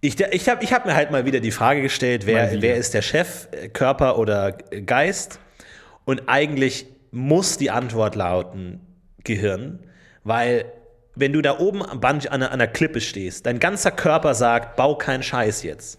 ich, 0.00 0.20
ich 0.20 0.48
habe 0.48 0.62
ich 0.62 0.72
hab 0.72 0.86
mir 0.86 0.94
halt 0.94 1.10
mal 1.10 1.24
wieder 1.24 1.40
die 1.40 1.50
Frage 1.50 1.82
gestellt, 1.82 2.26
wer, 2.26 2.62
wer 2.62 2.76
ist 2.76 2.94
der 2.94 3.02
Chef, 3.02 3.48
äh, 3.50 3.68
Körper 3.68 4.18
oder 4.18 4.52
Geist? 4.52 5.40
Und 6.04 6.28
eigentlich 6.28 6.86
muss 7.10 7.58
die 7.58 7.70
Antwort 7.70 8.14
lauten 8.14 8.80
Gehirn, 9.24 9.80
weil 10.22 10.66
wenn 11.16 11.32
du 11.32 11.42
da 11.42 11.58
oben 11.58 11.84
am 11.84 12.00
Bungee, 12.00 12.28
an, 12.28 12.42
einer, 12.42 12.68
Klippe 12.68 13.00
stehst, 13.00 13.46
dein 13.46 13.58
ganzer 13.58 13.90
Körper 13.90 14.34
sagt, 14.34 14.76
bau 14.76 14.96
keinen 14.96 15.22
Scheiß 15.22 15.62
jetzt. 15.62 15.98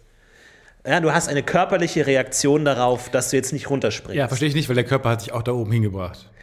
Ja, 0.85 0.99
du 1.01 1.11
hast 1.11 1.27
eine 1.27 1.41
körperliche 1.43 2.07
Reaktion 2.07 2.63
darauf, 2.63 3.09
dass 3.09 3.31
du 3.31 3.35
jetzt 3.35 3.51
nicht 3.51 3.69
runterspringst. 3.69 4.15
Ja, 4.15 4.29
verstehe 4.29 4.47
ich 4.47 4.55
nicht, 4.55 4.69
weil 4.69 4.75
der 4.75 4.85
Körper 4.85 5.09
hat 5.09 5.21
sich 5.21 5.33
auch 5.33 5.43
da 5.43 5.51
oben 5.51 5.73
hingebracht. 5.73 6.29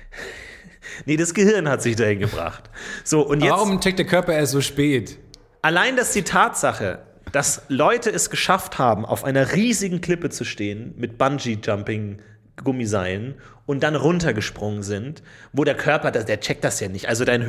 Nee, 1.06 1.16
das 1.16 1.32
Gehirn 1.34 1.68
hat 1.68 1.82
sich 1.82 1.96
dahin 1.96 2.20
gebracht. 2.20 2.70
So, 3.02 3.26
und 3.26 3.42
jetzt. 3.42 3.50
Warum 3.50 3.80
checkt 3.80 3.98
der 3.98 4.06
Körper 4.06 4.32
erst 4.34 4.52
so 4.52 4.60
spät? 4.60 5.18
Allein 5.60 5.96
dass 5.96 6.12
die 6.12 6.22
Tatsache, 6.22 7.00
dass 7.32 7.62
Leute 7.68 8.10
es 8.10 8.30
geschafft 8.30 8.78
haben, 8.78 9.04
auf 9.04 9.24
einer 9.24 9.54
riesigen 9.54 10.00
Klippe 10.02 10.30
zu 10.30 10.44
stehen 10.44 10.94
mit 10.96 11.18
Bungee-Jumping-Gummiseilen 11.18 13.34
und 13.66 13.82
dann 13.82 13.96
runtergesprungen 13.96 14.84
sind, 14.84 15.24
wo 15.52 15.64
der 15.64 15.74
Körper, 15.74 16.12
der, 16.12 16.40
checkt 16.40 16.62
das 16.62 16.78
ja 16.80 16.88
nicht. 16.88 17.08
Also 17.08 17.24
dein 17.24 17.48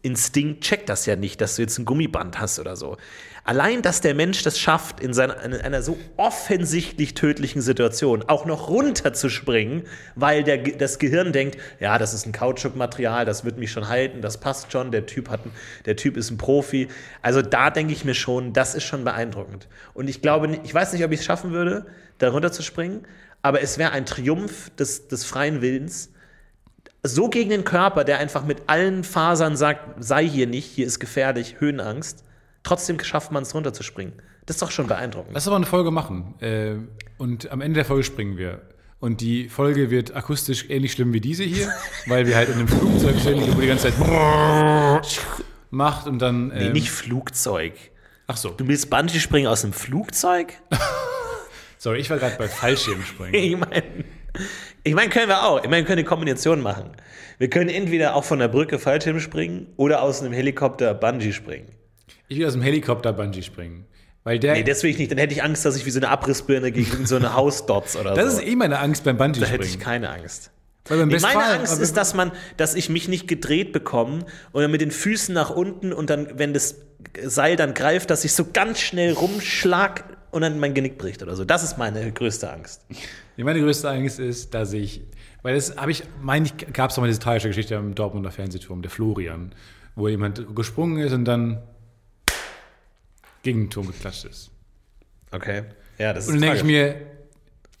Höhenangst-Instinkt 0.00 0.62
checkt 0.62 0.88
das 0.88 1.06
ja 1.06 1.16
nicht, 1.16 1.40
dass 1.40 1.56
du 1.56 1.62
jetzt 1.62 1.78
ein 1.78 1.84
Gummiband 1.84 2.40
hast 2.40 2.58
oder 2.58 2.76
so. 2.76 2.96
Allein, 3.44 3.82
dass 3.82 4.00
der 4.00 4.14
Mensch 4.14 4.42
das 4.42 4.58
schafft, 4.58 5.00
in, 5.00 5.14
seiner, 5.14 5.42
in 5.42 5.54
einer 5.54 5.82
so 5.82 5.96
offensichtlich 6.16 7.14
tödlichen 7.14 7.62
Situation 7.62 8.22
auch 8.26 8.44
noch 8.44 8.68
runterzuspringen, 8.68 9.84
weil 10.14 10.44
der, 10.44 10.58
das 10.58 10.98
Gehirn 10.98 11.32
denkt, 11.32 11.58
ja, 11.80 11.98
das 11.98 12.12
ist 12.12 12.26
ein 12.26 12.32
Kautschukmaterial, 12.32 13.24
das 13.24 13.44
wird 13.44 13.58
mich 13.58 13.72
schon 13.72 13.88
halten, 13.88 14.20
das 14.20 14.38
passt 14.38 14.72
schon, 14.72 14.90
der 14.90 15.06
Typ, 15.06 15.30
hat, 15.30 15.40
der 15.86 15.96
typ 15.96 16.16
ist 16.16 16.30
ein 16.30 16.38
Profi. 16.38 16.88
Also 17.22 17.40
da 17.42 17.70
denke 17.70 17.92
ich 17.92 18.04
mir 18.04 18.14
schon, 18.14 18.52
das 18.52 18.74
ist 18.74 18.84
schon 18.84 19.04
beeindruckend. 19.04 19.68
Und 19.94 20.08
ich 20.08 20.20
glaube, 20.20 20.60
ich 20.62 20.74
weiß 20.74 20.92
nicht, 20.92 21.04
ob 21.04 21.12
ich 21.12 21.20
es 21.20 21.26
schaffen 21.26 21.52
würde, 21.52 21.86
da 22.18 22.30
runterzuspringen, 22.30 23.06
aber 23.42 23.62
es 23.62 23.78
wäre 23.78 23.92
ein 23.92 24.04
Triumph 24.04 24.70
des, 24.78 25.08
des 25.08 25.24
freien 25.24 25.62
Willens, 25.62 26.10
so 27.02 27.28
gegen 27.28 27.50
den 27.50 27.64
Körper, 27.64 28.04
der 28.04 28.18
einfach 28.18 28.44
mit 28.44 28.62
allen 28.66 29.04
Fasern 29.04 29.56
sagt, 29.56 30.02
sei 30.02 30.26
hier 30.28 30.46
nicht, 30.46 30.66
hier 30.66 30.86
ist 30.86 31.00
gefährlich, 31.00 31.56
Höhenangst, 31.58 32.24
trotzdem 32.62 33.00
schafft 33.00 33.32
man 33.32 33.42
es 33.42 33.54
runterzuspringen. 33.54 34.14
Das 34.46 34.56
ist 34.56 34.62
doch 34.62 34.70
schon 34.70 34.86
beeindruckend. 34.86 35.32
Lass 35.32 35.46
aber 35.46 35.56
eine 35.56 35.66
Folge 35.66 35.90
machen. 35.90 36.34
Äh, 36.40 36.76
und 37.18 37.50
am 37.50 37.60
Ende 37.60 37.76
der 37.76 37.84
Folge 37.84 38.02
springen 38.04 38.36
wir. 38.36 38.62
Und 38.98 39.22
die 39.22 39.48
Folge 39.48 39.90
wird 39.90 40.14
akustisch 40.14 40.68
ähnlich 40.68 40.92
schlimm 40.92 41.12
wie 41.12 41.20
diese 41.20 41.44
hier, 41.44 41.70
weil 42.06 42.26
wir 42.26 42.36
halt 42.36 42.48
in 42.48 42.56
einem 42.56 42.68
Flugzeug 42.68 43.18
ständig, 43.18 43.56
wo 43.56 43.60
die 43.60 43.66
ganze 43.66 43.90
Zeit 43.90 43.94
macht 45.70 46.06
und 46.06 46.18
dann. 46.18 46.48
Nee, 46.48 46.66
ähm, 46.66 46.72
nicht 46.72 46.90
Flugzeug. 46.90 47.74
Ach 48.26 48.36
so. 48.36 48.50
Du 48.50 48.68
willst 48.68 48.90
Bungee-Springen 48.90 49.48
aus 49.48 49.64
einem 49.64 49.72
Flugzeug? 49.72 50.52
Sorry, 51.78 52.00
ich 52.00 52.10
war 52.10 52.18
gerade 52.18 52.36
bei 52.36 52.46
Fallschirmspringen. 52.46 53.34
Ich 53.34 53.56
meine, 53.56 54.04
ich 54.84 54.94
mein, 54.94 55.10
können 55.10 55.28
wir 55.28 55.44
auch. 55.44 55.58
Ich 55.58 55.64
meine, 55.64 55.82
wir 55.82 55.84
können 55.84 55.98
eine 55.98 56.08
Kombination 56.08 56.60
machen. 56.60 56.90
Wir 57.38 57.48
können 57.48 57.70
entweder 57.70 58.14
auch 58.14 58.24
von 58.24 58.38
der 58.38 58.48
Brücke 58.48 58.78
Fallschirm 58.78 59.20
springen 59.20 59.66
oder 59.76 60.02
aus 60.02 60.20
einem 60.22 60.32
Helikopter 60.32 60.94
Bungee 60.94 61.32
springen. 61.32 61.68
Ich 62.28 62.38
will 62.38 62.46
aus 62.46 62.52
dem 62.52 62.62
Helikopter 62.62 63.12
Bungee 63.12 63.42
springen. 63.42 63.86
Weil 64.24 64.38
der. 64.38 64.52
Nee, 64.54 64.62
das 64.62 64.82
will 64.82 64.90
ich 64.90 64.98
nicht. 64.98 65.10
Dann 65.10 65.18
hätte 65.18 65.32
ich 65.32 65.42
Angst, 65.42 65.64
dass 65.64 65.76
ich 65.76 65.86
wie 65.86 65.90
so 65.90 65.98
eine 65.98 66.08
Abrissbirne 66.08 66.70
gegen 66.72 67.06
so 67.06 67.16
eine 67.16 67.34
Hausdots 67.34 67.96
oder 67.96 68.14
das 68.14 68.34
so. 68.34 68.40
ist 68.40 68.46
eh 68.46 68.56
meine 68.56 68.78
Angst 68.78 69.04
beim 69.04 69.16
Bungee 69.16 69.40
Da 69.40 69.46
hätte 69.46 69.64
ich 69.64 69.78
keine 69.78 70.10
Angst. 70.10 70.50
Weil 70.86 70.98
beim 70.98 71.08
Nee, 71.08 71.18
meine 71.20 71.60
Angst 71.60 71.80
ist, 71.80 71.96
dass 71.96 72.14
man, 72.14 72.32
dass 72.56 72.74
ich 72.74 72.88
mich 72.88 73.08
nicht 73.08 73.28
gedreht 73.28 73.72
bekomme 73.72 74.24
und 74.52 74.62
dann 74.62 74.70
mit 74.70 74.80
den 74.80 74.90
Füßen 74.90 75.34
nach 75.34 75.50
unten 75.50 75.92
und 75.92 76.10
dann, 76.10 76.38
wenn 76.38 76.52
das 76.52 76.76
Seil 77.22 77.56
dann 77.56 77.74
greift, 77.74 78.10
dass 78.10 78.24
ich 78.24 78.32
so 78.32 78.46
ganz 78.52 78.80
schnell 78.80 79.12
rumschlag 79.12 80.04
und 80.30 80.42
dann 80.42 80.58
mein 80.58 80.74
Genick 80.74 80.98
bricht 80.98 81.22
oder 81.22 81.36
so. 81.36 81.44
Das 81.44 81.62
ist 81.62 81.78
meine 81.78 82.10
größte 82.12 82.50
Angst. 82.52 82.84
Meine 83.44 83.60
größte 83.60 83.88
Angst 83.88 84.18
ist, 84.18 84.54
dass 84.54 84.72
ich, 84.72 85.02
weil 85.42 85.54
das 85.54 85.76
habe 85.76 85.90
ich, 85.90 86.04
meine 86.20 86.46
ich, 86.46 86.72
gab 86.72 86.90
es 86.90 86.96
doch 86.96 87.02
mal 87.02 87.08
diese 87.08 87.20
tragische 87.20 87.48
Geschichte 87.48 87.76
am 87.76 87.94
Dortmunder 87.94 88.30
Fernsehturm, 88.30 88.82
der 88.82 88.90
Florian, 88.90 89.54
wo 89.94 90.08
jemand 90.08 90.54
gesprungen 90.54 90.98
ist 90.98 91.12
und 91.12 91.24
dann 91.24 91.62
gegen 93.42 93.64
den 93.64 93.70
Turm 93.70 93.86
geklatscht 93.86 94.24
ist. 94.24 94.50
Okay. 95.32 95.64
Ja, 95.98 96.12
das 96.12 96.24
ist 96.24 96.28
Und 96.28 96.34
dann 96.36 96.42
denke 96.42 96.56
ich 96.58 96.64
mir, 96.64 96.96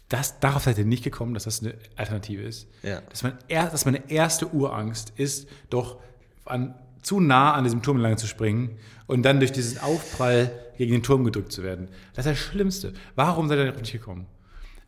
das, 0.08 0.40
darauf 0.40 0.64
seid 0.64 0.78
ihr 0.78 0.84
nicht 0.84 1.04
gekommen, 1.04 1.34
dass 1.34 1.44
das 1.44 1.62
eine 1.62 1.74
Alternative 1.96 2.42
ist. 2.42 2.68
Ja. 2.82 3.00
Dass, 3.08 3.24
er, 3.48 3.68
dass 3.68 3.84
meine 3.84 4.10
erste 4.10 4.48
Urangst 4.48 5.12
ist, 5.16 5.48
doch 5.70 6.00
an, 6.44 6.74
zu 7.02 7.20
nah 7.20 7.54
an 7.54 7.64
diesem 7.64 7.82
Turm 7.82 7.98
lang 7.98 8.16
zu 8.18 8.26
springen 8.26 8.78
und 9.06 9.22
dann 9.22 9.38
durch 9.38 9.52
diesen 9.52 9.78
Aufprall 9.78 10.50
gegen 10.76 10.92
den 10.92 11.02
Turm 11.02 11.24
gedrückt 11.24 11.52
zu 11.52 11.62
werden. 11.62 11.88
Das 12.14 12.26
ist 12.26 12.32
das 12.32 12.38
Schlimmste. 12.38 12.92
Warum 13.14 13.48
seid 13.48 13.58
ihr 13.58 13.66
darauf 13.66 13.80
nicht 13.80 13.92
gekommen? 13.92 14.26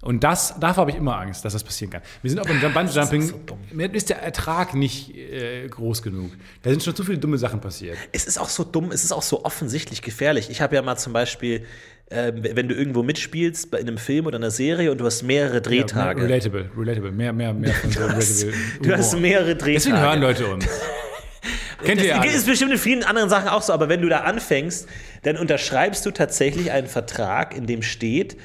Und 0.03 0.25
das, 0.25 0.57
davor 0.59 0.83
habe 0.83 0.91
ich 0.91 0.97
immer 0.97 1.17
Angst, 1.17 1.45
dass 1.45 1.53
das 1.53 1.63
passieren 1.63 1.93
kann. 1.93 2.03
Wir 2.23 2.31
sind 2.31 2.41
auch 2.41 2.47
beim 2.47 2.61
Bungee-Jumping, 2.61 3.23
so 3.23 3.39
mir 3.71 3.95
ist 3.95 4.11
der 4.11 4.21
Ertrag 4.21 4.75
nicht 4.75 5.17
äh, 5.17 5.69
groß 5.69 6.03
genug. 6.03 6.33
Da 6.63 6.71
sind 6.71 6.83
schon 6.83 6.95
zu 6.97 7.05
viele 7.05 7.19
dumme 7.19 7.39
Sachen 7.39 7.61
passiert. 7.61 7.97
Es 8.11 8.27
ist 8.27 8.37
auch 8.39 8.49
so 8.49 8.65
dumm, 8.65 8.91
es 8.91 9.05
ist 9.05 9.13
auch 9.13 9.23
so 9.23 9.45
offensichtlich 9.45 10.03
gefährlich. 10.03 10.51
Ich 10.51 10.61
habe 10.61 10.75
ja 10.75 10.83
mal 10.83 10.97
zum 10.97 11.13
Beispiel, 11.13 11.65
äh, 12.11 12.33
wenn 12.35 12.69
du 12.69 12.75
irgendwo 12.75 13.05
mitspielst, 13.05 13.73
in 13.77 13.87
einem 13.87 13.97
Film 13.97 14.27
oder 14.27 14.39
einer 14.39 14.51
Serie 14.51 14.91
und 14.91 14.99
du 14.99 15.05
hast 15.07 15.23
mehrere 15.23 15.61
Drehtage. 15.63 16.21
Ja, 16.21 16.27
relatable, 16.27 16.69
relatable. 16.77 17.13
Mehr, 17.13 17.33
mehr, 17.33 17.55
mehr 17.55 17.73
von 17.73 17.91
so 17.93 18.01
relatable 18.05 18.53
du 18.83 18.93
hast 18.97 19.13
Humor. 19.13 19.21
mehrere 19.23 19.55
Drehtage. 19.55 19.73
Deswegen 19.75 20.01
hören 20.01 20.21
Leute 20.21 20.47
uns. 20.49 20.67
Kennt 21.85 22.01
ihr 22.01 22.09
ja 22.09 22.17
Das 22.19 22.27
alle. 22.27 22.37
ist 22.37 22.47
bestimmt 22.47 22.73
in 22.73 22.79
vielen 22.79 23.03
anderen 23.05 23.29
Sachen 23.29 23.49
auch 23.49 23.63
so, 23.63 23.73
aber 23.73 23.89
wenn 23.89 24.03
du 24.03 24.09
da 24.09 24.19
anfängst, 24.21 24.89
dann 25.23 25.37
unterschreibst 25.37 26.05
du 26.07 26.11
tatsächlich 26.11 26.71
einen 26.71 26.87
Vertrag, 26.87 27.57
in 27.57 27.67
dem 27.67 27.83
steht, 27.83 28.37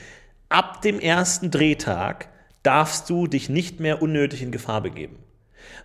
ab 0.49 0.81
dem 0.81 0.99
ersten 0.99 1.51
Drehtag 1.51 2.29
darfst 2.63 3.09
du 3.09 3.27
dich 3.27 3.49
nicht 3.49 3.79
mehr 3.79 4.01
unnötig 4.01 4.41
in 4.41 4.51
Gefahr 4.51 4.81
begeben. 4.81 5.17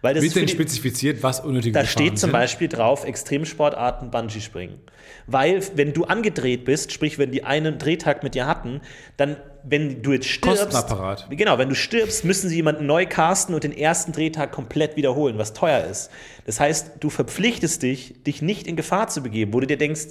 Weil 0.01 0.15
das 0.15 0.23
Wird 0.23 0.37
ist 0.37 0.41
denn 0.41 0.49
spezifiziert, 0.49 1.23
was 1.23 1.41
unnötige 1.41 1.73
da 1.73 1.83
Gefahren 1.83 1.93
steht 1.93 2.19
zum 2.19 2.29
sind? 2.29 2.33
Beispiel 2.33 2.69
drauf, 2.69 3.05
Extremsportarten, 3.05 4.11
Bungee-Springen. 4.11 4.81
Weil, 5.27 5.63
wenn 5.77 5.93
du 5.93 6.05
angedreht 6.05 6.65
bist, 6.65 6.93
sprich, 6.93 7.19
wenn 7.19 7.31
die 7.31 7.45
einen 7.45 7.79
Drehtag 7.79 8.23
mit 8.23 8.35
dir 8.35 8.47
hatten, 8.47 8.81
dann, 9.17 9.37
wenn 9.63 10.03
du 10.03 10.13
jetzt 10.13 10.29
stirbst. 10.29 10.65
Kostenapparat. 10.65 11.29
Genau, 11.31 11.59
wenn 11.59 11.69
du 11.69 11.75
stirbst, 11.75 12.25
müssen 12.25 12.49
sie 12.49 12.57
jemanden 12.57 12.87
neu 12.87 13.07
casten 13.07 13.55
und 13.55 13.65
den 13.65 13.77
ersten 13.77 14.13
Drehtag 14.13 14.51
komplett 14.51 14.97
wiederholen, 14.97 15.39
was 15.39 15.53
teuer 15.53 15.85
ist. 15.85 16.11
Das 16.47 16.59
heißt, 16.59 16.93
du 17.01 17.11
verpflichtest 17.11 17.83
dich, 17.83 18.23
dich 18.25 18.43
nicht 18.43 18.67
in 18.67 18.77
Gefahr 18.77 19.09
zu 19.09 19.23
begeben, 19.23 19.53
wo 19.53 19.61
du 19.61 19.67
dir 19.67 19.79
denkst, 19.79 20.09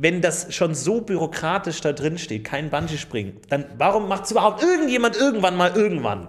wenn 0.00 0.20
das 0.20 0.54
schon 0.54 0.74
so 0.74 1.00
bürokratisch 1.00 1.80
da 1.80 1.92
drin 1.92 2.18
steht, 2.18 2.44
kein 2.44 2.70
Bungee-Springen, 2.70 3.40
dann 3.48 3.66
warum 3.76 4.08
macht 4.08 4.24
es 4.24 4.30
überhaupt 4.30 4.62
irgendjemand 4.62 5.16
irgendwann 5.16 5.56
mal 5.56 5.72
irgendwann? 5.74 6.28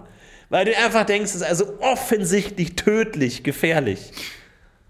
Weil 0.49 0.65
du 0.65 0.76
einfach 0.76 1.05
denkst, 1.05 1.30
es 1.30 1.36
ist 1.38 1.43
also 1.43 1.80
offensichtlich 1.80 2.76
tödlich, 2.76 3.43
gefährlich. 3.43 4.11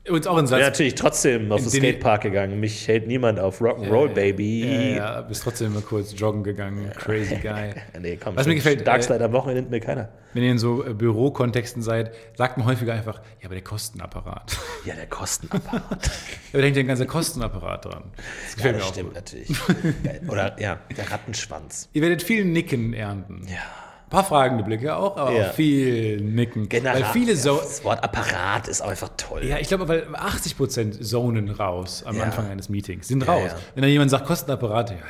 Übrigens 0.05 0.27
auch 0.27 0.37
ein 0.37 0.47
Satz. 0.47 0.59
Ja, 0.61 0.65
natürlich 0.67 0.95
trotzdem 0.95 1.51
auf 1.51 1.61
den 1.61 1.69
Skatepark 1.69 2.21
gegangen. 2.21 2.59
Mich 2.59 2.87
hält 2.87 3.05
niemand 3.05 3.39
auf 3.39 3.61
Rock'n'Roll, 3.61 4.09
Baby. 4.09 4.65
Ja, 4.65 4.81
ja, 4.95 5.21
bist 5.21 5.43
trotzdem 5.43 5.73
mal 5.73 5.81
kurz 5.81 6.17
joggen 6.17 6.43
gegangen. 6.43 6.89
Crazy 6.95 7.35
guy. 7.35 7.73
Nee, 7.99 8.17
komm, 8.17 8.35
Was 8.35 8.47
mir 8.47 8.55
gefällt, 8.55 8.87
Darkslide 8.87 9.25
am 9.25 9.33
Wochenende 9.33 9.61
nimmt 9.61 9.71
mir 9.71 9.81
keiner. 9.81 10.09
Wenn 10.33 10.43
ihr 10.43 10.51
in 10.51 10.57
so 10.57 10.85
äh, 10.85 10.93
Bürokontexten 10.93 11.81
seid, 11.81 12.13
sagt 12.37 12.57
man 12.57 12.65
häufiger 12.65 12.93
einfach, 12.93 13.21
ja, 13.39 13.45
aber 13.45 13.55
der 13.55 13.63
Kostenapparat. 13.63 14.57
Ja, 14.85 14.95
der 14.95 15.07
Kostenapparat. 15.07 15.83
Ja, 15.91 16.07
da 16.53 16.59
denkt 16.61 16.77
der 16.77 16.85
ganze 16.85 17.05
Kostenapparat 17.05 17.85
dran. 17.85 18.03
Das 18.15 18.63
ja, 18.63 18.71
gefällt 18.71 18.75
das 18.75 18.81
mir 18.81 18.87
auch 18.87 18.93
stimmt 18.93 19.07
gut. 19.09 19.15
natürlich. 19.15 20.29
Oder 20.29 20.59
ja, 20.61 20.79
der 20.95 21.11
Rattenschwanz. 21.11 21.89
Ihr 21.93 22.01
werdet 22.01 22.23
viel 22.23 22.45
Nicken 22.45 22.93
ernten. 22.93 23.45
Ja. 23.47 23.88
Ein 24.09 24.17
paar 24.17 24.23
fragende 24.23 24.63
Blicke 24.63 24.95
auch, 24.95 25.17
aber 25.17 25.31
Ja. 25.33 25.49
auch 25.49 25.53
viel 25.53 26.19
Nicken. 26.19 26.67
General, 26.67 26.95
Weil 26.95 27.03
viele 27.13 27.35
so. 27.35 27.57
Das 27.57 27.83
Wort 27.83 28.03
Apparat 28.03 28.67
ist 28.67 28.81
auch 28.81 28.87
einfach 28.89 29.09
toll. 29.17 29.45
Ja, 29.45 29.59
ich 29.59 29.67
glaube, 29.67 29.87
weil 29.87 30.07
80% 30.15 31.03
zonen 31.03 31.51
raus 31.51 32.01
am 32.07 32.17
Ja. 32.17 32.23
Anfang 32.23 32.49
eines 32.49 32.69
Meetings. 32.69 33.07
Sind 33.07 33.23
Ja, 33.23 33.31
raus. 33.33 33.51
ja. 33.51 33.55
Wenn 33.75 33.83
da 33.83 33.87
jemand 33.87 34.09
sagt 34.09 34.25
Kostenapparat, 34.25 34.89
ja, 34.89 34.95
ja. 34.95 35.03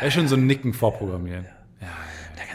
Da 0.00 0.06
ist 0.06 0.14
schon 0.14 0.26
so 0.26 0.36
ein 0.36 0.46
Nicken 0.46 0.72
vorprogrammieren. 0.72 1.44
Der 1.82 1.88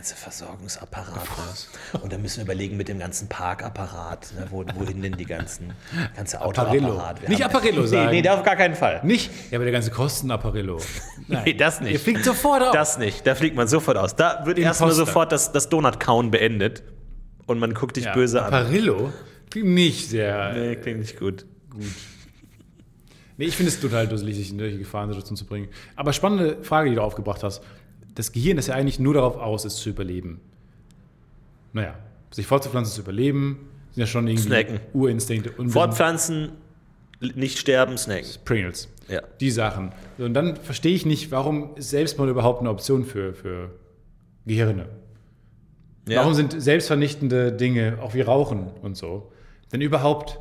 ganze 0.02 0.16
Versorgungsapparat. 0.16 1.68
ne? 1.94 2.00
Und 2.00 2.12
dann 2.12 2.24
müssen 2.24 2.38
wir 2.38 2.46
überlegen 2.46 2.76
mit 2.76 2.88
dem 2.88 2.98
ganzen 2.98 3.30
Parkapparat, 3.30 4.34
ne? 4.36 4.48
Wo, 4.50 4.66
wohin 4.74 5.00
denn 5.04 5.12
die 5.12 5.26
ganzen 5.26 5.74
ganze 6.16 6.42
Apparillo. 6.42 6.88
Autoapparat. 6.88 7.30
Nicht 7.30 7.46
Apparillo 7.46 7.86
sagen. 7.86 8.10
Nee, 8.10 8.24
nee, 8.24 8.30
auf 8.30 8.42
gar 8.42 8.56
keinen 8.56 8.74
Fall. 8.74 9.02
Nicht, 9.04 9.30
ja, 9.52 9.60
aber 9.60 9.66
der 9.66 9.74
ganze 9.74 9.92
Kostenapparillo. 9.92 10.80
Nein. 11.28 11.44
Nee, 11.52 11.54
das 11.54 11.82
nicht. 11.82 11.94
Ihr 11.94 12.00
fliegt 12.00 12.24
sofort 12.26 12.64
auf. 12.64 12.72
Das 12.72 12.98
nicht, 12.98 13.28
da 13.28 13.36
fliegt 13.36 13.56
man 13.56 13.68
sofort 13.68 13.98
aus. 13.98 14.16
Da 14.16 14.44
wird 14.46 14.58
erstmal 14.58 14.92
sofort 14.92 15.32
das, 15.32 15.52
das 15.52 15.70
Donut-Kauen 15.70 16.32
beendet. 16.32 16.82
Und 17.46 17.60
man 17.60 17.74
guckt 17.76 17.96
dich 17.98 18.06
ja, 18.06 18.14
böse 18.14 18.42
an. 18.42 18.54
Apparillo? 18.54 19.14
Klingt 19.52 19.70
nicht 19.70 20.10
sehr. 20.10 20.54
Nee, 20.54 20.76
klingt 20.78 21.00
nicht 21.00 21.20
gut. 21.20 21.46
Nee, 23.38 23.46
ich 23.46 23.56
finde 23.56 23.72
es 23.72 23.80
total 23.80 24.08
dusselig, 24.08 24.36
sich 24.36 24.52
in 24.52 24.58
solche 24.58 24.78
Gefahrensituationen 24.78 25.38
zu 25.38 25.46
bringen. 25.46 25.68
Aber 25.96 26.14
spannende 26.14 26.64
Frage, 26.64 26.90
die 26.90 26.96
du 26.96 27.02
aufgebracht 27.02 27.44
hast. 27.44 27.64
Das 28.22 28.32
Gehirn 28.32 28.60
ist 28.60 28.68
ja 28.68 28.76
eigentlich 28.76 29.00
nur 29.00 29.16
darauf 29.16 29.36
aus, 29.36 29.66
es 29.66 29.78
zu 29.78 29.90
überleben. 29.90 30.42
Naja, 31.74 31.96
sich 32.30 32.46
fortzupflanzen, 32.46 32.94
zu 32.94 33.02
überleben, 33.02 33.68
sind 33.94 34.02
ja 34.02 34.06
schon 34.06 34.28
irgendwie 34.28 34.44
Snacken. 34.44 34.80
Urinstinkte. 34.94 35.52
Und 35.54 35.72
Fortpflanzen, 35.72 36.52
nicht 37.20 37.58
sterben, 37.58 37.98
snacken. 37.98 38.30
Pringles. 38.46 38.90
Ja. 39.08 39.24
Die 39.40 39.50
Sachen. 39.50 39.92
Und 40.20 40.36
dann 40.36 40.56
verstehe 40.56 40.94
ich 40.94 41.04
nicht, 41.04 41.32
warum 41.32 41.76
ist 41.78 41.90
Selbstmord 41.90 42.30
überhaupt 42.30 42.60
eine 42.60 42.70
Option 42.70 43.06
für, 43.06 43.34
für 43.34 43.72
Gehirne? 44.46 44.86
Ja. 46.08 46.20
Warum 46.20 46.36
sind 46.36 46.62
selbstvernichtende 46.62 47.52
Dinge, 47.52 47.98
auch 48.04 48.14
wie 48.14 48.22
Rauchen 48.22 48.68
und 48.84 48.96
so, 48.96 49.32
denn 49.74 49.82
überhaupt 49.82 50.38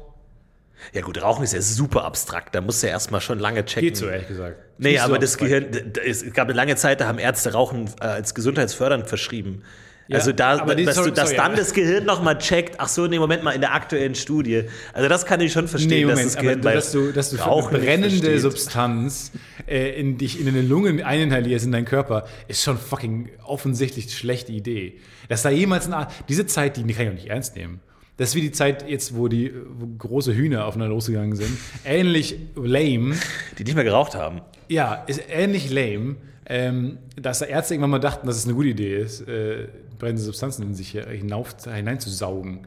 ja 0.92 1.02
gut, 1.02 1.20
Rauchen 1.22 1.44
ist 1.44 1.52
ja 1.54 1.60
super 1.60 2.04
abstrakt. 2.04 2.54
Da 2.54 2.60
musst 2.60 2.82
du 2.82 2.86
ja 2.86 2.92
erstmal 2.92 3.20
schon 3.20 3.38
lange 3.38 3.64
checken. 3.64 3.88
geht 3.88 3.96
so, 3.96 4.06
ehrlich 4.08 4.28
gesagt? 4.28 4.56
Nee, 4.78 4.92
Nicht 4.92 5.00
so 5.00 5.04
aber 5.06 5.18
das 5.18 5.34
abstrakt. 5.34 5.72
Gehirn, 5.72 5.92
es 6.06 6.32
gab 6.32 6.48
eine 6.48 6.56
lange 6.56 6.76
Zeit, 6.76 7.00
da 7.00 7.06
haben 7.06 7.18
Ärzte 7.18 7.52
Rauchen 7.52 7.88
äh, 8.00 8.04
als 8.04 8.34
gesundheitsfördernd 8.34 9.06
verschrieben. 9.08 9.62
Ja, 10.08 10.16
also 10.16 10.32
da, 10.32 10.58
aber 10.58 10.74
die- 10.74 10.84
dass, 10.84 10.96
sorry, 10.96 11.10
du, 11.10 11.14
dass 11.14 11.28
sorry, 11.28 11.36
dann 11.36 11.52
ja. 11.52 11.58
das 11.58 11.72
Gehirn 11.72 12.04
nochmal 12.04 12.36
checkt, 12.38 12.80
ach 12.80 12.88
so, 12.88 13.06
nee, 13.06 13.20
Moment 13.20 13.44
mal, 13.44 13.52
in 13.52 13.60
der 13.60 13.72
aktuellen 13.74 14.16
Studie. 14.16 14.64
Also 14.92 15.08
das 15.08 15.24
kann 15.24 15.40
ich 15.40 15.52
schon 15.52 15.68
verstehen, 15.68 15.90
Nee, 15.90 16.02
dass 16.02 16.10
Moment, 16.10 16.26
das 16.26 16.36
aber 16.36 16.42
Gehirn 16.42 16.62
du, 16.62 16.68
dass 16.72 16.90
du, 16.92 17.12
dass 17.12 17.30
du 17.30 17.36
eine 17.36 17.44
Rauchen 17.44 17.74
nicht 17.76 17.84
brennende. 17.86 18.40
Substanz 18.40 19.30
äh, 19.68 19.90
in 20.00 20.18
dich 20.18 20.40
in 20.40 20.46
deine 20.46 20.62
Lungen 20.62 21.00
eininhalierst 21.00 21.64
in 21.64 21.70
deinen 21.70 21.84
Körper, 21.84 22.26
ist 22.48 22.62
schon 22.64 22.76
fucking 22.76 23.28
offensichtlich 23.44 24.06
eine 24.06 24.12
schlechte 24.14 24.50
Idee. 24.50 24.98
Dass 25.28 25.42
da 25.42 25.50
jemals 25.50 25.86
eine 25.86 25.98
Art, 25.98 26.12
diese 26.28 26.44
Zeit, 26.44 26.76
die 26.76 26.82
kann 26.92 27.04
ich 27.04 27.08
auch 27.10 27.14
nicht 27.14 27.26
ernst 27.28 27.54
nehmen. 27.54 27.80
Das 28.20 28.28
ist 28.28 28.34
wie 28.34 28.42
die 28.42 28.52
Zeit 28.52 28.86
jetzt, 28.86 29.16
wo 29.16 29.28
die 29.28 29.50
wo 29.78 29.86
große 29.96 30.34
Hühner 30.34 30.66
aufeinander 30.66 30.92
losgegangen 30.92 31.36
sind. 31.36 31.56
Ähnlich 31.86 32.36
lame. 32.54 33.14
Die 33.58 33.64
nicht 33.64 33.74
mehr 33.74 33.84
geraucht 33.84 34.14
haben. 34.14 34.42
Ja, 34.68 35.04
ist 35.06 35.22
ähnlich 35.30 35.70
lame, 35.70 36.16
ähm, 36.44 36.98
dass 37.16 37.38
da 37.38 37.46
Ärzte 37.46 37.72
irgendwann 37.72 37.92
mal 37.92 37.98
dachten, 37.98 38.26
dass 38.26 38.36
es 38.36 38.44
eine 38.44 38.52
gute 38.52 38.68
Idee 38.68 38.98
ist, 38.98 39.26
äh, 39.26 39.68
brennende 39.98 40.20
Substanzen 40.20 40.64
in 40.64 40.74
sich 40.74 40.90
hinauf, 40.90 41.56
hineinzusaugen. 41.64 42.66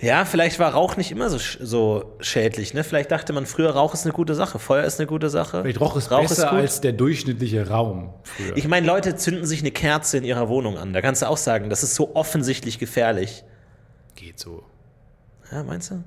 Ja, 0.00 0.24
vielleicht 0.24 0.58
war 0.58 0.72
Rauch 0.72 0.96
nicht 0.96 1.12
immer 1.12 1.28
so, 1.28 1.36
so 1.60 2.16
schädlich. 2.20 2.72
Ne? 2.72 2.84
Vielleicht 2.84 3.10
dachte 3.10 3.34
man 3.34 3.44
früher, 3.44 3.72
Rauch 3.72 3.92
ist 3.92 4.06
eine 4.06 4.14
gute 4.14 4.34
Sache, 4.34 4.58
Feuer 4.58 4.84
ist 4.84 4.98
eine 4.98 5.08
gute 5.08 5.28
Sache. 5.28 5.60
Vielleicht 5.60 5.80
roch 5.80 5.94
es 5.94 6.10
Rauch 6.10 6.22
besser 6.22 6.48
gut. 6.48 6.60
als 6.60 6.80
der 6.80 6.92
durchschnittliche 6.92 7.68
Raum 7.68 8.14
früher. 8.22 8.56
Ich 8.56 8.66
meine, 8.66 8.86
Leute 8.86 9.14
zünden 9.14 9.44
sich 9.44 9.60
eine 9.60 9.72
Kerze 9.72 10.16
in 10.16 10.24
ihrer 10.24 10.48
Wohnung 10.48 10.78
an. 10.78 10.94
Da 10.94 11.02
kannst 11.02 11.20
du 11.20 11.26
auch 11.26 11.36
sagen, 11.36 11.68
das 11.68 11.82
ist 11.82 11.96
so 11.96 12.16
offensichtlich 12.16 12.78
gefährlich. 12.78 13.44
Geht 14.14 14.38
so. 14.38 14.64
Ja, 15.50 15.62
meinst 15.62 15.90
du? 15.90 16.02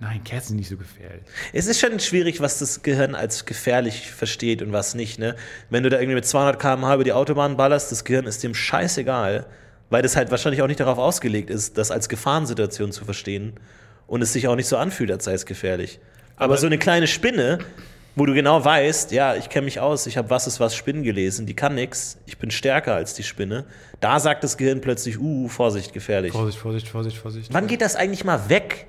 Nein, 0.00 0.22
Kerzen 0.24 0.48
sind 0.48 0.56
nicht 0.58 0.68
so 0.68 0.76
gefährlich. 0.76 1.24
Es 1.52 1.66
ist 1.66 1.80
schon 1.80 1.98
schwierig, 2.00 2.40
was 2.40 2.58
das 2.58 2.82
Gehirn 2.82 3.14
als 3.14 3.46
gefährlich 3.46 4.10
versteht 4.10 4.60
und 4.60 4.72
was 4.72 4.94
nicht. 4.94 5.18
Ne? 5.18 5.36
Wenn 5.70 5.82
du 5.82 5.88
da 5.88 5.98
irgendwie 5.98 6.16
mit 6.16 6.26
200 6.26 6.60
km/h 6.60 6.94
über 6.94 7.04
die 7.04 7.12
Autobahn 7.12 7.56
ballerst, 7.56 7.90
das 7.92 8.04
Gehirn 8.04 8.26
ist 8.26 8.42
dem 8.42 8.54
scheißegal, 8.54 9.46
weil 9.88 10.02
das 10.02 10.16
halt 10.16 10.30
wahrscheinlich 10.30 10.60
auch 10.62 10.66
nicht 10.66 10.80
darauf 10.80 10.98
ausgelegt 10.98 11.48
ist, 11.48 11.78
das 11.78 11.90
als 11.90 12.08
Gefahrensituation 12.08 12.92
zu 12.92 13.04
verstehen 13.04 13.54
und 14.06 14.20
es 14.20 14.32
sich 14.32 14.48
auch 14.48 14.56
nicht 14.56 14.68
so 14.68 14.76
anfühlt, 14.76 15.10
als 15.10 15.24
sei 15.24 15.32
es 15.32 15.46
gefährlich. 15.46 15.98
Aber, 16.36 16.58
so 16.58 16.66
eine 16.66 16.78
kleine 16.78 17.06
Spinne, 17.06 17.58
wo 18.16 18.24
du 18.24 18.34
genau 18.34 18.64
weißt, 18.64 19.12
ja, 19.12 19.36
ich 19.36 19.50
kenne 19.50 19.66
mich 19.66 19.78
aus, 19.78 20.06
ich 20.06 20.16
habe 20.16 20.30
was 20.30 20.46
ist 20.46 20.58
was 20.58 20.74
Spinnen 20.74 21.02
gelesen, 21.02 21.46
die 21.46 21.54
kann 21.54 21.74
nix, 21.74 22.18
ich 22.26 22.38
bin 22.38 22.50
stärker 22.50 22.94
als 22.94 23.14
die 23.14 23.22
Spinne, 23.22 23.66
da 24.00 24.18
sagt 24.18 24.42
das 24.42 24.56
Gehirn 24.56 24.80
plötzlich, 24.80 25.20
uh, 25.20 25.48
Vorsicht, 25.48 25.92
gefährlich. 25.92 26.32
Vorsicht, 26.32 26.58
Vorsicht, 26.58 26.88
Vorsicht, 26.88 27.18
Vorsicht. 27.18 27.54
Wann 27.54 27.66
geht 27.66 27.82
das 27.82 27.94
eigentlich 27.94 28.24
mal 28.24 28.48
weg? 28.48 28.86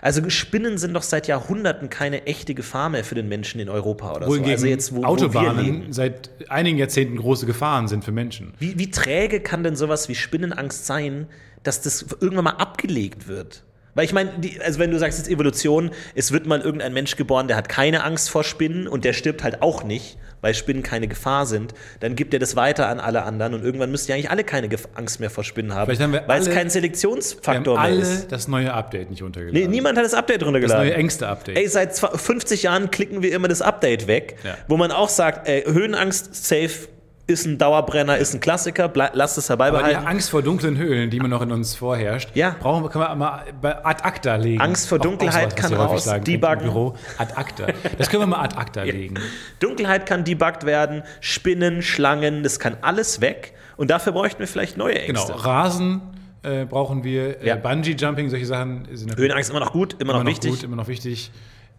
Also 0.00 0.28
Spinnen 0.28 0.78
sind 0.78 0.94
doch 0.94 1.02
seit 1.02 1.28
Jahrhunderten 1.28 1.88
keine 1.88 2.26
echte 2.26 2.54
Gefahr 2.54 2.88
mehr 2.88 3.04
für 3.04 3.14
den 3.14 3.28
Menschen 3.28 3.60
in 3.60 3.68
Europa 3.68 4.16
oder 4.16 4.26
Wohingegen 4.26 4.58
so. 4.58 4.64
Also 4.64 4.66
jetzt, 4.66 4.94
wo, 4.94 5.02
wo 5.02 5.04
Autobahnen 5.04 5.64
leben. 5.64 5.92
seit 5.92 6.30
einigen 6.48 6.78
Jahrzehnten 6.78 7.16
große 7.16 7.46
Gefahren 7.46 7.86
sind 7.86 8.04
für 8.04 8.12
Menschen. 8.12 8.54
Wie, 8.58 8.78
wie 8.78 8.90
träge 8.90 9.40
kann 9.40 9.62
denn 9.62 9.76
sowas 9.76 10.08
wie 10.08 10.14
Spinnenangst 10.16 10.86
sein, 10.86 11.28
dass 11.62 11.82
das 11.82 12.06
irgendwann 12.20 12.44
mal 12.44 12.56
abgelegt 12.56 13.28
wird? 13.28 13.62
Weil 13.94 14.06
ich 14.06 14.12
meine, 14.14 14.30
also 14.64 14.78
wenn 14.78 14.90
du 14.90 14.98
sagst 14.98 15.18
jetzt 15.18 15.28
Evolution, 15.28 15.90
es 16.14 16.32
wird 16.32 16.46
mal 16.46 16.60
irgendein 16.62 16.92
Mensch 16.94 17.16
geboren, 17.16 17.46
der 17.48 17.56
hat 17.58 17.68
keine 17.68 18.04
Angst 18.04 18.30
vor 18.30 18.42
Spinnen 18.42 18.88
und 18.88 19.04
der 19.04 19.12
stirbt 19.12 19.44
halt 19.44 19.60
auch 19.60 19.84
nicht, 19.84 20.16
weil 20.40 20.54
Spinnen 20.54 20.82
keine 20.82 21.08
Gefahr 21.08 21.44
sind, 21.44 21.74
dann 22.00 22.16
gibt 22.16 22.32
er 22.32 22.40
das 22.40 22.56
weiter 22.56 22.88
an 22.88 23.00
alle 23.00 23.22
anderen 23.24 23.52
und 23.54 23.62
irgendwann 23.64 23.90
müssten 23.90 24.10
ja 24.10 24.16
eigentlich 24.16 24.30
alle 24.30 24.44
keine 24.44 24.68
Angst 24.94 25.20
mehr 25.20 25.28
vor 25.28 25.44
Spinnen 25.44 25.74
haben, 25.74 25.88
weil 25.88 25.94
es 25.94 26.00
alle- 26.00 26.20
kein 26.46 26.46
Wir 26.46 26.60
haben 26.60 26.70
Selektionsfaktor 26.70 27.78
mehr 27.80 27.90
ist. 27.90 28.32
das 28.32 28.48
neue 28.48 28.72
Update 28.72 29.10
nicht 29.10 29.22
runtergeladen. 29.22 29.60
Nee, 29.60 29.68
niemand 29.68 29.98
hat 29.98 30.04
das 30.04 30.14
Update 30.14 30.40
das 30.40 30.46
runtergeladen. 30.46 30.84
neue 30.88 30.94
Ängste-Update. 30.94 31.58
Ey, 31.58 31.68
seit 31.68 31.92
zwa- 31.94 32.16
50 32.16 32.62
Jahren 32.62 32.90
klicken 32.90 33.22
wir 33.22 33.32
immer 33.32 33.48
das 33.48 33.60
Update 33.62 34.06
weg, 34.06 34.36
Ja. 34.42 34.56
wo 34.68 34.76
man 34.78 34.90
auch 34.90 35.10
sagt, 35.10 35.46
ey, 35.48 35.64
Höhenangst 35.64 36.34
safe 36.46 36.88
ist 37.32 37.46
ein 37.46 37.58
Dauerbrenner, 37.58 38.16
ist 38.18 38.34
ein 38.34 38.40
Klassiker, 38.40 38.90
lasst 39.14 39.38
es 39.38 39.46
dabei 39.48 39.68
Aber 39.68 39.82
die. 39.88 39.94
Angst 39.96 40.30
vor 40.30 40.42
dunklen 40.42 40.76
Höhlen, 40.76 41.10
die 41.10 41.16
immer 41.16 41.28
noch 41.28 41.42
in 41.42 41.50
uns 41.52 41.74
vorherrscht, 41.74 42.30
Ja. 42.34 42.54
brauchen 42.60 42.84
wir, 42.84 42.90
können 42.90 43.04
wir 43.04 43.14
mal 43.14 43.44
ad 43.82 44.02
acta 44.04 44.36
legen. 44.36 44.60
Angst 44.60 44.88
vor 44.88 44.98
Dunkelheit 44.98 45.56
kann 45.56 45.72
raus, 45.74 46.04
sagen, 46.04 46.24
debuggen. 46.24 46.60
Büro. 46.64 46.94
Ad 47.18 47.32
acta. 47.34 47.66
Das 47.98 48.08
können 48.10 48.22
wir 48.22 48.26
mal 48.26 48.40
ad 48.44 48.56
acta 48.56 48.82
legen. 48.84 49.14
Dunkelheit 49.58 50.06
kann 50.06 50.24
debuggt 50.24 50.64
werden, 50.64 51.02
Spinnen, 51.20 51.82
Schlangen, 51.82 52.42
das 52.42 52.58
kann 52.60 52.76
alles 52.82 53.20
weg. 53.20 53.54
Und 53.76 53.90
dafür 53.90 54.12
bräuchten 54.12 54.40
wir 54.40 54.46
vielleicht 54.46 54.76
neue 54.76 54.94
Genau, 55.06 55.20
Ängste. 55.26 55.44
Rasen 55.44 56.00
äh, 56.42 56.64
brauchen 56.64 57.04
wir, 57.04 57.40
äh, 57.42 57.46
Ja. 57.48 57.56
Bungee-Jumping, 57.56 58.28
solche 58.30 58.46
Sachen 58.46 58.84
sind 58.92 59.08
natürlich 59.08 59.28
Höhenangst 59.30 59.50
immer 59.50 59.60
noch 59.60 59.72
gut, 59.72 59.94
immer, 59.94 60.02
immer 60.02 60.12
noch 60.14 60.24
noch 60.24 60.30
wichtig. 60.30 60.50
gut, 60.50 60.62
immer 60.64 60.76
noch 60.76 60.88
wichtig. 60.88 61.30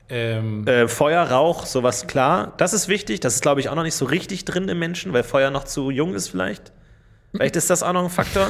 Ähm, 0.09 0.67
Äh, 0.67 0.87
Feuer, 0.87 1.23
Rauch, 1.23 1.65
sowas 1.65 2.07
klar. 2.07 2.53
Das 2.57 2.73
ist 2.73 2.87
wichtig. 2.87 3.19
Das 3.21 3.35
ist, 3.35 3.41
glaube 3.41 3.61
ich, 3.61 3.69
auch 3.69 3.75
noch 3.75 3.83
nicht 3.83 3.95
so 3.95 4.05
richtig 4.05 4.45
drin 4.45 4.67
im 4.69 4.79
Menschen, 4.79 5.13
weil 5.13 5.23
Feuer 5.23 5.49
noch 5.49 5.63
zu 5.63 5.89
jung 5.91 6.13
ist 6.13 6.29
vielleicht. 6.29 6.71
Vielleicht 7.31 7.55
ist 7.55 7.69
das 7.69 7.81
auch 7.83 7.93
noch 7.93 8.03
ein 8.03 8.09
Faktor. 8.09 8.49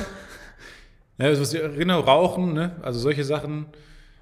ja, 1.18 1.26
also, 1.28 1.42
was- 1.42 1.52
genau, 1.78 2.00
Rauchen, 2.02 2.54
ne? 2.54 2.72
also 2.82 3.00
solche 3.00 3.24
Sachen. 3.24 3.68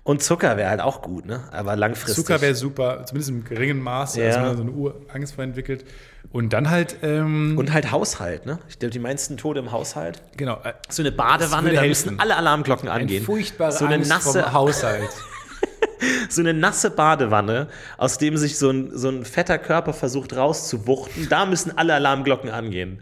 Und 0.04 0.24
Zucker 0.24 0.58
wäre 0.58 0.70
halt 0.72 0.82
auch 0.82 1.04
gut, 1.04 1.28
ne? 1.28 1.44
Aber 1.52 1.76
langfristig. 1.76 2.16
Zucker 2.26 2.42
wäre 2.42 2.56
super, 2.56 3.06
zumindest 3.06 3.30
im 3.30 3.44
geringen 3.44 3.82
Maße, 3.82 4.20
Ja. 4.20 4.28
dass 4.30 4.36
man 4.38 4.46
da 4.46 4.56
so 4.56 4.62
eine 4.64 4.72
Urangst 4.72 5.36
vor 5.36 5.44
entwickelt. 5.44 5.86
Und 6.32 6.54
dann 6.54 6.72
halt, 6.72 6.98
ähm, 7.04 7.56
Und 7.56 7.72
halt 7.72 7.92
Haushalt, 7.92 8.48
ne? 8.48 8.58
Ich 8.68 8.80
glaube, 8.80 8.92
die 8.92 9.00
meisten 9.00 9.38
Tode 9.38 9.60
im 9.60 9.72
Haushalt. 9.72 10.22
genau, 10.38 10.60
So 10.90 11.04
eine 11.04 11.12
Badewanne, 11.12 11.70
da 11.72 11.82
helfen. 11.82 11.88
müssen 12.16 12.20
alle 12.20 12.36
Alarmglocken 12.36 12.90
angehen. 12.90 13.24
furchtbarer 13.24 13.72
so 13.72 13.86
eine 13.86 13.96
Angst 13.96 14.10
nasse, 14.10 14.42
vom 14.44 14.54
Haushalt. 14.54 15.10
so 16.30 16.42
eine 16.42 16.54
nasse 16.54 16.92
Badewanne, 16.92 17.68
aus 17.98 18.18
dem 18.18 18.38
sich 18.38 18.58
so 18.58 18.70
ein, 18.70 18.98
so 18.98 19.10
ein 19.10 19.26
fetter 19.26 19.58
Körper 19.58 19.94
versucht 19.94 20.36
rauszuwuchten. 20.36 21.30
Da 21.30 21.46
müssen 21.46 21.78
alle 21.78 21.94
Alarmglocken 21.94 22.50
angehen. 22.50 23.02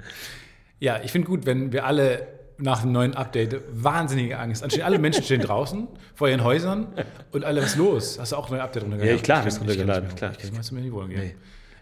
Ja, 0.80 1.00
ich 1.04 1.12
finde 1.12 1.28
gut, 1.28 1.46
wenn 1.46 1.72
wir 1.72 1.86
alle 1.86 2.28
nach 2.58 2.82
dem 2.82 2.92
neuen 2.92 3.14
Update 3.16 3.62
wahnsinnige 3.72 4.38
Angst. 4.38 4.64
Anstehen 4.64 4.84
alle 4.84 5.00
Menschen 5.00 5.24
stehen 5.24 5.42
draußen 5.42 5.88
vor 6.14 6.28
ihren 6.28 6.44
Häusern 6.44 6.88
und 7.32 7.46
alle, 7.46 7.62
was 7.62 7.72
ist 7.72 7.78
los? 7.78 8.20
Hast 8.20 8.32
du 8.34 8.36
auch 8.36 8.48
ein 8.48 8.52
neues 8.54 8.64
Update 8.64 8.84
runtergeladen? 8.84 9.18
Ja, 9.18 9.24
klar, 9.24 9.38
hab 9.40 9.48
ich 9.48 9.54
ich's 9.54 9.60
kann, 9.60 9.70
ich 9.70 9.78
kann 9.78 9.90
runtergeladen, 9.90 10.08
nicht 10.08 10.18
klar. 10.18 10.32
mehr, 10.32 10.40
Ich 10.40 10.46
kann 10.52 10.60
nicht 10.60 10.72
mehr 10.72 10.80
in 10.80 10.86
die 10.86 10.94
Wohnung 10.94 11.10
gehen. 11.10 11.20
Nee. 11.20 11.36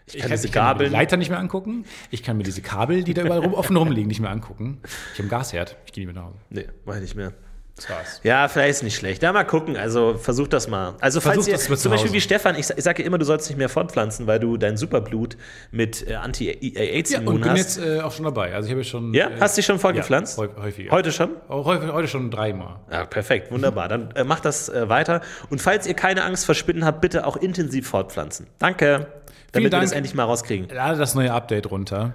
Ich 0.06 0.12
kann 0.14 0.22
kann, 0.22 0.30
diese 0.30 0.46
ich 0.46 0.52
kann 0.52 0.78
mir 0.78 0.84
die 0.84 0.90
Leiter 0.90 1.16
nicht 1.16 1.28
mehr 1.28 1.38
angucken. 1.38 1.84
Ich 2.10 2.22
kann 2.22 2.36
mir 2.38 2.42
diese 2.44 2.62
Kabel, 2.62 3.04
die 3.04 3.12
da 3.12 3.22
überall 3.22 3.40
rum, 3.40 3.54
offen 3.54 3.76
rumliegen, 3.76 4.06
nicht 4.08 4.20
mehr 4.20 4.30
angucken. 4.30 4.80
Ich 5.12 5.18
habe 5.18 5.22
einen 5.24 5.28
Gasherd. 5.28 5.76
Ich 5.84 5.92
gehe 5.92 6.06
nicht 6.06 6.14
mehr 6.14 6.22
nach 6.22 6.30
Hause. 6.30 6.38
Nee, 6.48 6.66
mach 6.86 6.94
ich 6.94 7.02
nicht 7.02 7.16
mehr. 7.16 7.32
War's. 7.88 8.20
Ja, 8.22 8.48
vielleicht 8.48 8.70
ist 8.70 8.82
nicht 8.82 8.96
schlecht. 8.96 9.22
Ja, 9.22 9.32
mal 9.32 9.44
gucken. 9.44 9.76
Also 9.76 10.14
versuch 10.16 10.48
das 10.48 10.68
mal. 10.68 10.94
Also 11.00 11.20
falls 11.20 11.34
Versuch 11.36 11.48
ihr, 11.48 11.54
das 11.54 11.68
mal 11.68 11.76
zu 11.76 11.82
zum 11.82 11.92
Beispiel 11.92 12.12
wie 12.12 12.20
Stefan, 12.20 12.54
ich, 12.56 12.70
ich 12.70 12.82
sage 12.84 13.02
immer, 13.02 13.18
du 13.18 13.24
sollst 13.24 13.48
nicht 13.48 13.58
mehr 13.58 13.68
fortpflanzen, 13.68 14.26
weil 14.26 14.40
du 14.40 14.56
dein 14.56 14.76
Superblut 14.76 15.36
mit 15.70 16.06
äh, 16.06 16.12
Ja, 16.12 16.20
Anti-AIDS-Immun 16.22 17.34
und 17.34 17.40
bin 17.42 17.50
hast. 17.50 17.76
jetzt 17.76 17.78
äh, 17.78 18.00
auch 18.00 18.12
schon 18.12 18.24
dabei. 18.24 18.54
Also 18.54 18.68
ich 18.68 18.72
habe 18.74 18.84
schon. 18.84 19.12
ja, 19.14 19.28
äh, 19.28 19.40
hast 19.40 19.56
du 19.56 19.60
dich 19.60 19.66
schon 19.66 19.78
fortgepflanzt? 19.78 20.38
Ja, 20.38 20.44
häu- 20.44 20.62
häufiger. 20.62 20.90
Heute 20.90 21.12
schon? 21.12 21.30
Auch 21.48 21.64
häufig, 21.66 21.92
heute 21.92 22.08
schon 22.08 22.30
dreimal. 22.30 22.76
Ja, 22.90 23.04
perfekt, 23.04 23.50
wunderbar. 23.52 23.88
Dann 23.88 24.10
äh, 24.12 24.24
macht 24.24 24.44
das 24.44 24.68
äh, 24.68 24.88
weiter. 24.88 25.20
Und 25.50 25.60
falls 25.60 25.86
ihr 25.86 25.94
keine 25.94 26.24
Angst 26.24 26.46
vor 26.46 26.54
Spinnen 26.54 26.84
habt, 26.84 27.00
bitte 27.00 27.26
auch 27.26 27.36
intensiv 27.36 27.88
fortpflanzen. 27.88 28.46
Danke. 28.58 29.06
Damit 29.52 29.66
wir 29.66 29.70
Dank. 29.70 29.84
das 29.84 29.92
endlich 29.92 30.14
mal 30.14 30.24
rauskriegen. 30.24 30.68
Lade 30.68 30.98
das 30.98 31.14
neue 31.14 31.32
Update 31.32 31.70
runter. 31.70 32.14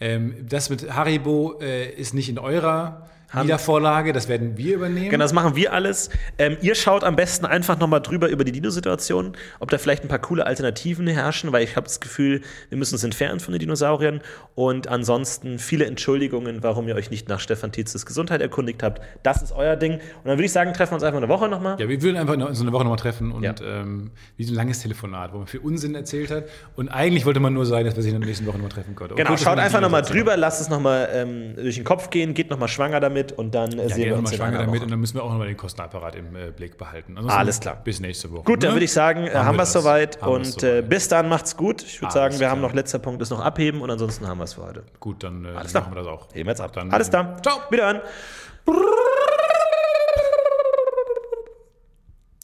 Ähm, 0.00 0.34
das 0.48 0.68
mit 0.70 0.92
Haribo 0.94 1.58
äh, 1.62 1.88
ist 1.88 2.12
nicht 2.14 2.28
in 2.28 2.38
eurer 2.38 3.08
Wiedervorlage, 3.42 4.12
das 4.12 4.28
werden 4.28 4.56
wir 4.56 4.76
übernehmen. 4.76 5.10
Genau, 5.10 5.24
das 5.24 5.32
machen 5.32 5.56
wir 5.56 5.72
alles. 5.72 6.10
Ähm, 6.38 6.56
ihr 6.60 6.74
schaut 6.74 7.02
am 7.04 7.16
besten 7.16 7.46
einfach 7.46 7.78
nochmal 7.78 8.00
drüber 8.00 8.28
über 8.28 8.44
die 8.44 8.52
Dino-Situation, 8.52 9.36
ob 9.60 9.70
da 9.70 9.78
vielleicht 9.78 10.04
ein 10.04 10.08
paar 10.08 10.20
coole 10.20 10.46
Alternativen 10.46 11.06
herrschen, 11.06 11.52
weil 11.52 11.64
ich 11.64 11.76
habe 11.76 11.84
das 11.86 12.00
Gefühl, 12.00 12.42
wir 12.68 12.78
müssen 12.78 12.94
uns 12.94 13.04
entfernen 13.04 13.40
von 13.40 13.52
den 13.52 13.58
Dinosauriern. 13.60 14.20
Und 14.54 14.88
ansonsten 14.88 15.58
viele 15.58 15.86
Entschuldigungen, 15.86 16.62
warum 16.62 16.86
ihr 16.88 16.94
euch 16.94 17.10
nicht 17.10 17.28
nach 17.28 17.40
Stefan 17.40 17.72
Tietzes 17.72 18.06
Gesundheit 18.06 18.40
erkundigt 18.40 18.82
habt. 18.82 19.02
Das 19.22 19.42
ist 19.42 19.52
euer 19.52 19.76
Ding. 19.76 19.94
Und 19.94 20.00
dann 20.24 20.36
würde 20.36 20.44
ich 20.44 20.52
sagen, 20.52 20.72
treffen 20.72 20.92
wir 20.92 20.96
uns 20.96 21.02
einfach 21.04 21.18
eine 21.18 21.28
Woche 21.28 21.48
nochmal. 21.48 21.76
Ja, 21.80 21.88
wir 21.88 22.00
würden 22.02 22.16
einfach 22.16 22.34
in 22.34 22.54
so 22.54 22.62
eine 22.62 22.72
Woche 22.72 22.84
nochmal 22.84 22.98
treffen 22.98 23.32
und 23.32 23.42
Ja. 23.42 23.54
ähm, 23.62 24.10
wie 24.36 24.44
so 24.44 24.52
ein 24.52 24.56
langes 24.56 24.80
Telefonat, 24.80 25.32
wo 25.32 25.38
man 25.38 25.46
viel 25.46 25.60
Unsinn 25.60 25.94
erzählt 25.94 26.30
hat. 26.30 26.44
Und 26.76 26.88
eigentlich 26.88 27.24
wollte 27.26 27.40
man 27.40 27.52
nur 27.54 27.66
sagen, 27.66 27.84
dass 27.86 27.96
wir 27.96 28.02
sich 28.02 28.12
in 28.12 28.20
der 28.20 28.28
nächsten 28.28 28.46
Woche 28.46 28.56
nochmal 28.56 28.70
treffen 28.70 28.94
konnten. 28.94 29.16
Genau, 29.16 29.36
schaut 29.36 29.58
einfach 29.58 29.80
nochmal 29.80 30.02
drüber, 30.02 30.36
lasst 30.36 30.60
es 30.60 30.68
nochmal 30.68 31.08
ähm, 31.12 31.56
durch 31.56 31.76
den 31.76 31.84
Kopf 31.84 32.10
gehen, 32.10 32.34
geht 32.34 32.50
nochmal 32.50 32.68
schwanger 32.68 33.00
damit 33.00 33.23
und 33.32 33.54
dann 33.54 33.72
äh, 33.72 33.88
Ja, 33.88 33.94
sehen 33.94 34.04
wir 34.06 34.16
uns 34.18 34.30
mal 34.30 34.36
schwanger 34.36 34.58
damit 34.58 34.82
und 34.82 34.90
dann 34.90 35.00
müssen 35.00 35.14
wir 35.14 35.24
auch 35.24 35.30
nochmal 35.30 35.46
den 35.46 35.56
Kostenapparat 35.56 36.16
im 36.16 36.34
äh, 36.36 36.50
Blick 36.50 36.78
behalten. 36.78 37.12
Ansonsten 37.16 37.38
Alles 37.38 37.60
klar. 37.60 37.80
Bis 37.82 38.00
nächste 38.00 38.30
Woche. 38.32 38.44
Gut, 38.44 38.62
dann 38.62 38.70
ne? 38.70 38.76
würde 38.76 38.84
ich 38.84 38.92
sagen, 38.92 39.26
äh, 39.26 39.34
haben, 39.34 39.56
wir 39.56 39.62
es 39.62 39.72
das. 39.72 39.82
soweit 39.82 40.22
Haben 40.22 40.32
und 40.32 40.46
äh, 40.62 40.76
soweit. 40.78 40.88
bis 40.88 41.08
dann 41.08 41.28
macht's 41.28 41.56
gut. 41.56 41.82
Ich 41.82 42.00
würde 42.00 42.12
sagen, 42.12 42.38
wir 42.38 42.50
haben 42.50 42.58
klar. 42.58 42.70
noch 42.70 42.74
letzter 42.74 42.98
Punkt 42.98 43.22
ist 43.22 43.30
noch 43.30 43.40
abheben 43.40 43.80
und 43.80 43.90
ansonsten 43.90 44.26
haben 44.26 44.38
wir 44.38 44.44
es 44.44 44.54
für 44.54 44.62
heute. 44.62 44.84
Gut, 45.00 45.22
dann 45.22 45.44
äh, 45.44 45.48
Alles 45.48 45.72
klar. 45.72 45.84
machen 45.84 45.94
wir 45.94 46.02
das 46.02 46.06
auch. 46.06 46.28
Heben 46.34 46.46
wir 46.46 46.52
jetzt 46.52 46.60
ab. 46.60 46.72
Dann, 46.72 46.90
Alles 46.90 47.10
klar. 47.10 47.36
Ciao. 47.42 47.58
Wieder 47.70 47.86
an. 47.88 48.00